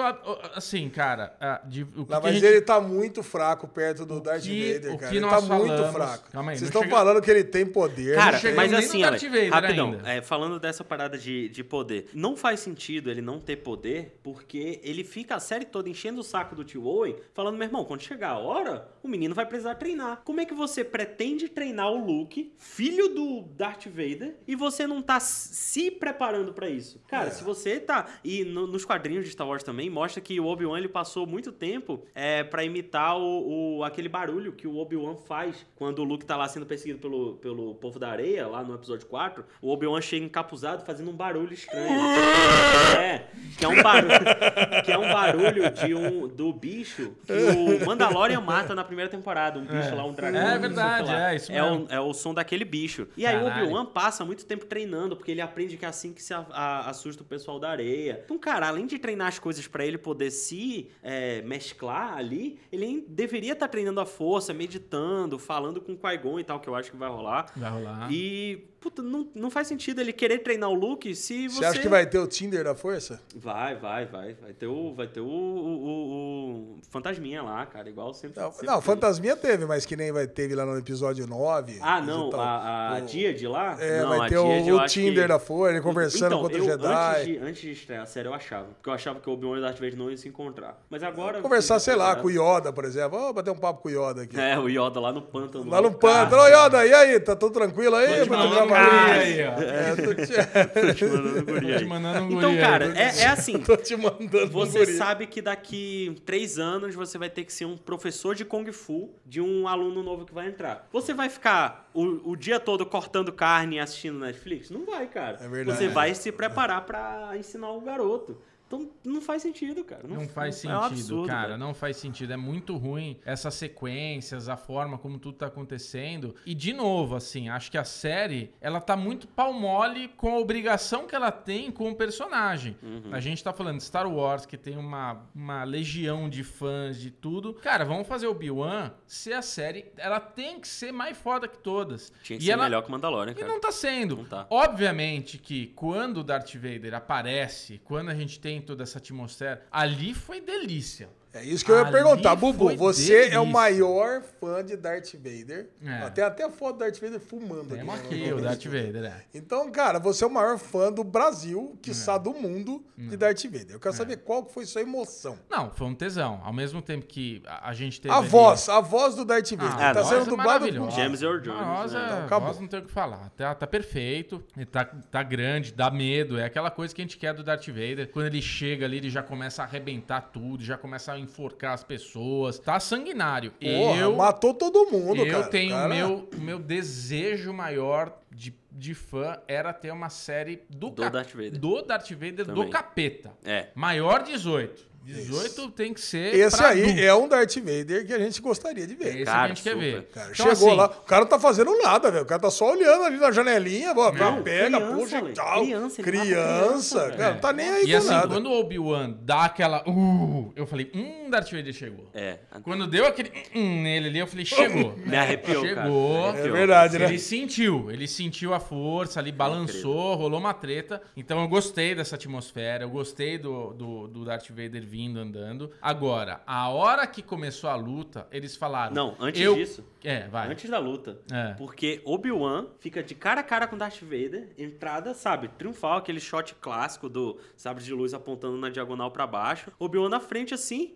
Assim, 0.54 0.88
cara, 0.88 1.34
de- 1.66 1.82
o 1.82 1.86
que, 1.86 1.96
Não, 1.98 2.04
que 2.06 2.14
a 2.14 2.20
mas 2.20 2.34
gente- 2.34 2.44
ele 2.46 2.60
tá 2.60 2.80
muito 2.80 3.22
fraco 3.22 3.66
perto 3.68 4.04
do 4.06 4.20
Darth 4.20 4.42
que- 4.42 4.72
Vader, 4.74 4.94
o 4.94 4.98
cara. 4.98 5.10
que 5.10 5.16
Ele 5.18 5.26
tá 5.28 5.40
muito 5.40 5.66
falamos- 5.68 5.92
fraco. 5.92 6.30
Calma 6.30 6.50
aí, 6.52 6.56
Vocês 6.58 6.68
estão 6.68 6.82
chega- 6.82 6.94
falando 6.94 7.22
que 7.22 7.30
ele 7.30 7.44
tem 7.44 7.66
poder. 7.66 8.14
Cara, 8.16 8.38
chegamos 8.38 8.56
mas 8.56 8.70
no 8.72 8.78
assim, 8.78 9.02
Vader 9.02 9.50
rapidão, 9.52 10.00
é, 10.04 10.20
falando 10.22 10.58
dessa 10.58 10.84
parada 10.84 11.16
de, 11.18 11.48
de 11.48 11.64
poder, 11.64 12.08
não 12.14 12.36
faz 12.36 12.60
sentido 12.60 13.10
ele 13.10 13.20
não 13.22 13.38
ter 13.40 13.56
poder, 13.56 14.18
porque 14.22 14.80
ele 14.82 15.04
fica 15.04 15.34
a 15.36 15.40
série 15.40 15.64
toda 15.64 15.88
enchendo 15.88 16.20
o 16.20 16.24
saco 16.24 16.54
do 16.54 16.64
tio 16.64 16.84
Owen, 16.86 17.16
falando, 17.34 17.56
meu 17.56 17.66
irmão, 17.66 17.84
quando 17.84 18.00
chegar 18.02 18.30
a 18.30 18.38
hora, 18.38 18.88
o 19.02 19.08
menino 19.08 19.34
vai 19.34 19.46
precisar 19.46 19.74
treinar. 19.74 20.22
Como 20.24 20.40
é 20.40 20.44
que 20.44 20.54
você 20.54 20.84
pretende 20.84 21.48
treinar 21.48 21.90
o 21.90 22.04
Luke, 22.04 22.52
filho 22.58 23.08
do 23.08 23.42
Darth 23.56 23.86
Vader, 23.86 24.36
e 24.46 24.54
você 24.54 24.86
não 24.86 25.00
tá 25.02 25.18
se 25.20 25.90
preparando 25.90 26.52
pra 26.52 26.68
isso? 26.68 27.00
Cara, 27.08 27.28
É. 27.28 27.30
se 27.30 27.42
você 27.44 27.78
tá... 27.80 28.06
E 28.24 28.44
no- 28.44 28.66
nos 28.82 28.84
quadrinhos 28.84 29.24
de 29.24 29.30
Star 29.30 29.46
Wars 29.46 29.62
também, 29.62 29.88
mostra 29.88 30.20
que 30.20 30.38
o 30.40 30.46
Obi-Wan, 30.46 30.76
ele 30.78 30.88
passou 30.88 31.24
muito 31.26 31.52
tempo 31.52 32.02
é, 32.14 32.42
para 32.42 32.64
imitar 32.64 33.16
o, 33.16 33.78
o- 33.78 33.84
aquele 33.84 34.08
barulho 34.08 34.52
que 34.52 34.66
o 34.66 34.76
Obi-Wan 34.76 35.14
faz 35.16 35.64
quando 35.76 36.00
o 36.00 36.04
Luke 36.04 36.24
tá 36.26 36.36
lá 36.36 36.48
sendo 36.48 36.66
perseguido 36.66 36.98
pelo, 36.98 37.34
pelo 37.36 37.74
povo 37.76 37.98
da 37.98 38.08
areia, 38.10 38.46
lá 38.48 38.62
no 38.64 38.74
episódio 38.74 39.06
4. 39.06 39.44
O 39.60 39.70
Obi-Wan 39.72 40.00
chega 40.00 40.24
encapuzado 40.26 40.84
fazendo 40.84 41.10
um 41.10 41.14
barulho 41.14 41.52
estranho. 41.54 41.86
é, 42.98 43.24
que 43.56 43.64
é 43.64 43.68
um 43.68 43.82
barulho, 43.82 44.82
que 44.84 44.92
é 44.92 44.98
um 44.98 45.12
barulho 45.12 45.70
de 45.70 45.94
um, 45.94 46.26
do 46.28 46.52
bicho 46.52 47.12
que 47.24 47.32
o 47.32 47.86
Mandalorian 47.86 48.40
mata 48.40 48.74
na 48.74 48.82
primeira 48.82 49.10
temporada. 49.10 49.58
Um 49.60 49.64
bicho 49.64 49.94
lá, 49.94 50.04
um 50.04 50.12
dragão. 50.12 50.40
É 50.40 50.58
verdade, 50.58 51.10
é, 51.10 51.36
isso 51.36 51.52
é 51.52 51.62
mesmo. 51.62 51.86
o, 51.88 51.92
é 51.92 52.00
o 52.00 52.12
som 52.12 52.34
daquele 52.34 52.64
bicho. 52.64 53.06
E 53.16 53.24
aí 53.26 53.36
o 53.36 53.44
Caralho. 53.44 53.64
Obi-Wan 53.64 53.86
passa 53.86 54.24
muito 54.24 54.44
tempo 54.44 54.66
treinando, 54.66 55.14
porque 55.16 55.30
ele 55.30 55.40
aprende 55.40 55.76
que 55.76 55.84
é 55.84 55.88
assim 55.88 56.12
que 56.12 56.22
se 56.22 56.34
a- 56.34 56.44
a- 56.50 56.90
assusta 56.90 57.22
o 57.22 57.26
pessoal 57.26 57.60
da 57.60 57.68
areia. 57.70 58.20
Então, 58.24 58.38
cara, 58.38 58.71
além 58.72 58.86
de 58.86 58.98
treinar 58.98 59.28
as 59.28 59.38
coisas 59.38 59.66
pra 59.66 59.84
ele 59.86 59.98
poder 59.98 60.30
se 60.30 60.90
é, 61.02 61.42
mesclar 61.42 62.16
ali, 62.16 62.58
ele 62.70 63.04
deveria 63.08 63.52
estar 63.52 63.68
treinando 63.68 64.00
a 64.00 64.06
força, 64.06 64.52
meditando, 64.52 65.38
falando 65.38 65.80
com 65.80 65.92
o 65.92 65.96
Qui-Gon 65.96 66.40
e 66.40 66.44
tal, 66.44 66.60
que 66.60 66.68
eu 66.68 66.74
acho 66.74 66.90
que 66.90 66.96
vai 66.96 67.08
rolar. 67.08 67.52
Vai 67.56 67.70
rolar. 67.70 68.12
E, 68.12 68.64
puta, 68.82 69.00
não, 69.02 69.28
não 69.34 69.50
faz 69.50 69.68
sentido 69.68 70.00
ele 70.00 70.12
querer 70.12 70.38
treinar 70.40 70.68
o 70.68 70.74
Luke 70.74 71.14
se 71.14 71.48
você... 71.48 71.58
Você 71.60 71.64
acha 71.64 71.80
que 71.80 71.88
vai 71.88 72.04
ter 72.06 72.18
o 72.18 72.26
Tinder 72.26 72.64
da 72.64 72.74
força? 72.74 73.20
Vai, 73.36 73.76
vai, 73.76 74.04
vai. 74.06 74.34
Vai 74.34 74.52
ter 74.52 74.66
o, 74.66 74.92
vai 74.94 75.06
ter 75.06 75.20
o, 75.20 75.26
o, 75.26 75.28
o- 75.28 76.78
o 76.78 76.78
fantasminha 76.90 77.42
lá, 77.42 77.64
cara, 77.66 77.88
igual 77.88 78.12
sempre. 78.12 78.40
Não, 78.40 78.50
sempre 78.50 78.66
não, 78.66 78.74
teve. 78.74 78.86
Fantasminha 78.86 79.36
teve, 79.36 79.66
mas 79.66 79.86
que 79.86 79.96
nem 79.96 80.10
vai 80.12 80.26
teve 80.26 80.54
lá 80.54 80.66
no 80.66 80.76
episódio 80.76 81.26
9. 81.26 81.78
Ah, 81.80 82.00
não, 82.00 82.30
tal. 82.30 82.40
a, 82.40 82.96
a 82.96 82.98
O- 82.98 83.02
Dia 83.02 83.32
de 83.32 83.46
lá? 83.46 83.76
É, 83.80 84.00
não, 84.02 84.08
vai 84.10 84.26
a 84.26 84.28
ter 84.28 84.38
o, 84.38 84.76
o 84.76 84.86
Tinder 84.86 85.22
que- 85.22 85.28
da 85.28 85.38
força, 85.38 85.72
ele 85.74 85.80
conversando 85.82 86.26
então, 86.26 86.38
com 86.38 86.44
outro 86.44 86.58
eu, 86.58 86.64
Jedi. 86.64 87.12
Antes 87.20 87.24
de, 87.26 87.38
antes 87.38 87.62
de 87.62 87.70
estrear 87.72 88.02
a 88.02 88.06
série, 88.06 88.28
eu 88.28 88.34
achava. 88.34 88.66
Porque 88.68 88.88
eu 88.88 88.92
achava 88.92 89.20
que 89.20 89.28
o 89.28 89.32
Obi-Wan 89.32 89.56
e 89.56 89.58
o 89.58 89.62
Darth 89.62 89.74
Vader 89.78 89.96
não 89.96 90.08
iam 90.10 90.16
se 90.16 90.28
encontrar. 90.28 90.82
Mas 90.90 91.02
agora... 91.02 91.40
Conversar, 91.40 91.78
sei 91.78 91.94
lá, 91.94 92.16
com 92.16 92.26
o 92.26 92.30
Yoda. 92.30 92.72
Por 92.72 92.84
exemplo. 92.84 93.18
Vamos 93.18 93.34
bater 93.34 93.50
um 93.50 93.56
papo 93.56 93.82
com 93.82 93.88
o 93.88 93.92
Yoda 93.92 94.22
aqui. 94.22 94.38
É, 94.38 94.58
o 94.58 94.68
Yoda 94.68 94.98
lá 95.00 95.12
no 95.12 95.22
pântano. 95.22 95.68
Lá 95.70 95.80
no 95.80 95.92
pântano. 95.92 96.42
Ô, 96.42 96.46
Yoda, 96.46 96.86
e 96.86 96.92
aí? 96.94 97.20
Tá 97.20 97.36
tudo 97.36 97.52
tranquilo 97.52 97.94
aí? 97.96 98.26
Tô 98.26 98.34
um 98.74 99.06
ideia? 99.06 99.54
aí, 99.54 99.58
ó. 99.58 99.62
É, 99.62 99.96
tô 99.96 100.14
te, 100.14 100.32
Tô 100.86 100.94
te 100.94 101.04
mandando 101.04 101.44
guri 101.44 101.60
Tô 101.60 101.66
te 101.66 101.72
aí. 101.74 101.84
mandando 101.84 102.20
um 102.24 102.38
Então, 102.38 102.50
guri 102.50 102.60
cara, 102.62 102.84
aí. 102.86 102.98
é, 102.98 103.20
é 103.22 103.26
assim. 103.28 103.58
tô 103.60 103.76
te 103.76 103.96
mandando 103.96 104.44
um 104.44 104.48
Você 104.48 104.78
guri. 104.80 104.92
sabe 104.96 105.26
que 105.26 105.40
daqui 105.42 106.16
três 106.24 106.58
anos 106.58 106.94
você 106.94 107.18
vai 107.18 107.30
ter 107.30 107.44
que 107.44 107.52
ser 107.52 107.64
um 107.64 107.76
professor 107.76 108.34
de 108.34 108.44
Kung 108.44 108.70
Fu 108.72 109.10
de 109.26 109.40
um 109.40 109.66
aluno 109.68 110.02
novo 110.02 110.24
que 110.24 110.34
vai 110.34 110.48
entrar. 110.48 110.88
Você 110.92 111.12
vai 111.14 111.28
ficar 111.28 111.88
o, 111.94 112.30
o 112.32 112.36
dia 112.36 112.58
todo 112.60 112.84
cortando 112.86 113.32
carne 113.32 113.76
e 113.76 113.80
assistindo 113.80 114.18
Netflix? 114.18 114.70
Não 114.70 114.84
vai, 114.84 115.06
cara. 115.06 115.38
É 115.40 115.48
verdade. 115.48 115.78
Você 115.78 115.88
vai 115.88 116.14
se 116.14 116.30
preparar 116.32 116.82
pra 116.86 117.32
ensinar 117.36 117.70
o 117.72 117.80
garoto. 117.80 118.38
Então 118.72 118.90
não 119.04 119.20
faz 119.20 119.42
sentido, 119.42 119.84
cara. 119.84 120.08
Não 120.08 120.26
faz 120.26 120.64
é 120.64 120.68
um 120.68 120.70
sentido, 120.70 120.84
absurdo, 120.84 121.28
cara. 121.28 121.48
velho. 121.48 121.58
Não 121.58 121.74
faz 121.74 121.98
sentido. 121.98 122.32
É 122.32 122.36
muito 122.38 122.78
ruim 122.78 123.18
essas 123.22 123.52
sequências, 123.52 124.48
a 124.48 124.56
forma 124.56 124.96
como 124.96 125.18
tudo 125.18 125.36
tá 125.36 125.46
acontecendo. 125.46 126.34
E, 126.46 126.54
de 126.54 126.72
novo, 126.72 127.14
assim, 127.14 127.50
acho 127.50 127.70
que 127.70 127.76
a 127.76 127.84
série, 127.84 128.54
ela 128.62 128.80
tá 128.80 128.96
muito 128.96 129.28
pau 129.28 129.52
mole 129.52 130.08
com 130.08 130.34
a 130.34 130.38
obrigação 130.38 131.06
que 131.06 131.14
ela 131.14 131.30
tem 131.30 131.70
com 131.70 131.90
o 131.90 131.94
personagem. 131.94 132.74
Uhum. 132.82 133.12
A 133.12 133.20
gente 133.20 133.44
tá 133.44 133.52
falando 133.52 133.76
de 133.76 133.84
Star 133.84 134.10
Wars, 134.10 134.46
que 134.46 134.56
tem 134.56 134.78
uma, 134.78 135.22
uma 135.34 135.64
legião 135.64 136.30
de 136.30 136.42
fãs 136.42 136.98
de 136.98 137.10
tudo. 137.10 137.52
Cara, 137.54 137.84
vamos 137.84 138.08
fazer 138.08 138.26
o 138.26 138.30
Obi-Wan 138.30 138.92
ser 139.06 139.34
a 139.34 139.42
série. 139.42 139.84
Ela 139.98 140.18
tem 140.18 140.58
que 140.58 140.68
ser 140.68 140.92
mais 140.92 141.18
foda 141.18 141.46
que 141.46 141.58
todas. 141.58 142.10
Tinha 142.22 142.38
que 142.38 142.44
e 142.44 142.46
ser 142.46 142.52
ela, 142.52 142.64
melhor 142.64 142.82
que 142.82 142.88
o 142.88 142.92
Mandalorian, 142.92 143.32
e 143.32 143.34
cara. 143.34 143.48
não 143.48 143.60
tá 143.60 143.70
sendo. 143.70 144.16
Não 144.16 144.24
tá. 144.24 144.46
Obviamente 144.48 145.36
que 145.36 145.66
quando 145.68 146.18
o 146.18 146.24
Darth 146.24 146.54
Vader 146.54 146.94
aparece, 146.94 147.78
quando 147.84 148.08
a 148.08 148.14
gente 148.14 148.40
tem 148.40 148.61
toda 148.62 148.82
essa 148.82 148.98
atmosfera, 148.98 149.66
ali 149.70 150.14
foi 150.14 150.40
delícia. 150.40 151.08
É 151.34 151.42
isso 151.42 151.64
que 151.64 151.70
eu 151.70 151.76
ia 151.76 151.82
Ali 151.82 151.92
perguntar. 151.92 152.36
Bubu, 152.36 152.76
você 152.76 153.14
é 153.14 153.16
o 153.38 153.42
delícia. 153.42 153.44
maior 153.46 154.22
fã 154.40 154.62
de 154.62 154.76
Darth 154.76 155.14
Vader. 155.14 155.70
É. 155.82 156.10
Tem 156.10 156.22
até 156.24 156.44
a 156.44 156.50
foto 156.50 156.74
do 156.74 156.78
Darth 156.80 157.00
Vader 157.00 157.20
fumando. 157.20 157.74
Temos 157.74 157.94
aqui, 157.94 158.06
aqui 158.06 158.26
né? 158.26 158.34
o 158.34 158.40
Darth 158.40 158.64
Vader, 158.64 159.04
é. 159.04 159.24
Então, 159.34 159.70
cara, 159.72 159.98
você 159.98 160.24
é 160.24 160.26
o 160.26 160.30
maior 160.30 160.58
fã 160.58 160.92
do 160.92 161.02
Brasil, 161.02 161.78
quiçá 161.80 162.18
do 162.18 162.34
mundo, 162.34 162.84
de 162.98 163.16
Darth 163.16 163.42
Vader. 163.44 163.70
Eu 163.70 163.76
É. 163.76 163.80
quero 163.80 163.94
saber 163.94 164.16
qual 164.18 164.44
que 164.44 164.52
foi 164.52 164.66
sua 164.66 164.82
emoção. 164.82 165.38
Não, 165.48 165.70
foi 165.70 165.86
um 165.86 165.94
tesão. 165.94 166.40
Ao 166.44 166.52
mesmo 166.52 166.82
tempo 166.82 167.06
que 167.06 167.42
a, 167.46 167.72
gente 167.72 168.00
teve. 168.00 168.12
A 168.14 168.18
ali- 168.18 168.28
voz, 168.28 168.68
a 168.68 168.80
voz 168.80 169.14
do 169.14 169.24
Darth 169.24 169.50
Vader. 169.52 169.74
Ah, 169.86 169.94
tá 169.94 170.04
sendo 170.04 170.22
é 170.22 170.24
dublado 170.24 170.48
maravilhosa. 170.66 170.90
James 170.96 171.22
Earl 171.22 171.38
Jones, 171.40 171.60
A 171.60 171.74
voz, 171.74 171.92
né? 171.92 172.00
é, 172.20 172.24
Então, 172.26 172.36
a 172.36 172.40
voz 172.40 172.60
não 172.60 172.68
tem 172.68 172.80
o 172.80 172.84
que 172.84 172.90
falar. 172.92 173.30
Tá, 173.30 173.54
tá 173.54 173.66
perfeito. 173.66 174.42
Tá, 174.70 174.84
tá 174.84 175.22
grande, 175.22 175.72
dá 175.72 175.90
medo. 175.90 176.38
É 176.38 176.44
aquela 176.44 176.70
coisa 176.70 176.94
que 176.94 177.00
a 177.00 177.04
gente 177.04 177.16
quer 177.16 177.32
do 177.32 177.42
Darth 177.42 177.66
Vader. 177.68 178.10
Quando 178.10 178.26
ele 178.26 178.42
chega 178.42 178.84
ali, 178.84 178.98
ele 178.98 179.08
já 179.10 179.22
começa 179.22 179.62
a 179.62 179.64
arrebentar 179.64 180.20
tudo, 180.32 180.62
já 180.62 180.76
começa 180.76 181.12
a 181.12 181.21
enforcar 181.22 181.72
as 181.72 181.84
pessoas. 181.84 182.58
Tá 182.58 182.78
sanguinário. 182.80 183.52
Porra, 183.52 184.00
eu 184.00 184.16
matou 184.16 184.52
todo 184.54 184.90
mundo, 184.90 185.24
eu 185.24 185.30
cara. 185.30 185.46
tenho 185.48 185.70
Cara, 185.70 185.88
meu 185.94 186.28
o 186.36 186.40
meu 186.40 186.58
desejo 186.58 187.52
maior 187.52 188.18
de, 188.30 188.54
de 188.70 188.94
fã 188.94 189.38
era 189.46 189.72
ter 189.72 189.90
uma 189.92 190.08
série 190.08 190.62
do, 190.68 190.90
Do 190.90 191.10
Darth 191.10 191.32
Vader. 191.32 191.58
do 191.58 191.82
Darth 191.82 192.10
Vader 192.12 192.44
do 192.46 192.54
Também. 192.54 192.70
capeta. 192.70 193.32
É. 193.44 193.68
Maior 193.74 194.22
18. 194.22 194.91
18 195.04 195.70
tem 195.70 195.92
que 195.92 196.00
ser 196.00 196.34
Esse 196.34 196.56
pra 196.56 196.68
aí 196.68 196.82
adulto. 196.82 197.00
é 197.00 197.14
um 197.14 197.28
Darth 197.28 197.56
Vader 197.56 198.06
que 198.06 198.12
a 198.12 198.18
gente 198.18 198.40
gostaria 198.40 198.86
de 198.86 198.94
ver. 198.94 199.08
esse 199.08 199.18
que 199.18 199.24
Cara, 199.24 199.42
a 199.44 199.48
gente 199.48 199.62
quer 199.62 199.70
super. 199.72 199.80
ver. 199.94 200.02
Cara, 200.12 200.30
Então, 200.32 200.34
chegou 200.34 200.52
assim, 200.70 200.76
lá, 200.76 200.86
o 200.86 201.02
cara 201.02 201.20
não 201.22 201.28
tá 201.28 201.38
fazendo 201.38 201.76
nada, 201.78 202.10
velho. 202.10 202.22
O 202.24 202.26
cara 202.26 202.40
tá 202.40 202.50
só 202.50 202.72
olhando 202.72 203.04
ali 203.04 203.16
na 203.18 203.30
janelinha, 203.32 203.92
ó, 203.96 204.12
Não, 204.12 204.42
pega, 204.42 204.78
criança, 204.78 204.94
puxa 204.96 205.18
e 205.18 205.32
tal. 205.32 205.62
Criança, 205.64 205.82
mata 205.82 206.02
Criança, 206.02 206.02
criança, 206.02 207.00
cara, 207.00 207.16
velho. 207.16 207.32
não 207.34 207.40
tá 207.40 207.52
nem 207.52 207.68
aí 207.68 207.84
E 207.84 207.90
com 207.90 207.96
assim, 207.98 208.08
nada. 208.08 208.28
quando 208.28 208.46
o 208.46 208.60
Obi-Wan 208.60 209.16
dá 209.22 209.44
aquela. 209.44 209.82
Uh, 209.88 210.52
eu 210.54 210.66
falei, 210.66 210.90
hum, 210.94 211.28
Darth 211.30 211.50
Vader 211.50 211.72
chegou. 211.72 212.08
É. 212.14 212.38
Quando 212.62 212.86
deu 212.86 213.06
aquele 213.06 213.32
hum 213.54 213.82
nele 213.82 214.08
ali, 214.08 214.18
eu 214.18 214.26
falei, 214.26 214.44
chegou. 214.44 214.96
Me 215.04 215.16
arrepiou, 215.16 215.62
cara. 215.64 215.82
Chegou. 215.82 216.32
Me 216.32 216.38
É 216.38 216.48
verdade, 216.48 216.98
né? 216.98 217.06
Ele 217.06 217.18
sentiu, 217.18 217.90
ele 217.90 218.06
sentiu 218.06 218.54
a 218.54 218.60
força 218.60 219.18
ali, 219.18 219.32
balançou, 219.32 220.14
rolou 220.14 220.38
uma 220.38 220.54
treta. 220.54 221.02
Então 221.16 221.40
eu 221.42 221.48
gostei 221.48 221.94
dessa 221.94 222.14
atmosfera, 222.16 222.84
eu 222.84 222.90
gostei 222.90 223.36
do, 223.38 223.72
do, 223.72 224.08
do 224.08 224.24
Darth 224.24 224.48
Vader 224.50 224.82
vindo 224.92 225.18
andando. 225.18 225.70
Agora, 225.80 226.42
a 226.46 226.68
hora 226.68 227.06
que 227.06 227.22
começou 227.22 227.70
a 227.70 227.74
luta, 227.74 228.28
eles 228.30 228.54
falaram. 228.54 228.94
Não, 228.94 229.16
antes 229.18 229.40
eu... 229.40 229.54
disso. 229.54 229.82
É, 230.04 230.28
vai. 230.28 230.50
Antes 230.50 230.68
da 230.68 230.78
luta. 230.78 231.18
É. 231.32 231.54
Porque 231.54 232.02
Obi-Wan 232.04 232.66
fica 232.78 233.02
de 233.02 233.14
cara 233.14 233.40
a 233.40 233.42
cara 233.42 233.66
com 233.66 233.78
Darth 233.78 234.02
Vader, 234.02 234.52
entrada, 234.58 235.14
sabe, 235.14 235.48
triunfal, 235.48 235.96
aquele 235.96 236.20
shot 236.20 236.54
clássico 236.56 237.08
do 237.08 237.40
sabre 237.56 237.82
de 237.82 237.94
luz 237.94 238.12
apontando 238.12 238.58
na 238.58 238.68
diagonal 238.68 239.10
pra 239.10 239.26
baixo. 239.26 239.72
Obi-Wan 239.78 240.10
na 240.10 240.20
frente 240.20 240.52
assim 240.52 240.94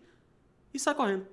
e 0.75 0.79
sai 0.79 0.95
correndo. 0.95 1.27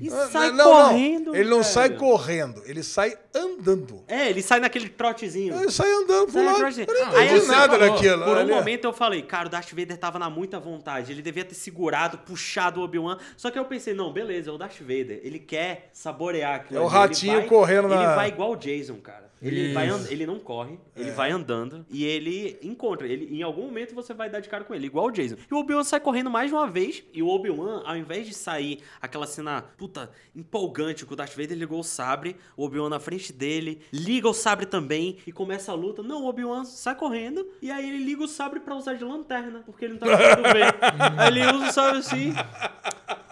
E 0.00 0.08
Ah, 0.10 0.28
sai 0.30 0.50
não, 0.52 0.64
correndo. 0.64 1.26
não. 1.26 1.34
Ele 1.34 1.48
não 1.50 1.58
velho. 1.62 1.64
sai 1.72 1.90
correndo, 1.90 2.62
ele 2.66 2.82
sai 2.82 3.16
andando. 3.34 4.04
É, 4.06 4.28
ele 4.30 4.42
sai 4.42 4.60
naquele 4.60 4.88
trotezinho. 4.88 5.60
Ele 5.60 5.70
sai 5.70 5.90
andando 5.92 6.32
lado. 6.34 6.60
naquele 6.60 6.82
Eu 6.82 7.06
não 7.06 7.22
entendi 7.22 7.46
nada 7.46 7.78
falou, 7.78 7.90
daquilo. 7.96 8.24
Por 8.24 8.36
um 8.36 8.40
Olha. 8.40 8.54
momento 8.54 8.84
eu 8.84 8.92
falei, 8.92 9.22
cara, 9.22 9.46
o 9.46 9.50
Darth 9.50 9.70
Vader 9.70 9.96
tava 9.96 10.18
na 10.18 10.30
muita 10.30 10.60
vontade. 10.60 11.10
Ele 11.12 11.22
devia 11.22 11.44
ter 11.44 11.54
segurado, 11.54 12.18
puxado 12.18 12.80
o 12.80 12.84
Obi-Wan. 12.84 13.18
Só 13.36 13.50
que 13.50 13.58
eu 13.58 13.64
pensei, 13.64 13.94
não, 13.94 14.12
beleza, 14.12 14.50
é 14.50 14.52
o 14.52 14.58
Darth 14.58 14.78
Vader. 14.80 15.20
Ele 15.22 15.38
quer 15.38 15.90
saborear 15.92 16.56
aquilo. 16.56 16.78
É 16.78 16.82
o 16.82 16.86
ali. 16.86 16.94
Ele 16.94 16.98
ratinho 17.00 17.38
vai- 17.38 17.46
correndo 17.46 17.86
Ele 17.88 17.94
na- 17.94 18.14
vai 18.14 18.28
igual 18.28 18.52
o 18.52 18.56
Jason, 18.56 18.96
cara. 18.96 19.28
Ele, 19.40 19.72
vai 19.72 19.86
Isso. 19.86 20.12
ele 20.12 20.26
não 20.26 20.40
corre, 20.40 20.80
É. 20.96 21.00
ele 21.00 21.12
vai 21.12 21.30
andando 21.30 21.86
e 21.88 22.04
ele 22.04 22.58
encontra. 22.60 23.06
Ele, 23.06 23.38
em 23.38 23.40
algum 23.44 23.62
momento 23.66 23.94
você 23.94 24.12
vai 24.12 24.28
dar 24.28 24.40
de 24.40 24.48
cara 24.48 24.64
com 24.64 24.74
ele, 24.74 24.86
igual 24.86 25.06
o 25.06 25.10
Jason. 25.12 25.36
E 25.48 25.54
o 25.54 25.58
Obi-Wan 25.58 25.84
sai 25.84 26.00
correndo 26.00 26.28
mais 26.28 26.48
de 26.50 26.56
uma 26.56 26.66
vez. 26.68 27.04
E 27.12 27.22
o 27.22 27.28
Obi-Wan, 27.28 27.84
ao 27.86 27.96
invés 27.96 28.26
de 28.26 28.34
sair 28.34 28.80
aquela 29.00 29.28
cena, 29.28 29.64
puta, 29.78 30.10
empolgante 30.34 31.06
o 31.08 31.16
Darth 31.16 31.36
Vader, 31.36 31.56
ligou 31.56 31.78
o 31.78 31.84
sabre, 31.84 32.36
o 32.56 32.64
Obi-Wan 32.64 32.88
na 32.90 32.98
frente 32.98 33.32
dele, 33.32 33.80
liga 33.92 34.28
o 34.28 34.34
sabre 34.34 34.66
também 34.66 35.18
e 35.24 35.30
começa 35.30 35.70
a 35.70 35.74
luta. 35.74 36.02
Não, 36.02 36.24
o 36.24 36.26
Obi-Wan 36.26 36.64
sai 36.64 36.96
correndo 36.96 37.48
e 37.62 37.70
aí 37.70 37.88
ele 37.88 38.04
liga 38.04 38.24
o 38.24 38.28
sabre 38.28 38.58
pra 38.58 38.74
usar 38.74 38.94
de 38.94 39.04
lanterna, 39.04 39.62
porque 39.64 39.84
ele 39.84 39.94
não 39.94 40.00
tá 40.00 40.06
conseguindo 40.06 40.52
ver. 40.52 40.74
aí 41.16 41.28
ele 41.28 41.46
usa 41.46 41.68
o 41.68 41.72
sabre 41.72 41.98
assim, 41.98 42.34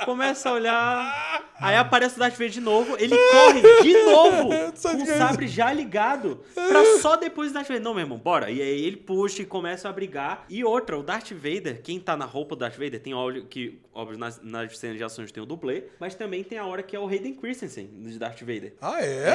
começa 0.04 0.48
a 0.48 0.52
olhar. 0.52 1.46
Aí 1.58 1.74
aparece 1.74 2.16
o 2.16 2.18
Darth 2.18 2.34
Vader 2.34 2.50
de 2.50 2.60
novo, 2.60 2.96
ele 2.98 3.16
corre 3.16 3.62
de 3.82 3.92
novo 4.04 4.48
com 4.82 5.02
o 5.02 5.06
sabre 5.06 5.48
já 5.48 5.72
ligado 5.72 6.40
pra 6.54 6.98
só 7.00 7.16
depois 7.16 7.50
o 7.50 7.54
Darth 7.54 7.66
Vader. 7.66 7.82
Não, 7.82 7.94
meu 7.94 8.02
irmão, 8.02 8.18
bora. 8.18 8.50
E 8.50 8.60
aí 8.60 8.84
ele 8.84 8.98
puxa 8.98 9.42
e 9.42 9.46
começa 9.46 9.88
a 9.88 9.92
brigar. 9.92 10.44
E 10.48 10.62
outra, 10.62 10.98
o 10.98 11.02
Darth 11.02 11.32
Vader, 11.32 11.82
quem 11.82 11.98
tá 11.98 12.16
na 12.16 12.26
roupa 12.26 12.54
do 12.54 12.60
Darth 12.60 12.76
Vader, 12.76 13.00
tem 13.00 13.14
óbvio 13.14 13.46
que, 13.46 13.80
óbvio, 13.92 14.18
nas, 14.18 14.40
nas 14.42 14.78
cenas 14.78 14.98
de 14.98 15.04
ações 15.04 15.32
tem 15.32 15.42
o 15.42 15.46
dublê, 15.46 15.84
mas 15.98 16.14
também 16.14 16.35
tem 16.44 16.58
a 16.58 16.64
hora 16.66 16.82
que 16.82 16.94
é 16.96 17.00
o 17.00 17.06
Hayden 17.06 17.34
Christensen 17.34 17.86
de 18.02 18.18
Darth 18.18 18.40
Vader. 18.40 18.74
Ah, 18.80 19.00
É, 19.00 19.06
é? 19.06 19.30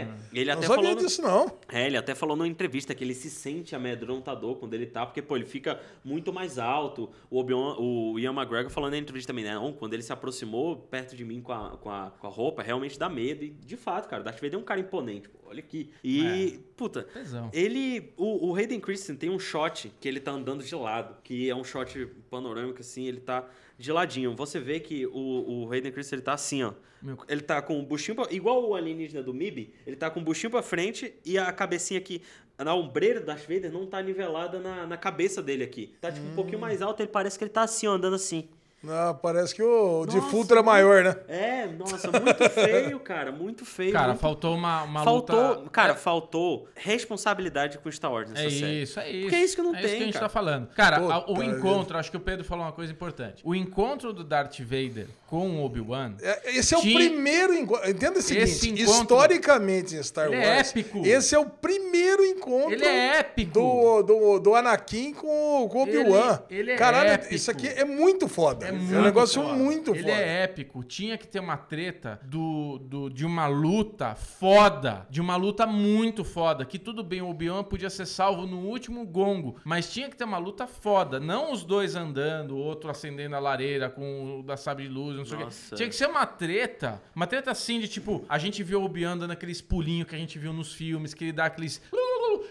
é. 0.00 0.08
Ele 0.32 0.50
Não 0.50 0.58
até 0.58 0.66
sabia 0.66 0.82
falou. 0.84 0.94
no- 1.00 1.06
disso, 1.06 1.22
não. 1.22 1.52
é, 1.68 1.86
ele 1.86 1.96
até 1.96 2.14
falou 2.14 2.36
numa 2.36 2.48
entrevista 2.48 2.94
que 2.94 3.02
ele 3.04 3.14
se 3.14 3.30
sente 3.30 3.74
amedrontador 3.74 4.56
quando 4.56 4.74
ele 4.74 4.86
tá, 4.86 5.04
porque, 5.06 5.20
pô, 5.22 5.36
ele 5.36 5.46
fica 5.46 5.80
muito 6.04 6.32
mais 6.32 6.58
alto. 6.58 7.10
O 7.30 7.38
Obi-Wan, 7.38 7.76
o 7.78 8.18
Ian 8.18 8.32
McGregor 8.32 8.70
falando 8.70 8.92
na 8.92 8.98
entrevista 8.98 9.32
também, 9.32 9.44
né? 9.44 9.54
Não, 9.54 9.72
quando 9.72 9.94
ele 9.94 10.02
se 10.02 10.12
aproximou 10.12 10.76
perto 10.76 11.16
de 11.16 11.24
mim 11.24 11.40
com 11.40 11.52
a, 11.52 11.70
com 11.78 11.90
a, 11.90 12.10
com 12.18 12.26
a 12.26 12.30
roupa, 12.30 12.62
realmente 12.62 12.98
dá 12.98 13.08
medo. 13.08 13.44
E, 13.44 13.50
de 13.50 13.76
fato, 13.76 14.08
cara, 14.08 14.22
Darth 14.22 14.36
Vader 14.40 14.54
é 14.54 14.58
um 14.58 14.62
cara 14.64 14.80
imponente, 14.80 15.28
pô, 15.28 15.38
olha 15.48 15.60
aqui. 15.60 15.90
E, 16.04 16.60
puta, 16.76 17.04
Tesão. 17.04 17.50
ele, 17.52 18.12
o, 18.16 18.48
o 18.50 18.54
Hayden 18.54 18.80
Christensen 18.80 19.16
tem 19.16 19.30
um 19.30 19.38
shot 19.38 19.92
que 20.00 20.08
ele 20.08 20.20
tá 20.20 20.32
andando 20.32 20.62
de 20.62 20.74
lado, 20.74 21.16
que 21.22 21.48
é 21.48 21.54
um 21.54 21.64
shot 21.64 22.06
panorâmico, 22.30 22.80
assim, 22.80 23.06
ele 23.06 23.20
tá 23.20 23.44
de 23.78 23.92
ladinho. 23.92 24.34
Você 24.34 24.58
vê 24.58 24.80
que 24.80 25.06
o, 25.06 25.64
o 25.66 25.72
Hayden 25.72 25.92
Christensen, 25.92 26.16
ele 26.18 26.24
tá 26.24 26.32
assim, 26.34 26.62
ó. 26.62 26.72
Meu- 27.02 27.18
Ele 27.28 27.42
tá 27.42 27.60
com 27.60 27.78
o 27.78 27.82
buchinho, 27.82 28.14
pra, 28.16 28.26
igual 28.32 28.66
o 28.68 28.74
alienígena 28.74 29.22
do 29.22 29.32
MIB, 29.34 29.72
ele 29.86 29.96
tá 29.96 30.10
com 30.10 30.18
o 30.18 30.22
buchinho 30.22 30.50
pra 30.50 30.62
frente 30.62 31.12
e 31.24 31.36
a 31.38 31.52
cabecinha 31.52 31.98
aqui, 32.00 32.22
na 32.58 32.74
ombreira 32.74 33.20
do 33.20 33.26
Darth 33.26 33.42
Vader, 33.46 33.70
não 33.70 33.86
tá 33.86 34.00
nivelada 34.02 34.58
na, 34.58 34.86
na 34.86 34.96
cabeça 34.96 35.42
dele 35.42 35.62
aqui. 35.62 35.94
Tá 36.00 36.10
tipo 36.10 36.26
um 36.26 36.34
pouquinho 36.34 36.58
mais 36.58 36.80
alto, 36.80 37.00
ele 37.02 37.08
parece 37.10 37.36
que 37.38 37.44
ele 37.44 37.50
tá 37.50 37.62
assim, 37.62 37.86
ó, 37.86 37.92
andando 37.92 38.16
assim. 38.16 38.48
Não, 38.82 39.14
parece 39.16 39.52
que 39.54 39.62
o 39.62 40.04
Nossa, 40.04 40.20
defunto 40.20 40.52
era 40.54 40.62
maior, 40.62 41.02
né? 41.02 41.16
É, 41.26 41.66
nossa, 41.66 42.08
muito 42.12 42.48
feio, 42.50 43.00
cara, 43.00 43.32
muito 43.32 43.64
feio. 43.64 43.92
Cara, 43.92 44.08
muito... 44.08 44.20
faltou 44.20 44.54
uma, 44.54 44.82
uma 44.84 45.02
faltou, 45.02 45.48
luta. 45.54 45.70
cara, 45.70 45.92
É- 45.92 45.96
faltou 45.96 46.68
responsabilidade 46.74 47.78
com 47.78 47.90
Star 47.90 48.12
Wars 48.12 48.28
nessa 48.30 48.44
É 48.46 48.50
série. 48.50 48.82
isso, 48.82 49.00
é 49.00 49.10
isso. 49.10 49.20
Porque 49.22 49.34
é 49.36 49.44
isso 49.44 49.56
que 49.56 49.62
não 49.62 49.74
é 49.74 49.80
tem, 49.80 49.84
isso 49.86 49.96
que 49.96 50.02
a 50.02 50.06
gente 50.06 50.12
cara. 50.14 50.24
tá 50.26 50.28
falando. 50.28 50.66
Cara, 50.68 50.96
a- 50.98 51.30
o 51.30 51.36
vida. 51.36 51.56
encontro, 51.56 51.98
acho 51.98 52.10
que 52.10 52.16
o 52.16 52.20
Pedro 52.20 52.44
falou 52.44 52.64
uma 52.64 52.72
coisa 52.72 52.92
importante. 52.92 53.42
O 53.44 53.54
encontro 53.54 54.12
do 54.12 54.22
Darth 54.22 54.60
Vader 54.60 55.08
com 55.26 55.56
o 55.56 55.64
Obi-Wan. 55.64 56.14
É, 56.22 56.56
Esse 56.56 56.74
é 56.74 56.78
o 56.78 56.82
primeiro 56.82 57.54
encontro. 57.54 57.90
Entenda 57.90 58.18
o 58.20 58.22
seguinte: 58.22 58.44
Esse 58.50 58.68
encontro- 58.70 58.92
historicamente 59.00 59.96
em 59.96 60.02
Star 60.02 60.26
Ele 60.26 60.36
Wars, 60.36 60.46
é 60.48 60.60
épico. 60.60 61.04
esse 61.04 61.34
é 61.34 61.38
o 61.38 61.46
primeiro 61.46 62.24
encontro 62.24 62.72
Ele 62.74 62.84
é 62.84 63.18
épico. 63.18 63.52
do, 63.52 64.02
do, 64.02 64.38
do 64.38 64.54
Anakin 64.54 65.12
com, 65.14 65.64
o- 65.64 65.68
com 65.68 65.78
o 65.78 65.82
Obi-Wan. 65.82 66.40
Ele- 66.48 66.60
ele 66.60 66.70
é 66.72 66.76
Caralho, 66.76 67.10
épico. 67.10 67.34
isso 67.34 67.50
aqui 67.50 67.66
é 67.66 67.84
muito 67.84 68.28
foda. 68.28 68.65
É, 68.66 68.68
É, 68.68 68.72
muito 68.72 68.94
um 68.96 69.02
negócio 69.02 69.42
foda. 69.42 69.54
muito 69.54 69.90
Ele 69.92 70.02
foda. 70.02 70.12
é 70.14 70.42
épico. 70.44 70.84
Tinha 70.84 71.16
que 71.16 71.26
ter 71.26 71.40
uma 71.40 71.56
treta 71.56 72.20
do, 72.24 72.78
do, 72.78 73.08
de 73.10 73.24
uma 73.24 73.46
luta 73.46 74.14
foda. 74.14 75.06
De 75.10 75.20
uma 75.20 75.36
luta 75.36 75.66
muito 75.66 76.24
foda. 76.24 76.64
Que 76.64 76.78
tudo 76.78 77.02
bem, 77.02 77.22
o 77.22 77.28
Obi-Wan 77.30 77.64
podia 77.64 77.90
ser 77.90 78.06
salvo 78.06 78.46
no 78.46 78.58
último 78.60 79.04
gongo. 79.06 79.56
Mas 79.64 79.92
tinha 79.92 80.08
que 80.08 80.16
ter 80.16 80.24
uma 80.24 80.38
luta 80.38 80.66
foda. 80.66 81.18
Não 81.20 81.52
os 81.52 81.64
dois 81.64 81.94
andando, 81.96 82.52
o 82.56 82.58
outro 82.58 82.90
acendendo 82.90 83.36
a 83.36 83.38
lareira 83.38 83.88
com 83.90 84.40
o 84.40 84.42
da 84.42 84.56
sabre 84.56 84.84
de 84.84 84.90
luz, 84.90 85.16
não 85.16 85.24
sei 85.24 85.36
o 85.36 85.46
quê. 85.46 85.46
Tinha 85.76 85.88
que 85.88 85.94
ser 85.96 86.06
uma 86.06 86.26
treta. 86.26 87.02
Uma 87.14 87.26
treta 87.26 87.50
assim 87.50 87.80
de 87.80 87.88
tipo, 87.88 88.24
a 88.28 88.38
gente 88.38 88.62
viu 88.62 88.80
o 88.80 88.84
Obi-Wan 88.84 89.16
dando 89.18 89.30
aqueles 89.32 89.60
pulinhos 89.60 90.08
que 90.08 90.14
a 90.14 90.18
gente 90.18 90.38
viu 90.38 90.52
nos 90.52 90.72
filmes, 90.72 91.14
que 91.14 91.24
ele 91.24 91.32
dá 91.32 91.46
aqueles. 91.46 91.80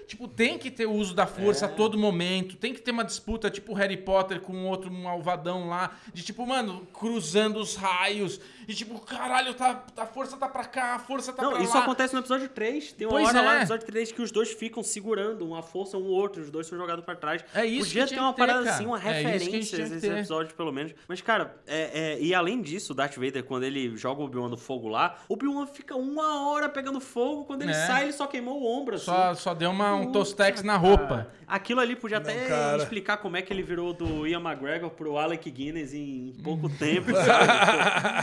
Tipo, 0.08 0.28
tem 0.28 0.58
que 0.58 0.70
ter 0.70 0.86
o 0.86 0.92
uso 0.92 1.16
da 1.16 1.26
força 1.26 1.66
a 1.66 1.70
todo 1.70 1.98
momento. 1.98 2.56
Tem 2.58 2.74
que 2.74 2.82
ter 2.82 2.92
uma 2.92 3.04
disputa, 3.04 3.50
tipo 3.50 3.74
Harry 3.74 3.98
Potter 3.98 4.40
com 4.40 4.66
outro 4.68 4.92
malvadão 4.92 5.68
lá. 5.68 5.96
De 6.14 6.24
tipo, 6.24 6.46
mano, 6.46 6.88
cruzando 6.94 7.60
os 7.60 7.76
raios. 7.76 8.40
E 8.68 8.74
tipo, 8.74 9.00
caralho, 9.00 9.54
tá, 9.54 9.84
a 9.98 10.06
força 10.06 10.38
tá 10.38 10.48
pra 10.48 10.64
cá, 10.66 10.96
a 10.96 11.00
força 11.00 11.32
tá 11.34 11.44
Não, 11.44 11.52
pra 11.54 11.62
isso 11.62 11.74
lá. 11.74 11.82
acontece 11.84 12.14
no 12.14 12.20
episódio 12.20 12.50
3. 12.50 12.94
Tem 12.94 13.08
uma 13.08 13.14
Pois 13.14 13.28
hora 13.30 13.42
lá 13.42 13.52
é. 13.52 13.56
no 13.56 13.60
episódio 13.62 13.86
3 13.86 14.12
que 14.12 14.22
os 14.22 14.32
dois 14.32 14.52
ficam 14.52 14.82
segurando 14.84 15.46
uma 15.46 15.62
força 15.62 15.98
um 15.98 16.04
ou 16.04 16.10
outro, 16.12 16.42
os 16.42 16.50
dois 16.50 16.66
são 16.68 16.78
jogados 16.78 17.04
pra 17.06 17.16
trás. 17.16 17.44
É 17.54 17.66
isso 17.66 17.88
Podia 17.88 18.06
que 18.08 18.14
ter 18.16 18.20
uma 18.20 18.34
ter, 18.34 18.40
parada 18.40 18.64
cara. 18.64 18.76
assim, 18.76 18.86
uma 18.86 18.98
É 18.98 19.00
isso 19.00 19.08
a 19.10 19.12
referência 19.32 19.90
ter. 20.00 20.12
episódio, 20.14 20.56
pelo 20.56 20.72
menos. 20.72 20.94
Mas, 21.08 21.22
cara, 21.22 21.56
é, 21.68 22.14
é- 22.16 22.20
e 22.22 22.34
além 22.34 22.62
disso, 22.62 22.94
o 22.94 22.96
Darth 22.96 23.16
Vader, 23.16 23.44
quando 23.44 23.64
ele 23.64 23.96
joga 23.98 24.22
o 24.22 24.26
Obi-Wan 24.26 24.50
no 24.50 24.58
fogo 24.58 24.88
lá, 24.88 25.18
o 25.30 25.34
Obi-Wan 25.34 25.66
fica 25.68 25.96
uma 25.96 26.50
hora 26.50 26.68
pegando 26.70 27.00
fogo. 27.00 27.46
Quando 27.46 27.62
ele 27.62 27.72
É. 27.72 27.88
sai, 27.88 28.04
ele 28.04 28.14
só 28.14 28.26
queimou 28.28 28.62
o 28.62 28.66
ombro, 28.66 28.96
assim. 28.96 29.06
Só, 29.06 29.34
só 29.36 29.54
deu 29.54 29.70
uma, 29.70 29.94
um 29.96 30.12
tostex 30.12 30.64
na 30.64 30.76
roupa. 30.78 31.28
Aquilo 31.48 31.80
ali 31.80 31.96
podia 31.96 32.20
Não, 32.20 32.28
até 32.30 32.48
cara. 32.48 32.78
explicar 32.78 33.18
como 33.18 33.38
é 33.38 33.42
que 33.42 33.54
ele 33.54 33.62
virou 33.62 33.94
do 33.94 34.26
Ian 34.26 34.40
McGregor 34.42 34.90
pro 34.90 35.18
Alec 35.18 35.50
Guinness 35.52 35.94
em 35.94 36.34
pouco 36.44 36.68
tempo, 36.70 37.12
sabe? 37.14 37.46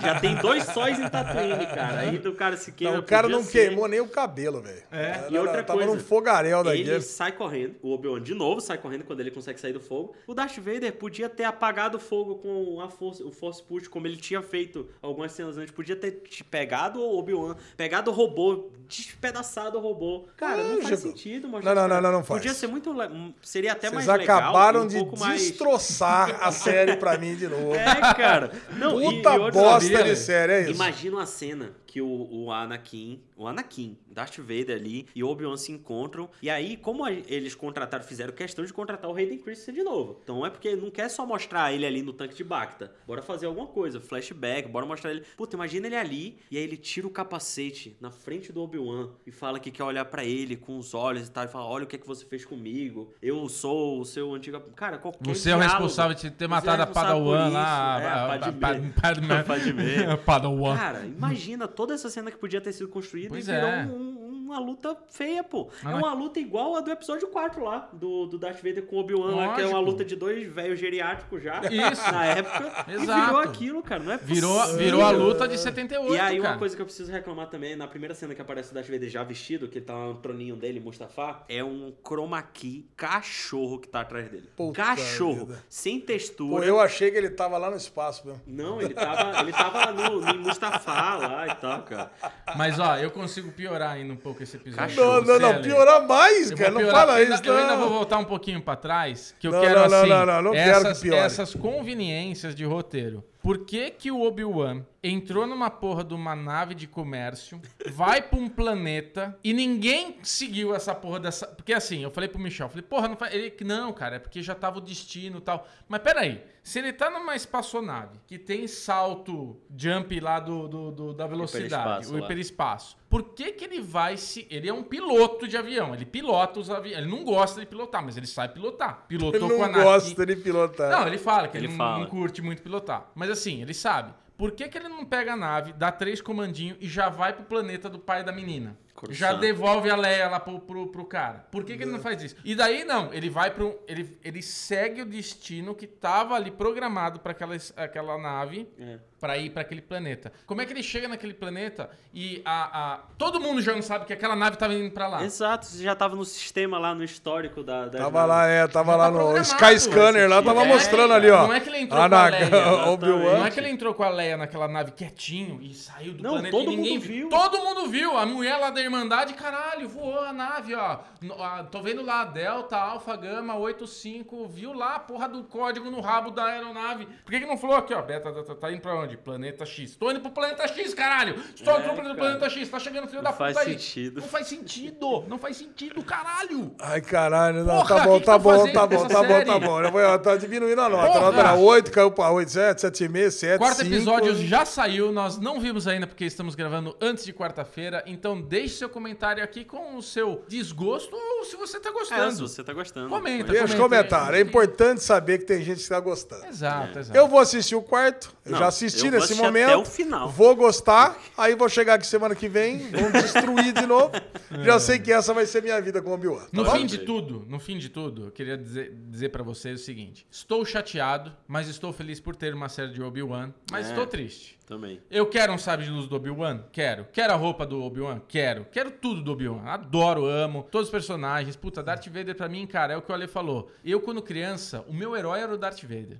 Pô, 0.00 0.06
Já 0.06 0.18
tem 0.20 0.31
dois 0.36 0.64
sóis 0.64 0.98
em 0.98 1.08
Tatooine, 1.08 1.66
cara. 1.66 1.98
Aí 2.00 2.18
do 2.18 2.32
cara 2.32 2.56
se 2.56 2.72
queima. 2.72 2.94
Não, 2.94 3.00
o 3.00 3.02
cara 3.04 3.28
não 3.28 3.42
ser- 3.42 3.68
queimou 3.68 3.88
nem 3.88 4.00
o 4.00 4.08
cabelo, 4.08 4.60
velho. 4.60 4.82
É. 4.90 5.26
E 5.30 5.38
outra 5.38 5.62
tava 5.62 5.78
coisa, 5.80 5.94
num 5.94 6.00
fogaréu 6.00 6.62
daqui. 6.64 6.80
Ele 6.82 7.00
sai 7.00 7.32
correndo, 7.32 7.76
o 7.82 7.92
Obi-Wan 7.92 8.20
de 8.20 8.34
novo 8.34 8.60
sai 8.60 8.78
correndo 8.78 9.04
quando 9.04 9.20
ele 9.20 9.30
consegue 9.30 9.60
sair 9.60 9.72
do 9.72 9.80
fogo. 9.80 10.14
O 10.26 10.34
Darth 10.34 10.56
Vader 10.58 10.92
podia 10.94 11.28
ter 11.28 11.44
apagado 11.44 11.96
o 11.96 12.00
fogo 12.00 12.36
com 12.36 12.80
a 12.80 12.88
força, 12.88 13.24
o 13.24 13.30
Force 13.30 13.62
Push, 13.62 13.88
como 13.88 14.06
ele 14.06 14.16
tinha 14.16 14.42
feito 14.42 14.88
algumas 15.00 15.32
cenas 15.32 15.56
antes. 15.58 15.72
Podia 15.72 15.96
ter 15.96 16.12
te 16.28 16.42
pegado 16.44 17.00
o 17.00 17.18
Obi-Wan, 17.18 17.56
pegado 17.76 18.10
o 18.10 18.14
robô, 18.14 18.70
despedaçado 18.88 19.78
o 19.78 19.80
robô. 19.80 20.24
Cara, 20.36 20.62
não 20.62 20.82
faz 20.82 21.00
sentido, 21.00 21.48
mas. 21.48 21.64
Não, 21.64 21.74
não, 21.74 21.88
não, 21.88 22.00
não, 22.00 22.12
não 22.12 22.24
faz. 22.24 22.40
Podia 22.40 22.54
ser 22.54 22.66
muito. 22.66 22.92
le- 22.92 23.34
Seria 23.42 23.72
até 23.72 23.88
Vocês 23.90 24.06
mais 24.06 24.20
legal. 24.20 24.38
acabaram 24.38 24.82
e 24.82 24.84
um 24.84 24.86
de 24.88 24.96
pouco 24.98 25.18
mais- 25.18 25.40
destroçar 25.40 26.38
a 26.42 26.50
série 26.52 26.96
pra 26.96 27.16
mim 27.18 27.34
de 27.34 27.46
novo. 27.48 27.74
É, 27.74 28.14
cara. 28.14 28.50
Não, 28.76 29.00
e- 29.00 29.16
Puta 29.16 29.34
e 29.34 29.38
outra- 29.38 29.60
bosta 29.60 30.02
de 30.04 30.16
série, 30.22 30.52
é 30.52 30.60
isso. 30.62 30.70
Imagina 30.72 31.16
uma 31.16 31.26
cena 31.26 31.72
que 31.86 32.00
o, 32.00 32.28
o 32.30 32.50
Anakin, 32.50 33.20
o 33.42 33.48
Anakin, 33.48 33.96
Darth 34.10 34.38
Vader 34.38 34.76
ali 34.76 35.06
e 35.14 35.22
Obi-Wan 35.24 35.56
se 35.56 35.72
encontram. 35.72 36.28
E 36.40 36.48
aí, 36.50 36.76
como 36.76 37.06
eles 37.08 37.54
contrataram, 37.54 38.04
fizeram 38.04 38.32
questão 38.32 38.64
de 38.64 38.72
contratar 38.72 39.10
o 39.10 39.14
Hayden 39.16 39.38
Christensen 39.38 39.74
de 39.74 39.82
novo. 39.82 40.20
Então 40.22 40.44
é 40.46 40.50
porque 40.50 40.74
não 40.76 40.90
quer 40.90 41.08
só 41.08 41.26
mostrar 41.26 41.72
ele 41.72 41.84
ali 41.86 42.02
no 42.02 42.12
tanque 42.12 42.34
de 42.34 42.44
Bacta. 42.44 42.92
Bora 43.06 43.22
fazer 43.22 43.46
alguma 43.46 43.66
coisa, 43.66 44.00
flashback, 44.00 44.68
bora 44.68 44.86
mostrar 44.86 45.10
ele. 45.10 45.22
Puta, 45.36 45.56
imagina 45.56 45.86
ele 45.86 45.96
ali 45.96 46.38
e 46.50 46.56
aí 46.56 46.62
ele 46.64 46.76
tira 46.76 47.06
o 47.06 47.10
capacete 47.10 47.96
na 48.00 48.10
frente 48.10 48.52
do 48.52 48.62
Obi-Wan 48.62 49.10
e 49.26 49.30
fala 49.30 49.58
que 49.58 49.70
quer 49.70 49.84
olhar 49.84 50.04
pra 50.04 50.24
ele 50.24 50.56
com 50.56 50.78
os 50.78 50.94
olhos 50.94 51.28
e 51.28 51.30
tal. 51.30 51.44
E 51.44 51.48
fala: 51.48 51.66
Olha 51.66 51.84
o 51.84 51.86
que 51.86 51.96
é 51.96 51.98
que 51.98 52.06
você 52.06 52.24
fez 52.24 52.44
comigo. 52.44 53.12
Eu 53.22 53.48
sou 53.48 54.00
o 54.00 54.04
seu 54.04 54.32
antigo. 54.34 54.60
Cara, 54.76 54.98
qualquer 54.98 55.34
Você 55.34 55.50
é 55.50 55.56
o 55.56 55.58
responsável 55.58 56.14
de 56.14 56.30
ter 56.30 56.44
é 56.44 56.48
matado 56.48 56.82
a 56.82 56.86
Padawan 56.86 57.48
lá. 57.48 58.00
É, 58.02 58.06
a- 58.06 58.14
a 58.26 58.34
a- 58.34 58.38
Padmé. 58.38 58.52
pa- 58.60 59.00
Padmé. 59.02 59.38
A 59.38 59.44
Padmé. 59.44 60.16
Padawan. 60.18 60.76
Cara, 60.76 61.06
imagina 61.06 61.66
toda 61.66 61.94
essa 61.94 62.08
cena 62.10 62.30
que 62.30 62.36
podia 62.36 62.60
ter 62.60 62.72
sido 62.72 62.88
construída 62.88 63.31
Pois 63.32 63.48
e 63.48 63.52
virou 63.52 63.68
é. 63.68 63.82
um- 63.86 64.21
uma 64.52 64.60
luta 64.60 64.96
feia, 65.10 65.42
pô. 65.42 65.68
Ah, 65.84 65.90
é 65.90 65.92
mas- 65.94 66.02
uma 66.02 66.14
luta 66.14 66.38
igual 66.40 66.76
a 66.76 66.80
do 66.80 66.90
episódio 66.90 67.28
4 67.28 67.64
lá, 67.64 67.88
do, 67.92 68.26
do 68.26 68.38
Darth 68.38 68.56
Vader 68.62 68.84
com 68.86 68.96
o 68.96 69.00
Obi-Wan 69.00 69.34
lá, 69.34 69.54
que 69.54 69.60
é 69.62 69.66
uma 69.66 69.80
luta 69.80 70.04
de 70.04 70.14
dois 70.16 70.46
velhos 70.52 70.78
geriátricos 70.78 71.42
já. 71.42 71.60
Isso. 71.70 72.12
Na 72.12 72.24
época. 72.26 72.84
E 72.88 72.92
Exato. 72.94 73.24
virou 73.26 73.40
aquilo, 73.40 73.82
cara. 73.82 74.02
Não 74.02 74.12
é 74.12 74.16
Virou, 74.18 74.54
possível. 74.60 74.78
virou 74.78 75.02
a 75.02 75.10
luta 75.10 75.48
de 75.48 75.58
78, 75.58 76.14
E 76.14 76.18
aí, 76.20 76.36
cara. 76.40 76.52
uma 76.52 76.58
coisa 76.58 76.74
que 76.76 76.82
eu 76.82 76.86
preciso 76.86 77.10
reclamar 77.10 77.48
também, 77.48 77.74
na 77.76 77.86
primeira 77.88 78.14
cena 78.14 78.34
que 78.34 78.42
aparece 78.42 78.70
o 78.70 78.74
Darth 78.74 78.88
Vader 78.88 79.08
já 79.08 79.22
vestido, 79.24 79.68
que 79.68 79.78
ele 79.78 79.84
tá 79.84 79.94
lá 79.94 80.06
no 80.06 80.16
troninho 80.16 80.56
dele, 80.56 80.80
Mustafa, 80.80 81.42
é 81.48 81.62
um 81.64 81.92
chroma 82.06 82.42
key 82.42 82.86
cachorro 82.96 83.78
que 83.78 83.88
tá 83.88 84.00
atrás 84.00 84.28
dele. 84.28 84.48
Puta 84.56 84.82
cachorro, 84.82 85.46
vida. 85.46 85.64
sem 85.68 86.00
Pô, 86.00 86.06
textura. 86.06 86.64
eu 86.66 86.80
achei 86.80 87.10
que 87.10 87.16
ele 87.16 87.30
tava 87.30 87.56
lá 87.58 87.70
no 87.70 87.76
espaço 87.76 88.26
mesmo. 88.26 88.42
Não, 88.46 88.80
ele 88.80 88.94
tava, 88.94 89.40
ele 89.40 89.52
tava 89.52 89.92
no, 89.92 90.20
no 90.20 90.38
Mustafa 90.38 90.92
lá 91.16 91.46
e 91.48 91.54
tal, 91.56 91.82
cara. 91.82 92.10
Mas 92.56 92.78
ó, 92.78 92.96
eu 92.96 93.10
consigo 93.10 93.50
piorar 93.52 93.92
ainda 93.92 94.12
um 94.12 94.16
pouco 94.16 94.41
esse 94.42 94.56
episódio. 94.56 94.88
Cachorro, 94.96 95.20
Não, 95.26 95.38
não, 95.38 95.52
não, 95.54 95.62
piorar 95.62 96.06
mais, 96.06 96.50
Eu 96.50 96.56
cara. 96.56 96.70
Não 96.70 96.80
piorar, 96.80 97.00
fala 97.06 97.22
isso, 97.22 97.42
Eu 97.44 97.56
ainda 97.56 97.76
vou 97.76 97.86
não. 97.86 97.92
voltar 97.94 98.18
um 98.18 98.24
pouquinho 98.24 98.60
pra 98.62 98.76
trás, 98.76 99.34
que 99.38 99.46
eu 99.46 99.52
Não, 99.52 99.60
quero 99.60 99.80
não, 99.80 99.88
não, 99.88 99.98
assim, 100.00 100.08
não, 100.08 100.26
não, 100.26 100.42
não 100.42 100.52
quero 100.52 100.80
que 100.80 100.86
essas, 100.88 101.00
piore. 101.00 101.18
essas 101.18 101.54
conveniências 101.54 102.54
de 102.54 102.64
roteiro. 102.64 103.24
Por 103.42 103.64
que 103.64 103.90
que 103.90 104.10
o 104.10 104.20
Obi-Wan 104.22 104.84
entrou 105.02 105.48
numa 105.48 105.68
porra 105.68 106.04
de 106.04 106.14
uma 106.14 106.36
nave 106.36 106.76
de 106.76 106.86
comércio, 106.86 107.60
vai 107.90 108.22
pra 108.22 108.38
um 108.38 108.48
planeta 108.48 109.36
e 109.42 109.52
ninguém 109.52 110.18
seguiu 110.22 110.72
essa 110.72 110.94
porra 110.94 111.18
dessa... 111.18 111.48
Porque 111.48 111.72
assim, 111.72 112.04
eu 112.04 112.10
falei 112.12 112.28
pro 112.28 112.38
Michel, 112.40 112.68
falei, 112.68 112.82
porra, 112.84 113.08
não 113.08 113.16
faz... 113.16 113.34
Ele, 113.34 113.52
não, 113.64 113.92
cara, 113.92 114.14
é 114.14 114.18
porque 114.20 114.40
já 114.44 114.54
tava 114.54 114.78
o 114.78 114.80
destino 114.80 115.38
e 115.38 115.40
tal. 115.40 115.66
Mas 115.88 116.00
peraí, 116.02 116.40
se 116.62 116.78
ele 116.78 116.92
tá 116.92 117.10
numa 117.10 117.34
espaçonave 117.34 118.20
que 118.28 118.38
tem 118.38 118.68
salto, 118.68 119.60
jump 119.76 120.20
lá 120.20 120.38
do, 120.38 120.68
do- 120.68 120.92
do- 120.92 121.12
da 121.14 121.26
velocidade, 121.26 121.66
Hiperespaço 121.74 122.14
o 122.14 122.18
lá. 122.18 122.24
hiperespaço, 122.24 122.96
por 123.10 123.24
que 123.34 123.50
que 123.50 123.64
ele 123.64 123.80
vai 123.80 124.16
se... 124.16 124.46
Ele 124.48 124.68
é 124.68 124.72
um 124.72 124.84
piloto 124.84 125.48
de 125.48 125.56
avião, 125.56 125.92
ele 125.92 126.06
pilota 126.06 126.60
os 126.60 126.70
aviões, 126.70 126.98
ele 126.98 127.10
não 127.10 127.24
gosta 127.24 127.58
de 127.60 127.66
pilotar, 127.66 128.04
mas 128.04 128.16
ele 128.16 128.28
sabe 128.28 128.54
pilotar. 128.54 129.04
Pilotou 129.08 129.48
Ele 129.48 129.56
com 129.56 129.64
a 129.64 129.66
não 129.66 129.74
Anakin. 129.74 129.82
gosta 129.82 130.24
de 130.26 130.36
pilotar. 130.36 130.90
Não, 130.92 131.08
ele 131.08 131.18
fala 131.18 131.48
que 131.48 131.56
ele, 131.56 131.66
Ele 131.66 131.72
não, 131.72 131.78
fala. 131.78 131.98
não 131.98 132.06
curte 132.06 132.40
muito 132.40 132.62
pilotar. 132.62 133.10
Mas 133.16 133.31
assim, 133.32 133.62
ele 133.62 133.74
sabe. 133.74 134.14
Por 134.36 134.52
que, 134.52 134.68
que 134.68 134.76
ele 134.76 134.88
não 134.88 135.04
pega 135.04 135.34
a 135.34 135.36
nave, 135.36 135.72
dá 135.72 135.92
três 135.92 136.20
comandinhos 136.20 136.76
e 136.80 136.88
já 136.88 137.08
vai 137.08 137.32
pro 137.32 137.44
planeta 137.44 137.88
do 137.88 137.98
pai 137.98 138.24
da 138.24 138.32
menina? 138.32 138.76
Já 139.10 139.32
devolve 139.32 139.90
a 139.90 139.96
Leia 139.96 140.28
lá 140.28 140.38
pro, 140.38 140.60
pro, 140.60 140.86
pro 140.88 141.04
cara. 141.04 141.46
Por 141.50 141.64
que, 141.64 141.76
que 141.76 141.82
ele 141.82 141.92
não 141.92 141.98
faz 142.00 142.22
isso? 142.22 142.36
E 142.44 142.54
daí, 142.54 142.84
não, 142.84 143.12
ele 143.12 143.28
vai 143.28 143.50
pro. 143.50 143.80
Ele, 143.88 144.18
ele 144.22 144.42
segue 144.42 145.02
o 145.02 145.06
destino 145.06 145.74
que 145.74 145.86
tava 145.86 146.34
ali 146.34 146.50
programado 146.50 147.20
pra 147.20 147.32
aquela, 147.32 147.56
aquela 147.76 148.18
nave 148.18 148.68
É. 148.78 148.98
pra 149.22 149.38
ir 149.38 149.50
pra 149.50 149.62
aquele 149.62 149.80
planeta. 149.80 150.32
Como 150.44 150.60
é 150.60 150.66
que 150.66 150.72
ele 150.72 150.82
chega 150.82 151.06
naquele 151.06 151.32
planeta 151.32 151.88
e 152.12 152.42
a, 152.44 152.94
a, 152.94 152.98
todo 153.16 153.40
mundo 153.40 153.62
já 153.62 153.72
não 153.72 153.80
sabe 153.80 154.04
que 154.04 154.12
aquela 154.12 154.34
nave 154.34 154.56
tava 154.56 154.74
indo 154.74 154.90
pra 154.90 155.06
lá? 155.06 155.22
Exato, 155.22 155.64
você 155.64 155.84
já 155.84 155.94
tava 155.94 156.16
no 156.16 156.24
sistema 156.24 156.76
lá, 156.76 156.92
no 156.92 157.04
histórico 157.04 157.62
da... 157.62 157.86
da 157.86 158.00
Tava 158.00 158.24
lá, 158.24 158.48
é, 158.48 158.66
tava 158.66 158.90
Já 158.90 158.96
lá 158.98 159.04
tá 159.04 159.10
no 159.12 159.38
Sky 159.38 159.78
Scanner, 159.78 160.28
lá 160.28 160.42
tava 160.42 160.62
É, 160.62 160.66
mostrando 160.66 161.14
ali, 161.14 161.30
ó. 161.30 161.46
Não 161.46 161.54
é 161.54 161.60
que 161.60 161.68
ele 161.68 161.78
entrou 161.78 162.00
com 162.00 162.14
a 162.14 162.28
Leia. 162.28 162.50
Não 163.38 163.46
é 163.46 163.50
que 163.52 163.60
ele 163.60 163.68
entrou 163.68 163.94
com 163.94 164.02
a 164.02 164.08
Leia 164.08 164.36
naquela 164.36 164.66
nave 164.66 164.90
quietinho 164.90 165.62
e 165.62 165.72
saiu 165.72 166.14
do 166.14 166.22
Não, 166.24 166.32
planeta 166.32 166.56
todo 166.56 166.72
e 166.72 166.76
ninguém 166.76 166.94
mundo 166.94 167.06
viu. 167.06 167.28
Todo 167.28 167.58
mundo 167.58 167.86
viu. 167.86 168.18
A 168.18 168.26
mulher 168.26 168.56
lá 168.56 168.70
da 168.70 168.80
Irmandade, 168.80 169.34
caralho, 169.34 169.88
voou 169.88 170.18
a 170.18 170.32
nave, 170.32 170.74
ó. 170.74 170.98
Ah, 171.38 171.64
tô 171.70 171.80
vendo 171.80 172.02
lá, 172.02 172.24
Delta, 172.24 172.76
Alpha, 172.76 173.14
Gama, 173.14 173.54
85, 173.54 174.48
viu 174.48 174.72
lá 174.72 174.96
a 174.96 174.98
porra 174.98 175.28
do 175.28 175.44
código 175.44 175.88
no 175.92 176.00
rabo 176.00 176.32
da 176.32 176.46
aeronave. 176.46 177.06
Por 177.06 177.30
que 177.30 177.38
que 177.38 177.46
não 177.46 177.56
falou 177.56 177.76
aqui, 177.76 177.94
ó? 177.94 178.02
Beta, 178.02 178.32
tá, 178.32 178.54
tá 178.56 178.72
indo 178.72 178.80
pra 178.80 178.96
onde? 178.96 179.11
Planeta 179.16 179.64
X. 179.66 179.96
Tô 179.96 180.10
indo 180.10 180.20
pro 180.20 180.30
planeta 180.30 180.66
X, 180.68 180.94
caralho. 180.94 181.36
Estou 181.54 181.74
É, 181.74 181.78
indo 181.80 181.88
pro 181.94 182.02
cara. 182.02 182.14
planeta 182.14 182.50
X. 182.50 182.68
Tá 182.68 182.78
chegando 182.78 183.06
filho 183.08 183.22
Não 183.22 183.30
da 183.30 183.32
puta 183.36 183.60
aí. 183.60 183.72
sentido. 183.78 184.20
Não 184.20 184.28
faz 184.28 184.46
sentido. 184.46 185.24
Não 185.28 185.38
faz 185.38 185.56
sentido, 185.56 186.02
caralho. 186.02 186.74
Ai, 186.78 187.00
caralho, 187.00 187.64
não, 187.64 187.76
Porra, 187.78 187.88
tá 187.96 188.04
bom, 188.04 188.12
que 188.14 188.20
que 188.20 188.26
tá 188.26 188.32
tá 188.32 188.38
bom, 188.38 188.50
fazendo 188.50 188.72
tá 188.72 188.86
bom, 188.86 189.08
tá 189.08 189.22
bom, 189.22 189.44
tá 189.44 189.58
bom. 189.58 189.80
Eu 189.82 189.90
vou, 189.92 190.18
tá 190.18 190.36
diminuindo 190.36 190.80
a 190.80 190.88
nota. 190.88 191.18
A 191.18 191.20
nota 191.20 191.38
era 191.38 191.54
8, 191.54 191.90
caiu 191.90 192.10
pra 192.10 192.30
8, 192.30 192.50
7, 192.50 192.78
7,5, 192.86 193.30
7, 193.30 193.58
Quarto 193.58 193.76
5. 193.82 193.94
episódio 193.94 194.34
já 194.36 194.64
saiu, 194.64 195.12
nós 195.12 195.38
não 195.38 195.60
vimos 195.60 195.86
ainda 195.86 196.06
porque 196.06 196.24
estamos 196.24 196.54
gravando 196.54 196.96
antes 197.00 197.24
de 197.24 197.32
quarta-feira, 197.32 198.02
então 198.06 198.40
deixe 198.40 198.76
seu 198.76 198.88
comentário 198.88 199.42
aqui 199.42 199.64
com 199.64 199.96
o 199.96 200.02
seu 200.02 200.44
desgosto 200.48 201.14
ou 201.14 201.44
se 201.44 201.56
você 201.56 201.78
tá 201.80 201.88
É, 201.90 201.92
se 201.92 201.98
gostando. 201.98 202.48
você 202.48 202.64
tá 202.64 202.72
gostando. 202.72 203.08
Comenta. 203.08 203.44
Deixa 203.52 203.66
Comenta 203.76 203.82
comentário. 203.82 204.36
É 204.36 204.40
importante 204.40 205.02
saber 205.02 205.38
que 205.38 205.44
tem 205.44 205.62
gente 205.62 205.82
que 205.82 205.88
tá 205.88 206.00
gostando. 206.00 206.44
Exato, 206.46 206.98
exato. 206.98 207.16
Eu 207.18 207.28
vou 207.28 207.38
assistir 207.38 207.74
o 207.74 207.82
quarto. 207.82 208.32
Eu 208.44 208.52
Não, 208.52 208.58
já 208.58 208.66
assisti 208.68 209.01
eu 209.08 209.18
assistir 209.18 209.42
momento. 209.42 209.64
até 209.68 209.76
o 209.76 209.84
final. 209.84 210.28
Vou 210.28 210.54
gostar. 210.56 211.18
Aí 211.36 211.54
vou 211.54 211.68
chegar 211.68 211.94
aqui 211.94 212.06
semana 212.06 212.34
que 212.34 212.48
vem. 212.48 212.78
Vamos 212.90 213.12
destruir 213.12 213.72
de 213.72 213.86
novo. 213.86 214.10
Já 214.64 214.78
sei 214.78 214.98
que 214.98 215.12
essa 215.12 215.32
vai 215.32 215.46
ser 215.46 215.62
minha 215.62 215.80
vida 215.80 216.00
com 216.02 216.10
o 216.10 216.14
Obi-Wan. 216.14 216.46
No 216.52 216.64
tá 216.64 216.70
bom? 216.72 216.76
fim 216.78 216.86
de 216.86 216.98
tudo, 216.98 217.44
no 217.48 217.58
fim 217.58 217.78
de 217.78 217.88
tudo, 217.88 218.26
eu 218.26 218.30
queria 218.30 218.56
dizer, 218.56 218.94
dizer 219.10 219.30
para 219.30 219.42
vocês 219.42 219.80
o 219.80 219.84
seguinte: 219.84 220.26
estou 220.30 220.64
chateado, 220.64 221.32
mas 221.48 221.68
estou 221.68 221.92
feliz 221.92 222.20
por 222.20 222.36
ter 222.36 222.54
uma 222.54 222.68
série 222.68 222.92
de 222.92 223.02
Obi-Wan, 223.02 223.52
mas 223.70 223.86
É. 223.86 223.90
estou 223.90 224.06
triste. 224.06 224.58
Também. 224.72 225.00
Eu 225.10 225.26
quero 225.26 225.52
um 225.52 225.58
sabre 225.58 225.84
de 225.84 225.90
luz 225.90 226.06
do 226.08 226.16
Obi-Wan? 226.16 226.60
Quero. 226.72 227.06
Quero 227.12 227.32
a 227.32 227.36
roupa 227.36 227.66
do 227.66 227.82
Obi-Wan? 227.82 228.20
Quero. 228.26 228.66
Quero 228.72 228.90
tudo 228.90 229.20
do 229.20 229.32
Obi-Wan. 229.32 229.62
Adoro, 229.66 230.24
amo. 230.24 230.66
Todos 230.70 230.88
os 230.88 230.90
personagens. 230.90 231.54
Puta, 231.56 231.82
Darth 231.82 232.06
Vader 232.08 232.34
pra 232.34 232.48
mim, 232.48 232.66
cara, 232.66 232.94
é 232.94 232.96
o 232.96 233.02
que 233.02 233.12
o 233.12 233.14
Ale 233.14 233.26
falou. 233.26 233.70
Eu, 233.84 234.00
quando 234.00 234.22
criança, 234.22 234.82
o 234.88 234.94
meu 234.94 235.14
herói 235.14 235.40
era 235.40 235.52
o 235.52 235.58
Darth 235.58 235.82
Vader. 235.82 236.16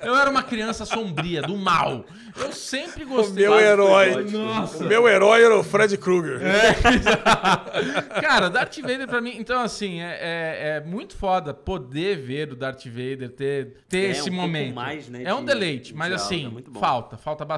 Eu 0.00 0.14
era 0.14 0.30
uma 0.30 0.44
criança 0.44 0.84
sombria, 0.84 1.42
do 1.42 1.56
mal. 1.56 2.04
Eu 2.36 2.52
sempre 2.52 3.02
O 3.02 3.08
gostei. 3.08 3.42
meu 3.48 3.50
Quase 3.52 3.64
foi 3.64 3.72
herói. 3.72 4.24
Nossa. 4.30 4.84
O 4.84 4.86
meu 4.86 5.08
herói 5.08 5.42
era 5.44 5.58
o 5.58 5.64
Fred 5.64 5.98
Krueger. 5.98 6.40
Cara, 8.20 8.48
Darth 8.48 8.76
Vader 8.80 9.08
pra 9.08 9.20
mim, 9.20 9.34
então 9.36 9.60
assim, 9.60 10.00
é, 10.00 10.18
é, 10.20 10.68
é 10.76 10.80
muito 10.84 11.16
foda 11.16 11.52
poder 11.52 12.16
ver 12.18 12.52
o 12.52 12.56
Darth 12.56 12.86
Vader, 12.86 13.30
ter, 13.30 13.78
ter 13.88 14.06
É, 14.06 14.10
esse 14.10 14.30
um 14.30 14.34
momento. 14.34 14.74
mais, 14.74 15.08
né, 15.08 15.22
é 15.24 15.34
um 15.34 15.40
de- 15.40 15.46
deleite, 15.46 15.94
mas 15.94 16.08
de 16.08 16.14
aula, 16.14 16.24
assim, 16.24 16.46
é 16.46 16.48
muito 16.48 16.70
bom. 16.70 16.78
falta, 16.78 17.16
falta 17.16 17.44
bastante. 17.44 17.55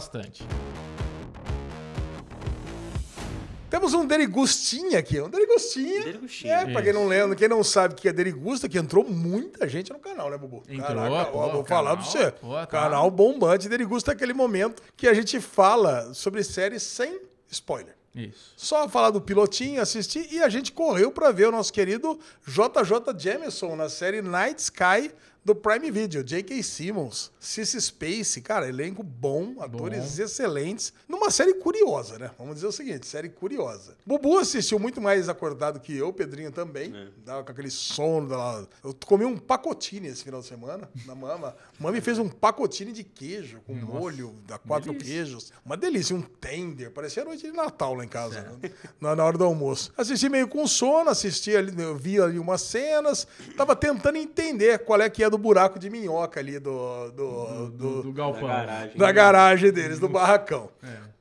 Temos 3.70 3.92
um 3.92 4.06
Derigustinha 4.06 4.98
aqui, 4.98 5.20
um 5.20 5.28
Derigustinha. 5.28 6.02
Derigustinha. 6.02 6.54
É, 6.54 6.72
pra 6.72 6.82
quem 6.82 6.92
não 6.92 7.06
lembra, 7.06 7.36
quem 7.36 7.48
não 7.48 7.62
sabe 7.62 7.94
o 7.94 7.96
que 7.96 8.08
é 8.08 8.12
Derigusta, 8.12 8.68
que 8.68 8.78
entrou 8.78 9.04
muita 9.04 9.68
gente 9.68 9.92
no 9.92 9.98
canal, 9.98 10.30
né, 10.30 10.38
Bubu? 10.38 10.62
Entrou, 10.68 10.96
ó, 10.96 11.24
pô, 11.26 11.48
vou 11.50 11.64
falar 11.64 11.96
pra 11.96 12.02
canal, 12.02 12.02
você. 12.02 12.30
pô, 12.32 12.54
tá. 12.54 12.66
Canal 12.66 13.10
bombante. 13.10 13.68
Derigusta 13.68 14.12
é 14.12 14.14
aquele 14.14 14.32
momento 14.32 14.82
que 14.96 15.06
a 15.06 15.12
gente 15.12 15.38
fala 15.38 16.14
sobre 16.14 16.42
séries 16.42 16.82
sem 16.82 17.20
spoiler. 17.50 17.94
Isso. 18.14 18.54
Só 18.56 18.88
falar 18.88 19.10
do 19.10 19.20
pilotinho, 19.20 19.80
assistir 19.80 20.26
e 20.32 20.42
a 20.42 20.48
gente 20.48 20.72
correu 20.72 21.12
pra 21.12 21.30
ver 21.30 21.48
o 21.48 21.52
nosso 21.52 21.72
querido 21.72 22.18
JJ 22.46 23.14
Jameson 23.16 23.76
na 23.76 23.88
série 23.88 24.22
Night 24.22 24.60
Sky 24.60 25.12
do 25.48 25.54
Prime 25.54 25.90
Video, 25.90 26.22
J.K. 26.22 26.62
Simmons, 26.62 27.32
Cissy 27.40 27.80
Space, 27.80 28.38
cara, 28.42 28.68
elenco 28.68 29.02
bom, 29.02 29.54
atores 29.60 30.18
excelentes, 30.18 30.92
numa 31.08 31.30
série 31.30 31.54
curiosa, 31.54 32.18
né? 32.18 32.30
Vamos 32.36 32.56
dizer 32.56 32.66
o 32.66 32.72
seguinte, 32.72 33.06
série 33.06 33.30
curiosa. 33.30 33.96
Bubu 34.04 34.36
assistiu 34.38 34.78
muito 34.78 35.00
mais 35.00 35.26
acordado 35.26 35.80
que 35.80 35.96
eu, 35.96 36.12
Pedrinho 36.12 36.52
também, 36.52 36.92
dava 37.24 37.42
com 37.42 37.50
aquele 37.50 37.70
sono, 37.70 38.28
da... 38.28 38.66
eu 38.84 38.94
comi 39.06 39.24
um 39.24 39.38
pacotine 39.38 40.08
esse 40.08 40.22
final 40.22 40.42
de 40.42 40.46
semana, 40.46 40.86
na 41.06 41.14
mama. 41.14 41.56
Mami 41.80 42.02
fez 42.02 42.18
um 42.18 42.28
pacotine 42.28 42.92
de 42.92 43.02
queijo, 43.02 43.62
com 43.66 43.72
molho, 43.72 44.34
da 44.46 44.58
quatro 44.58 44.92
queijos, 44.94 45.50
uma 45.64 45.78
delícia, 45.78 46.14
um 46.14 46.20
tender, 46.20 46.90
parecia 46.90 47.24
noite 47.24 47.46
de 47.46 47.52
Natal 47.52 47.94
lá 47.94 48.04
em 48.04 48.08
casa, 48.08 48.42
né? 48.42 48.70
na, 49.00 49.16
na 49.16 49.24
hora 49.24 49.38
do 49.38 49.44
almoço. 49.44 49.94
Assisti 49.96 50.28
meio 50.28 50.46
com 50.46 50.66
sono, 50.66 51.08
assisti 51.08 51.56
ali, 51.56 51.72
eu 51.80 51.96
vi 51.96 52.20
ali 52.20 52.38
umas 52.38 52.60
cenas, 52.60 53.26
tava 53.56 53.74
tentando 53.74 54.18
entender 54.18 54.80
qual 54.80 55.00
é 55.00 55.08
que 55.08 55.24
é 55.24 55.30
do 55.30 55.37
buraco 55.38 55.78
de 55.78 55.88
minhoca 55.88 56.40
ali 56.40 56.58
do, 56.58 57.10
do, 57.10 57.70
do, 57.70 58.02
Do 58.02 58.12
galpão. 58.12 58.48
Da 58.48 58.56
garagem. 58.64 58.96
da 58.96 59.12
garagem 59.12 59.72
deles, 59.72 59.98
do 59.98 60.08
barracão. 60.08 60.70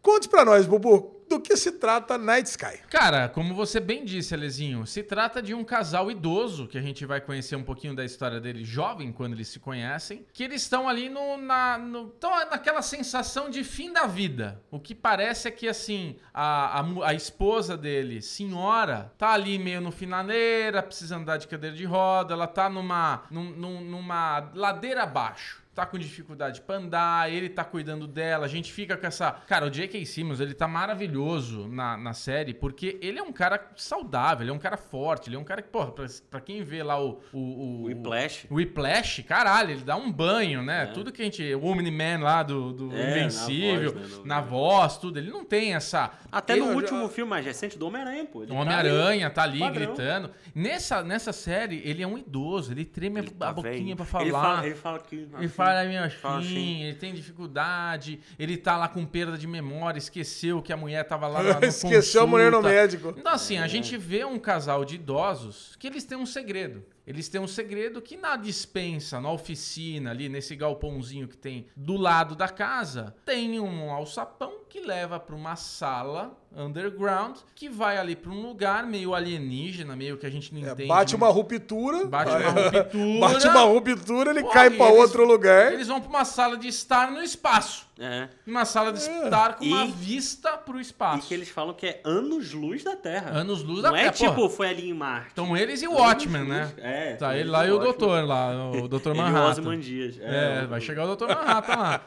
Conte 0.02 0.30
pra 0.30 0.46
nós, 0.46 0.66
Bubu, 0.66 1.16
do 1.28 1.40
que 1.42 1.58
se 1.58 1.74
trata 1.74 2.18
Night 2.18 2.48
Sky. 2.50 2.78
Cara, 2.90 3.28
como 3.28 3.54
você 3.54 3.80
bem 3.82 4.06
disse, 4.06 4.34
Alezinho, 4.34 4.86
se 4.88 5.04
trata 5.04 5.42
de 5.42 5.54
um 5.54 5.66
casal 5.66 6.10
idoso, 6.10 6.66
que 6.68 6.78
a 6.78 6.82
gente 6.82 7.06
vai 7.06 7.20
conhecer 7.20 7.58
um 7.58 7.64
pouquinho 7.64 7.94
da 7.94 8.06
história 8.06 8.40
dele 8.40 8.64
jovem, 8.64 9.12
quando 9.12 9.34
eles 9.34 9.50
se 9.50 9.60
conhecem, 9.60 10.26
que 10.32 10.44
eles 10.46 10.62
estão 10.62 10.88
ali 10.88 11.10
no, 11.10 11.36
na, 11.36 11.78
no, 11.78 12.14
naquela 12.50 12.82
sensação 12.82 13.50
de 13.50 13.66
fim 13.66 13.92
da 13.92 14.06
vida. 14.06 14.62
O 14.72 14.80
que 14.80 14.96
parece 14.96 15.50
é 15.50 15.52
que, 15.52 15.68
assim, 15.68 16.16
a, 16.34 16.80
a, 16.80 17.08
a 17.10 17.14
esposa 17.14 17.76
dele, 17.76 18.22
senhora, 18.22 19.12
tá 19.18 19.32
ali 19.34 19.60
meio 19.60 19.82
no 19.82 19.92
finaleira, 19.92 20.82
precisa 20.82 21.18
andar 21.18 21.36
de 21.36 21.48
cadeira 21.50 21.76
de 21.76 21.84
roda, 21.84 22.34
ela 22.34 22.48
tá 22.48 22.70
numa, 22.70 23.24
num- 23.30 23.52
num- 23.52 23.82
numa 23.82 24.50
ladeira 24.56 25.04
abaixo 25.04 25.67
tá 25.78 25.86
com 25.86 25.98
dificuldade 26.00 26.62
pra 26.62 26.78
andar, 26.78 27.32
ele 27.32 27.50
tá 27.50 27.64
cuidando 27.64 28.08
dela, 28.08 28.46
a 28.46 28.50
gente 28.50 28.74
fica 28.74 28.98
com 28.98 29.06
essa. 29.06 29.32
Cara, 29.32 29.68
o 29.68 29.70
J.K. 29.70 30.04
Simmons, 30.08 30.40
ele 30.40 30.56
tá 30.56 30.68
maravilhoso 30.68 31.68
na, 31.68 31.96
na 31.96 32.14
série, 32.14 32.52
porque 32.54 32.98
ele 33.00 33.20
é 33.20 33.22
um 33.22 33.32
cara 33.32 33.72
saudável, 33.76 34.44
ele 34.44 34.50
é 34.50 34.54
um 34.54 34.58
cara 34.60 34.76
forte, 34.76 35.30
ele 35.30 35.36
é 35.36 35.40
um 35.40 35.44
cara 35.44 35.62
que, 35.62 35.70
porra, 35.70 35.92
pra, 35.92 36.06
pra 36.32 36.42
quem 36.42 36.64
vê 36.64 36.82
lá 36.82 37.00
o. 37.00 37.20
O, 37.32 37.38
o, 37.40 37.82
O 37.82 37.84
Whiplash. 37.86 38.48
o 38.50 38.56
Whiplash, 38.56 39.22
caralho, 39.24 39.72
ele 39.72 39.84
dá 39.84 39.96
um 39.96 40.12
banho, 40.12 40.64
né? 40.64 40.88
Tudo 40.88 41.12
que 41.12 41.22
a 41.22 41.26
gente. 41.26 41.54
O 41.54 41.66
Omni-Man 41.66 42.20
lá 42.24 42.42
do, 42.42 42.74
do 42.74 42.92
É, 42.96 43.04
na 43.04 43.10
Invencível, 43.12 43.92
voz, 43.94 44.10
né, 44.12 44.18
no- 44.18 44.26
na 44.26 44.42
voz, 44.42 44.98
tudo. 44.98 45.20
Ele 45.20 45.30
não 45.30 45.46
tem 45.46 45.76
essa. 45.76 46.12
Até 46.32 46.54
ele- 46.54 46.62
no 46.66 46.74
último 46.74 47.08
filme 47.10 47.30
mais 47.30 47.46
recente 47.46 47.78
do 47.78 47.86
Homem-Aranha, 47.88 48.26
pô. 48.26 48.40
O 48.40 48.48
tá 48.48 48.54
Homem-Aranha 48.56 49.30
tá 49.30 49.44
ali 49.44 49.60
padrão. 49.60 49.86
gritando. 49.94 50.32
Nessa, 50.56 51.04
nessa 51.04 51.32
série, 51.32 51.82
ele 51.86 52.02
é 52.02 52.08
um 52.08 52.18
idoso, 52.18 52.72
ele 52.72 52.84
treme 52.84 53.20
Ele 53.20 53.30
a 53.30 53.40
tá 53.46 53.54
boquinha 53.54 53.74
velho. 53.84 53.96
pra 53.96 54.06
falar. 54.06 54.24
Ele 54.24 54.32
fala, 54.32 54.66
ele 54.66 54.76
fala 54.76 54.98
aqui. 54.98 55.16
Ele 55.16 55.30
assim. 55.36 55.48
Fala 55.68 55.84
minha 55.86 56.10
fala 56.10 56.40
assim. 56.40 56.84
ele 56.84 56.96
tem 56.96 57.14
dificuldade, 57.14 58.20
ele 58.38 58.58
tá 58.58 58.78
lá 58.78 58.88
com 58.88 59.06
perda 59.06 59.38
de 59.38 59.48
memória, 59.48 59.98
esqueceu 59.98 60.62
que 60.62 60.74
a 60.74 60.78
mulher 60.78 61.04
tava 61.04 61.28
lá 61.28 61.42
na 61.44 61.60
Esqueceu 61.68 62.24
a 62.24 62.28
mulher 62.28 62.52
no 62.52 62.58
consulta. 62.58 62.76
médico. 62.76 63.16
Então 63.18 63.32
assim, 63.34 63.58
a 63.58 63.68
gente 63.68 63.98
vê 63.98 64.26
um 64.26 64.40
casal 64.40 64.84
de 64.86 64.96
idosos 64.96 65.76
que 65.78 65.88
eles 65.88 66.04
têm 66.04 66.18
um 66.18 66.26
segredo. 66.26 66.84
Eles 67.06 67.30
têm 67.30 67.40
um 67.40 67.48
segredo 67.48 68.02
que 68.02 68.18
na 68.18 68.36
dispensa, 68.36 69.22
na 69.22 69.32
oficina, 69.32 70.12
ali 70.12 70.28
nesse 70.28 70.58
galpãozinho 70.58 71.26
que 71.28 71.38
tem 71.38 71.68
do 71.74 71.96
lado 71.96 72.36
da 72.36 72.50
casa, 72.50 73.16
tem 73.26 73.62
um 73.62 73.90
alçapão 73.92 74.66
que 74.70 74.80
leva 74.82 75.20
para 75.20 75.36
uma 75.36 75.56
sala 75.56 76.32
underground 76.56 77.38
que 77.54 77.70
vai 77.70 77.98
ali 77.98 78.16
para 78.16 78.32
um 78.32 78.42
lugar 78.42 78.86
meio 78.86 79.14
alienígena, 79.14 79.96
meio 79.96 80.18
que 80.18 80.26
a 80.26 80.30
gente 80.30 80.54
não 80.56 80.68
É, 80.68 80.72
entende. 80.72 80.88
bate 80.88 81.16
uma 81.16 81.28
ruptura. 81.30 82.06
Bate 82.06 82.32
uma 82.32 82.50
ruptura. 82.50 83.20
Bate 83.20 83.48
uma 83.48 83.62
ruptura, 83.64 84.30
ele 84.32 84.42
Pô, 84.42 84.50
cai 84.50 84.68
e 84.68 84.72
pra 84.72 84.88
eles- 84.88 85.00
outro 85.00 85.26
lugar. 85.26 85.74
Eles 85.74 85.88
vão 85.88 86.00
pra 86.02 86.10
uma 86.10 86.26
sala 86.26 86.58
de 86.58 86.68
estar 86.68 87.12
no 87.12 87.22
espaço. 87.22 87.86
É. 88.00 88.30
Uma 88.46 88.64
sala 88.64 88.94
de 88.94 89.00
estar 89.00 89.56
com 89.56 89.66
uma 89.66 89.86
E- 89.86 89.92
vista 89.92 90.52
pro 90.56 90.78
E 90.78 90.82
espaço. 90.82 91.28
que 91.28 91.34
eles 91.34 91.50
falam 91.50 91.74
que 91.74 91.86
é 91.88 92.02
anos-luz 92.04 92.84
da 92.84 92.96
Terra. 92.96 93.32
Anos-luz 93.32 93.82
da 93.82 93.90
Não 93.90 93.98
é 93.98 94.02
Terra, 94.04 94.14
tipo, 94.14 94.36
porra. 94.36 94.50
foi 94.52 94.70
ali 94.70 94.90
em 94.90 94.94
Marte. 94.94 95.30
Então 95.34 95.58
eles 95.58 95.82
e 95.82 95.88
o 95.88 95.94
Watchmen, 95.94 96.44
né? 96.46 96.72
É. 96.78 97.16
Tá 97.16 97.36
ele 97.36 97.50
lá 97.50 97.66
e 97.68 97.72
o 97.72 97.80
doutor 97.80 98.24
lá, 98.26 98.72
o 98.72 98.88
doutor 98.88 99.12
Ele 99.12 99.20
e 99.20 99.22
o 99.22 99.26
Manhattan. 99.26 99.50
Ozymandias. 99.50 100.20
É, 100.22 100.66
vai 100.68 100.80
chegar 100.80 101.04
o 101.04 101.08
doutor 101.08 101.28
Manhattan 101.30 101.76
lá. 101.76 102.02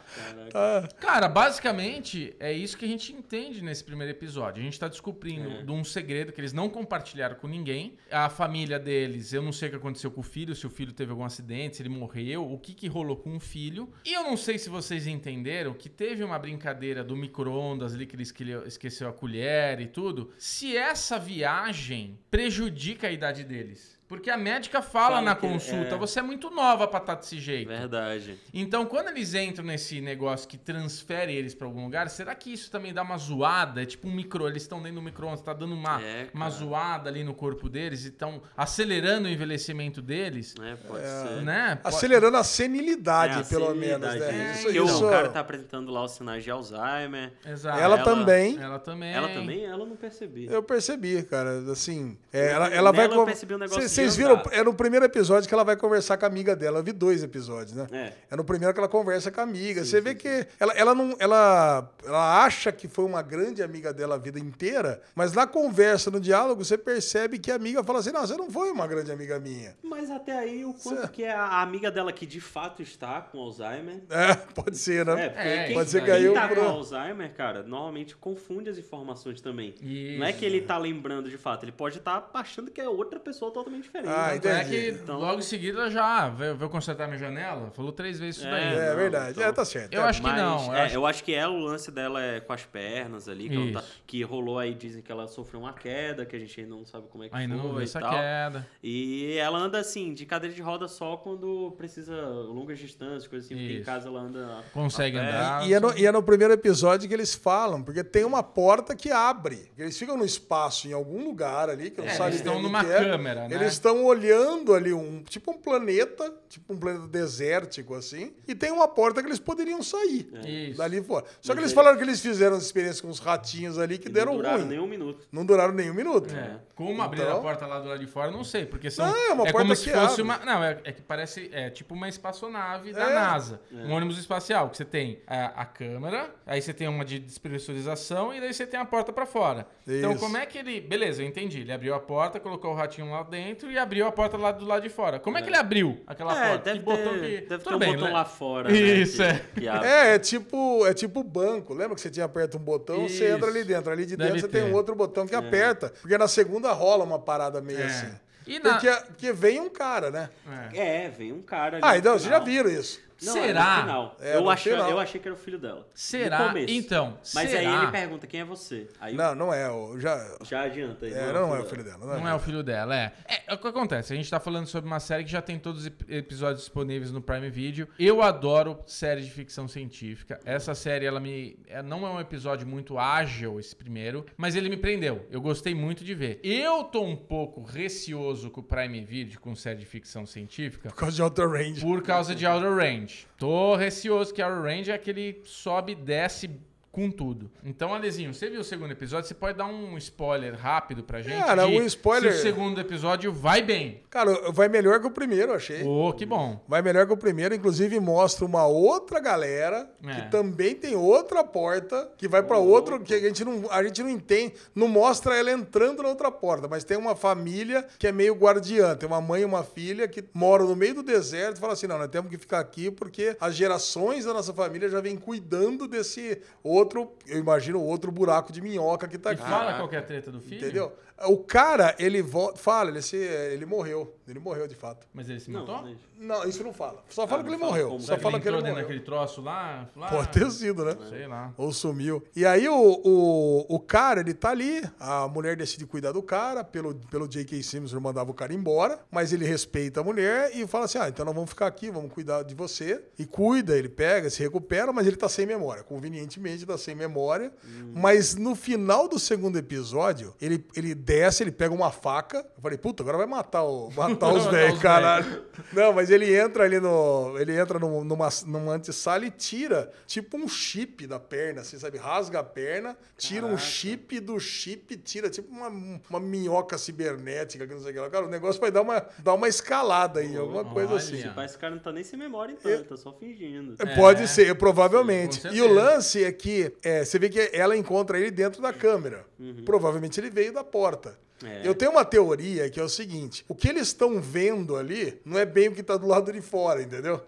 Cara, 1.01 1.29
basicamente 1.29 2.35
é 2.39 2.50
isso 2.53 2.77
que 2.77 2.85
a 2.85 2.89
gente 2.89 3.13
entende 3.13 3.63
nesse 3.63 3.83
primeiro 3.85 4.11
episódio. 4.13 4.61
A 4.61 4.65
gente 4.65 4.79
tá 4.79 4.89
descobrindo 4.89 5.51
É. 5.51 5.63
de 5.63 5.71
um 5.71 5.85
segredo 5.85 6.33
que 6.33 6.41
eles 6.41 6.53
não 6.53 6.69
compartilharam 6.69 7.37
com 7.37 7.47
ninguém. 7.47 7.97
A 8.11 8.29
família 8.29 8.79
deles, 8.79 9.33
eu 9.33 9.43
não 9.43 9.53
sei 9.53 9.69
o 9.69 9.71
que 9.73 9.77
aconteceu 9.77 10.11
com 10.11 10.21
o 10.21 10.25
filho, 10.25 10.55
se 10.55 10.67
o 10.67 10.71
filho 10.71 10.93
teve 10.93 11.11
algum 11.11 11.25
acidente, 11.25 11.77
se 11.77 11.83
ele 11.83 11.89
morreu, 11.89 12.51
o 12.51 12.59
que 12.59 12.75
que 12.75 12.87
rolou 12.89 13.17
com 13.17 13.37
o 13.37 13.41
filho. 13.41 13.89
E 14.05 14.13
eu 14.13 14.23
não 14.23 14.37
sei 14.37 14.59
se 14.59 14.69
vocês 14.71 15.07
entenderam 15.07 15.75
que 15.75 15.89
teve 15.89 16.23
uma 16.25 16.39
brincadeira 16.39 17.03
do 17.05 17.17
micro-ondas 17.17 17.95
ali 17.95 18.07
que 18.07 18.17
ele 18.17 18.23
esque- 18.23 18.45
esqueceu 18.67 19.09
a 19.09 19.13
colher 19.13 19.81
e 19.81 19.87
tudo. 19.87 20.31
Se 20.39 20.77
essa 20.77 21.19
viagem 21.19 22.19
prejudica 22.31 23.09
a 23.09 23.13
idade 23.13 23.45
deles. 23.45 24.00
Porque 24.11 24.29
a 24.29 24.37
médica 24.37 24.83
fala, 24.83 25.07
Fala 25.17 25.23
na 25.23 25.35
consulta, 25.37 25.95
é. 25.95 25.97
você 25.97 26.19
é 26.19 26.23
muito 26.23 26.51
nova 26.51 26.89
pra 26.89 26.99
estar 26.99 27.15
desse 27.15 27.39
jeito. 27.39 27.69
Verdade. 27.69 28.37
Então, 28.53 28.85
quando 28.85 29.07
eles 29.09 29.35
entram 29.35 29.65
nesse 29.65 30.01
negócio 30.01 30.49
que 30.49 30.59
transfere 30.59 31.33
eles 31.33 31.55
pra 31.55 31.65
algum 31.69 31.85
lugar, 31.85 32.11
será 32.11 32.35
que 32.35 32.53
isso 32.53 32.73
também 32.73 32.93
dá 32.93 33.03
uma 33.03 33.17
zoada? 33.17 33.83
É 33.83 33.87
tipo 33.87 34.09
um 34.09 34.13
micro, 34.13 34.49
eles 34.49 34.63
estão 34.63 34.83
dentro 34.83 34.97
do 34.97 35.03
micro-ondas, 35.03 35.41
tá 35.43 35.53
dando 35.53 35.75
uma, 35.75 36.03
É, 36.03 36.29
uma 36.35 36.51
zoada 36.51 37.09
ali 37.09 37.23
no 37.23 37.33
corpo 37.35 37.69
deles 37.69 38.05
e 38.05 38.09
estão 38.09 38.43
acelerando 38.57 39.29
o 39.29 39.31
envelhecimento 39.31 40.03
deles, 40.03 40.57
É, 40.61 40.75
pode 40.75 41.05
ser. 41.07 41.43
né? 41.43 41.79
Acelerando 41.85 42.37
a 42.37 42.43
senilidade, 42.43 43.35
É, 43.39 43.41
a 43.43 43.45
pelo 43.45 43.69
senilidade, 43.69 44.19
menos, 44.19 44.29
é. 44.29 44.33
né? 44.33 44.53
Isso, 44.55 44.63
Porque 44.65 44.79
isso- 44.81 45.07
o 45.07 45.11
cara 45.11 45.29
tá 45.29 45.39
apresentando 45.39 45.93
lá 45.93 46.03
os 46.05 46.11
sinais 46.11 46.43
de 46.43 46.51
Alzheimer. 46.51 47.33
Exato. 47.47 47.79
Ela, 47.79 47.95
ela- 47.95 48.03
também, 48.05 48.59
Ela 48.61 48.79
também. 48.81 49.13
Ela 49.15 49.29
também? 49.29 49.65
Ela 49.65 49.87
não 49.87 49.95
percebi. 49.95 50.47
eu 50.51 50.63
percebi, 50.65 51.23
cara, 51.23 51.61
assim, 51.71 52.19
é, 52.33 52.51
ela, 52.51 52.69
ela 52.69 52.91
vai... 52.93 53.07
Eu 53.07 53.25
percebi 53.25 53.55
um 53.55 53.59
negócio 53.59 53.89
Vocês 54.01 54.17
viram, 54.17 54.33
andar. 54.33 54.53
é 54.53 54.63
no 54.63 54.75
primeiro 54.75 55.05
episódio 55.05 55.49
que 55.49 55.55
ela 55.55 55.65
vai 55.65 55.77
conversar 55.77 56.17
com 56.17 56.25
a 56.25 56.29
amiga 56.29 56.57
dela, 56.57 56.79
eu 56.79 56.83
vi 56.85 56.93
dois 56.93 57.23
episódios, 57.23 57.75
né? 57.75 57.87
É. 57.93 58.13
É 58.31 58.37
no 58.37 58.45
primeiro 58.45 58.73
que 58.73 58.81
ela 58.81 58.89
conversa 58.89 59.31
com 59.31 59.41
a 59.41 59.45
amiga. 59.45 59.85
Você 59.85 60.01
vê 60.01 60.15
que 60.15 60.47
ela, 60.59 60.73
ela 60.75 60.95
não. 60.95 61.17
Ela, 61.19 61.91
ela 62.05 62.45
acha 62.45 62.73
que 62.73 62.89
foi 62.89 63.05
uma 63.05 63.23
grande 63.23 63.63
amiga 63.63 63.93
dela 63.93 64.15
a 64.15 64.19
vida 64.19 64.39
inteira, 64.39 65.03
mas 65.15 65.33
na 65.33 65.47
conversa, 65.47 66.11
no 66.11 66.21
diálogo, 66.21 66.65
você 66.65 66.77
percebe 66.79 67.39
que 67.39 67.51
a 67.51 67.55
amiga 67.57 67.83
fala 67.85 67.99
assim: 68.01 68.13
não, 68.13 68.27
você 68.27 68.37
não 68.37 68.51
foi 68.51 68.71
uma 68.71 68.87
grande 68.87 69.11
amiga 69.13 69.39
minha. 69.39 69.77
Mas 69.83 70.11
até 70.11 70.39
aí, 70.39 70.65
o 70.65 70.73
quanto 70.75 71.09
que 71.09 71.25
é 71.25 71.33
a 71.33 71.61
amiga 71.61 71.91
dela 71.91 72.13
que 72.13 72.27
de 72.27 72.41
fato 72.41 72.83
está 72.83 73.21
com 73.21 73.39
Alzheimer. 73.39 74.01
É, 74.11 74.35
pode 74.55 74.77
ser, 74.77 75.05
né? 75.05 75.27
É, 75.27 75.29
porque 75.29 75.49
É, 75.49 75.65
quem, 75.67 75.75
pode 75.75 75.91
ser 75.91 76.01
que 76.01 76.07
quem 76.07 76.15
aí 76.15 76.25
eu 76.25 76.35
tá 76.35 76.49
com 76.49 76.61
Alzheimer, 76.61 77.35
cara, 77.35 77.63
normalmente 77.63 78.17
confunde 78.17 78.71
as 78.71 78.79
informações 78.79 79.41
também. 79.41 79.75
Isso. 79.83 80.19
Não 80.19 80.27
é 80.27 80.33
que 80.33 80.45
ele 80.45 80.61
tá 80.61 80.79
lembrando 80.79 81.29
de 81.29 81.39
fato, 81.39 81.65
ele 81.65 81.73
pode 81.73 81.99
estar 81.99 82.31
achando 82.35 82.71
que 82.71 82.81
é 82.81 82.89
outra 82.89 83.19
pessoa 83.21 83.51
totalmente 83.51 83.90
diferente. 83.91 84.09
Ah? 84.09 84.31
Tanto 84.41 84.49
é 84.49 84.65
que 84.65 84.89
Então- 84.91 85.19
logo 85.19 85.39
em 85.39 85.43
seguida 85.43 85.91
já 85.91 86.29
veio, 86.29 86.57
veio 86.57 86.71
consertar 86.71 87.07
minha 87.07 87.19
janela. 87.19 87.71
Falou 87.73 87.93
três 87.93 88.19
vezes 88.19 88.37
isso 88.39 88.47
É, 88.47 88.51
daí. 88.51 88.65
É, 88.79 88.89
não, 88.91 88.97
verdade. 88.97 89.31
então- 89.33 89.45
É, 89.45 89.53
tá 89.53 89.65
certo. 89.65 89.93
Eu 89.93 90.03
É. 90.03 90.05
acho 90.05 90.21
que 90.21 90.27
Mas, 90.27 90.37
não. 90.37 90.67
Eu 90.67 90.75
é, 90.75 90.83
acho 90.83 90.95
eu 90.95 91.07
acho 91.07 91.25
que 91.25 91.35
é 91.35 91.47
o 91.47 91.57
lance 91.59 91.91
dela 91.91 92.23
é 92.23 92.41
com 92.41 92.53
as 92.53 92.65
pernas 92.65 93.29
ali, 93.29 93.49
que, 93.49 93.57
ela 93.57 93.73
tá- 93.73 93.81
Isso. 93.81 94.03
que 94.07 94.23
rolou 94.23 94.59
aí, 94.59 94.75
dizem 94.75 95.03
que 95.03 95.11
ela 95.11 95.27
sofreu 95.27 95.61
uma 95.61 95.73
queda, 95.73 96.25
que 96.25 96.37
a 96.37 96.39
gente 96.39 96.61
ainda 96.61 96.75
não 96.75 96.85
sabe 96.87 97.07
como 97.09 97.25
é 97.25 97.29
que 97.29 97.37
Ainda 97.37 97.57
foi 97.57 97.69
não 97.73 97.81
e 97.81 97.85
essa 97.85 98.01
tal. 98.01 98.11
queda. 98.13 98.67
E 98.83 99.37
ela 99.39 99.59
anda 99.59 99.79
assim, 99.79 100.13
de 100.15 100.25
cadeira 100.27 100.55
de 100.55 100.63
roda 100.63 100.87
só 100.89 101.17
quando 101.17 101.75
precisa 101.77 102.15
longas 102.17 102.79
distâncias, 102.79 103.27
coisas 103.27 103.47
assim, 103.47 103.57
porque 103.57 103.73
em 103.73 103.77
Isso. 103.77 103.85
casa 103.87 104.09
ela 104.09 104.21
anda. 104.21 104.65
Consegue 104.73 105.17
andar. 105.19 105.67
E 105.67 105.75
é, 105.75 105.81
no, 105.81 105.97
e 105.99 106.07
é 106.07 106.13
no 106.13 106.23
primeiro 106.23 106.53
episódio 106.55 107.09
que 107.09 107.15
eles 107.15 107.35
falam, 107.35 107.83
porque 107.83 108.03
tem 108.05 108.25
uma 108.25 108.43
porta 108.43 108.95
que 108.95 109.11
abre. 109.11 109.71
Eles 109.77 109.99
ficam 109.99 110.17
no 110.17 110.25
espaço, 110.25 110.89
em 110.89 110.93
algum 110.93 111.25
lugar 111.25 111.69
ali, 111.69 111.91
que 111.91 112.01
eu 112.01 112.05
não 112.05 112.11
É, 112.11 112.15
sabe 112.15 112.31
eles 112.31 112.41
estão 112.41 112.61
numa 112.61 112.85
que 112.85 112.91
é. 112.91 112.99
câmera, 113.11 113.49
né? 113.49 113.55
Eles 113.55 113.73
estão 113.81 114.05
olhando 114.05 114.75
ali 114.75 114.93
um 114.93 115.23
tipo 115.25 115.51
um 115.51 115.59
planeta, 115.59 116.33
tipo 116.49 116.73
um 116.73 116.77
planeta 116.79 117.07
desértico 117.09 117.95
assim, 117.95 118.33
e 118.47 118.55
tem 118.55 118.71
uma 118.71 118.87
porta 118.87 119.21
que 119.23 119.29
eles 119.29 119.39
poderiam 119.39 119.83
sair 119.83 120.31
Isso. 120.47 120.79
dali 120.79 121.03
fora. 121.03 121.25
Só 121.27 121.31
Mas 121.31 121.43
que 121.45 121.51
eles 121.53 121.59
eles- 121.65 121.73
falaram 121.73 121.97
que 121.97 122.03
eles 122.05 122.21
fizeram 122.21 122.57
as 122.57 122.63
experiências 122.63 123.01
com 123.01 123.09
os 123.09 123.19
ratinhos 123.19 123.79
ali 123.79 123.99
que 123.99 124.09
Não 124.09 124.13
deram 124.15 124.37
duraram 124.37 124.59
ruim. 124.61 124.69
nem 124.69 124.79
um 124.79 124.87
minuto. 124.87 125.27
Não 125.33 125.45
duraram 125.45 125.73
nem 125.75 125.91
um 125.91 125.95
minuto. 125.95 126.35
É. 126.35 126.61
Como 126.75 127.03
abrir 127.03 127.21
Então- 127.23 127.39
a 127.39 127.41
porta 127.41 127.67
lá 127.67 127.79
do 127.81 127.89
lado 127.89 128.01
de 128.01 128.07
fora, 128.07 128.31
não 128.31 128.43
sei, 128.45 128.65
porque 128.67 128.91
são. 128.91 129.07
Não, 129.07 129.15
é 129.17 129.33
uma 129.33 129.45
porta 129.45 129.59
como 129.59 129.71
que 129.71 129.77
se 129.77 129.91
fosse 129.91 130.21
abre. 130.21 130.23
uma. 130.23 130.39
Não, 130.39 130.65
é, 130.65 130.79
é 130.85 130.93
que 130.93 131.03
parece. 131.03 131.51
É 131.53 131.69
tipo 131.71 131.95
uma 131.95 132.09
espaçonave 132.09 132.93
da 132.93 133.11
É. 133.11 133.15
NASA. 133.15 133.61
Um 133.73 133.93
ônibus 133.93 134.19
espacial, 134.19 134.71
que 134.71 134.77
você 134.77 134.85
tem 134.85 135.21
a, 135.27 135.63
a 135.63 135.65
câmera, 135.67 136.35
aí 136.47 136.61
você 136.63 136.73
tem 136.73 136.89
uma 136.89 137.05
de 137.05 137.19
despressurização 137.19 138.33
e 138.35 138.41
daí 138.41 138.53
você 138.53 138.67
tem 138.67 138.79
a 138.81 138.85
porta 138.85 139.13
pra 139.13 139.27
fora. 139.27 139.67
Então, 139.87 140.13
Isso. 140.13 140.21
como 140.21 140.37
é 140.37 140.47
que 140.47 140.59
ele. 140.59 140.81
Beleza, 140.81 141.23
eu 141.23 141.27
entendi. 141.27 141.61
Ele 141.61 141.73
abriu 141.73 141.95
a 141.95 142.01
porta, 142.01 142.41
colocou 142.41 142.73
o 142.73 142.75
ratinho 142.75 143.11
lá 143.11 143.23
dentro 143.23 143.70
e 143.71 143.79
abriu 143.79 144.07
a 144.07 144.13
porta 144.13 144.37
lá 144.37 144.53
do 144.53 144.65
lado 144.67 144.83
de 144.83 144.89
fora. 144.89 145.19
Como 145.21 145.39
é, 145.39 145.43
que 145.43 145.49
ele 145.49 145.57
abriu 145.57 146.01
aquela 146.07 146.33
É, 146.37 146.49
porta? 146.51 146.65
deve 146.65 146.79
que 146.81 146.85
botão 146.85 147.19
ter, 147.21 147.43
que. 147.43 147.49
deve 147.49 147.65
ter 147.65 147.75
um 147.75 147.79
bem, 147.79 147.93
botão 147.93 148.07
né? 148.09 148.13
lá 148.13 148.25
fora. 148.25 148.73
Isso, 148.73 149.23
né, 149.23 149.41
é. 149.57 149.61
que-. 149.61 149.69
É, 149.91 150.15
é 150.15 150.19
tipo, 150.19 150.87
é 150.87 150.95
tipo 150.95 151.23
banco. 151.23 151.73
Lembra 151.75 151.95
que 151.95 152.01
você 152.01 152.11
tinha 152.11 152.27
aperta 152.27 152.57
um 152.57 152.61
botão, 152.61 153.09
você 153.09 153.25
Isso. 153.25 153.25
entra 153.37 153.49
ali 153.49 153.65
dentro. 153.65 153.91
Ali 153.93 154.05
de 154.07 154.17
Deve 154.17 154.33
dentro 154.33 154.49
você 154.49 154.49
tem 154.49 154.71
um 154.71 154.75
outro 154.75 154.95
botão 154.95 155.27
que 155.27 155.35
aperta. 155.35 155.93
Porque 156.01 156.17
na 156.19 156.29
segunda 156.29 156.73
rola 156.73 157.05
uma 157.05 157.19
parada 157.19 157.61
meio 157.61 157.81
É. 157.81 157.85
assim. 157.87 158.09
E 158.47 158.59
na- 158.59 158.71
Porque, 158.73 158.91
porque 159.09 159.33
vem 159.33 159.61
um 159.61 159.69
cara, 159.69 160.11
né? 160.11 160.31
É. 160.73 161.05
É, 161.05 161.09
vem 161.09 161.33
um 161.33 161.43
cara 161.43 161.77
ali. 161.77 161.85
Ah, 161.87 161.97
então, 161.97 162.13
vocês 162.19 162.29
já 162.29 162.39
viram 162.39 162.69
isso. 162.71 163.01
Não, 163.23 163.33
Será? 163.33 163.61
É 163.61 163.75
no 163.77 163.81
final. 163.83 164.17
É, 164.21 164.37
eu, 164.37 164.41
no 164.43 164.51
achei, 164.51 164.73
final. 164.73 164.91
eu 164.91 164.99
achei 164.99 165.21
que 165.21 165.29
era 165.29 165.35
o 165.35 165.39
filho 165.39 165.59
dela. 165.59 165.87
Será? 165.95 166.55
Então, 166.69 167.19
Mas 167.35 167.53
aí 167.55 167.65
será? 167.65 167.83
ele 167.83 167.93
pergunta 167.93 168.27
quem 168.27 168.41
é 168.41 168.45
você. 168.45 168.89
Aí 169.01 169.15
Não, 169.15 169.35
não 169.35 169.53
é. 169.53 169.71
o- 169.71 169.99
Já, 169.99 170.37
já 170.43 170.63
adianta. 170.63 171.07
aí, 171.07 171.13
é, 171.13 171.33
não 171.33 171.55
é 171.55 171.61
o 171.61 171.65
filho 171.65 171.85
dela. 171.85 171.99
Não, 172.07 172.21
Não 172.21 172.29
é 172.29 172.35
o 172.35 172.39
filho 172.39 172.63
dela, 172.63 172.97
é. 172.97 173.13
é. 173.29 173.41
É 173.49 173.55
o 173.55 173.59
que 173.59 173.67
acontece. 173.69 174.13
A 174.13 174.17
gente 174.17 174.31
tá 174.31 174.39
falando 174.41 174.67
sobre 174.67 174.89
uma 174.89 175.01
série 175.01 175.25
que 175.25 175.31
já 175.31 175.43
tem 175.43 175.59
todos 175.59 175.81
os 175.81 175.87
ep- 175.87 176.05
episódios 176.09 176.61
disponíveis 176.61 177.11
no 177.11 177.21
Prime 177.21 177.51
Video. 177.51 177.89
Eu 177.99 178.23
adoro 178.23 178.79
séries 178.87 179.25
de 179.27 179.31
ficção 179.33 179.67
científica. 179.69 180.39
Essa 180.45 180.75
série, 180.75 181.05
ela 181.05 181.19
me. 181.21 181.59
é, 181.69 181.83
não 181.83 182.07
é 182.07 182.11
um 182.11 182.21
episódio 182.21 182.67
muito 182.67 182.99
ágil, 182.99 183.59
esse 183.61 183.75
primeiro, 183.75 184.25
mas 184.37 184.55
ele 184.57 184.69
me 184.69 184.77
prendeu. 184.77 185.27
Eu 185.31 185.41
gostei 185.41 185.75
muito 185.75 186.05
de 186.05 186.15
ver. 186.15 186.39
Eu 186.45 186.85
tô 186.85 187.03
um 187.03 187.17
pouco 187.17 187.63
receoso 187.63 188.51
com 188.51 188.61
o 188.61 188.65
Prime 188.65 189.05
Video, 189.05 189.41
com 189.41 189.55
série 189.57 189.79
de 189.81 189.87
ficção 189.87 190.25
científica. 190.27 190.89
Por 190.91 190.97
causa 190.97 191.17
de 191.17 191.23
Outer 191.23 191.49
Range. 191.51 191.81
Por 191.81 192.03
causa 192.03 192.35
de 192.35 192.47
Outer 192.47 192.75
Range. 192.75 193.10
Tô 193.39 193.75
receoso 193.75 194.33
que 194.33 194.43
Outer 194.43 194.63
Range 194.63 194.91
é 194.91 194.95
aquele 194.95 195.41
sobe 195.45 195.93
e 195.93 195.95
desce 195.95 196.51
com 196.93 197.09
tudo. 197.11 197.51
Então, 197.65 197.95
Alezinho, 197.95 198.35
você 198.35 198.51
viu 198.51 198.61
o 198.61 198.65
segundo 198.65 198.91
episódio? 198.91 199.29
Você 199.29 199.35
pode 199.35 199.57
dar 199.57 199.67
um 199.67 199.97
spoiler 199.99 200.55
rápido 200.59 201.05
pra 201.05 201.23
gente? 201.23 201.39
Cara, 201.45 201.67
um 201.67 201.83
spoiler- 201.87 202.33
Se 202.33 202.39
o 202.41 202.43
segundo 202.43 202.81
episódio 202.81 203.33
vai 203.33 203.63
bem. 203.63 204.03
Cara, 204.11 204.51
vai 204.51 204.69
melhor 204.69 204.99
que 205.01 205.07
o 205.07 205.11
primeiro, 205.11 205.53
achei. 205.53 205.85
Ô, 205.85 206.13
que 206.13 206.27
bom. 206.27 206.61
Vai 206.67 206.83
melhor 206.83 207.07
que 207.07 207.13
o 207.13 207.17
primeiro, 207.17 207.55
inclusive 207.55 207.99
mostra 208.01 208.45
uma 208.45 208.67
outra 208.67 209.21
galera 209.21 209.89
É. 210.05 210.15
que 210.15 210.31
também 210.31 210.75
tem 210.75 210.97
outra 210.97 211.45
porta 211.45 212.11
que 212.19 212.27
vai 212.27 212.43
pra 212.43 212.59
outro 212.59 212.99
que 212.99 213.15
a 213.15 213.21
gente 213.21 213.45
não 213.45 213.71
a 213.71 213.83
gente 213.85 214.03
não 214.03 214.11
entende, 214.11 214.55
não 214.75 214.89
mostra 214.89 215.37
ela 215.37 215.51
entrando 215.53 216.03
na 216.03 216.09
outra 216.09 216.31
porta, 216.31 216.67
mas 216.67 216.83
tem 216.83 216.97
uma 216.97 217.15
família 217.15 217.87
que 217.99 218.07
é 218.09 218.13
meio 218.13 218.35
guardiã, 218.35 218.97
tem 218.97 219.07
uma 219.07 219.21
mãe 219.21 219.43
e 219.43 219.45
uma 219.45 219.63
filha 219.63 220.09
que 220.09 220.25
moram 220.35 220.67
no 220.67 220.75
meio 220.75 220.95
do 220.95 221.03
deserto 221.05 221.59
e 221.59 221.61
fala 221.61 221.75
assim: 221.75 221.87
"Não, 221.87 221.99
nós 221.99 222.09
temos 222.09 222.31
que 222.31 222.37
ficar 222.39 222.59
aqui 222.59 222.91
porque 222.91 223.37
as 223.41 223.55
gerações 223.55 224.25
da 224.25 224.35
nossa 224.35 224.53
família 224.53 224.89
já 224.89 225.01
vem 225.01 225.17
cuidando 225.17 225.87
desse 225.87 226.41
outro, 226.65 226.80
eu 227.27 227.39
imagino, 227.39 227.81
outro 227.83 228.11
buraco 228.13 228.53
de 228.53 228.61
minhoca 228.61 229.07
que 229.09 229.19
tá 229.19 229.31
E 229.31 229.35
aqui". 229.35 229.43
fala 229.43 229.75
qual 229.75 229.89
que 229.89 229.97
é 229.97 229.99
a 229.99 230.03
treta 230.03 230.31
do 230.31 230.41
filho. 230.41 230.59
Entendeu? 230.65 230.93
O 231.27 231.39
cara, 231.39 231.95
ele 231.99 232.23
vo- 232.23 232.55
fala, 232.57 232.91
ele, 232.91 233.03
se, 233.03 233.17
ele 233.17 233.67
morreu. 233.67 234.15
Ele 234.27 234.39
morreu 234.39 234.67
de 234.69 234.75
fato. 234.75 235.07
Mas 235.13 235.29
ele 235.29 235.41
se 235.41 235.51
matou? 235.51 235.85
Não, 236.19 236.45
isso 236.49 236.63
não 236.63 236.73
fala. 236.73 237.03
Só 237.09 237.27
fala 237.27 237.41
Ah, 237.41 237.45
que 237.45 237.51
ele 237.51 237.59
fala 237.59 237.71
morreu. 237.73 237.89
como. 237.89 238.01
Só 238.01 238.07
Será 238.07 238.17
que 238.19 238.23
fala 238.23 238.35
ele 238.37 238.43
que 238.43 238.49
ele 238.49 238.57
morreu. 238.59 238.75
daquele 238.77 239.01
troço 239.01 239.41
lá? 239.43 239.89
lá? 239.97 240.09
Pode 240.09 240.29
ter 240.29 240.51
sido, 240.51 240.85
né? 240.85 240.97
Sei 241.09 241.27
lá. 241.27 241.53
Ou 241.57 241.73
sumiu. 241.73 242.23
E 242.37 242.47
aí 242.47 242.69
o, 242.69 242.75
o, 243.05 243.67
o 243.75 243.81
cara, 243.81 244.21
ele 244.21 244.33
tá 244.35 244.51
ali, 244.51 244.83
a 245.01 245.27
mulher 245.27 245.57
decide 245.57 245.85
cuidar 245.87 246.13
do 246.13 246.23
cara, 246.23 246.63
pelo, 246.63 246.95
pelo 247.11 247.27
J.K. 247.27 247.63
Simmons 247.63 247.91
ele 247.93 248.01
mandava 248.01 248.31
o 248.31 248.35
cara 248.35 248.55
embora, 248.55 249.01
mas 249.11 249.33
ele 249.33 249.45
respeita 249.45 250.01
a 250.01 250.05
mulher 250.05 250.53
e 250.55 250.67
fala 250.67 250.85
assim, 250.85 250.99
ah, 250.99 251.09
então 251.09 251.25
nós 251.25 251.35
vamos 251.35 251.51
ficar 251.51 251.67
aqui, 251.67 251.91
vamos 251.91 252.13
cuidar 252.13 252.43
de 252.45 252.55
você. 252.55 253.03
E 253.19 253.27
cuida, 253.27 253.77
ele 253.77 253.89
pega, 253.89 254.31
se 254.31 254.41
recupera, 254.43 254.93
mas 254.93 255.07
ele 255.07 255.17
tá 255.17 255.29
sem 255.29 255.45
memória. 255.47 255.83
Convenientemente 255.83 256.65
tá 256.65 256.79
sem 256.79 256.95
memória. 256.95 257.53
Mas 257.95 258.37
no 258.37 258.55
final 258.55 259.09
do 259.09 259.19
segundo 259.19 259.59
episódio, 259.59 260.35
ele, 260.41 260.65
ele 260.77 260.95
desce, 261.11 261.43
ele 261.43 261.51
pega 261.51 261.75
uma 261.75 261.91
faca. 261.91 262.39
Eu 262.39 262.63
falei, 262.63 262.79
puta, 262.79 263.03
agora 263.03 263.19
vai 263.19 263.27
matar, 263.27 263.65
o, 263.65 263.91
matar 263.97 264.33
os 264.33 264.47
velhos, 264.47 264.77
os 264.77 264.83
caralho. 264.83 265.45
Não, 265.73 265.93
mas 265.93 266.09
ele 266.11 266.35
entra 266.37 266.65
ali 266.65 266.79
no. 266.79 267.35
Ele 267.39 267.59
entra 267.59 267.79
num- 267.79 268.05
numa, 268.05 268.29
numa 268.47 268.73
antessala 268.75 269.25
e 269.27 269.31
tira 269.31 269.91
tipo 270.07 270.37
um 270.37 270.47
chip 270.49 271.07
da 271.07 271.19
perna, 271.19 271.63
assim, 271.63 271.79
sabe? 271.79 271.99
Rasga 271.99 272.39
a 272.41 272.45
perna, 272.45 272.97
tira 273.19 273.45
um 273.45 273.51
Caraca. 273.51 273.65
chip 273.67 274.21
do 274.21 274.39
chip, 274.39 274.97
tira 274.99 275.29
tipo 275.29 275.51
uma, 275.53 275.69
uma 276.09 276.21
minhoca 276.21 276.79
cibernética, 276.79 277.67
que 277.67 277.75
não 277.75 277.81
sei 277.81 277.91
o 277.91 277.95
que 277.95 278.01
lá. 278.01 278.11
Cara, 278.11 278.27
o 278.27 278.31
negócio 278.31 278.61
vai 278.61 278.71
dar 278.71 278.83
uma, 278.83 279.05
dar 279.19 279.35
uma 279.35 279.49
escalada 279.49 280.21
aí, 280.21 280.37
alguma 280.37 280.65
coisa 280.65 280.91
olha. 280.91 280.97
assim. 280.99 281.17
Tipo, 281.23 281.41
esse 281.43 281.59
cara 281.59 281.75
não 281.75 281.83
tá 281.83 281.91
nem 281.93 282.05
sem 282.05 282.19
memória 282.19 282.53
então, 282.53 282.71
ele 282.71 282.85
tá 282.85 282.97
só 282.97 283.13
fingindo. 283.13 283.75
É, 283.79 283.97
Pode 283.97 284.23
É, 284.23 284.27
ser, 284.27 284.55
provavelmente. 284.57 285.47
E 285.49 285.61
o 285.63 285.73
lance 285.73 286.23
é 286.23 286.31
que 286.33 286.73
é, 286.83 287.05
você 287.05 287.19
vê 287.19 287.29
que 287.29 287.51
ela 287.53 287.77
encontra 287.77 288.19
ele 288.19 288.31
dentro 288.31 288.63
da 288.63 288.73
câmera. 288.73 289.25
Provavelmente 289.65 290.21
ele 290.21 290.31
veio 290.31 290.53
da 290.53 290.63
porta. 290.63 291.00
É. 291.43 291.67
Eu 291.67 291.75
tenho 291.75 291.93
uma 291.93 292.05
teoria 292.05 292.69
que 292.69 292.79
é 292.79 292.83
o 292.83 292.89
seguinte: 292.89 293.45
o 293.49 293.55
que 293.55 293.69
eles 293.69 293.89
estão 293.89 294.21
vendo 294.21 294.77
ali 294.77 295.21
não 295.25 295.39
é 295.39 295.47
bem 295.47 295.69
o 295.69 295.73
que 295.75 295.83
tá 295.83 295.97
do 295.97 296.07
lado 296.07 296.33
de 296.33 296.41
fora, 296.41 296.83
entendeu? 296.83 297.23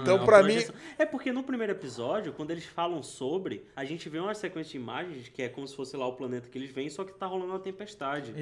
Então, 0.00 0.16
Uma 0.16 0.24
pra 0.24 0.42
mim. 0.42 0.58
É 0.98 1.04
porque 1.06 1.32
no 1.32 1.42
primeiro 1.42 1.72
episódio, 1.72 2.32
quando 2.32 2.50
eles 2.50 2.64
falam 2.64 3.02
sobre, 3.02 3.64
a 3.76 3.84
gente 3.84 4.08
vê 4.08 4.18
uma 4.18 4.34
sequência 4.34 4.72
de 4.72 4.76
imagens 4.78 5.28
que 5.28 5.42
é 5.42 5.48
como 5.48 5.66
se 5.66 5.74
fosse 5.76 5.96
lá 5.96 6.06
o 6.06 6.12
planeta 6.14 6.48
que 6.48 6.58
eles 6.58 6.70
vêm, 6.70 6.88
só 6.90 7.04
que 7.04 7.12
tá 7.12 7.26
rolando 7.26 7.52
uma 7.52 7.58
tempestade. 7.58 8.32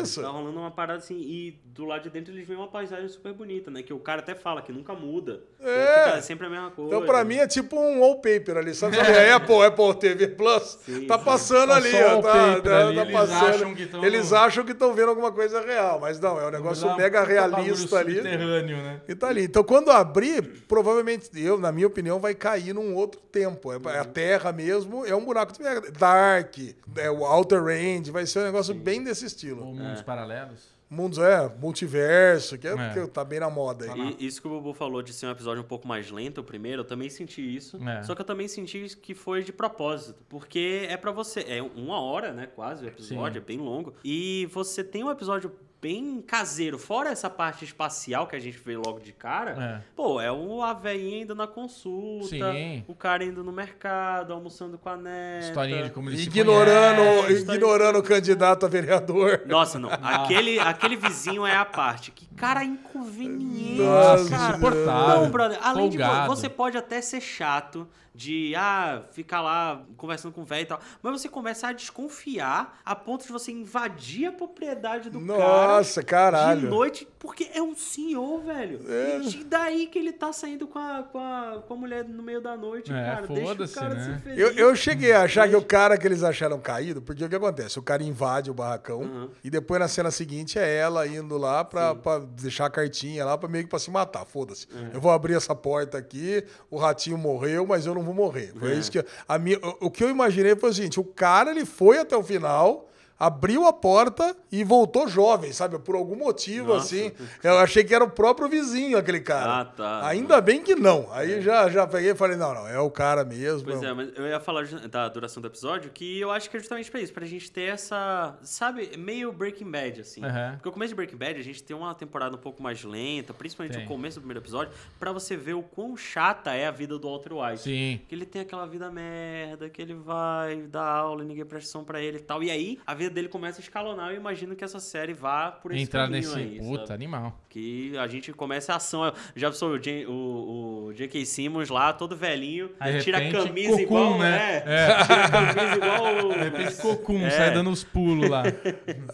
Isso. 0.00 0.22
Tá 0.22 0.28
rolando 0.28 0.58
uma 0.58 0.70
parada 0.70 0.98
assim, 0.98 1.16
e 1.18 1.60
do 1.64 1.84
lado 1.84 2.02
de 2.04 2.10
dentro 2.10 2.32
eles 2.32 2.46
veem 2.46 2.58
uma 2.58 2.68
paisagem 2.68 3.08
super 3.08 3.32
bonita, 3.32 3.70
né? 3.70 3.82
Que 3.82 3.92
o 3.92 3.98
cara 3.98 4.20
até 4.20 4.34
fala 4.34 4.62
que 4.62 4.72
nunca 4.72 4.94
muda. 4.94 5.42
É. 5.60 6.04
Fica 6.06 6.22
sempre 6.22 6.46
a 6.46 6.50
mesma 6.50 6.70
coisa. 6.70 6.94
Então, 6.94 7.06
pra 7.06 7.24
mim, 7.24 7.36
é 7.36 7.46
tipo 7.46 7.78
um 7.78 8.00
wallpaper 8.00 8.56
ali. 8.56 8.74
Sabe, 8.74 8.98
a 8.98 9.36
Apple, 9.36 9.62
Apple 9.64 9.94
TV 9.98 10.28
Plus? 10.28 10.78
Sim, 10.84 11.06
tá 11.06 11.18
sim. 11.18 11.24
passando 11.24 11.68
Tá 11.70 11.76
ali, 11.76 11.94
ó. 11.94 12.20
Tá, 12.22 12.32
wallpaper 12.38 12.62
tá- 12.62 12.86
ali, 12.86 12.96
tá 12.96 13.02
eles 13.02 13.12
passando. 13.12 13.48
acham 13.48 13.74
que 13.74 13.86
tão- 13.86 14.04
Eles 14.04 14.32
acham 14.32 14.64
que 14.64 14.72
estão 14.72 14.94
vendo 14.94 15.08
alguma 15.10 15.32
coisa 15.32 15.60
real, 15.60 15.98
mas 16.00 16.20
não, 16.20 16.40
é 16.40 16.46
um 16.46 16.50
negócio 16.50 16.94
mega 16.96 17.22
um 17.22 17.26
realista 17.26 17.98
ali. 17.98 18.14
subterrâneo, 18.16 18.76
né? 18.76 19.00
E 19.08 19.14
tá 19.14 19.28
ali. 19.28 19.42
Então, 19.44 19.62
quando 19.64 19.90
abrir, 19.90 20.45
provavelmente, 20.68 21.30
eu, 21.34 21.58
na 21.58 21.70
minha 21.72 21.86
opinião, 21.86 22.18
vai 22.18 22.34
cair 22.34 22.72
num 22.74 22.94
outro 22.94 23.20
tempo. 23.20 23.72
É, 23.72 23.76
é 23.94 23.98
a 23.98 24.04
Terra 24.04 24.52
mesmo, 24.52 25.04
é 25.04 25.14
um 25.14 25.24
buraco 25.24 25.52
de 25.52 25.62
merda. 25.62 25.90
Dark, 25.90 26.56
é 26.96 27.10
o 27.10 27.24
Outer 27.24 27.62
Range, 27.62 28.10
vai 28.10 28.26
ser 28.26 28.40
um 28.40 28.44
negócio 28.44 28.74
bem 28.74 29.02
desse 29.02 29.26
estilo. 29.26 29.64
Ou 29.66 29.74
mundos 29.74 30.02
paralelos. 30.02 30.76
Mundos, 30.88 31.18
é, 31.18 31.52
multiverso, 31.58 32.56
que, 32.56 32.68
é, 32.68 32.72
É. 32.72 32.90
que 32.90 33.06
tá 33.08 33.24
bem 33.24 33.40
na 33.40 33.50
moda 33.50 33.92
aí. 33.92 34.16
E 34.20 34.26
isso 34.26 34.40
que 34.40 34.46
o 34.46 34.50
Bobo 34.52 34.72
falou 34.72 35.02
de 35.02 35.12
ser 35.12 35.26
um 35.26 35.30
episódio 35.32 35.60
um 35.62 35.66
pouco 35.66 35.86
mais 35.86 36.12
lento, 36.12 36.40
o 36.40 36.44
primeiro, 36.44 36.82
eu 36.82 36.84
também 36.84 37.10
senti 37.10 37.42
isso. 37.42 37.76
É. 37.88 38.04
Só 38.04 38.14
que 38.14 38.20
eu 38.20 38.24
também 38.24 38.46
senti 38.46 38.96
que 39.02 39.12
foi 39.12 39.42
de 39.42 39.52
propósito. 39.52 40.14
Porque 40.28 40.86
é 40.88 40.96
pra 40.96 41.10
você. 41.10 41.40
É 41.40 41.60
uma 41.60 42.00
hora, 42.00 42.32
né? 42.32 42.46
Quase 42.46 42.84
o 42.84 42.88
episódio, 42.88 43.40
Sim. 43.40 43.44
é 43.44 43.48
bem 43.48 43.58
longo. 43.58 43.94
E 44.04 44.46
você 44.52 44.84
tem 44.84 45.02
um 45.02 45.10
episódio 45.10 45.50
bem 45.80 46.20
caseiro. 46.22 46.78
Fora 46.78 47.10
essa 47.10 47.28
parte 47.30 47.64
espacial 47.64 48.26
que 48.26 48.34
a 48.34 48.38
gente 48.38 48.58
vê 48.58 48.76
logo 48.76 48.98
de 49.00 49.12
cara. 49.12 49.80
É. 49.82 49.82
Pô, 49.94 50.20
é 50.20 50.32
o 50.32 50.62
a 50.62 50.72
velhinha 50.72 51.22
indo 51.22 51.34
na 51.34 51.46
consulta. 51.46 52.26
Sim. 52.52 52.84
O 52.88 52.94
cara 52.94 53.24
indo 53.24 53.44
no 53.44 53.52
mercado, 53.52 54.32
almoçando 54.32 54.78
com 54.78 54.88
a 54.88 54.96
neta. 54.96 55.46
Historinha 55.46 55.84
de 55.84 55.90
como 55.90 56.08
eles 56.10 56.20
se 56.20 56.26
Ignorando, 56.28 57.22
conhecem. 57.24 57.54
ignorando 57.54 57.98
o 57.98 58.02
candidato 58.02 58.66
a 58.66 58.68
vereador. 58.68 59.42
Nossa, 59.46 59.78
não. 59.78 59.90
Aquele, 59.90 60.58
aquele 60.58 60.96
vizinho 60.96 61.46
é 61.46 61.56
a 61.56 61.64
parte. 61.64 62.10
Que 62.10 62.26
cara 62.34 62.64
inconveniente, 62.64 63.80
Nossa, 63.82 64.28
cara. 64.30 64.50
insuportável. 64.56 65.22
Não, 65.22 65.30
brother. 65.30 65.58
Além 65.62 65.88
de 65.88 65.98
Folgado. 65.98 66.26
você 66.26 66.48
pode 66.48 66.76
até 66.76 67.00
ser 67.00 67.20
chato 67.20 67.86
de 68.16 68.54
ah, 68.56 69.02
ficar 69.12 69.42
lá 69.42 69.82
conversando 69.96 70.32
com 70.32 70.40
o 70.40 70.44
velho 70.44 70.62
e 70.62 70.66
tal, 70.66 70.80
mas 71.02 71.20
você 71.20 71.28
começa 71.28 71.68
a 71.68 71.72
desconfiar 71.72 72.80
a 72.84 72.94
ponto 72.94 73.26
de 73.26 73.32
você 73.32 73.52
invadir 73.52 74.26
a 74.26 74.32
propriedade 74.32 75.10
do 75.10 75.20
Nossa, 75.20 76.02
cara 76.02 76.16
caralho. 76.38 76.60
de 76.60 76.66
noite, 76.66 77.08
porque 77.26 77.48
é 77.52 77.60
um 77.60 77.74
senhor, 77.74 78.40
velho. 78.42 78.80
É. 78.88 79.18
E 79.20 79.44
daí 79.44 79.86
que 79.86 79.98
ele 79.98 80.12
tá 80.12 80.32
saindo 80.32 80.66
com 80.66 80.78
a, 80.78 81.02
com 81.02 81.18
a, 81.18 81.62
com 81.66 81.74
a 81.74 81.76
mulher 81.76 82.04
no 82.04 82.22
meio 82.22 82.40
da 82.40 82.56
noite, 82.56 82.92
É, 82.92 82.94
cara. 82.94 83.26
Deixa 83.26 83.52
o 83.52 83.68
cara 83.68 83.94
né? 83.94 84.04
ser 84.04 84.20
feliz. 84.22 84.38
Eu, 84.38 84.50
eu 84.52 84.76
cheguei 84.76 85.12
a 85.12 85.22
achar 85.22 85.48
que 85.48 85.56
o 85.56 85.62
cara 85.64 85.98
que 85.98 86.06
eles 86.06 86.22
acharam 86.22 86.58
caído, 86.58 87.02
porque 87.02 87.24
o 87.24 87.28
que 87.28 87.34
acontece? 87.36 87.78
O 87.78 87.82
cara 87.82 88.02
invade 88.02 88.50
o 88.50 88.54
barracão 88.54 89.00
Uhum. 89.00 89.28
e 89.44 89.50
depois 89.50 89.78
na 89.80 89.88
cena 89.88 90.10
seguinte 90.10 90.58
é 90.58 90.76
ela 90.76 91.06
indo 91.06 91.36
lá 91.36 91.64
pra, 91.64 91.94
pra 91.94 92.18
deixar 92.20 92.66
a 92.66 92.70
cartinha 92.70 93.24
lá 93.24 93.36
pra 93.36 93.48
meio 93.48 93.64
que 93.64 93.70
pra 93.70 93.78
se 93.78 93.90
matar. 93.90 94.24
Foda-se. 94.24 94.66
Uhum. 94.72 94.90
Eu 94.94 95.00
vou 95.00 95.10
abrir 95.10 95.34
essa 95.34 95.54
porta 95.54 95.98
aqui, 95.98 96.44
o 96.70 96.76
ratinho 96.78 97.18
morreu, 97.18 97.66
mas 97.66 97.84
eu 97.86 97.94
não 97.94 98.02
vou 98.02 98.14
morrer. 98.14 98.52
Foi 98.58 98.72
É. 98.72 98.74
isso 98.74 98.90
que. 98.92 99.04
A 99.28 99.38
minha, 99.38 99.58
o, 99.58 99.86
o 99.86 99.90
que 99.90 100.04
eu 100.04 100.08
imaginei 100.10 100.54
foi 100.56 100.70
o 100.70 100.72
seguinte: 100.74 101.00
o 101.00 101.04
cara 101.04 101.50
ele 101.50 101.64
foi 101.64 101.98
até 101.98 102.16
o 102.16 102.22
final. 102.22 102.85
Abriu 103.18 103.66
a 103.66 103.72
porta 103.72 104.36
e 104.50 104.62
voltou 104.62 105.08
jovem, 105.08 105.52
sabe? 105.52 105.78
Por 105.78 105.94
algum 105.94 106.16
motivo, 106.16 106.74
Nossa. 106.74 106.94
assim. 106.94 107.12
Eu 107.42 107.58
achei 107.58 107.82
que 107.82 107.94
era 107.94 108.04
o 108.04 108.10
próprio 108.10 108.48
vizinho, 108.48 108.98
aquele 108.98 109.20
cara. 109.20 109.60
Ah, 109.60 109.64
tá. 109.64 110.06
Ainda 110.06 110.40
bem 110.40 110.62
que 110.62 110.74
não. 110.74 111.08
Aí 111.12 111.40
já, 111.40 111.68
já 111.68 111.86
peguei 111.86 112.10
e 112.10 112.14
falei, 112.14 112.36
não, 112.36 112.54
não, 112.54 112.68
é 112.68 112.78
o 112.78 112.90
cara 112.90 113.24
mesmo. 113.24 113.64
Pois 113.64 113.82
é, 113.82 113.92
mas 113.92 114.10
eu 114.16 114.26
ia 114.26 114.40
falar 114.40 114.66
da 114.66 115.08
duração 115.08 115.40
do 115.40 115.48
episódio, 115.48 115.90
que 115.90 116.20
eu 116.20 116.30
acho 116.30 116.50
que 116.50 116.56
é 116.56 116.60
justamente 116.60 116.90
pra 116.90 117.00
isso, 117.00 117.12
pra 117.12 117.24
gente 117.26 117.50
ter 117.50 117.70
essa, 117.70 118.36
sabe, 118.42 118.96
meio 118.96 119.32
Breaking 119.32 119.70
Bad, 119.70 120.00
assim. 120.00 120.24
Aham. 120.24 120.52
Porque 120.54 120.68
o 120.68 120.72
começo 120.72 120.90
de 120.90 120.94
Breaking 120.96 121.16
Bad, 121.16 121.40
a 121.40 121.42
gente 121.44 121.62
tem 121.62 121.76
uma 121.76 121.94
temporada 121.94 122.36
um 122.36 122.40
pouco 122.40 122.62
mais 122.62 122.84
lenta, 122.84 123.32
principalmente 123.32 123.76
Tem. 123.76 123.84
o 123.84 123.88
começo 123.88 124.18
do 124.18 124.20
primeiro 124.22 124.40
episódio, 124.40 124.72
pra 124.98 125.12
você 125.12 125.36
ver 125.36 125.54
o 125.54 125.62
quão 125.62 125.96
chata 125.96 126.52
é 126.52 126.66
a 126.66 126.70
vida 126.70 126.98
do 126.98 127.08
Walter 127.08 127.32
White. 127.32 127.62
Sim. 127.62 128.00
Que 128.08 128.14
ele 128.14 128.26
tem 128.26 128.42
aquela 128.42 128.66
vida 128.66 128.90
merda, 128.90 129.68
que 129.68 129.80
ele 129.80 129.94
vai 129.94 130.62
dar 130.62 130.86
aula 130.86 131.22
e 131.22 131.26
ninguém 131.26 131.44
presta 131.44 131.66
atenção 131.66 131.84
pra 131.84 132.00
ele 132.00 132.18
e 132.18 132.20
tal. 132.22 132.42
E 132.42 132.50
aí, 132.50 132.78
a 132.86 132.94
vida 132.94 133.05
dele 133.10 133.28
começa 133.28 133.60
a 133.60 133.62
escalonar. 133.62 134.10
Eu 134.10 134.16
imagino 134.16 134.54
que 134.56 134.64
essa 134.64 134.78
série 134.80 135.12
vá 135.12 135.50
por 135.50 135.72
esse 135.72 135.82
Entrar 135.82 136.06
caminho 136.06 136.22
nesse. 136.22 136.38
aí, 136.38 136.58
Puta, 136.60 136.86
sabe? 136.88 136.94
animal. 136.94 137.40
Que 137.48 137.96
a 137.98 138.06
gente 138.06 138.32
começa 138.32 138.72
a 138.72 138.76
ação. 138.76 139.12
Já 139.34 139.50
sou 139.52 139.70
o, 139.70 139.78
J- 139.78 140.06
o, 140.06 140.86
o 140.88 140.92
J.K. 140.94 141.24
Simmons 141.24 141.68
lá, 141.68 141.92
todo 141.92 142.14
velhinho. 142.16 142.70
Aí, 142.78 143.00
tira 143.02 143.18
a 143.18 143.30
camisa 143.32 143.70
Cocum, 143.70 143.82
igual, 143.82 144.18
né? 144.18 144.30
né? 144.30 144.62
É. 144.66 145.02
Tira 145.04 145.24
a 145.24 145.54
camisa 145.54 145.76
igual 145.76 146.26
o... 146.26 146.32
De 146.32 146.38
repente, 146.38 146.76
Cocum, 146.82 147.20
É. 147.26 147.30
sai 147.30 147.52
dando 147.54 147.70
os 147.70 147.82
pulos 147.84 148.28
lá. 148.28 148.42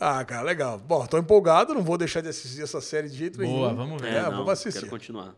Ah, 0.01 0.25
cara, 0.25 0.43
legal. 0.43 0.79
Bom, 0.79 1.07
tô 1.07 1.17
empolgado, 1.19 1.75
não 1.75 1.83
vou 1.83 1.97
deixar 1.97 2.21
de 2.21 2.29
assistir 2.29 2.63
essa 2.63 2.81
série 2.81 3.09
de 3.09 3.17
jeito 3.17 3.41
nenhum. 3.41 3.55
Boa, 3.59 3.75
vamos 3.75 4.01
ver. 4.03 4.13
É, 4.13 4.17
É, 4.17 4.23
não, 4.23 4.31
vamos 4.33 4.49
assistir. 4.51 4.81
Quero 4.81 4.91
continuar. 4.91 5.35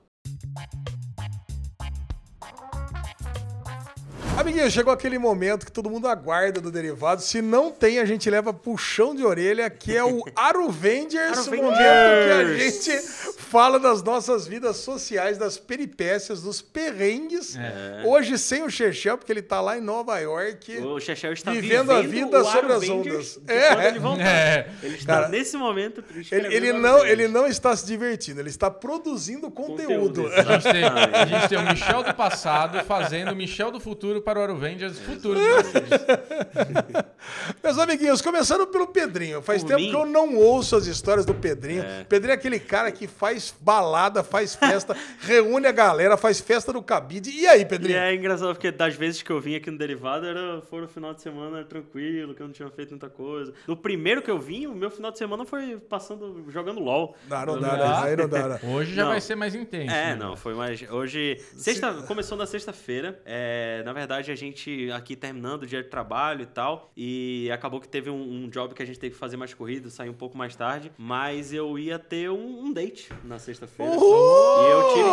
Amiguinho, 4.45 4.71
chegou 4.71 4.93
aquele 4.93 5.19
momento 5.19 5.65
que 5.65 5.73
todo 5.73 5.89
mundo 5.89 6.07
aguarda 6.07 6.61
do 6.61 6.71
derivado. 6.71 7.23
Se 7.23 7.41
não 7.41 7.71
tem, 7.71 7.99
a 7.99 8.05
gente 8.05 8.29
leva 8.29 8.53
puxão 8.53 9.15
de 9.15 9.25
orelha, 9.25 9.71
que 9.71 9.97
é 9.97 10.05
o 10.05 10.23
Aruvengers, 10.37 11.47
o 11.47 11.57
momento 11.57 11.73
que 11.73 12.31
a 12.31 12.55
gente 12.59 12.91
fala 13.39 13.81
das 13.81 14.03
nossas 14.03 14.47
vidas 14.47 14.77
sociais, 14.77 15.39
das 15.39 15.57
peripécias, 15.57 16.43
dos 16.43 16.61
perrengues. 16.61 17.57
É. 17.57 18.03
Hoje 18.05 18.37
sem 18.37 18.63
o 18.63 18.69
Chechel, 18.69 19.17
porque 19.17 19.33
ele 19.33 19.41
tá 19.41 19.63
lá 19.63 19.79
em 19.79 19.81
Nova 19.81 20.19
York. 20.19 20.77
O 20.79 21.01
Chechel 21.01 21.33
está 21.33 21.51
Vivendo 21.51 21.91
a 21.93 22.03
vida 22.03 22.43
o 22.43 22.45
sobre 22.45 22.73
as 22.75 22.87
ondas. 22.87 23.41
É. 23.49 23.89
ele. 23.89 23.99
É. 24.21 24.69
Ele 24.83 24.97
está 24.97 25.15
Cara, 25.15 25.29
nesse 25.29 25.57
momento 25.57 26.05
Ele, 26.31 26.55
ele 26.55 26.73
não, 26.75 27.07
ele 27.07 27.29
não 27.29 27.47
está 27.47 27.75
se 27.75 27.87
divertindo, 27.87 28.41
ele 28.41 28.51
está 28.51 28.71
produzindo 28.71 29.51
conteúdo. 29.51 30.25
Conteúdo, 30.25 30.35
A 30.35 30.59
gente, 30.59 30.71
tem, 30.71 30.85
a 30.85 31.25
gente 31.25 31.49
tem 31.49 31.59
o 31.59 31.63
Michel 31.63 32.03
do 32.03 32.13
passado 32.13 32.85
fazendo 32.85 33.33
o 33.33 33.37
Michel 33.37 33.71
do 33.71 33.81
futuro 33.81 34.21
para 34.21 34.34
o 34.39 34.43
Aruvengers 34.43 34.99
futuro. 34.99 35.39
de 35.39 35.47
vocês. 35.49 35.85
Meus 37.63 37.79
amiguinhos, 37.79 38.21
começando 38.21 38.67
pelo 38.67 38.87
Pedrinho. 38.89 39.41
Faz 39.43 39.63
Por 39.63 39.69
tempo 39.69 39.81
mim? 39.81 39.91
que 39.91 39.97
eu 39.97 40.07
não 40.07 40.37
ouço 40.37 40.77
as 40.77 40.87
histórias 40.87 41.25
do 41.25 41.35
Pedrinho. 41.35 41.83
É. 41.83 42.05
Pedrinho 42.05 42.33
é 42.33 42.35
aquele 42.35 42.59
cara 42.61 42.93
que 42.93 43.07
faz 43.07 43.55
balada, 43.61 44.23
faz 44.23 44.55
festa, 44.55 44.97
reúne 45.21 45.67
a 45.67 45.73
galera, 45.73 46.17
faz 46.17 46.41
festa 46.41 46.73
no 46.73 46.83
cabide. 46.83 47.31
E 47.31 47.47
aí, 47.47 47.63
E 47.63 47.65
Pedrinho? 47.65 47.99
é 47.99 48.15
engraçado 48.15 48.49
porque 48.55 48.71
das 48.71 48.95
vezes 48.95 49.23
que 49.23 49.31
eu 49.31 49.41
vim 49.41 49.55
aqui 49.57 49.71
no 49.71 49.79
Derivado 49.79 50.27
era, 50.27 50.61
foi 50.63 50.81
no 50.83 50.89
final 50.89 51.15
de 51.15 51.23
semana 51.23 51.65
tranquilo, 51.65 52.35
que 52.35 52.43
eu 52.43 52.47
não 52.47 52.53
tinha 52.53 52.69
feito 52.71 52.91
muita 52.91 53.09
coisa. 53.09 53.53
No 53.67 53.77
primeiro 53.77 54.21
que 54.23 54.31
eu 54.31 54.39
vim, 54.39 54.67
o 54.67 54.75
meu 54.75 54.91
final 54.91 55.11
de 55.11 55.19
semana 55.19 55.45
foi 55.47 55.77
passando, 55.89 56.45
jogando 56.51 56.81
LOL. 56.81 57.17
Não, 57.29 57.47
não 57.47 57.61
dá, 57.61 57.77
não, 57.77 58.03
aí 58.05 58.17
não 58.17 58.29
dá. 58.29 58.59
não. 58.63 58.75
Hoje 58.75 58.95
já 58.95 59.03
Não. 59.05 59.11
vai 59.11 59.21
ser 59.21 59.35
mais 59.35 59.55
intenso. 59.55 59.95
É, 59.95 60.11
né? 60.11 60.17
não, 60.17 60.37
foi 60.37 60.55
mais. 60.55 60.83
Hoje. 60.91 61.39
Sexta, 61.57 61.93
começou 62.07 62.37
na 62.37 62.47
sexta-feira. 62.47 63.21
É, 63.25 63.83
na 63.85 63.93
verdade, 63.93 64.24
a 64.33 64.35
gente 64.37 64.91
aqui 64.93 65.15
terminando 65.17 65.63
o 65.63 65.67
dia 65.67 65.83
de 65.83 65.89
trabalho 65.89 66.43
e 66.43 66.47
tal. 66.47 66.91
E 66.97 67.51
acabou 67.53 67.81
que 67.81 67.89
teve 67.89 68.11
um, 68.11 68.45
um 68.45 68.49
job 68.49 68.75
que 68.75 68.83
a 68.83 68.87
gente 68.87 68.99
teve 68.99 69.15
que 69.15 69.19
fazer 69.19 69.37
mais 69.37 69.53
corrido, 69.55 69.91
sair 69.91 70.09
um 70.11 70.15
pouco 70.15 70.37
mais 70.37 70.55
tarde. 70.57 70.91
Mas 70.99 71.53
eu 71.53 71.79
ia 71.79 71.99
ter 71.99 72.31
um, 72.31 72.65
um 72.67 72.73
date 72.73 73.09
na 73.25 73.39
sexta-feira. 73.39 73.93
E 73.93 74.71
eu 74.71 74.89
tive. 74.95 75.05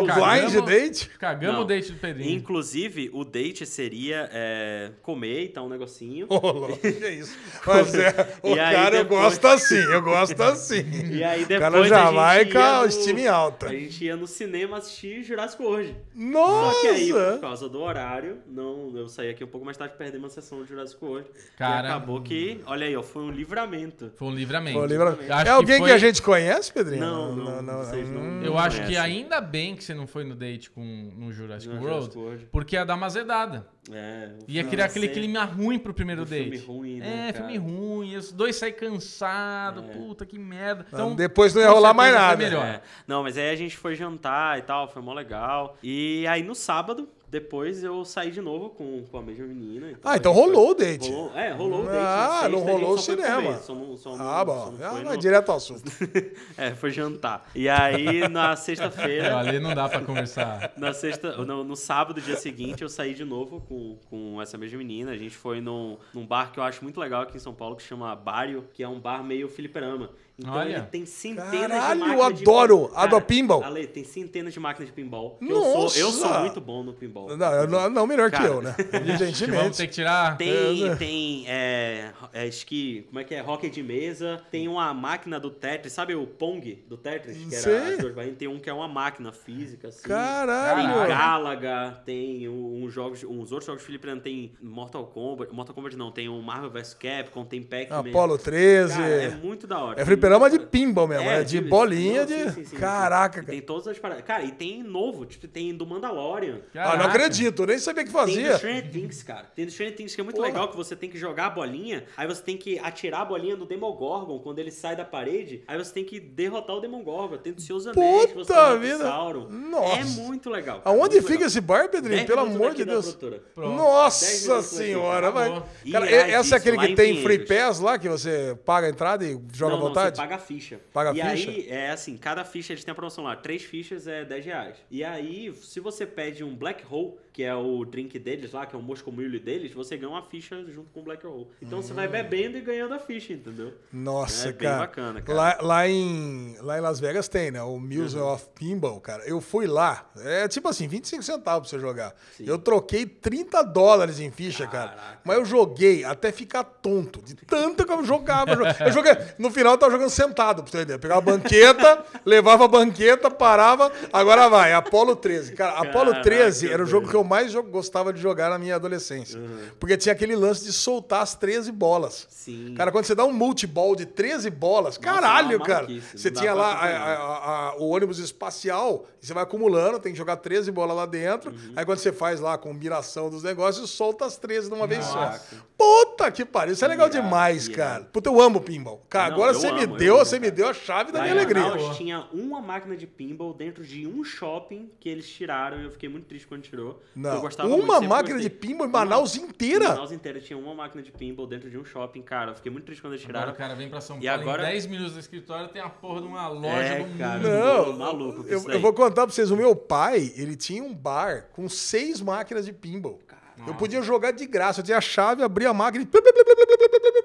Blind 0.00 0.06
Cagamos- 0.52 0.64
date? 0.66 1.08
Cagamos 1.18 1.54
Não. 1.56 1.62
o 1.62 1.66
date 1.66 1.92
do 1.92 1.98
Pedrinho. 1.98 2.30
Inclusive, 2.36 3.10
o 3.12 3.24
date 3.24 3.64
seria 3.66 4.28
é, 4.32 4.90
comer 5.02 5.44
e 5.44 5.48
tal, 5.48 5.66
um 5.66 5.68
negocinho. 5.68 6.26
Ô, 6.28 6.38
louco, 6.38 6.78
que 6.78 6.86
é 7.04 7.10
isso? 7.14 7.36
Mas 7.66 7.94
é, 7.94 8.38
o 8.42 8.52
E 8.52 8.56
cara 8.56 8.96
eu 8.96 9.02
depois- 9.04 9.20
gosto 9.38 9.46
assim, 9.46 9.74
eu 9.76 10.02
gosto 10.02 10.40
assim. 10.42 10.80
E 11.10 11.24
aí 11.24 11.42
o 11.42 11.46
depois 11.46 11.72
cara 11.72 11.84
já 11.88 12.02
a 12.02 12.06
gente 12.06 12.14
vai 12.14 12.44
com 12.44 13.18
em 13.20 13.26
alta. 13.26 13.66
A 13.66 13.72
gente 13.72 14.04
ia 14.04 14.16
no 14.16 14.26
cinema 14.26 14.78
assistir 14.78 15.22
Jurassic 15.22 15.62
World. 15.62 15.96
Nossa! 16.14 16.74
Só 16.74 16.80
que 16.82 16.86
aí, 16.88 17.12
por 17.12 17.40
causa 17.40 17.68
do 17.68 17.80
horário, 17.80 18.38
não, 18.60 18.98
eu 18.98 19.08
saí 19.08 19.30
aqui 19.30 19.42
um 19.42 19.46
pouco 19.48 19.64
mais 19.64 19.76
tarde 19.76 19.94
perder 19.96 20.18
uma 20.18 20.28
sessão 20.28 20.62
de 20.62 20.68
Jurassic 20.68 21.02
World. 21.04 21.28
Cara. 21.56 21.88
E 21.88 21.90
acabou 21.90 22.20
que, 22.20 22.60
olha 22.66 22.86
aí, 22.86 22.94
ó, 22.96 23.02
foi 23.02 23.22
um 23.22 23.30
livramento. 23.30 24.12
Foi 24.16 24.28
um 24.28 24.34
livramento. 24.34 24.78
Ô, 24.78 24.84
Livra- 24.86 25.18
Eu 25.20 25.34
acho 25.34 25.46
É 25.48 25.50
alguém 25.50 25.76
que, 25.76 25.82
foi- 25.82 25.92
a 25.92 25.98
gente 25.98 26.22
conhece, 26.22 26.72
Pedrinho? 26.72 27.00
Não, 27.00 27.62
não, 27.62 27.78
vocês 27.78 28.08
não- 28.08 28.20
Hum. 28.20 28.40
Eu 28.42 28.52
Não 28.52 28.58
acho 28.58 28.84
que 28.86 28.96
ainda 28.96 29.40
bem 29.40 29.74
que 29.76 29.84
você 29.84 29.94
não 29.94 30.06
foi 30.06 30.24
no 30.24 30.34
date 30.34 30.70
com 30.70 30.82
no 31.16 31.32
Jurassic 31.32 31.72
No 31.72 31.80
World, 31.80 31.94
Jurassic 31.94 32.18
World. 32.18 32.46
porque 32.50 32.74
ia 32.76 32.84
dar 32.84 32.94
uma 32.94 33.08
zedada. 33.08 33.66
É, 33.92 34.30
Ia 34.46 34.62
criar 34.64 34.84
aquele 34.86 35.08
clima 35.08 35.42
ruim 35.44 35.78
pro 35.78 35.92
primeiro 35.92 36.22
um 36.22 36.26
filme 36.26 36.50
date. 36.50 36.64
ruim, 36.64 36.98
né, 37.00 37.28
é, 37.28 37.32
cara? 37.32 37.48
filme 37.48 37.58
ruim, 37.58 38.14
os 38.16 38.30
dois 38.30 38.54
saem 38.56 38.72
cansados, 38.74 39.84
É. 39.84 39.92
puta 39.92 40.24
que 40.26 40.38
merda. 40.38 40.86
Não, 40.92 40.98
Então, 41.06 41.14
depois 41.16 41.54
não 41.54 41.62
ia 41.62 41.70
rolar 41.70 41.92
mais 41.94 42.14
nada. 42.14 42.36
foi 42.36 42.44
melhor. 42.44 42.64
É. 42.64 42.82
Não, 43.06 43.22
mas 43.22 43.36
aí 43.36 43.50
a 43.50 43.56
gente 43.56 43.76
foi 43.76 43.94
jantar 43.96 44.58
e 44.58 44.62
tal, 44.62 44.88
foi 44.88 45.02
mó 45.02 45.12
legal. 45.12 45.76
E 45.82 46.26
aí 46.28 46.42
no 46.42 46.54
sábado, 46.54 47.08
depois 47.30 47.84
eu 47.84 48.04
saí 48.04 48.30
de 48.30 48.40
novo 48.40 48.70
com, 48.70 49.04
com 49.10 49.18
a 49.18 49.22
mesma 49.22 49.46
menina. 49.46 49.98
Ah, 50.02 50.16
então 50.16 50.32
a 50.32 50.34
gente 50.34 50.44
rolou 50.46 50.70
o 50.70 50.74
date. 50.74 51.10
Rolou, 51.10 51.32
é, 51.36 51.52
rolou 51.52 51.82
o 51.82 51.86
date. 51.86 51.96
Ah, 51.96 52.40
Na 52.42 52.48
não 52.48 52.58
sexta, 52.58 52.72
gente 52.72 52.80
rolou 52.82 52.94
o 52.94 52.98
só 52.98 53.02
cinema. 53.12 53.58
só 53.58 53.74
não- 53.74 53.96
só 53.96 54.16
não- 54.16 54.28
Ah, 54.28 54.38
só 54.38 54.44
bom. 54.44 54.70
não 54.78 54.86
Ah, 54.86 54.90
vai 54.90 55.02
no- 55.04 55.16
direto 55.16 55.50
ao 55.50 55.56
assunto. 55.56 55.82
É, 56.58 56.74
foi 56.74 56.90
jantar. 56.90 57.48
E 57.54 57.68
aí, 57.68 58.28
na 58.28 58.52
É, 58.52 58.56
sexta-feira, 58.56 59.38
ali 59.38 59.60
não 59.60 59.74
dá 59.74 59.88
pra 59.88 60.00
conversar. 60.00 60.72
na 60.76 60.92
sexta, 60.92 61.36
no, 61.44 61.62
no 61.62 61.76
sábado, 61.76 62.20
dia 62.20 62.36
seguinte, 62.36 62.82
eu 62.82 62.88
saí 62.88 63.14
de 63.14 63.24
novo 63.24 63.60
com, 63.68 63.96
com 64.10 64.42
essa 64.42 64.58
mesma 64.58 64.78
menina. 64.78 65.12
A 65.12 65.16
gente 65.16 65.36
foi 65.36 65.60
num, 65.60 65.96
num 66.12 66.26
bar 66.26 66.50
que 66.52 66.58
eu 66.58 66.64
acho 66.64 66.82
muito 66.82 66.98
legal 66.98 67.22
aqui 67.22 67.36
em 67.36 67.40
São 67.40 67.54
Paulo, 67.54 67.76
que 67.76 67.82
chama 67.82 68.14
Bário, 68.16 68.64
que 68.74 68.82
é 68.82 68.88
um 68.88 68.98
bar 68.98 69.22
meio 69.22 69.48
fliperama. 69.48 70.10
Então 70.40 70.54
Olha. 70.54 70.72
ele 70.76 70.82
tem 70.86 71.04
centenas 71.06 71.50
Caralho, 71.70 72.00
de 72.00 72.06
máquinas 72.08 72.34
de 72.38 72.42
adoro! 72.42 72.88
Cara, 72.88 73.02
Adoro 73.02 73.24
pinball. 73.24 73.62
Ale, 73.62 73.86
tem 73.86 74.04
centenas 74.04 74.54
de 74.54 74.60
máquinas 74.60 74.88
de 74.88 74.92
pinball. 74.94 75.38
Eu 75.40 75.48
sou, 75.62 75.82
eu 75.82 76.10
sou 76.10 76.28
Nossa! 76.28 76.40
muito 76.40 76.60
bom 76.60 76.82
no 76.82 76.92
pinball. 76.94 77.36
Não, 77.36 77.52
eu 77.52 77.68
não, 77.68 77.90
não 77.90 78.06
melhor 78.06 78.30
que 78.30 78.36
Cara. 78.38 78.48
eu, 78.48 78.62
né? 78.62 78.74
Vamos 78.78 78.90
ter 78.90 78.96
Evidentemente. 78.96 79.76
que 79.76 79.88
tirar. 79.88 80.36
Tem, 80.38 80.96
tem 80.96 81.44
é, 81.46 82.10
é, 82.32 82.46
esqui, 82.46 83.04
como 83.08 83.20
é 83.20 83.24
que 83.24 83.34
é? 83.34 83.42
Hockey 83.42 83.68
de 83.70 83.82
mesa. 83.82 84.40
Tem 84.50 84.66
uma 84.66 84.92
máquina 84.94 85.38
do 85.38 85.50
Tetris, 85.50 85.92
sabe 85.92 86.14
o 86.14 86.26
Pong 86.26 86.82
do 86.88 86.96
Tetris? 86.96 87.36
Que 87.36 87.54
era 87.54 87.62
Sei. 87.62 87.94
as 87.94 87.98
duas 87.98 88.14
barrinhas. 88.14 88.38
Tem 88.38 88.48
um 88.48 88.58
que 88.58 88.70
é 88.70 88.72
uma 88.72 88.88
máquina 88.88 89.32
física, 89.32 89.88
assim. 89.88 90.08
Caralho! 90.08 90.76
Tem 90.80 90.86
Caralho. 90.88 91.08
Galaga, 91.08 92.00
tem 92.06 92.48
um- 92.48 92.84
uns 92.84 92.92
jogos, 92.92 93.22
uns 93.24 93.52
outros 93.52 93.66
jogos 93.66 93.82
de 93.82 93.86
Felipe 93.86 94.20
tem 94.20 94.52
Mortal 94.62 95.06
Kombat, 95.06 95.52
Mortal 95.52 95.74
Kombat 95.74 95.96
não, 95.96 96.10
tem 96.10 96.28
o 96.28 96.40
Marvel 96.40 96.70
vs 96.70 96.94
Capcom, 96.94 97.44
tem 97.44 97.62
Pac-Man. 97.62 97.98
Apolo 98.10 98.38
13. 98.38 98.94
Cara, 98.94 99.08
é 99.08 99.30
muito 99.30 99.66
da 99.66 99.78
hora. 99.78 100.00
É 100.00 100.04
fliperama 100.30 100.50
de 100.50 100.58
pinball 100.60 101.08
mesmo, 101.08 101.24
é, 101.28 101.40
É, 101.40 101.44
de 101.44 101.60
bolinha 101.60 102.20
não, 102.20 102.26
de. 102.26 102.34
sim, 102.44 102.50
sim, 102.50 102.64
sim, 102.66 102.76
Caraca, 102.76 103.40
cara. 103.40 103.46
Tem 103.52 103.60
todas 103.60 103.88
as 103.88 103.98
paradas. 103.98 104.24
Cara, 104.24 104.44
e 104.44 104.52
tem 104.52 104.82
novo, 104.82 105.24
tipo, 105.26 105.48
tem 105.48 105.74
do 105.74 105.86
Mandalorian. 105.86 106.60
Ah, 106.74 106.78
não 106.78 106.84
Caraca. 106.92 107.08
acredito, 107.08 107.62
eu 107.62 107.66
nem 107.66 107.78
sabia 107.78 108.02
o 108.02 108.06
que 108.06 108.12
Tem 108.12 108.20
do 108.20 108.26
fazia. 108.26 108.56
Stranger 108.56 108.90
Things, 108.90 109.22
cara. 109.22 109.46
Tem 109.54 109.66
do 109.66 109.72
Stranger 109.72 109.96
Things 109.96 110.14
que 110.14 110.20
é 110.20 110.24
muito 110.24 110.36
Porra. 110.36 110.48
legal, 110.48 110.68
que 110.68 110.76
você 110.76 110.94
tem 110.94 111.10
que 111.10 111.18
jogar 111.18 111.46
a 111.46 111.50
bolinha, 111.50 112.04
aí 112.16 112.26
você 112.26 112.42
tem 112.42 112.56
que 112.56 112.78
atirar 112.78 113.22
a 113.22 113.24
bolinha 113.24 113.56
no 113.56 113.66
Demogorgon 113.66 114.38
quando 114.38 114.58
ele 114.58 114.70
sai 114.70 114.94
da 114.96 115.04
parede, 115.04 115.62
aí 115.66 115.76
você 115.78 115.92
tem 115.92 116.04
que 116.04 116.20
derrotar 116.20 116.76
o 116.76 116.80
Demogorgon. 116.80 117.36
Tem 117.38 117.52
do 117.52 117.60
Seus 117.60 117.86
Anéis, 117.86 118.32
você 118.32 118.34
Puta 118.34 118.54
derrota 118.54 118.74
o 118.74 118.78
vida. 118.78 119.58
Nossa. 119.70 119.96
É 120.00 120.04
muito 120.04 120.50
legal. 120.50 120.80
cara, 120.80 120.94
Aonde 120.96 121.14
muito 121.14 121.22
fica 121.26 121.32
legal. 121.34 121.46
esse 121.48 121.60
bar, 121.60 121.88
Pedrinho? 121.88 122.26
Pelo 122.26 122.40
amor 122.40 122.74
de 122.74 122.84
Deus. 122.84 123.16
Nossa 123.56 124.62
senhora, 124.62 125.30
vai. 125.30 125.50
Cara, 125.50 125.64
Iradíssimo, 126.10 126.40
esse 126.40 126.54
é 126.54 126.56
aquele 126.56 126.78
que 126.78 126.86
em 126.86 126.94
tem 126.94 127.22
free 127.22 127.38
pass 127.46 127.80
lá, 127.80 127.98
que 127.98 128.08
você 128.08 128.56
paga 128.64 128.86
a 128.86 128.90
entrada 128.90 129.24
e 129.24 129.38
joga 129.52 129.74
à 129.74 129.78
vontade? 129.78 130.09
Você 130.10 130.16
paga 130.22 130.34
a 130.34 130.38
ficha. 130.38 130.80
Paga 130.92 131.10
a 131.10 131.12
e 131.12 131.36
ficha? 131.36 131.50
aí, 131.50 131.68
é 131.68 131.90
assim, 131.90 132.16
cada 132.16 132.44
ficha, 132.44 132.72
eles 132.72 132.84
têm 132.84 132.92
a 132.92 132.94
promoção 132.94 133.24
lá. 133.24 133.36
Três 133.36 133.62
fichas 133.62 134.06
é 134.06 134.24
10 134.24 134.44
reais. 134.44 134.76
E 134.90 135.02
aí, 135.04 135.52
se 135.62 135.80
você 135.80 136.06
pede 136.06 136.42
um 136.44 136.54
Black 136.54 136.84
Hole, 136.90 137.14
que 137.32 137.42
é 137.44 137.54
o 137.54 137.84
drink 137.84 138.18
deles 138.18 138.52
lá, 138.52 138.66
que 138.66 138.74
é 138.74 138.78
o 138.78 138.82
Moscow 138.82 139.12
Mule 139.12 139.38
deles, 139.38 139.72
você 139.72 139.96
ganha 139.96 140.10
uma 140.10 140.22
ficha 140.22 140.64
junto 140.68 140.90
com 140.92 141.00
o 141.00 141.02
Black 141.02 141.26
Hole. 141.26 141.46
Então 141.62 141.80
você 141.82 141.92
vai 141.94 142.08
Hum. 142.08 142.10
bebendo 142.10 142.58
e 142.58 142.60
ganhando 142.60 142.92
a 142.94 142.98
ficha, 142.98 143.32
entendeu? 143.32 143.72
Nossa, 143.92 144.48
É 144.48 144.52
bem 144.52 144.68
cara. 144.68 144.78
bacana, 144.78 145.22
cara. 145.22 145.38
Lá, 145.38 145.58
lá, 145.60 145.88
em, 145.88 146.56
lá 146.60 146.76
em 146.78 146.80
Las 146.80 146.98
Vegas 147.00 147.28
tem, 147.28 147.50
né? 147.50 147.62
O 147.62 147.78
Museum 147.78 148.22
Uhum. 148.26 148.32
of 148.34 148.46
Pinball, 148.54 149.00
cara. 149.00 149.22
Eu 149.24 149.40
fui 149.40 149.66
lá. 149.66 150.10
É 150.18 150.48
tipo 150.48 150.68
assim, 150.68 150.88
25 150.88 151.22
centavos 151.22 151.68
pra 151.70 151.78
você 151.78 151.80
jogar. 151.80 152.14
Eu 152.38 152.58
troquei 152.58 153.06
30 153.06 153.62
dólares 153.62 154.18
em 154.20 154.30
ficha, 154.30 154.66
cara. 154.66 154.90
Caraca. 154.90 155.20
Mas 155.24 155.38
eu 155.38 155.44
joguei 155.44 156.04
até 156.04 156.32
ficar 156.32 156.64
tonto. 156.64 157.22
De 157.22 157.34
tanto 157.34 157.84
que 157.86 157.92
eu 157.92 158.04
jogava. 158.04 158.52
Eu 158.80 158.92
joguei. 158.92 159.12
No 159.38 159.50
final 159.50 159.74
eu 159.74 159.78
tava 159.78 159.92
jogando 159.92 159.99
sentado, 160.08 160.62
pra 160.62 160.70
você 160.72 160.78
entender. 160.78 160.98
Pegava 160.98 161.18
a 161.20 161.22
banqueta, 161.36 162.04
levava 162.24 162.64
a 162.64 162.68
banqueta, 162.68 163.30
parava. 163.30 163.90
Agora 164.12 164.48
vai, 164.48 164.72
Apolo 164.72 165.14
13. 165.16 165.52
Cara, 165.52 165.72
Apolo 165.72 166.10
Caraca, 166.12 166.22
13 166.22 166.70
era 166.70 166.82
o 166.82 166.86
jogo 166.86 167.08
que 167.08 167.14
eu 167.14 167.24
mais 167.24 167.52
gostava 167.54 168.12
de 168.12 168.20
jogar 168.20 168.50
na 168.50 168.58
minha 168.58 168.76
adolescência. 168.76 169.40
Porque 169.78 169.96
tinha 169.96 170.12
aquele 170.12 170.34
lance 170.36 170.64
de 170.64 170.72
soltar 170.72 171.22
as 171.22 171.34
13 171.34 171.70
bolas. 171.72 172.26
Sim. 172.30 172.74
Cara, 172.76 172.90
quando 172.92 173.04
você 173.04 173.14
dá 173.14 173.24
um 173.24 173.32
multiball 173.32 173.94
de 173.96 174.06
13 174.06 174.48
bolas, 174.50 174.96
Nossa, 174.96 175.00
caralho, 175.00 175.52
é 175.54 175.56
uma 175.56 175.66
cara. 175.66 175.86
Você 176.14 176.30
tinha 176.30 176.54
lá 176.54 176.72
a- 176.72 176.86
a- 176.86 177.68
a- 177.70 177.76
o 177.78 177.88
ônibus 177.90 178.18
espacial, 178.18 179.06
e 179.22 179.26
você 179.26 179.34
vai 179.34 179.42
acumulando, 179.42 179.98
tem 179.98 180.12
que 180.12 180.18
jogar 180.18 180.36
13 180.36 180.70
bolas 180.70 180.96
lá 180.96 181.06
dentro. 181.06 181.50
Uhum. 181.50 181.72
Aí 181.76 181.84
quando 181.84 181.98
você 181.98 182.12
faz 182.12 182.40
lá 182.40 182.54
a 182.54 182.58
combinação 182.58 183.28
dos 183.28 183.42
negócios, 183.42 183.90
solta 183.90 184.24
as 184.24 184.36
13 184.36 184.68
de 184.68 184.74
uma 184.74 184.86
vez 184.86 185.04
só. 185.04 185.20
Nossa. 185.20 185.70
Puta 185.76 186.30
que 186.30 186.44
pariu, 186.44 186.74
isso 186.74 186.84
é 186.84 186.88
legal 186.88 187.08
Irado, 187.08 187.22
demais, 187.24 187.66
irado. 187.66 187.76
cara. 187.78 188.04
Puta, 188.12 188.28
eu 188.28 188.40
amo 188.40 188.60
pinball. 188.60 189.02
Cara, 189.08 189.28
Não, 189.28 189.34
agora 189.34 189.54
você 189.54 189.72
me 189.72 189.86
deu, 189.96 190.16
você 190.18 190.38
me 190.38 190.50
deu 190.50 190.68
a 190.68 190.74
chave 190.74 191.12
da 191.12 191.20
minha 191.22 191.34
em 191.34 191.38
alegria. 191.38 191.62
Manaus 191.62 191.96
tinha 191.96 192.26
uma 192.32 192.60
máquina 192.60 192.96
de 192.96 193.06
pinball 193.06 193.52
dentro 193.54 193.84
de 193.84 194.06
um 194.06 194.22
shopping 194.24 194.90
que 194.98 195.08
eles 195.08 195.28
tiraram 195.28 195.80
e 195.80 195.84
eu 195.84 195.90
fiquei 195.90 196.08
muito 196.08 196.26
triste 196.26 196.46
quando 196.46 196.62
tirou. 196.62 197.02
Não, 197.14 197.34
eu 197.34 197.40
gostava 197.40 197.68
muito, 197.68 197.84
uma 197.84 197.94
sempre 197.94 198.08
máquina 198.08 198.34
gostei. 198.34 198.50
de 198.50 198.56
pinball 198.56 198.86
em 198.86 198.90
Manaus 198.90 199.36
inteira? 199.36 199.88
Manaus 199.90 200.12
inteira 200.12 200.40
tinha 200.40 200.58
uma 200.58 200.74
máquina 200.74 201.02
de 201.02 201.10
pinball 201.12 201.46
dentro 201.46 201.70
de 201.70 201.78
um 201.78 201.84
shopping, 201.84 202.22
cara. 202.22 202.52
Eu 202.52 202.54
fiquei 202.56 202.70
muito 202.72 202.84
triste 202.84 203.00
quando 203.00 203.14
eles 203.14 203.24
Agora 203.24 203.38
tiraram. 203.40 203.52
o 203.54 203.56
cara 203.56 203.74
vem 203.74 203.88
pra 203.88 204.00
São 204.00 204.18
E 204.18 204.26
Paulo 204.26 204.42
agora- 204.42 204.62
em 204.68 204.72
10 204.72 204.86
minutos 204.86 205.12
do 205.14 205.20
escritório 205.20 205.68
tem 205.68 205.82
a 205.82 205.88
porra 205.88 206.20
de 206.20 206.26
uma 206.26 206.48
loja 206.48 206.68
É, 206.70 207.02
do 207.04 207.18
cara. 207.18 207.38
mundo. 207.38 207.48
Não, 207.48 207.98
maluco 207.98 208.42
com 208.44 208.48
eu, 208.48 208.58
isso 208.58 208.70
eu 208.70 208.80
vou 208.80 208.92
contar 208.92 209.26
pra 209.26 209.34
vocês. 209.34 209.50
O 209.50 209.56
meu 209.56 209.74
pai, 209.76 210.32
ele 210.36 210.56
tinha 210.56 210.82
um 210.82 210.94
bar 210.94 211.48
com 211.52 211.68
seis 211.68 212.20
máquinas 212.20 212.64
de 212.66 212.72
pinball. 212.72 213.18
Eu 213.66 213.74
podia 213.74 214.00
jogar 214.00 214.30
de 214.30 214.46
graça. 214.46 214.80
Eu 214.80 214.84
tinha 214.84 214.96
a 214.96 215.02
chave, 215.02 215.42
abria 215.42 215.68
a 215.68 215.74
máquina 215.74 216.02
e 216.02 216.06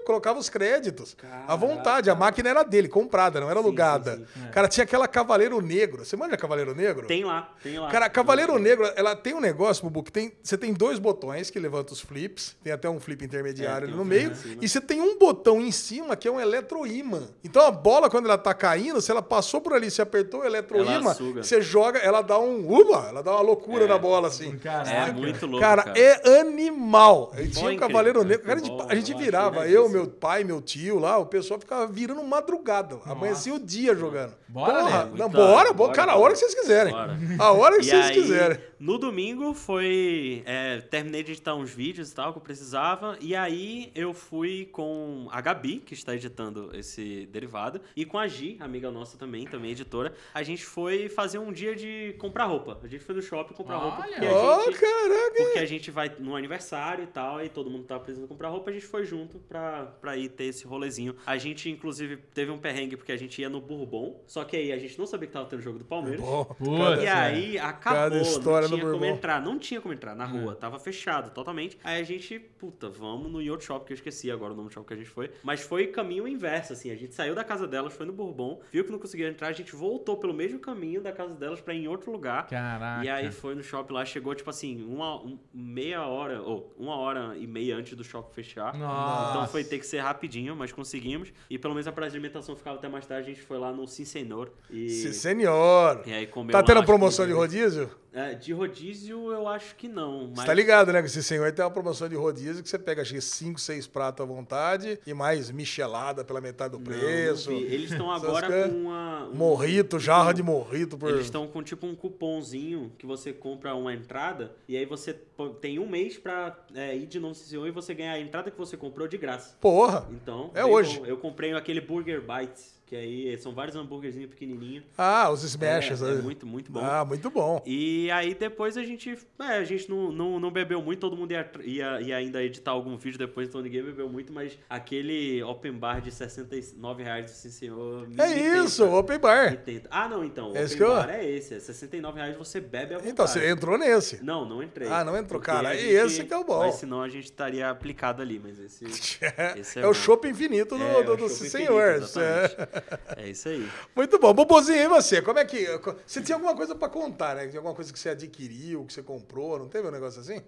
colocava 0.05 0.39
os 0.39 0.49
créditos. 0.49 1.13
Caraca. 1.15 1.51
À 1.51 1.55
vontade. 1.55 2.09
A 2.09 2.15
máquina 2.15 2.49
era 2.49 2.63
dele, 2.63 2.87
comprada, 2.87 3.39
não 3.39 3.49
era 3.49 3.59
sim, 3.59 3.65
alugada. 3.65 4.17
Sim, 4.17 4.25
sim. 4.33 4.45
É. 4.47 4.49
Cara, 4.49 4.67
tinha 4.67 4.83
aquela 4.83 5.07
Cavaleiro 5.07 5.59
Negro. 5.61 6.05
Você 6.05 6.15
manja 6.15 6.37
Cavaleiro 6.37 6.73
Negro? 6.73 7.07
Tem 7.07 7.23
lá, 7.23 7.53
tem 7.61 7.79
lá. 7.79 7.89
Cara, 7.89 8.09
Cavaleiro 8.09 8.53
tem 8.53 8.61
Negro, 8.61 8.89
ela 8.95 9.15
tem 9.15 9.33
um 9.33 9.41
negócio, 9.41 9.83
Bubu, 9.83 10.03
que 10.03 10.11
tem, 10.11 10.31
você 10.41 10.57
tem 10.57 10.73
dois 10.73 10.99
botões 10.99 11.49
que 11.49 11.59
levantam 11.59 11.93
os 11.93 12.01
flips. 12.01 12.55
Tem 12.63 12.71
até 12.71 12.89
um 12.89 12.99
flip 12.99 13.23
intermediário 13.25 13.85
é, 13.85 13.87
ali 13.89 13.95
no 13.95 14.03
um 14.03 14.05
meio. 14.05 14.31
E 14.61 14.69
você 14.69 14.79
tem 14.79 15.01
um 15.01 15.17
botão 15.17 15.59
em 15.59 15.71
cima 15.71 16.15
que 16.15 16.27
é 16.27 16.31
um 16.31 16.39
eletroímã. 16.39 17.27
Então 17.43 17.65
a 17.65 17.71
bola, 17.71 18.09
quando 18.09 18.25
ela 18.25 18.37
tá 18.37 18.53
caindo, 18.53 19.01
se 19.01 19.11
ela 19.11 19.21
passou 19.21 19.59
por 19.59 19.73
ali, 19.73 19.89
se 19.89 20.01
apertou 20.01 20.41
o 20.41 20.45
eletroímã, 20.45 21.15
você 21.35 21.61
joga, 21.61 21.99
ela 21.99 22.21
dá 22.21 22.39
um. 22.39 22.71
Uba! 22.71 23.07
Ela 23.09 23.21
dá 23.21 23.31
uma 23.31 23.41
loucura 23.41 23.85
é. 23.85 23.87
na 23.87 23.97
bola, 23.97 24.27
assim. 24.27 24.57
Cara, 24.57 24.89
é, 24.89 25.09
é 25.09 25.11
muito 25.11 25.45
louco. 25.45 25.59
Cara, 25.59 25.83
cara. 25.83 25.99
é 25.99 26.39
animal. 26.39 27.31
Bom, 27.35 27.47
tinha 27.49 27.71
um 27.71 27.77
Cavaleiro 27.77 28.23
Negro. 28.23 28.45
Cara, 28.45 28.59
a 28.59 28.63
gente, 28.63 28.85
a 28.89 28.95
gente 28.95 29.13
virava, 29.13 29.67
eu, 29.67 29.89
meu 29.95 30.07
pai, 30.07 30.43
meu 30.43 30.61
tio 30.61 30.99
lá, 30.99 31.17
o 31.17 31.25
pessoal 31.25 31.59
ficava 31.59 31.87
virando 31.87 32.23
madrugada. 32.23 32.99
Amanhecia 33.05 33.53
o 33.53 33.59
dia 33.59 33.95
jogando. 33.95 34.33
Bora, 34.47 34.73
Porra, 34.83 35.03
Léo. 35.03 35.17
não, 35.17 35.29
bora, 35.29 35.45
bora, 35.47 35.73
bora, 35.73 35.93
cara, 35.93 36.11
a 36.13 36.17
hora 36.17 36.33
que 36.33 36.39
vocês 36.39 36.53
quiserem. 36.55 36.93
Bora. 36.93 37.17
A 37.39 37.51
hora 37.51 37.75
que 37.79 37.81
E 37.81 37.89
vocês 37.89 38.05
aí, 38.07 38.13
quiserem. 38.13 38.57
No 38.79 38.97
domingo 38.97 39.53
foi. 39.53 40.43
é, 40.45 40.79
terminei 40.81 41.23
de 41.23 41.31
editar 41.31 41.55
uns 41.55 41.71
vídeos 41.71 42.11
e 42.11 42.15
tal 42.15 42.31
que 42.31 42.37
eu 42.37 42.41
precisava. 42.41 43.17
E 43.19 43.35
aí 43.35 43.91
eu 43.95 44.13
fui 44.13 44.65
com 44.71 45.27
a 45.31 45.41
Gabi, 45.41 45.77
que 45.79 45.93
está 45.93 46.13
editando 46.15 46.69
esse 46.73 47.25
derivado, 47.31 47.81
e 47.95 48.05
com 48.05 48.17
a 48.17 48.27
Gi, 48.27 48.57
amiga 48.59 48.91
nossa 48.91 49.17
também, 49.17 49.45
também 49.45 49.71
editora. 49.71 50.13
A 50.33 50.43
gente 50.43 50.65
foi 50.65 51.09
fazer 51.09 51.39
um 51.39 51.51
dia 51.51 51.75
de 51.75 52.15
comprar 52.19 52.45
roupa. 52.45 52.79
A 52.83 52.87
gente 52.87 53.03
foi 53.03 53.15
no 53.15 53.21
shopping 53.21 53.53
comprar 53.53 53.77
roupa. 53.77 54.01
Olha! 54.01 54.15
Porque 54.19 54.25
a 54.25 54.31
Ó, 54.37 54.63
gente, 54.65 54.79
caraca. 54.79 55.33
porque 55.43 55.59
a 55.59 55.65
gente 55.65 55.91
vai 55.91 56.11
no 56.19 56.35
aniversário 56.35 57.03
e 57.03 57.07
tal, 57.07 57.43
e 57.43 57.49
todo 57.49 57.69
mundo 57.69 57.85
tava 57.85 58.01
precisando 58.01 58.27
comprar 58.27 58.49
roupa, 58.49 58.69
a 58.69 58.73
gente 58.73 58.85
foi 58.85 59.05
junto 59.05 59.39
pra, 59.39 59.84
pra 59.85 60.17
ir 60.17 60.29
ter 60.29 60.45
esse 60.45 60.65
rolezinho. 60.65 61.15
A 61.25 61.37
gente, 61.37 61.69
inclusive, 61.69 62.17
teve 62.33 62.51
um 62.51 62.57
perrengue 62.57 62.95
porque 62.97 63.11
a 63.11 63.17
gente 63.17 63.41
ia 63.41 63.49
no 63.49 63.61
Bourbon, 63.61 64.21
só 64.27 64.43
que 64.43 64.55
aí 64.57 64.71
a 64.71 64.77
gente 64.77 64.97
não 64.99 65.05
sabia 65.05 65.27
que 65.27 65.33
tava 65.33 65.45
tendo 65.45 65.61
jogo 65.61 65.79
do 65.79 65.85
Palmeiras. 65.85 66.21
Bom, 66.21 66.55
E 67.01 67.05
é. 67.05 67.11
aí 67.11 67.57
acabou, 67.59 68.17
história 68.21 68.67
não 68.67 68.77
tinha 68.77 68.85
como 68.89 68.99
Bourbon. 68.99 69.15
entrar, 69.15 69.41
não 69.41 69.59
tinha 69.59 69.81
como 69.81 69.93
entrar 69.93 70.15
na 70.15 70.25
rua, 70.25 70.55
tava 70.55 70.79
fechado 70.79 71.31
totalmente. 71.31 71.77
Aí 71.83 71.99
a 72.01 72.03
gente, 72.03 72.39
puta, 72.39 72.89
vamos 72.89 73.31
no 73.31 73.41
Yacht 73.41 73.63
Shop, 73.65 73.85
que 73.85 73.93
eu 73.93 73.95
esqueci 73.95 74.31
agora 74.31 74.53
o 74.53 74.55
nome 74.55 74.69
do 74.69 74.73
shopping 74.73 74.87
que 74.87 74.93
a 74.93 74.97
gente 74.97 75.09
foi. 75.09 75.31
Mas 75.43 75.61
foi 75.61 75.87
caminho 75.87 76.27
inverso, 76.27 76.73
assim, 76.73 76.91
a 76.91 76.95
gente 76.95 77.13
saiu 77.13 77.35
da 77.35 77.43
casa 77.43 77.67
delas, 77.67 77.93
foi 77.93 78.05
no 78.05 78.13
Bourbon, 78.13 78.59
viu 78.71 78.83
que 78.83 78.91
não 78.91 78.99
conseguia 78.99 79.27
entrar, 79.29 79.47
a 79.47 79.51
gente 79.53 79.75
voltou 79.75 80.17
pelo 80.17 80.33
mesmo 80.33 80.59
caminho 80.59 81.01
da 81.01 81.11
casa 81.11 81.33
delas 81.35 81.61
pra 81.61 81.73
ir 81.73 81.83
em 81.83 81.87
outro 81.87 82.11
lugar. 82.11 82.47
Caraca. 82.47 83.03
E 83.05 83.09
aí 83.09 83.31
foi 83.31 83.55
no 83.55 83.63
shopping 83.63 83.93
lá, 83.93 84.05
chegou 84.05 84.33
tipo 84.35 84.49
assim, 84.49 84.83
uma 84.85 85.15
um- 85.21 85.37
meia 85.53 86.05
hora, 86.07 86.41
ou 86.41 86.73
uma 86.77 86.95
hora 86.95 87.35
e 87.37 87.45
meia 87.47 87.75
antes 87.75 87.95
do 87.95 88.03
shopping 88.03 88.33
fechar. 88.33 88.75
Nossa. 88.77 89.31
Então 89.31 89.47
foi 89.47 89.63
ter 89.63 89.74
que 89.79 89.85
ser 89.85 89.99
rapidinho, 89.99 90.55
mas 90.55 90.71
conseguimos. 90.71 91.31
E 91.49 91.57
pelo 91.57 91.73
menos 91.73 91.87
a 91.87 91.91
praça 91.91 92.11
de 92.11 92.17
alimentação 92.17 92.55
ficava 92.55 92.77
até 92.77 92.87
mais 92.87 93.05
tarde, 93.05 93.31
a 93.31 93.33
gente 93.33 93.45
foi 93.45 93.57
lá 93.57 93.71
no 93.71 93.87
Sim 93.87 94.05
Senhor. 94.05 94.51
E, 94.69 94.89
Sim, 94.89 95.13
senhor. 95.13 96.01
e 96.05 96.13
aí 96.13 96.27
comeu 96.27 96.51
Tá 96.51 96.63
tendo 96.63 96.83
promoção 96.83 97.25
de 97.25 97.33
rodízio? 97.33 97.89
É, 98.15 98.33
de 98.33 98.53
rodízio 98.53 99.29
eu 99.31 99.45
acho 99.47 99.75
que 99.75 99.89
não. 99.89 100.27
Mas... 100.29 100.39
Você 100.39 100.45
tá 100.45 100.53
ligado, 100.53 100.93
né? 100.93 101.01
Que 101.01 101.07
esse 101.07 101.21
senhor 101.21 101.51
tem 101.51 101.65
uma 101.65 101.69
promoção 101.69 102.07
de 102.07 102.15
rodízio 102.15 102.63
que 102.63 102.69
você 102.69 102.79
pega, 102.79 103.01
acho 103.01 103.13
que 103.13 103.19
5, 103.19 103.59
6 103.59 103.87
pratos 103.87 104.23
à 104.23 104.25
vontade 104.25 104.97
e 105.05 105.13
mais 105.13 105.51
michelada 105.51 106.23
pela 106.23 106.39
metade 106.39 106.71
do 106.71 106.79
preço. 106.79 107.51
não. 107.51 107.57
Eles 107.59 107.91
estão 107.91 108.09
agora 108.09 108.69
com 108.69 108.75
uma. 108.75 109.27
um- 109.27 109.35
Morrito, 109.35 109.99
jarra 109.99 110.33
de 110.33 110.41
morrito 110.41 110.97
por. 110.97 111.09
Eles 111.09 111.25
estão 111.25 111.45
com 111.45 111.61
tipo 111.61 111.85
um 111.85 111.93
cupomzinho 111.95 112.91
que 112.97 113.05
você 113.05 113.33
compra 113.33 113.75
uma 113.75 113.93
entrada 113.93 114.55
e 114.67 114.77
aí 114.77 114.85
você 114.85 115.13
tem 115.59 115.77
um 115.79 115.87
mês 115.87 116.17
pra 116.17 116.57
é, 116.73 116.95
ir 116.95 117.05
de 117.07 117.19
novo 117.19 117.25
no 117.25 117.35
CCO 117.35 117.67
e 117.67 117.71
você 117.71 117.93
ganha 117.93 118.13
a 118.13 118.19
entrada 118.19 118.49
que 118.49 118.57
você 118.57 118.77
comprou 118.77 119.07
de 119.07 119.17
graça. 119.17 119.57
Porra! 119.59 120.07
Então, 120.11 120.51
É 120.53 120.63
hoje. 120.63 121.01
Eu 121.05 121.17
comprei 121.17 121.53
aquele 121.53 121.81
Burger 121.81 122.21
Bites, 122.21 122.79
que 122.85 122.95
aí 122.95 123.37
são 123.37 123.53
vários 123.53 123.75
hambúrguerzinhos 123.75 124.29
pequenininhos. 124.29 124.83
Ah, 124.97 125.29
os 125.31 125.43
smashes. 125.43 126.01
É, 126.01 126.05
é 126.11 126.15
né? 126.15 126.21
muito, 126.21 126.45
muito 126.45 126.71
bom. 126.71 126.81
Ah, 126.83 127.03
muito 127.03 127.29
bom. 127.29 127.61
E 127.65 128.09
aí 128.11 128.33
depois 128.35 128.77
a 128.77 128.83
gente. 128.83 129.17
É, 129.39 129.57
a 129.57 129.63
gente 129.63 129.89
não, 129.89 130.11
não, 130.11 130.39
não 130.39 130.51
bebeu 130.51 130.81
muito, 130.81 130.99
todo 130.99 131.17
mundo 131.17 131.31
ia, 131.31 131.49
ia, 131.63 132.01
ia 132.01 132.17
ainda 132.17 132.43
editar 132.43 132.71
algum 132.71 132.95
vídeo 132.97 133.17
depois, 133.17 133.47
então 133.47 133.61
ninguém 133.61 133.83
bebeu 133.83 134.07
muito, 134.07 134.31
mas 134.31 134.57
aquele 134.69 135.41
open 135.43 135.73
bar 135.73 135.99
de 136.01 136.11
69 136.11 137.03
reais 137.03 137.25
do 137.25 137.31
Sim 137.31 137.49
Senhor. 137.49 138.07
É 138.17 138.27
tenta, 138.27 138.57
isso, 138.63 138.85
open 138.85 139.19
bar. 139.19 139.57
Ah, 139.89 140.07
não, 140.07 140.23
então. 140.23 140.55
É 140.55 140.63
esse 140.63 140.75
open 140.75 140.77
que 140.77 140.83
eu- 140.83 140.95
bar 140.95 141.09
é 141.09 141.29
esse. 141.29 141.53
É 141.55 141.59
69 141.59 142.19
reais 142.19 142.37
você 142.37 142.61
bebe 142.61 142.93
à 142.93 142.97
vontade. 142.97 143.11
Então, 143.11 143.27
você 143.27 143.49
entrou 143.49 143.77
nesse. 143.77 144.23
Não, 144.23 144.47
não 144.47 144.61
entrei. 144.61 144.87
Ah, 144.87 145.03
não 145.03 145.17
entrou, 145.17 145.41
cara, 145.41 145.69
a 145.69 145.75
e 145.75 145.87
esse 145.87 146.23
que 146.23 146.33
é 146.33 146.37
o 146.37 146.43
bom. 146.43 146.59
Mas 146.59 146.75
senão 146.75 147.01
a 147.01 147.09
gente 147.09 147.25
estaria 147.25 147.69
aplicado 147.69 148.21
ali, 148.21 148.39
mas 148.43 148.59
esse. 148.59 148.85
É, 149.37 149.59
Esse 149.59 149.79
é 149.79 149.81
é 149.83 149.87
o 149.87 149.93
chopp 149.93 150.27
infinito 150.27 150.77
do, 150.77 150.83
é, 150.83 151.03
do, 151.03 151.13
o 151.13 151.17
do 151.17 151.29
shopping 151.29 151.49
senhor. 151.49 151.95
infinito. 151.95 152.84
É 153.17 153.29
isso 153.29 153.47
aí. 153.47 153.67
Muito 153.95 154.19
bom. 154.19 154.33
Bobozinho, 154.33 154.77
e 154.77 154.87
você? 154.87 155.21
Como 155.21 155.39
é 155.39 155.45
que. 155.45 155.65
Você 156.05 156.21
tinha 156.21 156.35
alguma 156.35 156.55
coisa 156.55 156.75
pra 156.75 156.89
contar, 156.89 157.35
né? 157.35 157.47
Tinha 157.47 157.59
alguma 157.59 157.73
coisa 157.73 157.91
que 157.91 157.99
você 157.99 158.09
adquiriu, 158.09 158.83
que 158.85 158.93
você 158.93 159.01
comprou? 159.01 159.59
Não 159.59 159.67
teve 159.67 159.87
um 159.87 159.91
negócio 159.91 160.19
assim? 160.19 160.41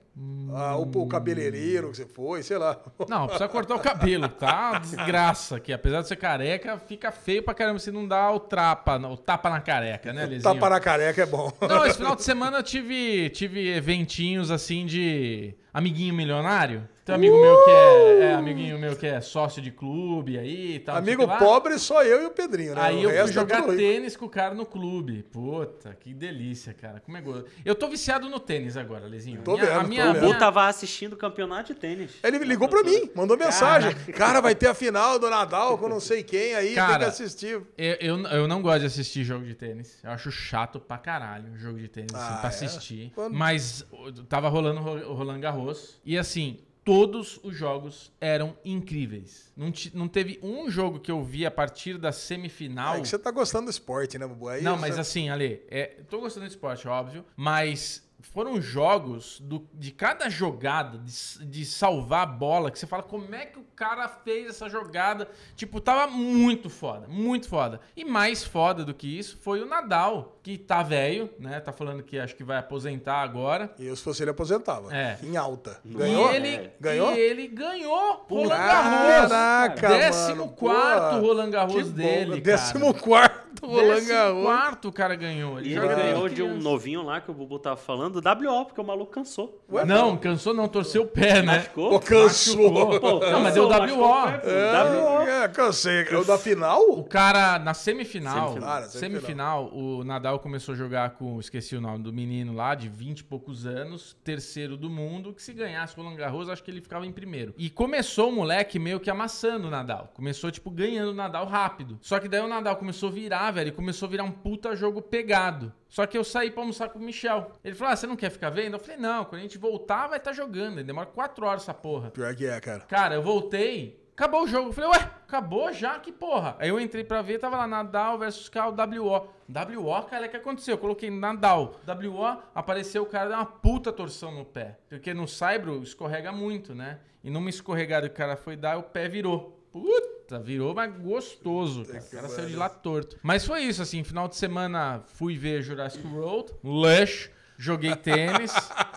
Ah, 0.53 0.75
o, 0.75 0.81
o 0.83 1.07
cabeleireiro 1.07 1.91
que 1.91 1.97
você 1.97 2.05
foi, 2.05 2.43
sei 2.43 2.57
lá. 2.57 2.79
Não, 3.07 3.27
precisa 3.27 3.47
cortar 3.47 3.75
o 3.75 3.79
cabelo, 3.79 4.27
tá? 4.27 4.79
Desgraça 4.79 5.59
que 5.59 5.71
apesar 5.71 6.01
de 6.01 6.07
ser 6.07 6.15
careca, 6.17 6.77
fica 6.77 7.11
feio 7.11 7.43
pra 7.43 7.53
caramba 7.53 7.79
se 7.79 7.91
não 7.91 8.07
dá 8.07 8.31
o 8.31 8.39
trapa, 8.39 8.97
o 8.97 9.17
tapa 9.17 9.49
na 9.49 9.61
careca, 9.61 10.11
né, 10.11 10.25
Lezinho? 10.25 10.43
Tapa 10.43 10.69
na 10.69 10.79
careca 10.79 11.21
é 11.21 11.25
bom. 11.25 11.51
Não, 11.61 11.85
esse 11.85 11.97
final 11.97 12.15
de 12.15 12.23
semana 12.23 12.57
eu 12.57 12.63
tive, 12.63 13.29
tive 13.29 13.69
eventinhos 13.75 14.51
assim 14.51 14.85
de 14.85 15.55
amiguinho 15.73 16.13
milionário. 16.13 16.87
Tem 17.07 17.15
um 17.15 17.17
amigo 17.17 17.39
meu 17.41 17.63
que 17.63 17.69
é, 17.69 18.19
é, 18.19 18.33
amiguinho 18.35 18.77
meu 18.77 18.95
que 18.95 19.07
é 19.07 19.21
sócio 19.21 19.61
de 19.61 19.71
clube 19.71 20.37
aí 20.37 20.75
e 20.75 20.79
tal. 20.79 20.97
Amigo 20.97 21.27
pobre, 21.39 21.79
só 21.79 22.03
eu 22.03 22.23
e 22.23 22.25
o 22.25 22.31
Pedrinho, 22.31 22.75
né? 22.75 22.81
Aí 22.81 22.97
O 23.05 23.09
eu 23.09 23.23
fui 23.23 23.31
é 23.31 23.33
jogar 23.33 23.61
rico. 23.61 23.75
tênis 23.75 24.15
com 24.17 24.25
o 24.25 24.29
cara 24.29 24.53
no 24.53 24.65
clube. 24.65 25.23
Puta, 25.31 25.95
que 25.99 26.13
delícia, 26.13 26.73
cara. 26.73 26.99
Como 26.99 27.15
é 27.17 27.21
gostoso. 27.21 27.45
Eu 27.65 27.73
tô 27.75 27.87
viciado 27.87 28.29
no 28.29 28.39
tênis 28.39 28.75
agora, 28.77 29.05
Lezinho. 29.07 29.41
Tô 29.41 29.55
vendo, 29.57 29.71
a 29.71 29.81
tô 29.81 29.87
minha, 29.87 30.05
vendo. 30.07 30.17
O 30.17 30.21
minha- 30.21 30.33
Bu 30.33 30.39
tava 30.39 30.67
assistindo 30.67 31.13
o 31.13 31.17
campeonato 31.17 31.73
de 31.73 31.79
tênis. 31.79 32.11
Ele 32.23 32.37
ligou 32.39 32.67
pra 32.67 32.83
mim, 32.83 33.09
mandou 33.15 33.37
mensagem. 33.37 33.93
Cara, 34.13 34.41
vai 34.41 34.53
ter 34.53 34.67
a 34.67 34.73
final 34.73 35.17
do 35.17 35.29
Nadal 35.29 35.77
com 35.77 35.87
não 35.87 35.99
sei 35.99 36.23
quem 36.23 36.53
aí, 36.55 36.67
tem 36.67 36.75
Cara, 36.75 36.99
que 36.99 37.05
assistir. 37.05 37.61
Eu, 37.77 37.95
eu, 38.01 38.17
eu 38.27 38.47
não 38.47 38.61
gosto 38.61 38.81
de 38.81 38.85
assistir 38.87 39.23
jogo 39.23 39.45
de 39.45 39.55
tênis. 39.55 39.97
Eu 40.03 40.11
acho 40.11 40.29
chato 40.31 40.79
pra 40.79 40.97
caralho 40.97 41.53
o 41.53 41.57
jogo 41.57 41.77
de 41.79 41.87
tênis, 41.87 42.13
assim, 42.13 42.33
Ah, 42.33 42.37
pra 42.37 42.49
é? 42.49 42.53
assistir. 42.53 43.11
Quando- 43.15 43.33
Mas 43.33 43.85
tava 44.27 44.49
rolando 44.49 44.81
o 44.81 44.83
Ro- 44.83 45.11
o 45.11 45.13
Roland 45.13 45.39
Garros. 45.39 45.99
E 46.05 46.17
assim, 46.17 46.59
todos 46.87 47.37
os 47.43 47.53
jogos 47.53 48.13
eram 48.21 48.55
incríveis. 48.63 49.51
Não, 49.57 49.69
ti- 49.73 49.91
não 49.93 50.07
teve 50.07 50.39
um 50.41 50.71
jogo 50.71 51.01
que 51.01 51.11
eu 51.11 51.21
vi 51.21 51.45
a 51.45 51.51
partir 51.51 51.97
da 51.97 52.13
semifinal. 52.13 52.95
É 52.95 53.01
que 53.01 53.07
você 53.09 53.19
tá 53.19 53.29
gostando 53.29 53.65
do 53.65 53.69
esporte, 53.71 54.17
né, 54.17 54.25
Bubu? 54.25 54.47
Aí 54.47 54.61
Não, 54.61 54.75
você- 54.75 54.81
mas 54.81 54.97
assim, 54.97 55.27
Ale, 55.29 55.61
é, 55.69 55.97
tô 56.09 56.21
gostando 56.21 56.45
do 56.45 56.49
esporte, 56.49 56.87
óbvio, 56.87 57.25
mas 57.35 58.06
foram 58.33 58.61
jogos 58.61 59.39
do- 59.41 59.67
de 59.73 59.91
cada 59.91 60.29
jogada, 60.29 60.97
de, 60.99 61.45
de 61.45 61.65
salvar 61.65 62.23
a 62.23 62.25
bola, 62.25 62.69
que 62.71 62.77
você 62.79 62.85
fala 62.87 63.03
como 63.03 63.33
é 63.33 63.45
que 63.45 63.57
o 63.59 63.65
cara 63.75 64.07
fez 64.07 64.47
essa 64.49 64.69
jogada. 64.69 65.27
Tipo, 65.55 65.79
tava 65.81 66.07
muito 66.07 66.69
foda, 66.69 67.07
muito 67.07 67.47
foda. 67.47 67.79
E 67.95 68.05
mais 68.05 68.43
foda 68.43 68.83
do 68.85 68.93
que 68.93 69.07
isso 69.17 69.37
foi 69.41 69.61
o 69.61 69.65
Nadal, 69.65 70.37
que 70.43 70.57
tá 70.57 70.81
velho, 70.83 71.29
né? 71.39 71.59
Tá 71.59 71.71
falando 71.71 72.03
que 72.03 72.17
acho 72.19 72.35
que 72.35 72.43
vai 72.43 72.57
aposentar 72.57 73.21
agora. 73.21 73.73
Eu, 73.79 73.95
se 73.95 74.03
fosse 74.03 74.23
ele, 74.23 74.31
aposentava. 74.31 74.95
É. 74.95 75.17
Em 75.23 75.35
alta. 75.37 75.79
Ganhou? 75.85 76.31
E 76.31 76.35
ele. 76.35 76.71
Ganhou? 76.79 77.13
E 77.15 77.19
ele 77.19 77.47
ganhou 77.47 78.25
Roland 78.29 78.49
Garros. 78.49 79.29
Caraca, 79.29 79.87
Décimo 79.89 80.37
mano, 80.45 80.51
quarto 80.53 80.99
porra. 81.09 81.19
Roland 81.19 81.49
Garros 81.51 81.73
Que 81.75 81.83
bom. 81.83 81.91
dele, 81.95 82.25
cara. 82.29 82.41
Décimo 82.41 82.93
quarto. 82.93 83.46
Roland 83.65 83.95
Décimo 83.95 84.09
Garros. 84.09 84.43
quarto 84.43 84.87
o 84.89 84.91
cara 84.91 85.15
ganhou. 85.15 85.59
E 85.59 85.65
ele 85.65 85.75
joga 85.75 85.87
desde 85.95 86.03
ganhou 86.13 86.29
de 86.29 86.43
um 86.43 86.57
novinho 86.57 87.01
lá 87.03 87.19
que 87.21 87.31
o 87.31 87.33
Bubu 87.33 87.57
tava 87.59 87.77
falando, 87.77 88.17
WO, 88.17 88.65
porque 88.65 88.79
o 88.81 88.83
maluco 88.83 89.11
cansou. 89.11 89.63
Não, 89.85 90.15
cansou 90.17 90.53
não, 90.53 90.67
torceu 90.67 91.03
o 91.03 91.07
pé, 91.07 91.41
né? 91.41 91.57
Machucou? 91.57 91.89
Pô, 91.91 91.99
cansou. 91.99 92.99
Pô, 92.99 93.19
Não, 93.19 93.41
mas 93.41 93.53
deu 93.53 93.67
cansou, 93.67 93.97
WO. 93.97 94.05
o 94.05 94.07
pô. 94.07 94.47
WO. 94.47 95.27
É, 95.27 95.43
é, 95.43 95.47
cansei. 95.47 96.03
É 96.09 96.15
o 96.17 96.23
da 96.23 96.35
O 96.35 96.37
final? 96.37 97.03
cara, 97.05 97.57
na 97.59 97.73
semifinal, 97.73 98.49
Semifinal. 98.49 98.69
Ah, 98.69 98.79
na 98.81 98.85
semifinal. 98.87 98.99
semifinal, 99.19 99.69
o 99.73 100.03
Nadal 100.03 100.39
começou 100.39 100.73
a 100.73 100.77
jogar 100.77 101.11
com, 101.11 101.39
esqueci 101.39 101.75
o 101.75 101.81
nome 101.81 102.03
do 102.03 102.13
menino 102.13 102.53
lá, 102.53 102.75
de 102.75 102.87
20 102.89 103.19
e 103.19 103.23
poucos 103.23 103.65
anos, 103.65 104.15
terceiro 104.23 104.75
do 104.77 104.89
mundo, 104.89 105.33
que 105.33 105.41
se 105.41 105.53
ganhasse 105.53 105.97
o 105.97 106.01
Roland 106.01 106.15
Garros, 106.15 106.49
acho 106.49 106.63
que 106.63 106.71
ele 106.71 106.81
ficava 106.81 107.05
em 107.05 107.11
primeiro. 107.11 107.53
E 107.57 107.69
começou 107.69 108.29
o 108.29 108.31
moleque 108.31 108.77
meio 108.79 108.99
que 108.99 109.09
amassando 109.09 109.67
o 109.67 109.71
Nadal. 109.71 110.11
Começou, 110.13 110.51
tipo, 110.51 110.69
ganhando 110.69 111.11
o 111.11 111.15
Nadal 111.15 111.45
rápido. 111.45 111.97
Só 112.01 112.19
que 112.19 112.27
daí 112.27 112.41
o 112.41 112.47
Nadal 112.47 112.75
começou 112.77 113.09
a 113.09 113.11
virar, 113.11 113.46
velho, 113.51 113.69
e 113.69 113.71
começou 113.71 114.07
a 114.07 114.09
virar 114.09 114.23
um 114.23 114.31
puta 114.31 114.75
jogo 114.75 115.01
pegado. 115.01 115.73
Só 115.87 116.05
que 116.05 116.17
eu 116.17 116.23
saí 116.23 116.51
pra 116.51 116.61
almoçar 116.61 116.89
com 116.89 116.99
o 116.99 117.01
Michel. 117.01 117.51
Ele 117.63 117.75
falou, 117.75 117.93
ah, 117.93 117.95
você 117.95 118.07
não 118.07 118.15
quer 118.15 118.29
ficar 118.29 118.49
vendo? 118.49 118.73
Eu 118.73 118.79
falei, 118.79 118.97
não, 118.97 119.25
quando 119.25 119.39
a 119.39 119.43
gente 119.43 119.57
voltar, 119.57 120.07
vai 120.07 120.17
estar 120.17 120.33
jogando. 120.33 120.83
Demora 120.83 121.07
quatro 121.07 121.45
horas 121.45 121.63
essa 121.63 121.73
porra. 121.73 122.11
Pior 122.11 122.35
que 122.35 122.45
é, 122.45 122.59
cara. 122.59 122.81
Cara, 122.81 123.15
eu 123.15 123.21
voltei, 123.21 124.03
acabou 124.13 124.43
o 124.43 124.47
jogo. 124.47 124.69
Eu 124.69 124.73
falei, 124.73 124.89
ué, 124.91 125.11
acabou 125.27 125.71
já? 125.71 125.99
Que 125.99 126.11
porra? 126.11 126.55
Aí 126.59 126.69
eu 126.69 126.79
entrei 126.79 127.03
pra 127.03 127.21
ver, 127.21 127.39
tava 127.39 127.57
lá 127.57 127.67
Nadal 127.67 128.17
versus 128.17 128.49
Cal 128.49 128.71
WO. 128.71 129.29
WO, 129.47 130.03
cara, 130.03 130.25
o 130.25 130.29
que 130.29 130.37
aconteceu? 130.37 130.75
Eu 130.75 130.79
coloquei 130.79 131.09
Nadal. 131.09 131.75
WO, 131.85 132.41
apareceu 132.53 133.03
o 133.03 133.05
cara, 133.05 133.29
deu 133.29 133.37
uma 133.37 133.45
puta 133.45 133.93
torção 133.93 134.31
no 134.31 134.43
pé. 134.45 134.79
Porque 134.89 135.13
no 135.13 135.27
Saibro 135.27 135.81
escorrega 135.83 136.31
muito, 136.31 136.75
né? 136.75 136.99
E 137.23 137.29
numa 137.29 137.49
escorregada 137.49 138.07
que 138.07 138.13
o 138.13 138.17
cara 138.17 138.35
foi 138.35 138.55
dar, 138.55 138.77
o 138.77 138.83
pé 138.83 139.07
virou. 139.07 139.57
Puta, 139.71 140.16
virou, 140.43 140.73
mas 140.73 140.93
gostoso. 140.97 141.85
Cara. 141.85 141.99
O 142.03 142.09
cara 142.11 142.29
saiu 142.29 142.47
de 142.49 142.55
lá 142.55 142.67
torto. 142.69 143.17
Mas 143.23 143.45
foi 143.45 143.61
isso, 143.63 143.81
assim, 143.81 144.03
final 144.03 144.27
de 144.27 144.35
semana 144.35 145.01
fui 145.05 145.37
ver 145.37 145.61
Jurassic 145.61 146.05
World, 146.07 146.53
Lush, 146.63 147.29
joguei 147.57 147.95
tênis, 147.95 148.51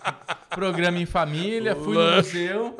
programa 0.51 0.97
em 0.99 1.05
família, 1.05 1.75
fui 1.75 1.95
no 1.95 2.15
museu. 2.17 2.75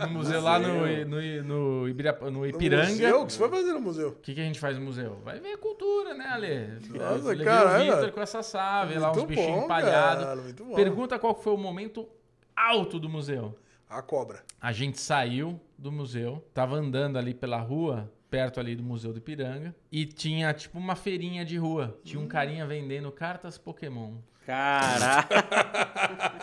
No 0.00 0.08
museu 0.10 0.40
lá 0.40 0.58
no, 0.58 0.86
no, 1.04 1.42
no, 1.42 1.42
no 1.42 2.30
No 2.30 2.46
Ipiranga. 2.46 2.88
museu? 2.90 3.20
O 3.22 3.26
que 3.26 3.32
você 3.32 3.38
foi 3.38 3.48
fazer 3.50 3.72
no 3.72 3.80
museu? 3.80 4.08
O 4.08 4.12
que, 4.16 4.34
que 4.34 4.40
a 4.40 4.44
gente 4.44 4.58
faz 4.58 4.78
no 4.78 4.84
museu? 4.84 5.18
Vai 5.24 5.38
ver 5.40 5.56
cultura, 5.58 6.14
né, 6.14 6.26
Ale? 6.26 6.80
Nossa, 6.98 7.28
Levei 7.28 7.44
caralho. 7.44 7.92
o 7.92 7.96
Vitor 7.96 8.12
com 8.12 8.20
essa 8.20 8.42
save, 8.42 8.98
lá 8.98 9.12
uns 9.12 9.22
bichinhos 9.24 9.64
empalhados. 9.64 10.24
cara. 10.24 10.74
Pergunta 10.74 11.18
qual 11.18 11.34
foi 11.34 11.52
o 11.52 11.58
momento 11.58 12.08
alto 12.54 12.98
do 12.98 13.08
museu. 13.08 13.54
A 13.88 14.02
cobra. 14.02 14.42
A 14.60 14.72
gente 14.72 14.98
saiu 15.00 15.60
do 15.78 15.92
museu, 15.92 16.46
tava 16.54 16.76
andando 16.76 17.18
ali 17.18 17.34
pela 17.34 17.58
rua, 17.58 18.10
perto 18.30 18.58
ali 18.58 18.74
do 18.74 18.82
Museu 18.82 19.12
do 19.12 19.18
Ipiranga, 19.18 19.74
e 19.90 20.04
tinha 20.04 20.52
tipo 20.52 20.78
uma 20.78 20.96
feirinha 20.96 21.44
de 21.44 21.56
rua. 21.56 21.98
Tinha 22.02 22.20
um 22.20 22.26
carinha 22.26 22.66
vendendo 22.66 23.10
cartas 23.12 23.56
Pokémon. 23.56 24.14
Caraca. 24.44 25.44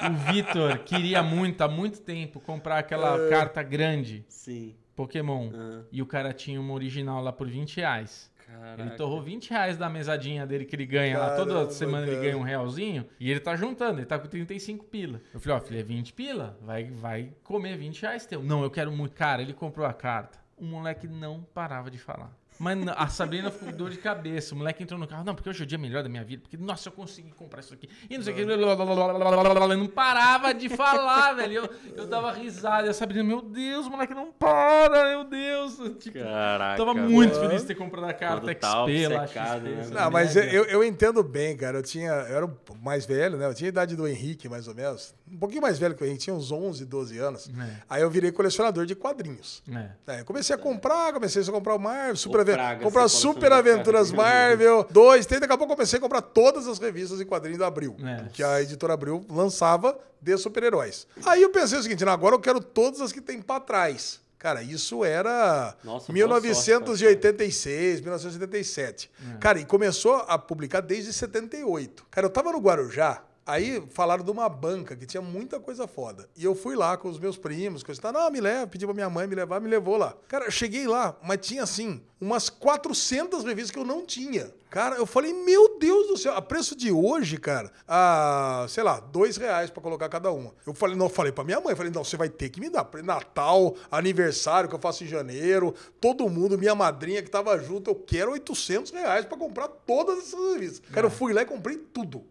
O 0.10 0.32
Vitor 0.34 0.80
queria 0.80 1.24
muito, 1.24 1.62
há 1.62 1.68
muito 1.68 2.02
tempo, 2.02 2.40
comprar 2.40 2.80
aquela 2.80 3.30
carta 3.30 3.64
grande 3.64 4.26
Sim. 4.28 4.76
Pokémon. 4.96 5.50
Ah, 5.54 5.84
E 5.92 6.02
o 6.02 6.06
cara 6.06 6.34
tinha 6.34 6.60
uma 6.60 6.74
original 6.74 7.22
lá 7.24 7.32
por 7.32 7.48
20 7.48 7.78
reais. 7.78 8.32
Caraca. 8.46 8.82
Ele 8.82 8.92
torrou 8.92 9.22
20 9.22 9.50
reais 9.50 9.78
da 9.78 9.90
mesadinha 9.90 10.46
dele 10.46 10.66
que 10.66 10.76
ele 10.76 10.86
ganha 10.86 11.18
lá. 11.18 11.36
Toda 11.36 11.54
Caramba, 11.54 11.72
semana 11.72 12.06
ele 12.06 12.16
cara. 12.16 12.26
ganha 12.26 12.38
um 12.38 12.44
realzinho. 12.44 13.06
E 13.20 13.30
ele 13.30 13.40
tá 13.40 13.56
juntando, 13.56 14.00
ele 14.00 14.06
tá 14.06 14.20
com 14.20 14.28
35 14.28 14.86
pila. 14.86 15.22
Eu 15.34 15.40
falei, 15.40 15.58
ó, 15.58 15.62
filho, 15.62 15.80
é 15.80 15.84
20 15.84 16.14
pila? 16.14 16.58
Vai, 16.62 16.86
vai 16.86 17.34
comer 17.44 17.78
20 17.78 18.02
reais 18.02 18.26
teu. 18.26 18.44
Não, 18.44 18.64
eu 18.64 18.70
quero 18.70 18.92
muito. 18.92 19.16
Cara, 19.16 19.42
ele 19.42 19.54
comprou 19.54 19.86
a 19.86 19.94
carta. 19.94 20.40
O 20.58 20.66
moleque 20.66 21.08
não 21.08 21.44
parava 21.54 21.90
de 21.90 21.98
falar. 21.98 22.32
Mas 22.64 22.88
a 22.88 23.08
Sabrina 23.08 23.52
ficou 23.52 23.70
com 23.70 23.78
dor 23.78 23.90
de 23.90 23.98
cabeça. 23.98 24.56
O 24.56 24.58
moleque 24.58 24.82
entrou 24.82 24.98
no 24.98 25.06
carro. 25.06 25.26
Não, 25.26 25.36
porque 25.36 25.50
hoje 25.50 25.62
é 25.62 25.66
o 25.66 25.68
dia 25.68 25.78
melhor 25.78 26.02
da 26.02 26.08
minha 26.08 26.24
vida. 26.24 26.42
Porque, 26.42 26.56
nossa, 26.56 26.88
eu 26.88 26.94
consegui 26.94 27.32
comprar 27.32 27.60
isso 27.60 27.74
aqui. 27.74 27.90
E 28.10 28.18
não 28.18 28.24
sei 28.24 28.32
o 28.34 28.36
que. 28.38 28.42
Ele 28.44 29.76
não 29.76 29.88
parava 29.88 30.54
de 30.54 30.70
falar, 30.70 31.34
velho. 31.36 31.54
Eu, 31.54 31.70
eu 31.98 32.08
dava 32.08 32.32
risada. 32.32 32.88
E 32.88 32.90
a 32.90 32.94
Sabrina, 32.94 33.24
meu 33.24 33.42
Deus, 33.42 33.86
o 33.86 33.92
moleque 33.92 34.14
não 34.14 34.32
para, 34.32 35.10
meu 35.10 35.26
Deus. 35.26 35.76
Tipo, 36.00 36.20
Caraca. 36.20 36.78
Tava 36.78 36.94
muito 36.94 37.36
mano. 37.36 37.48
feliz 37.48 37.62
de 37.64 37.68
ter 37.68 37.76
comprado 37.76 38.06
a 38.06 38.14
carta 38.14 38.52
XP 38.52 39.08
lá. 39.08 39.24
obcecado, 39.24 39.62
XP, 39.62 39.70
né? 39.70 39.82
essa 39.82 39.94
Não, 39.94 40.12
mas 40.12 40.36
eu, 40.36 40.64
eu, 40.66 40.84
entendo 40.84 41.22
bem, 41.22 41.58
cara. 41.58 41.80
Eu 41.80 41.84
tinha. 41.84 42.12
Eu 42.12 42.38
era 42.38 42.46
o 42.46 42.58
mais 42.82 43.06
velho, 43.06 43.38
né? 43.38 43.46
Eu 43.46 43.54
tinha 43.54 43.68
a 43.68 43.74
idade 43.74 43.96
do 43.96 44.08
Henrique, 44.08 44.48
mais 44.48 44.68
ou 44.68 44.76
menos. 44.76 45.14
Um 45.30 45.38
pouquinho 45.38 45.62
mais 45.62 45.80
velho 45.80 45.96
que 45.96 46.04
o 46.04 46.06
Henrique, 46.06 46.24
tinha 46.24 46.36
uns 46.36 46.52
11, 46.52 46.86
12 46.86 47.18
anos. 47.18 47.50
É. 47.50 47.78
Aí 47.90 48.02
eu 48.02 48.10
virei 48.10 48.32
colecionador 48.32 48.86
de 48.86 48.96
quadrinhos. 48.96 49.64
É. 50.08 50.14
É, 50.16 50.20
eu 50.22 50.26
comecei 50.26 50.56
a 50.56 50.60
comprar, 50.60 51.12
comecei 51.12 51.42
a 51.42 51.46
comprar 51.46 51.76
o 51.76 51.80
Marvel, 51.80 52.16
Super 52.16 52.42
Aven- 52.42 52.53
comprar 52.82 53.04
você 53.08 53.18
Super 53.18 53.52
Aventuras. 53.52 54.12
Marvel, 54.12 54.86
dois, 54.90 55.26
três, 55.26 55.40
daqui 55.42 55.54
a 55.54 55.58
pouco 55.58 55.74
eu 55.74 55.78
comecei 55.78 55.98
a 55.98 56.02
comprar 56.02 56.22
todas 56.22 56.68
as 56.68 56.80
revistas 56.80 57.20
e 57.22 57.26
quadrinhos 57.26 57.60
da 57.60 57.68
Abril, 57.68 57.96
É. 58.04 58.26
que 58.34 58.44
a 58.44 58.62
editora 58.62 58.94
Abril 58.94 59.26
lançava 59.30 59.98
de 60.22 60.38
super-heróis. 60.38 61.06
Aí 61.26 61.42
eu 61.42 61.50
pensei 61.50 61.78
o 61.78 61.84
seguinte, 61.84 62.04
não, 62.06 62.14
agora 62.14 62.36
eu 62.36 62.40
quero 62.40 62.60
todas 62.62 63.02
as 63.02 63.12
que 63.12 63.20
tem 63.22 63.42
pra 63.42 63.60
trás. 63.60 64.22
Cara, 64.40 64.62
isso 64.62 65.06
era 65.06 65.74
Nossa, 65.84 65.84
boa 65.84 66.00
sorte, 66.02 66.12
1986, 66.12 68.02
1987. 68.02 69.10
Cara, 69.40 69.60
e 69.60 69.66
começou 69.66 70.16
a 70.28 70.38
publicar 70.38 70.82
desde 70.82 71.14
78. 71.14 72.06
Cara, 72.12 72.28
eu 72.28 72.30
tava 72.30 72.52
no 72.52 72.60
Guarujá, 72.60 73.22
Aí 73.46 73.84
falaram 73.92 74.24
de 74.24 74.32
uma 74.32 74.48
banca 74.48 74.96
que 74.96 75.06
tinha 75.06 75.22
muita 75.22 75.60
coisa 75.60 75.86
foda. 75.88 76.30
E 76.36 76.46
eu 76.46 76.56
fui 76.56 76.76
lá 76.76 76.96
com 76.96 77.10
os 77.10 77.20
meus 77.20 77.38
primos, 77.38 77.84
coisa 77.84 78.02
tal. 78.02 78.14
Não, 78.14 78.32
me 78.32 78.40
leva, 78.40 78.68
pedi 78.68 78.86
pra 78.86 78.94
minha 78.94 79.10
mãe 79.10 79.28
me 79.28 79.36
levar, 79.36 79.60
me 79.60 79.70
levou 79.70 79.98
lá. 79.98 80.16
Cara, 80.28 80.46
eu 80.46 80.52
cheguei 80.52 80.88
lá, 80.88 81.18
mas 81.22 81.46
tinha 81.46 81.64
assim, 81.64 82.02
umas 82.22 82.50
400 82.50 83.44
revistas 83.44 83.72
que 83.72 83.78
eu 83.78 83.84
não 83.84 84.06
tinha. 84.06 84.54
Cara, 84.70 84.96
eu 84.96 85.06
falei, 85.06 85.34
meu 85.34 85.78
Deus 85.78 86.08
do 86.08 86.18
céu, 86.18 86.34
a 86.34 86.42
preço 86.42 86.76
de 86.76 86.92
hoje, 86.92 87.38
cara, 87.38 87.72
a, 87.88 88.66
sei 88.70 88.82
lá, 88.82 89.00
dois 89.00 89.38
reais 89.38 89.70
pra 89.70 89.84
colocar 89.84 90.10
cada 90.10 90.32
uma. 90.32 90.54
Eu 90.66 90.74
falei, 90.74 90.96
não, 90.96 91.06
eu 91.06 91.12
falei 91.12 91.32
pra 91.32 91.44
minha 91.44 91.60
mãe, 91.60 91.76
falei, 91.76 91.92
não, 91.92 92.04
você 92.04 92.18
vai 92.18 92.30
ter 92.30 92.50
que 92.50 92.60
me 92.60 92.70
dar. 92.70 92.90
Natal, 93.04 93.76
aniversário 93.92 94.68
que 94.68 94.74
eu 94.74 94.80
faço 94.80 95.04
em 95.04 95.08
janeiro, 95.08 95.76
todo 96.00 96.28
mundo, 96.30 96.58
minha 96.58 96.74
madrinha 96.74 97.22
que 97.22 97.30
tava 97.30 97.58
junto, 97.60 97.92
eu 97.92 97.96
quero 97.96 98.32
800 98.32 98.92
reais 98.92 99.26
pra 99.26 99.38
comprar 99.38 99.68
todas 99.68 100.18
essas 100.20 100.54
revistas. 100.54 100.82
Cara, 100.92 101.06
eu 101.06 101.12
fui 101.12 101.34
lá 101.34 101.42
e 101.42 101.46
comprei 101.46 101.78
tudo. 101.78 102.24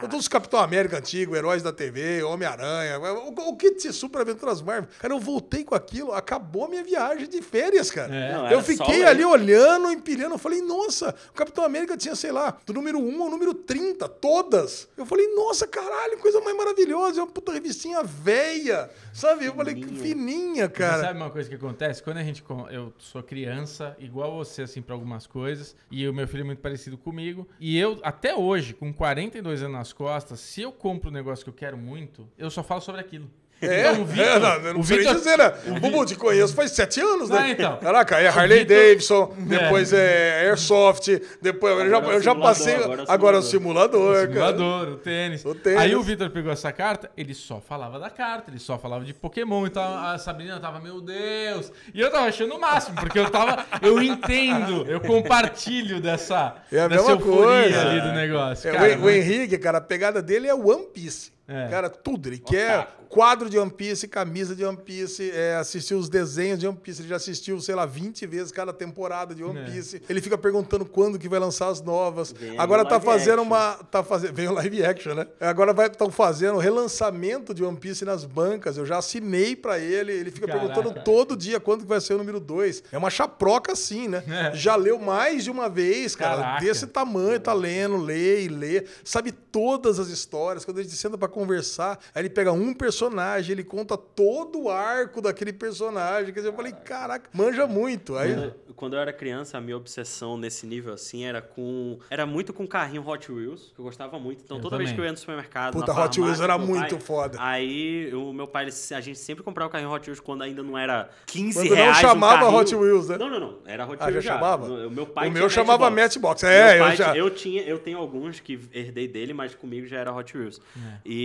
Todos 0.00 0.20
os 0.20 0.28
Capitão 0.28 0.58
América 0.58 0.98
antigo, 0.98 1.36
Heróis 1.36 1.62
da 1.62 1.72
TV, 1.72 2.22
Homem-Aranha, 2.22 2.98
o, 2.98 3.50
o 3.50 3.56
que 3.56 3.74
de 3.74 3.92
Super 3.92 4.22
Aventuras 4.22 4.62
Marvel. 4.62 4.88
Cara, 4.98 5.12
eu 5.12 5.20
voltei 5.20 5.64
com 5.64 5.74
aquilo, 5.74 6.12
acabou 6.12 6.64
a 6.64 6.68
minha 6.68 6.82
viagem 6.82 7.28
de 7.28 7.42
férias, 7.42 7.90
cara. 7.90 8.14
É. 8.14 8.32
Não, 8.32 8.50
eu 8.50 8.62
fiquei 8.62 9.04
ali 9.04 9.24
olhando, 9.24 9.90
empilhando, 9.90 10.34
eu 10.34 10.38
falei, 10.38 10.62
nossa, 10.62 11.14
o 11.30 11.32
Capitão 11.32 11.64
América 11.64 11.96
tinha, 11.96 12.14
sei 12.14 12.32
lá, 12.32 12.56
do 12.64 12.72
número 12.72 12.98
1 12.98 13.22
ao 13.22 13.30
número 13.30 13.52
30, 13.52 14.08
todas. 14.08 14.88
Eu 14.96 15.04
falei, 15.04 15.26
nossa, 15.34 15.66
caralho, 15.66 16.18
coisa 16.18 16.40
mais 16.40 16.56
maravilhosa, 16.56 17.20
é 17.20 17.22
uma 17.22 17.30
puta 17.30 17.52
revistinha 17.52 18.02
velha, 18.02 18.90
sabe? 19.12 19.44
Eu 19.44 19.54
falei, 19.54 19.74
que 19.74 19.86
fininha, 19.86 20.64
Mas 20.68 20.78
cara. 20.78 21.02
sabe 21.02 21.18
uma 21.20 21.30
coisa 21.30 21.48
que 21.48 21.54
acontece? 21.54 22.02
Quando 22.02 22.18
a 22.18 22.22
gente. 22.22 22.42
Eu 22.70 22.92
sou 22.98 23.22
criança, 23.22 23.96
igual 23.98 24.34
você, 24.36 24.62
assim, 24.62 24.80
pra 24.80 24.94
algumas 24.94 25.26
coisas. 25.26 25.76
E 25.90 26.08
o 26.08 26.14
meu 26.14 26.26
filho 26.26 26.42
é 26.42 26.44
muito 26.44 26.60
parecido 26.60 26.96
comigo. 26.96 27.46
E 27.60 27.78
eu, 27.78 27.98
até 28.02 28.34
hoje, 28.34 28.72
com 28.72 28.92
42 29.34 29.62
anos 29.62 29.72
nas 29.76 29.92
costas, 29.92 30.38
se 30.38 30.62
eu 30.62 30.70
compro 30.70 31.10
um 31.10 31.12
negócio 31.12 31.44
que 31.44 31.50
eu 31.50 31.54
quero 31.54 31.76
muito, 31.76 32.28
eu 32.38 32.48
só 32.50 32.62
falo 32.62 32.80
sobre 32.80 33.00
aquilo. 33.00 33.28
É, 33.62 33.80
Então, 33.90 34.02
o 34.02 34.04
Vitor- 34.04 34.26
é, 34.26 34.38
não, 34.38 34.48
eu 34.56 34.74
não 34.74 34.80
o 34.80 34.82
Vitor- 34.82 35.14
dizer, 35.14 35.38
né? 35.38 35.50
Bubu, 35.80 36.04
te 36.04 36.14
conheço 36.16 36.54
faz 36.54 36.72
sete 36.72 37.00
anos, 37.00 37.30
né? 37.30 37.38
Ah, 37.40 37.50
então. 37.50 37.76
Caraca, 37.78 38.20
é 38.20 38.28
Harley 38.28 38.58
Vitor- 38.60 38.76
Davidson, 38.76 39.34
depois 39.38 39.92
é, 39.92 40.40
Airsoft, 40.48 41.08
depois 41.40 41.78
eu 41.78 41.88
já, 41.90 41.96
Agora 41.96 42.12
é 42.12 42.16
o 42.16 42.18
eu 42.18 42.22
já 42.22 42.30
simulador, 42.32 42.42
passei. 42.58 42.74
agora 42.76 43.00
é 43.00 43.04
o 43.04 43.10
Agora 43.10 43.36
é 43.36 43.38
o 43.38 43.42
simulador. 43.42 44.00
simulador, 44.00 44.34
cara. 44.34 44.52
Simulador, 44.56 44.88
o 44.88 44.96
tênis. 44.98 45.44
O 45.44 45.54
tênis. 45.54 45.80
Aí 45.80 45.96
o 45.96 46.02
Vitor 46.02 46.28
pegou 46.30 46.52
essa 46.52 46.70
carta, 46.72 47.10
ele 47.16 47.32
só 47.32 47.60
falava 47.60 47.98
da 47.98 48.10
carta, 48.10 48.50
ele 48.50 48.58
só 48.60 48.78
falava 48.78 49.04
de 49.04 49.14
Pokémon. 49.14 49.66
Então 49.66 49.82
a 49.82 50.18
Sabrina 50.18 50.60
tava, 50.60 50.78
meu 50.80 51.00
Deus. 51.00 51.72
E 51.94 52.00
eu 52.00 52.10
tava 52.10 52.26
achando 52.26 52.54
o 52.54 52.60
máximo, 52.60 52.96
porque 53.00 53.18
eu 53.18 53.30
tava. 53.30 53.64
Eu 53.80 54.02
entendo, 54.02 54.84
eu 54.90 55.00
compartilho 55.00 56.00
dessa, 56.00 56.56
É 56.70 56.80
a 56.80 56.88
dessa 56.88 57.02
mesma 57.02 57.12
euforia 57.22 57.62
coisa. 57.62 57.88
ali 57.88 58.00
do 58.00 58.12
negócio. 58.12 58.68
É, 58.68 58.72
Cara, 58.72 58.98
o, 58.98 59.04
o 59.04 59.10
Henrique, 59.10 59.56
cara, 59.58 59.78
a 59.78 59.80
pegada 59.80 60.20
dele 60.20 60.48
é 60.48 60.54
One 60.54 60.86
Piece. 60.92 61.32
É. 61.46 61.68
Cara, 61.68 61.88
tudo. 61.90 62.28
Ele 62.28 62.38
quer 62.38 62.88
quadro 63.08 63.48
de 63.48 63.56
One 63.58 63.70
Piece, 63.70 64.08
camisa 64.08 64.56
de 64.56 64.64
One 64.64 64.76
Piece, 64.78 65.30
é, 65.30 65.54
assistir 65.56 65.94
os 65.94 66.08
desenhos 66.08 66.58
de 66.58 66.66
One 66.66 66.76
Piece. 66.76 67.02
Ele 67.02 67.08
já 67.08 67.16
assistiu, 67.16 67.60
sei 67.60 67.74
lá, 67.74 67.86
20 67.86 68.26
vezes 68.26 68.50
cada 68.50 68.72
temporada 68.72 69.34
de 69.34 69.44
One 69.44 69.60
É. 69.60 69.64
Piece. 69.64 70.02
Ele 70.08 70.20
fica 70.20 70.36
perguntando 70.36 70.84
quando 70.84 71.18
que 71.18 71.28
vai 71.28 71.38
lançar 71.38 71.68
as 71.68 71.80
novas. 71.80 72.32
Vem 72.32 72.58
Agora 72.58 72.84
tá 72.84 73.00
fazendo 73.00 73.40
action. 73.42 73.46
uma. 73.46 73.74
Tá 73.90 74.02
fazendo, 74.02 74.34
vem 74.34 74.48
o 74.48 74.52
live 74.54 74.84
action, 74.84 75.14
né? 75.14 75.26
Agora 75.40 75.72
estão 75.86 76.10
fazendo 76.10 76.58
relançamento 76.58 77.52
de 77.54 77.62
One 77.62 77.76
Piece 77.76 78.04
nas 78.04 78.24
bancas. 78.24 78.76
Eu 78.76 78.86
já 78.86 78.98
assinei 78.98 79.54
pra 79.54 79.78
ele. 79.78 80.12
Ele 80.12 80.30
fica 80.30 80.46
Caraca. 80.46 80.66
perguntando 80.72 81.04
todo 81.04 81.36
dia 81.36 81.60
quando 81.60 81.82
que 81.82 81.88
vai 81.88 82.00
ser 82.00 82.14
o 82.14 82.18
número 82.18 82.40
2. 82.40 82.84
É 82.90 82.98
uma 82.98 83.10
chaproca 83.10 83.72
assim, 83.72 84.08
né? 84.08 84.22
É. 84.26 84.54
Já 84.56 84.76
leu 84.76 84.98
mais 84.98 85.44
de 85.44 85.50
uma 85.50 85.68
vez, 85.68 86.16
cara. 86.16 86.42
Caraca. 86.42 86.64
Desse 86.64 86.86
tamanho, 86.86 87.38
tá 87.38 87.52
lendo, 87.52 87.96
lê 87.96 88.44
e 88.44 88.48
lê. 88.48 88.84
Sabe 89.04 89.30
todas 89.30 89.98
as 90.00 90.08
histórias. 90.08 90.64
Quando 90.64 90.78
a 90.78 90.82
gente 90.82 90.96
senta 90.96 91.16
pra 91.16 91.28
conversar. 91.34 91.98
Aí 92.14 92.22
ele 92.22 92.30
pega 92.30 92.52
um 92.52 92.72
personagem, 92.72 93.52
ele 93.52 93.64
conta 93.64 93.96
todo 93.96 94.62
o 94.62 94.70
arco 94.70 95.20
daquele 95.20 95.52
personagem. 95.52 96.26
Quer 96.32 96.40
dizer, 96.40 96.48
eu 96.48 96.54
falei, 96.54 96.72
caraca, 96.72 97.28
manja 97.32 97.66
muito. 97.66 98.16
Aí, 98.16 98.34
Quando, 98.34 98.54
quando 98.76 98.92
eu 98.94 99.00
era 99.00 99.12
criança, 99.12 99.58
a 99.58 99.60
minha 99.60 99.76
obsessão 99.76 100.36
nesse 100.36 100.66
nível 100.66 100.92
assim 100.94 101.24
era 101.24 101.42
com. 101.42 101.98
Era 102.10 102.24
muito 102.26 102.52
com 102.52 102.66
carrinho 102.66 103.06
Hot 103.06 103.30
Wheels, 103.30 103.72
que 103.74 103.80
eu 103.80 103.84
gostava 103.84 104.18
muito. 104.18 104.42
Então 104.44 104.56
Eu 104.58 104.62
toda 104.62 104.76
vez 104.78 104.90
também. 104.90 104.94
que 104.96 105.00
eu 105.00 105.04
ia 105.06 105.12
no 105.12 105.18
supermercado. 105.18 105.72
Puta, 105.74 105.92
na 105.92 106.04
Hot 106.04 106.20
Wheels 106.20 106.40
era 106.40 106.56
muito 106.58 106.96
pai- 106.96 107.00
foda. 107.04 107.38
Aí 107.40 108.12
o 108.14 108.32
meu 108.32 108.46
pai, 108.46 108.64
ele- 108.66 108.74
a 108.94 109.00
gente 109.00 109.18
sempre 109.18 109.42
comprava 109.42 109.68
o 109.68 109.72
carrinho 109.72 109.90
Hot 109.92 110.08
Wheels 110.08 110.20
quando 110.20 110.42
ainda 110.42 110.62
não 110.62 110.78
era 110.78 111.10
15 111.26 111.58
Quando 111.58 111.68
não 111.70 111.76
reais. 111.76 111.98
um 111.98 112.00
chamava 112.00 112.38
carrinho. 112.44 112.60
Hot 112.60 112.74
Wheels, 112.76 113.08
né? 113.08 113.18
Não, 113.18 113.28
não, 113.30 113.40
não. 113.40 113.58
Era 113.66 113.84
Hot 113.86 113.96
Ah, 114.00 114.04
já 114.06 114.10
Wheels. 114.10 114.24
chamava? 114.24 114.66
O 114.86 114.90
meu 114.90 115.06
pai 115.06 115.28
o 115.28 115.32
meu 115.32 115.48
chamava 115.50 115.90
Matchbox. 115.90 116.04
Matchbox. 116.04 116.44
É, 116.44 116.64
Meu 116.66 116.74
eu 116.76 116.84
pai 116.84 116.96
já. 116.96 117.04
tinha- 117.04 117.16
eu 117.16 117.30
tinha, 117.30 117.62
eu 117.62 117.78
tenho 117.78 117.98
alguns 117.98 118.40
que 118.40 118.58
herdei 118.72 119.08
dele, 119.08 119.32
mas 119.32 119.54
comigo 119.54 119.86
já 119.86 119.98
era 119.98 120.12
Hot 120.12 120.36
Wheels. 120.36 120.60
É. 120.76 120.96
E 121.04 121.23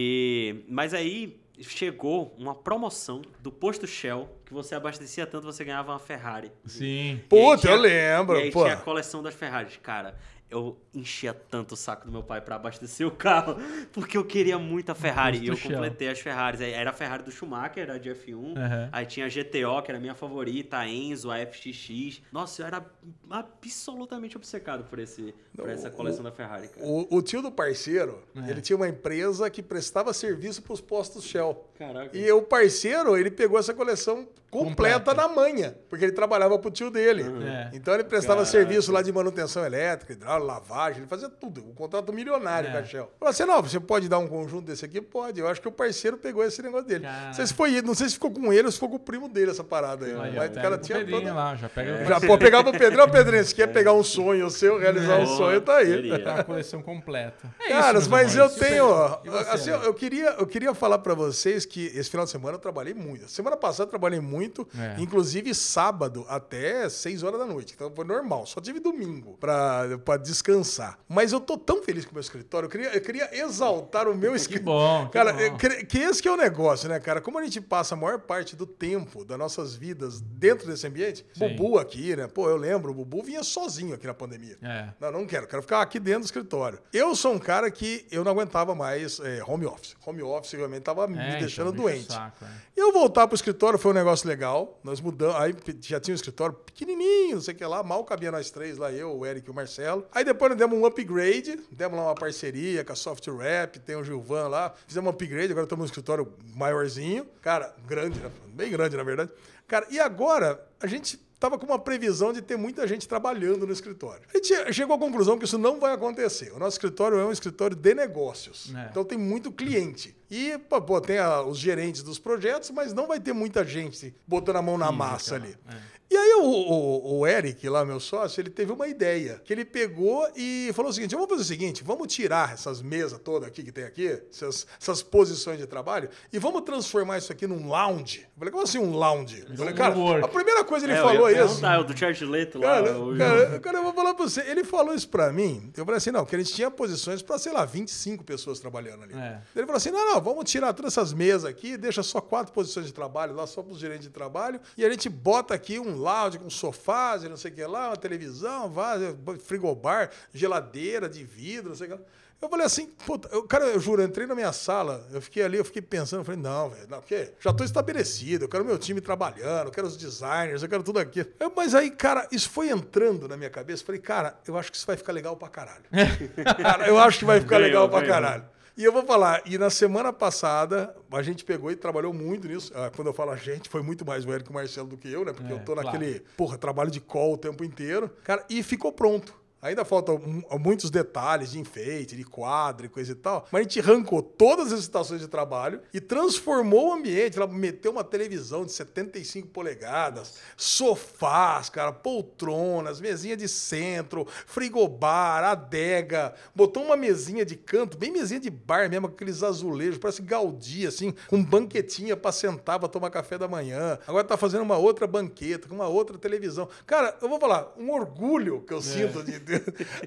mas 0.68 0.94
aí 0.94 1.40
chegou 1.62 2.34
uma 2.38 2.56
promoção 2.56 3.22
do 3.42 3.52
posto 3.52 3.86
Shell 3.86 4.30
que 4.46 4.54
você 4.54 4.76
abastecia 4.76 5.28
tanto 5.28 5.46
você 5.46 5.64
ganhava 5.66 5.92
uma 5.92 6.00
Ferrari. 6.00 6.52
Sim. 6.66 7.20
Tinha- 7.58 7.74
eu 7.74 7.80
lembro, 7.80 8.38
E 8.40 8.44
aí 8.44 8.52
pô. 8.52 8.62
tinha 8.64 8.76
a 8.76 8.78
coleção 8.78 9.22
das 9.22 9.36
Ferraris, 9.36 9.78
cara. 9.78 10.18
Eu 10.50 10.80
enchia 10.94 11.32
tanto 11.34 11.74
o 11.74 11.78
saco 11.78 12.06
do 12.08 12.12
meu 12.12 12.24
pai 12.24 12.42
pra 12.42 12.56
abastecer 12.56 13.06
o 13.06 13.12
carro, 13.12 13.56
porque 13.94 14.18
eu 14.18 14.26
queria 14.26 14.58
muito 14.58 14.90
a 14.92 14.96
Ferrari. 14.96 15.38
E 15.38 15.48
eu 15.48 15.56
Shell. 15.56 15.72
completei 15.74 16.10
as 16.10 16.20
Ferraris. 16.20 16.60
Era 16.60 16.90
a 16.90 16.94
Ferrari 16.94 17.22
do 17.24 17.32
Schumacher, 17.32 17.90
a 17.92 17.98
de 18.00 18.10
F1. 18.10 18.58
Aham. 18.58 18.90
Aí 18.92 19.06
tinha 19.06 19.28
a 19.28 19.30
GTO, 19.30 19.82
que 19.84 19.92
era 19.92 19.98
a 19.98 20.02
minha 20.02 20.16
favorita, 20.16 20.78
a 20.78 20.88
Enzo, 20.88 21.30
a 21.30 21.38
FXX. 21.46 22.22
Nossa, 22.32 22.64
eu 22.64 22.66
era 22.68 22.84
absolutamente 23.30 24.36
obcecado 24.38 24.84
por, 24.86 25.00
esse, 25.00 25.34
por 25.56 25.70
essa 25.70 25.90
coleção 25.90 26.24
da 26.24 26.32
Ferrari, 26.32 26.68
cara. 26.68 26.86
O, 26.86 27.18
o 27.18 27.22
tio 27.22 27.42
do 27.42 27.52
parceiro, 27.52 28.24
É. 28.36 28.50
ele 28.50 28.62
tinha 28.62 28.76
uma 28.76 28.88
empresa 28.88 29.50
que 29.50 29.62
prestava 29.62 30.14
serviço 30.14 30.62
pros 30.62 30.82
postos 30.82 31.24
Shell. 31.26 31.66
Caraca. 31.80 32.16
E 32.18 32.30
o 32.32 32.42
parceiro, 32.42 33.18
ele 33.18 33.32
pegou 33.32 33.58
essa 33.58 33.74
coleção 33.74 34.28
completa, 34.52 35.00
Completa. 35.00 35.14
na 35.14 35.28
manha, 35.28 35.78
porque 35.90 36.04
ele 36.04 36.12
trabalhava 36.12 36.58
pro 36.58 36.72
tio 36.72 36.90
dele. 36.90 37.24
É. 37.46 37.70
Então 37.72 37.94
ele 37.94 38.04
prestava 38.04 38.38
Caraca. 38.42 38.52
serviço 38.52 38.92
lá 38.92 39.02
de 39.04 39.14
manutenção 39.14 39.64
elétrica, 39.64 40.12
hidráulica, 40.14 40.46
lavagem, 40.54 41.02
ele 41.02 41.08
fazia 41.08 41.30
tudo. 41.30 41.62
Um 41.70 41.74
contrato 41.76 42.12
milionário 42.12 42.68
É. 42.70 42.72
com 42.72 42.78
a 42.80 42.84
Shell. 42.84 43.12
Falou 43.20 43.30
assim: 43.30 43.46
não, 43.46 43.62
você 43.62 43.80
pode 43.80 44.10
dar 44.10 44.18
um 44.18 44.28
conjunto 44.28 44.66
desse 44.66 44.84
aqui? 44.84 45.00
Pode. 45.00 45.40
Eu 45.40 45.48
acho 45.48 45.62
que 45.62 45.68
o 45.68 45.72
parceiro 45.72 46.18
pegou 46.18 46.44
esse 46.44 46.62
negócio 46.64 46.88
dele. 46.88 47.04
Caraca. 47.06 47.26
Não 47.28 47.34
sei 47.34 47.46
se 47.48 47.54
foi 47.54 47.74
ele, 47.76 47.86
não 47.88 47.94
sei 47.94 48.08
se 48.10 48.16
ficou 48.16 48.32
com 48.32 48.52
ele 48.52 48.64
ou 48.66 48.72
se 48.72 48.78
ficou 48.78 48.90
com 48.90 48.96
o 48.96 49.00
primo 49.00 49.30
dele 49.30 49.52
essa 49.52 49.64
parada 49.64 50.06
aí. 50.08 50.12
Aí, 50.14 50.34
ó, 50.36 50.40
Mas 50.40 50.50
o 50.50 50.54
cara 50.56 50.78
tinha 50.80 51.06
toda. 51.08 51.34
lá, 51.34 51.56
já 51.56 51.70
pega 51.70 52.06
Já 52.06 52.20
pô, 52.20 52.36
pegava 52.38 52.70
o 52.70 52.74
Pedrinho, 52.74 53.04
ó, 53.04 53.08
Pedrinho, 53.08 53.46
se 53.46 53.54
quer 53.54 53.68
pegar 53.68 53.94
um 53.94 54.04
sonho 54.04 54.50
seu, 54.50 54.80
realizar 54.80 55.20
um 55.20 55.26
Boa, 55.26 55.38
sonho, 55.38 55.62
tá 55.62 55.78
aí. 55.78 56.24
Tá 56.24 56.40
a 56.40 56.44
coleção 56.44 56.82
completa. 56.82 57.48
É 57.62 57.70
Caras, 57.70 58.08
mas 58.08 58.36
eu 58.36 58.50
tenho. 58.50 58.88
Você, 59.24 59.50
assim, 59.52 59.70
Alex? 59.70 59.86
eu 59.86 59.94
queria, 59.94 60.30
eu 60.40 60.48
queria 60.48 60.74
falar 60.74 60.98
pra 60.98 61.14
vocês 61.14 61.66
que 61.70 61.86
esse 61.88 62.10
final 62.10 62.26
de 62.26 62.32
semana 62.32 62.56
eu 62.56 62.60
trabalhei 62.60 62.94
muito. 62.94 63.30
Semana 63.30 63.56
passada 63.56 63.84
eu 63.84 63.90
trabalhei 63.90 64.20
muito, 64.20 64.68
É. 64.78 64.96
inclusive 65.02 65.54
sábado 65.54 66.26
até 66.28 66.90
6 66.90 67.24
horas 67.24 67.40
da 67.40 67.46
noite. 67.46 67.74
Então 67.76 67.92
foi 67.96 68.06
normal. 68.06 68.46
Só 68.46 68.60
tive 68.60 68.80
domingo 68.80 69.38
pra, 69.40 69.98
pra 70.04 70.18
descansar. 70.18 70.98
Mas 71.08 71.32
eu 71.32 71.40
tô 71.40 71.58
tão 71.58 71.82
feliz 71.84 72.06
com 72.06 72.12
o 72.12 72.14
meu 72.16 72.22
escritório. 72.22 72.66
Eu 72.68 72.70
queria, 72.70 72.94
eu 72.96 73.02
queria 73.02 73.30
exaltar 73.44 74.08
o 74.08 74.16
meu 74.16 74.32
Que 74.34 74.38
escritório. 74.38 75.04
bom. 75.04 75.06
que 75.08 75.14
Cara, 75.14 75.34
bom. 75.34 75.58
cre- 75.58 75.86
que 75.86 75.98
esse 76.00 76.22
que 76.22 76.28
é 76.28 76.32
o 76.32 76.38
negócio, 76.38 76.90
né, 76.90 77.00
cara? 77.00 77.22
Como 77.22 77.38
a 77.38 77.44
gente 77.44 77.62
passa 77.62 77.96
a 77.96 77.98
maior 77.98 78.20
parte 78.20 78.56
do 78.56 78.66
tempo 78.66 79.24
das 79.24 79.38
nossas 79.38 79.76
vidas 79.76 80.20
dentro 80.22 80.68
desse 80.68 80.88
ambiente, 80.88 81.26
Sim. 81.34 81.56
Bubu 81.56 81.78
aqui, 81.78 82.16
né? 82.16 82.28
Pô, 82.28 82.50
eu 82.50 82.58
lembro, 82.58 82.92
o 82.92 82.96
Bubu 82.96 83.24
vinha 83.24 83.44
sozinho 83.44 83.94
aqui 83.96 84.08
na 84.08 84.14
pandemia. 84.14 84.58
É. 84.62 84.90
Não, 85.00 85.12
não 85.12 85.26
quero, 85.26 85.48
quero 85.48 85.62
ficar 85.62 85.82
aqui 85.82 86.00
dentro 86.00 86.22
do 86.22 86.26
escritório. 86.26 86.80
Eu 86.94 87.16
sou 87.16 87.34
um 87.34 87.40
cara 87.40 87.70
que 87.70 88.06
eu 88.12 88.24
não 88.24 88.32
aguentava 88.32 88.74
mais 88.76 89.20
é, 89.20 89.44
home 89.46 89.66
office. 89.66 89.96
Home 90.06 90.22
office 90.24 90.54
realmente 90.54 90.82
tava 90.84 91.08
me 91.08 91.18
É, 91.18 91.38
deixando 91.64 91.72
deixa 91.72 91.88
o 91.88 91.92
doente. 91.92 92.14
saco, 92.14 92.46
é. 92.46 92.70
Eu 92.76 92.92
voltar 92.94 93.28
pro 93.28 93.36
escritório 93.36 93.78
foi 93.78 93.92
um 93.92 93.96
negócio 93.96 94.28
legal. 94.28 94.80
Nós 94.84 95.02
mudamos, 95.02 95.36
aí 95.36 95.56
já 95.82 96.00
tinha 96.00 96.14
um 96.14 96.16
escritório 96.16 96.56
pequenininho, 96.56 97.36
não 97.36 97.42
sei 97.42 97.54
o 97.54 97.58
que 97.58 97.66
lá, 97.66 97.84
mal 97.84 98.04
cabia 98.04 98.32
nós 98.32 98.50
três 98.50 98.78
lá, 98.78 98.92
eu, 98.92 99.18
o 99.18 99.26
Eric 99.26 99.48
e 99.48 99.52
o 99.52 99.54
Marcelo. 99.54 100.06
Aí 100.12 100.24
depois 100.24 100.50
nós 100.50 100.58
demos 100.58 100.78
um 100.78 100.86
upgrade, 100.86 101.60
demos 101.72 101.98
lá 101.98 102.06
uma 102.06 102.16
parceria 102.16 102.84
com 102.84 102.94
a 102.94 102.96
Soft 102.96 103.28
Rap, 103.28 103.80
tem 103.80 103.96
o 103.96 104.04
Gilvan 104.04 104.48
lá, 104.48 104.74
fizemos 104.88 105.08
um 105.08 105.12
upgrade, 105.12 105.52
agora 105.52 105.66
estamos 105.66 105.84
num 105.84 105.88
escritório 105.88 106.32
maiorzinho. 106.56 107.26
Cara, 107.42 107.76
grande, 107.86 108.20
né? 108.20 108.32
bem 108.48 108.72
grande 108.72 108.96
na 108.96 109.04
verdade. 109.04 109.32
Cara, 109.68 109.86
e 109.90 110.00
agora 110.00 110.66
a 110.80 110.88
gente 110.88 111.20
tava 111.40 111.58
com 111.58 111.66
uma 111.66 111.80
previsão 111.80 112.34
de 112.34 112.42
ter 112.42 112.58
muita 112.58 112.86
gente 112.86 113.08
trabalhando 113.08 113.66
no 113.66 113.72
escritório. 113.72 114.24
A 114.34 114.38
gente 114.38 114.74
chegou 114.74 114.96
à 114.96 115.00
conclusão 115.00 115.38
que 115.38 115.46
isso 115.46 115.58
não 115.58 115.80
vai 115.80 115.94
acontecer. 115.94 116.52
O 116.52 116.60
nosso 116.60 116.76
escritório 116.76 117.18
é 117.18 117.26
um 117.26 117.32
escritório 117.32 117.76
de 117.76 117.94
negócios. 117.94 118.74
É. 118.76 118.88
Então 118.90 119.06
tem 119.06 119.18
muito 119.18 119.52
cliente. 119.52 120.16
E, 120.30 120.58
pô, 120.58 121.02
tem 121.02 121.18
a- 121.18 121.42
os 121.42 121.58
gerentes 121.58 122.04
dos 122.04 122.20
projetos, 122.20 122.70
mas 122.72 122.94
não 122.94 123.08
vai 123.08 123.20
ter 123.20 123.34
muita 123.34 123.66
gente 123.66 124.14
botando 124.28 124.58
a 124.58 124.62
mão 124.62 124.78
na 124.78 124.88
Física, 124.88 125.04
massa 125.06 125.36
ali. 125.36 125.56
é. 125.70 126.00
E 126.12 126.18
aí 126.18 126.34
o, 126.42 126.44
o- 126.44 127.20
o 127.20 127.28
Eric, 127.28 127.70
lá, 127.70 127.86
meu 127.86 128.00
sócio, 128.00 128.42
ele 128.42 128.50
teve 128.50 128.72
uma 128.72 128.88
ideia. 128.88 129.40
Que 129.46 129.54
ele 129.54 129.64
pegou 129.64 130.28
e 130.36 130.72
falou 130.74 130.90
o 130.90 130.94
seguinte: 130.94 131.14
vamos 131.14 131.30
fazer 131.30 131.42
o 131.44 131.46
seguinte, 131.46 131.84
vamos 131.84 132.12
tirar 132.12 132.52
essas 132.54 132.82
mesas 132.82 133.20
todas 133.20 133.48
aqui 133.48 133.62
que 133.62 133.72
tem 133.72 133.84
aqui, 133.84 134.20
essas, 134.32 134.66
essas 134.82 135.04
posições 135.04 135.60
de 135.60 135.68
trabalho, 135.68 136.10
e 136.34 136.40
vamos 136.40 136.64
transformar 136.64 137.20
isso 137.20 137.32
aqui 137.32 137.46
num 137.46 137.68
lounge. 137.68 138.22
Eu 138.22 138.40
falei, 138.40 138.52
como 138.52 138.64
assim 138.64 138.80
um 138.80 138.92
lounge? 138.96 139.46
Eu 139.48 139.56
falei, 139.56 139.72
cara, 139.76 139.94
a 140.26 140.28
primeira 140.28 140.64
coisa 140.64 140.88
ele 140.88 140.94
É, 140.94 140.98
eu 141.00 141.04
falou 141.04 141.30
ia 141.30 141.36
isso. 141.38 141.46
perguntar, 141.46 141.80
o 141.80 141.84
do 141.84 141.96
Charles 141.96 142.22
Leto 142.22 142.58
lá. 142.58 142.68
Cara, 142.82 143.00
o- 143.00 143.16
cara, 143.16 143.60
cara, 143.60 143.78
eu 143.78 143.84
vou 143.84 143.94
falar 143.94 144.16
pra 144.16 144.26
você. 144.26 144.42
Ele 144.50 144.64
falou 144.64 144.96
isso 144.96 145.10
pra 145.10 145.32
mim. 145.32 145.72
Eu 145.78 145.86
falei 145.86 146.00
assim: 146.00 146.10
não, 146.10 146.26
que 146.26 146.36
a 146.36 146.40
gente 146.40 146.52
tinha 146.56 146.72
posições 146.72 147.22
pra, 147.22 147.38
sei 147.38 147.54
lá, 147.54 147.66
25 147.66 148.24
pessoas 148.24 148.60
trabalhando 148.60 149.04
ali. 149.04 149.14
É. 149.14 149.42
Ele 149.56 149.68
falou 149.68 149.78
assim: 149.78 149.92
não, 149.92 150.04
não, 150.16 150.19
vamos 150.22 150.50
tirar 150.50 150.74
todas 150.74 150.94
essas 150.94 151.14
mesas 151.14 151.46
aqui, 151.46 151.78
deixa 151.78 152.02
só 152.04 152.20
quatro 152.22 152.54
posições 152.54 152.86
de 152.86 152.94
trabalho 152.94 153.34
lá, 153.36 153.46
só 153.48 153.62
pros 153.62 153.80
gerentes 153.80 154.04
de 154.08 154.10
trabalho, 154.12 154.60
e 154.78 154.86
a 154.86 154.90
gente 154.90 155.10
bota 155.10 155.54
aqui 155.54 155.80
um 155.80 155.96
lounge 155.96 156.40
com 156.40 156.50
sofás 156.50 157.24
e 157.24 157.30
não 157.30 157.38
sei 157.38 157.52
o 157.52 157.54
que 157.56 157.66
lá, 157.66 157.90
uma 157.90 157.98
televisão, 157.98 158.70
vaso, 158.70 159.18
frigobar, 159.46 160.10
geladeira 160.34 161.08
de 161.10 161.24
vidro, 161.24 161.70
não 161.70 161.76
sei 161.76 161.88
o 161.88 161.92
que 161.92 161.96
lá. 161.98 162.02
Eu 162.42 162.48
falei 162.48 162.66
assim, 162.66 162.88
puta, 163.06 163.28
eu, 163.34 163.44
cara, 163.44 163.66
eu 163.66 163.78
juro, 163.82 164.02
eu 164.02 164.08
entrei 164.08 164.26
na 164.26 164.34
minha 164.34 164.54
sala, 164.54 165.06
eu 165.12 165.22
fiquei 165.22 165.44
ali, 165.44 165.58
eu 165.58 165.66
fiquei 165.66 165.82
pensando, 165.82 166.22
eu 166.22 166.24
falei, 166.24 166.40
não, 166.40 166.70
velho, 166.70 166.88
não, 166.90 167.00
porque 167.02 167.34
já 167.38 167.52
tô 167.52 167.66
estabelecido, 167.66 168.46
eu 168.46 168.50
quero 168.50 168.64
meu 168.64 168.78
time 168.78 169.02
trabalhando, 169.02 169.66
eu 169.68 169.72
quero 169.72 169.86
os 169.86 169.98
designers, 169.98 170.64
eu 170.64 170.70
quero 170.70 170.82
tudo 170.82 171.00
aquilo. 171.00 171.28
Eu- 171.38 171.52
mas 171.54 171.76
aí, 171.76 171.92
cara, 171.92 172.26
isso 172.32 172.50
foi 172.50 172.70
entrando 172.70 173.28
na 173.28 173.36
minha 173.36 173.50
cabeça, 173.50 173.82
eu 173.82 173.86
falei, 173.86 174.00
cara, 174.00 174.40
eu 174.48 174.58
acho 174.58 174.72
que 174.72 174.78
isso 174.78 174.88
vai 174.88 174.96
ficar 174.96 175.12
legal 175.12 175.36
pra 175.36 175.50
caralho. 175.50 175.84
cara, 176.64 176.88
eu 176.88 176.98
acho 176.98 177.20
que 177.20 177.26
vai 177.26 177.42
ficar 177.42 177.58
legal 177.58 177.90
pra 177.90 178.06
caralho. 178.08 178.46
E 178.80 178.84
eu 178.86 178.94
vou 178.94 179.04
falar, 179.06 179.42
e 179.46 179.58
na 179.58 179.70
semana 179.70 180.14
passada, 180.14 180.96
a 181.12 181.22
gente 181.22 181.44
pegou 181.44 181.70
e 181.70 181.76
trabalhou 181.76 182.14
muito 182.14 182.48
nisso. 182.48 182.72
Ah, 182.74 182.90
Quando 182.96 183.10
eu 183.10 183.14
falo 183.14 183.32
a 183.32 183.36
gente, 183.36 183.68
foi 183.68 183.82
muito 183.82 184.06
mais 184.06 184.24
o 184.24 184.54
Marcelo 184.54 184.88
do 184.88 184.96
que 184.96 185.12
eu, 185.12 185.26
né? 185.26 185.34
Porque 185.34 185.52
É, 185.52 185.54
eu 185.54 185.60
tô 185.60 185.74
claro. 185.74 185.86
naquele, 185.92 186.22
porra, 186.38 186.58
trabalho 186.58 186.90
de 186.90 187.02
call 187.02 187.34
o 187.34 187.38
tempo 187.38 187.62
inteiro. 187.66 188.10
Cara, 188.24 188.46
e 188.50 188.64
ficou 188.64 188.94
pronto. 188.94 189.38
Ainda 189.62 189.84
faltam 189.84 190.18
mu- 190.20 190.44
muitos 190.60 190.90
detalhes 190.90 191.52
de 191.52 191.60
enfeite, 191.60 192.16
de 192.16 192.24
quadro 192.24 192.86
e 192.86 192.90
coisa 192.90 193.12
e 193.12 193.16
tal. 193.16 193.46
Mas 193.52 193.60
a 193.60 193.64
gente 193.64 193.80
arrancou 193.80 194.22
todas 194.22 194.72
as 194.72 194.80
estações 194.80 195.20
de 195.22 195.28
trabalho 195.28 195.82
e 195.94 196.00
transformou 196.00 196.90
o 196.90 196.94
ambiente. 196.94 197.38
Ela 197.38 197.48
meteu 197.48 197.92
uma 197.92 198.04
televisão 198.04 198.66
de 198.66 198.72
75 198.72 199.48
polegadas, 199.50 200.36
sofás, 200.56 201.70
cara, 201.70 201.92
poltronas, 201.92 203.02
mesinha 203.02 203.36
de 203.36 203.48
centro, 203.48 204.26
frigobar, 204.46 205.44
adega. 205.44 206.34
Botou 206.56 206.84
uma 206.84 206.96
mesinha 206.96 207.46
de 207.46 207.56
canto, 207.56 207.98
bem 207.98 208.12
mesinha 208.12 208.40
de 208.40 208.50
bar 208.50 208.90
mesmo, 208.90 209.08
com 209.10 209.14
aqueles 209.16 209.44
azulejos, 209.44 209.98
parece 209.98 210.22
Gaudí, 210.22 210.86
assim, 210.88 211.14
com 211.28 211.44
banquetinha 211.44 212.16
pra 212.16 212.32
sentar 212.32 212.80
pra 212.80 212.88
tomar 212.88 213.10
café 213.10 213.38
da 213.38 213.48
manhã. 213.48 213.98
Agora 214.08 214.24
tá 214.24 214.38
fazendo 214.38 214.62
uma 214.62 214.78
outra 214.78 215.06
banqueta, 215.08 215.68
com 215.68 215.76
uma 215.76 215.88
outra 215.88 216.18
televisão. 216.18 216.68
Cara, 216.86 217.18
eu 217.22 217.28
vou 217.28 217.40
falar, 217.40 217.74
um 217.78 217.92
orgulho 217.92 218.62
que 218.62 218.74
eu 218.74 218.82
sinto 218.82 219.24
de, 219.24 219.40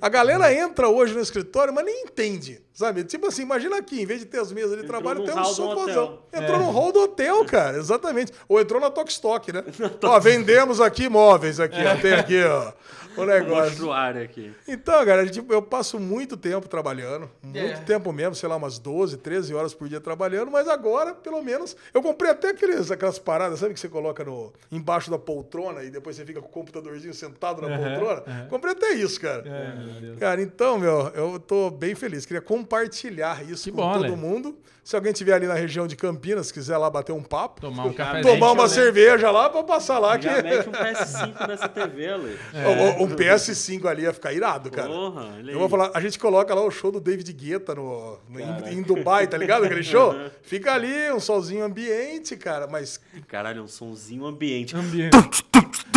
A 0.01 0.09
galera 0.09 0.53
entra 0.53 0.89
hoje 0.89 1.15
no 1.15 1.21
escritório, 1.21 1.73
mas 1.73 1.85
nem 1.85 2.05
entende, 2.05 2.61
sabe? 2.73 3.05
Tipo 3.05 3.29
assim, 3.29 3.43
imagina 3.43 3.77
aqui, 3.77 4.01
em 4.01 4.07
vez 4.07 4.21
de 4.21 4.27
ter 4.27 4.41
as 4.41 4.53
mesas 4.53 4.71
de 4.71 4.85
Entrou 4.85 4.89
trabalho, 4.89 5.25
tem 5.25 5.35
um 5.39 5.45
sofazão. 5.45 6.21
Entrou 6.33 6.59
no 6.59 6.71
hall 6.71 6.93
do 6.93 7.01
hotel, 7.01 7.45
cara, 7.45 7.79
exatamente. 7.79 8.33
Ou 8.49 8.61
entrou 8.61 8.81
na 8.81 8.91
Tokstok, 8.91 9.53
né? 9.53 9.65
ó, 10.05 10.19
vendemos 10.21 10.81
aqui 10.81 11.09
móveis 11.09 11.61
aqui, 11.61 11.79
ó. 11.85 12.01
Tem 12.01 12.13
aqui, 12.15 12.43
ó, 12.43 12.73
o 13.21 13.25
negócio. 13.25 13.93
Aqui. 13.93 14.53
Então, 14.67 15.05
cara, 15.05 15.27
tipo, 15.29 15.53
eu 15.53 15.61
passo 15.63 15.99
muito 16.01 16.37
tempo 16.37 16.69
trabalhando, 16.69 17.31
muito 17.43 17.81
É. 17.81 17.85
tempo 17.85 18.13
mesmo, 18.13 18.35
sei 18.35 18.49
lá, 18.49 18.57
umas 18.57 18.79
12, 18.79 19.17
13 19.19 19.55
horas 19.55 19.75
por 19.75 19.89
dia 19.89 20.01
trabalhando, 20.01 20.51
mas 20.51 20.69
agora, 20.69 21.15
pelo 21.15 21.43
menos, 21.43 21.77
eu 21.93 22.03
comprei 22.03 22.31
até 22.31 22.51
aqueles, 22.51 22.91
aquelas 22.91 23.19
paradas, 23.19 23.59
sabe 23.61 23.75
que 23.75 23.81
você 23.81 23.89
coloca 23.89 24.25
no, 24.25 24.53
embaixo 24.71 25.11
da 25.11 25.19
poltrona 25.19 25.83
e 25.85 25.91
depois 25.91 26.17
você 26.17 26.25
fica 26.25 26.41
com 26.41 26.49
o 26.49 26.51
computadorzinho 26.51 27.15
sentado 27.15 27.61
na 27.63 27.69
Aham, 27.69 27.77
poltrona? 27.79 28.23
aham. 28.27 28.47
Comprei 28.49 28.73
até 28.73 28.93
isso, 28.93 29.21
cara. 29.21 29.43
É, 29.47 29.75
meu 29.75 30.01
Deus. 30.01 30.19
Cara, 30.19 30.41
então, 30.43 30.79
meu, 30.79 31.09
eu 31.15 31.39
tô 31.39 31.71
bem 31.71 31.95
feliz. 31.95 32.25
Queria 32.27 32.43
compartilhar 32.43 33.45
isso 33.49 33.65
Que 33.65 33.71
com 33.71 33.77
bom, 33.79 33.93
todo 33.93 34.03
Lê. 34.03 34.11
mundo. 34.17 34.57
Se 34.85 34.97
alguém 34.97 35.13
tiver 35.13 35.35
ali 35.35 35.47
na 35.47 35.55
região 35.55 35.87
de 35.87 35.95
Campinas, 35.95 36.51
quiser 36.51 36.77
lá 36.77 36.91
bater 36.91 37.13
um 37.13 37.23
papo, 37.23 37.61
Tomar 37.61 37.87
um 37.87 37.93
café 37.93 38.21
tomar 38.21 38.51
uma 38.51 38.69
cerveja 38.69 39.31
lá 39.31 39.49
pra 39.49 39.63
passar 39.63 40.01
lá. 40.01 40.19
Que... 40.19 40.25
Já 40.25 40.43
mete 40.43 40.69
um 40.69 40.73
PS5 40.73 41.47
nessa 41.47 41.69
TV, 41.69 42.09
Ale. 42.09 42.39
O, 42.99 43.05
um 43.05 43.09
PS5 43.15 43.87
ali 43.87 44.03
ia 44.03 44.13
ficar 44.13 44.33
irado, 44.33 44.71
cara. 44.71 44.89
Porra, 44.89 45.39
Eu 45.47 45.59
vou 45.59 45.69
falar, 45.69 45.93
a 45.95 46.01
gente 46.01 46.19
coloca 46.19 46.53
lá 46.53 46.65
o 46.65 46.71
show 46.71 46.91
do 46.91 47.01
David 47.01 47.33
Guetta 47.33 47.77
no, 47.77 48.19
no- 48.29 48.41
em, 48.41 48.79
em 48.79 48.83
Dubai, 48.83 49.27
tá 49.29 49.39
ligado? 49.39 49.65
Aquele 49.65 49.85
show. 49.85 50.15
Fica 50.43 50.73
ali, 50.73 51.13
um 51.13 51.21
solzinho 51.21 51.65
ambiente, 51.65 52.37
cara, 52.37 52.67
mas 52.67 53.01
Caralho, 53.29 53.63
um 53.63 53.69
sonzinho 53.69 54.27
ambiente. 54.27 54.75
Ambiente. 54.77 55.17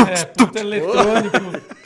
É, 0.08 0.60
eletrônico. 0.60 1.76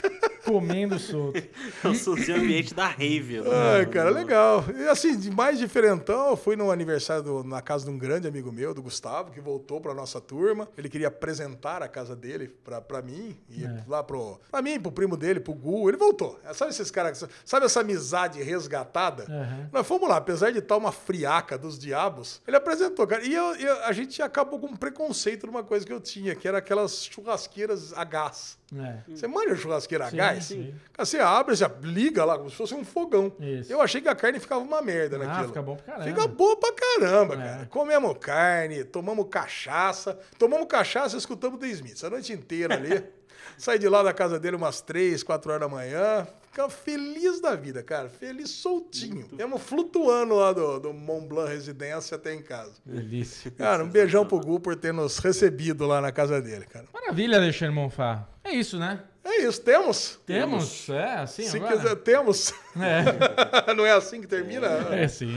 comendo 0.52 0.98
solto. 0.98 1.40
Um 1.84 1.94
sonzinho 1.94 2.38
ambiente 2.38 2.74
da 2.74 2.88
rave. 2.88 3.40
né? 3.40 3.48
Ai, 3.78 3.86
cara, 3.86 4.10
legal. 4.10 4.64
E 4.76 4.88
assim, 4.88 5.16
de 5.18 5.30
mais 5.30 5.58
diferentão, 5.58 6.30
eu 6.30 6.36
fui 6.36 6.56
no 6.56 6.70
aniversário 6.70 7.22
do- 7.22 7.44
na 7.44 7.62
casa 7.62 7.84
de 7.84 7.90
um 7.90 7.96
grande 7.98 8.28
amigo 8.28 8.52
meu, 8.52 8.74
do 8.74 8.82
Gustavo, 8.82 9.30
que 9.30 9.40
voltou 9.40 9.80
pra 9.80 9.94
nossa 9.94 10.20
turma. 10.20 10.68
Ele 10.76 10.88
queria 10.88 11.08
apresentar 11.08 11.82
a 11.82 11.88
casa 11.88 12.14
dele 12.14 12.48
pra, 12.48 12.80
pra 12.80 13.00
mim, 13.00 13.36
e 13.48 13.64
lá 13.88 14.02
pro. 14.02 14.38
Pra 14.50 14.60
mim, 14.60 14.78
pro 14.78 14.92
primo 14.92 15.16
dele, 15.16 15.40
pro 15.40 15.54
Gu. 15.54 15.88
Ele 15.88 15.96
voltou. 15.96 16.38
Sabe 16.52 16.70
esses 16.70 16.90
caras. 16.90 17.22
que- 17.22 17.30
Sabe 17.44 17.66
essa 17.66 17.80
amizade 17.80 18.42
resgatada? 18.42 19.24
Aham. 19.24 19.68
Nós 19.72 19.86
fomos 19.86 20.08
lá, 20.08 20.16
apesar 20.16 20.50
de 20.50 20.58
estar 20.58 20.76
uma 20.76 20.92
friaca 20.92 21.56
dos 21.56 21.78
diabos, 21.78 22.40
ele 22.46 22.56
apresentou, 22.56 23.06
cara. 23.06 23.24
E 23.24 23.32
eu- 23.34 23.54
eu- 23.56 23.84
a 23.84 23.92
gente 23.92 24.20
acabou 24.22 24.58
com 24.58 24.66
um 24.66 24.76
preconceito 24.76 25.46
numa 25.46 25.62
coisa 25.62 25.86
que 25.86 25.92
eu 25.92 26.00
tinha, 26.00 26.34
que 26.34 26.46
era 26.46 26.58
aquelas 26.58 27.04
churrasqueiras 27.04 27.92
a 27.94 28.04
gás. 28.04 28.58
É. 28.76 28.98
Você 29.08 29.26
manja 29.26 29.56
churrasqueira 29.56 30.06
a 30.06 30.10
Sim, 30.10 30.16
gás? 30.16 30.39
Sim. 30.40 30.74
Cara, 30.92 31.06
Você 31.06 31.18
abre, 31.18 31.56
você 31.56 31.64
liga 31.82 32.24
lá, 32.24 32.36
como 32.38 32.50
se 32.50 32.56
fosse 32.56 32.74
um 32.74 32.84
fogão. 32.84 33.32
Isso. 33.40 33.72
Eu 33.72 33.80
achei 33.80 34.00
que 34.00 34.08
a 34.08 34.14
carne 34.14 34.38
ficava 34.40 34.60
uma 34.60 34.82
merda 34.82 35.16
Ah, 35.16 35.18
naquilo. 35.20 35.48
fica 35.48 35.62
bom 35.62 35.76
pra 35.76 35.84
caramba. 35.94 36.04
Fica 36.04 36.26
boa 36.28 36.56
pra 36.56 36.72
caramba, 36.72 37.34
É. 37.34 37.36
cara. 37.38 37.66
Comemos 37.66 38.16
carne, 38.18 38.84
tomamos 38.84 39.26
cachaça. 39.30 40.18
Tomamos 40.38 40.66
cachaça 40.66 41.14
e 41.16 41.18
escutamos 41.18 41.58
The 41.60 41.66
Smiths 41.68 42.04
a 42.04 42.10
noite 42.10 42.32
inteira 42.32 42.74
ali. 42.74 43.02
Saí 43.56 43.78
de 43.78 43.88
lá 43.88 44.02
da 44.02 44.12
casa 44.12 44.38
dele 44.40 44.56
umas 44.56 44.80
3, 44.80 45.22
4 45.22 45.50
horas 45.50 45.60
da 45.60 45.68
manhã. 45.68 46.26
Ficava 46.50 46.68
feliz 46.70 47.40
da 47.40 47.54
vida, 47.54 47.82
cara. 47.82 48.08
Feliz 48.08 48.50
soltinho. 48.50 49.26
Ficamos 49.28 49.62
flutuando 49.62 50.34
lá 50.34 50.52
do, 50.52 50.80
do 50.80 50.92
Mont 50.92 51.26
Blanc 51.28 51.48
Residência 51.52 52.16
até 52.16 52.34
em 52.34 52.42
casa. 52.42 52.72
Delícia. 52.84 53.50
Cara, 53.52 53.84
um 53.84 53.88
beijão 53.88 54.26
pro 54.26 54.40
Gu 54.40 54.58
por 54.60 54.74
ter 54.76 54.92
nos 54.92 55.18
recebido 55.18 55.86
lá 55.86 56.00
na 56.00 56.10
casa 56.10 56.40
dele, 56.40 56.64
cara. 56.66 56.86
Maravilha, 56.92 57.36
Alexandre 57.38 57.74
Monfá. 57.74 58.26
É 58.42 58.50
isso, 58.52 58.78
né? 58.78 59.00
É 59.22 59.42
isso, 59.42 59.60
temos? 59.60 60.18
Temos? 60.24 60.88
É, 60.88 61.14
assim 61.16 61.42
Se 61.46 61.56
agora? 61.58 61.76
quiser, 61.76 61.96
temos. 61.96 62.52
É, 62.76 63.74
Não 63.74 63.84
é 63.84 63.92
assim 63.92 64.20
que 64.20 64.26
termina? 64.26 64.66
é 64.94 65.06
sim. 65.08 65.28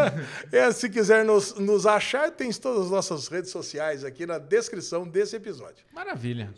É, 0.50 0.72
se 0.72 0.88
quiser 0.88 1.24
nos, 1.24 1.54
nos 1.54 1.86
achar, 1.86 2.30
tem 2.30 2.50
todas 2.52 2.86
as 2.86 2.90
nossas 2.90 3.28
redes 3.28 3.50
sociais 3.50 4.04
aqui 4.04 4.24
na 4.24 4.38
descrição 4.38 5.06
desse 5.06 5.36
episódio. 5.36 5.84
Maravilha. 5.92 6.52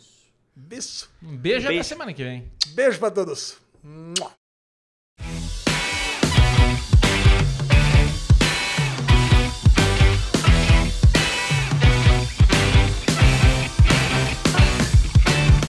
Beijo. 0.55 1.07
Um 1.21 1.35
beijo, 1.35 1.65
até 1.65 1.73
Beijo. 1.75 1.89
semana 1.89 2.13
que 2.13 2.23
vem. 2.23 2.51
Beijo 2.75 2.97
pra 2.99 3.11
todos. 3.11 3.57
Mua. 3.83 4.31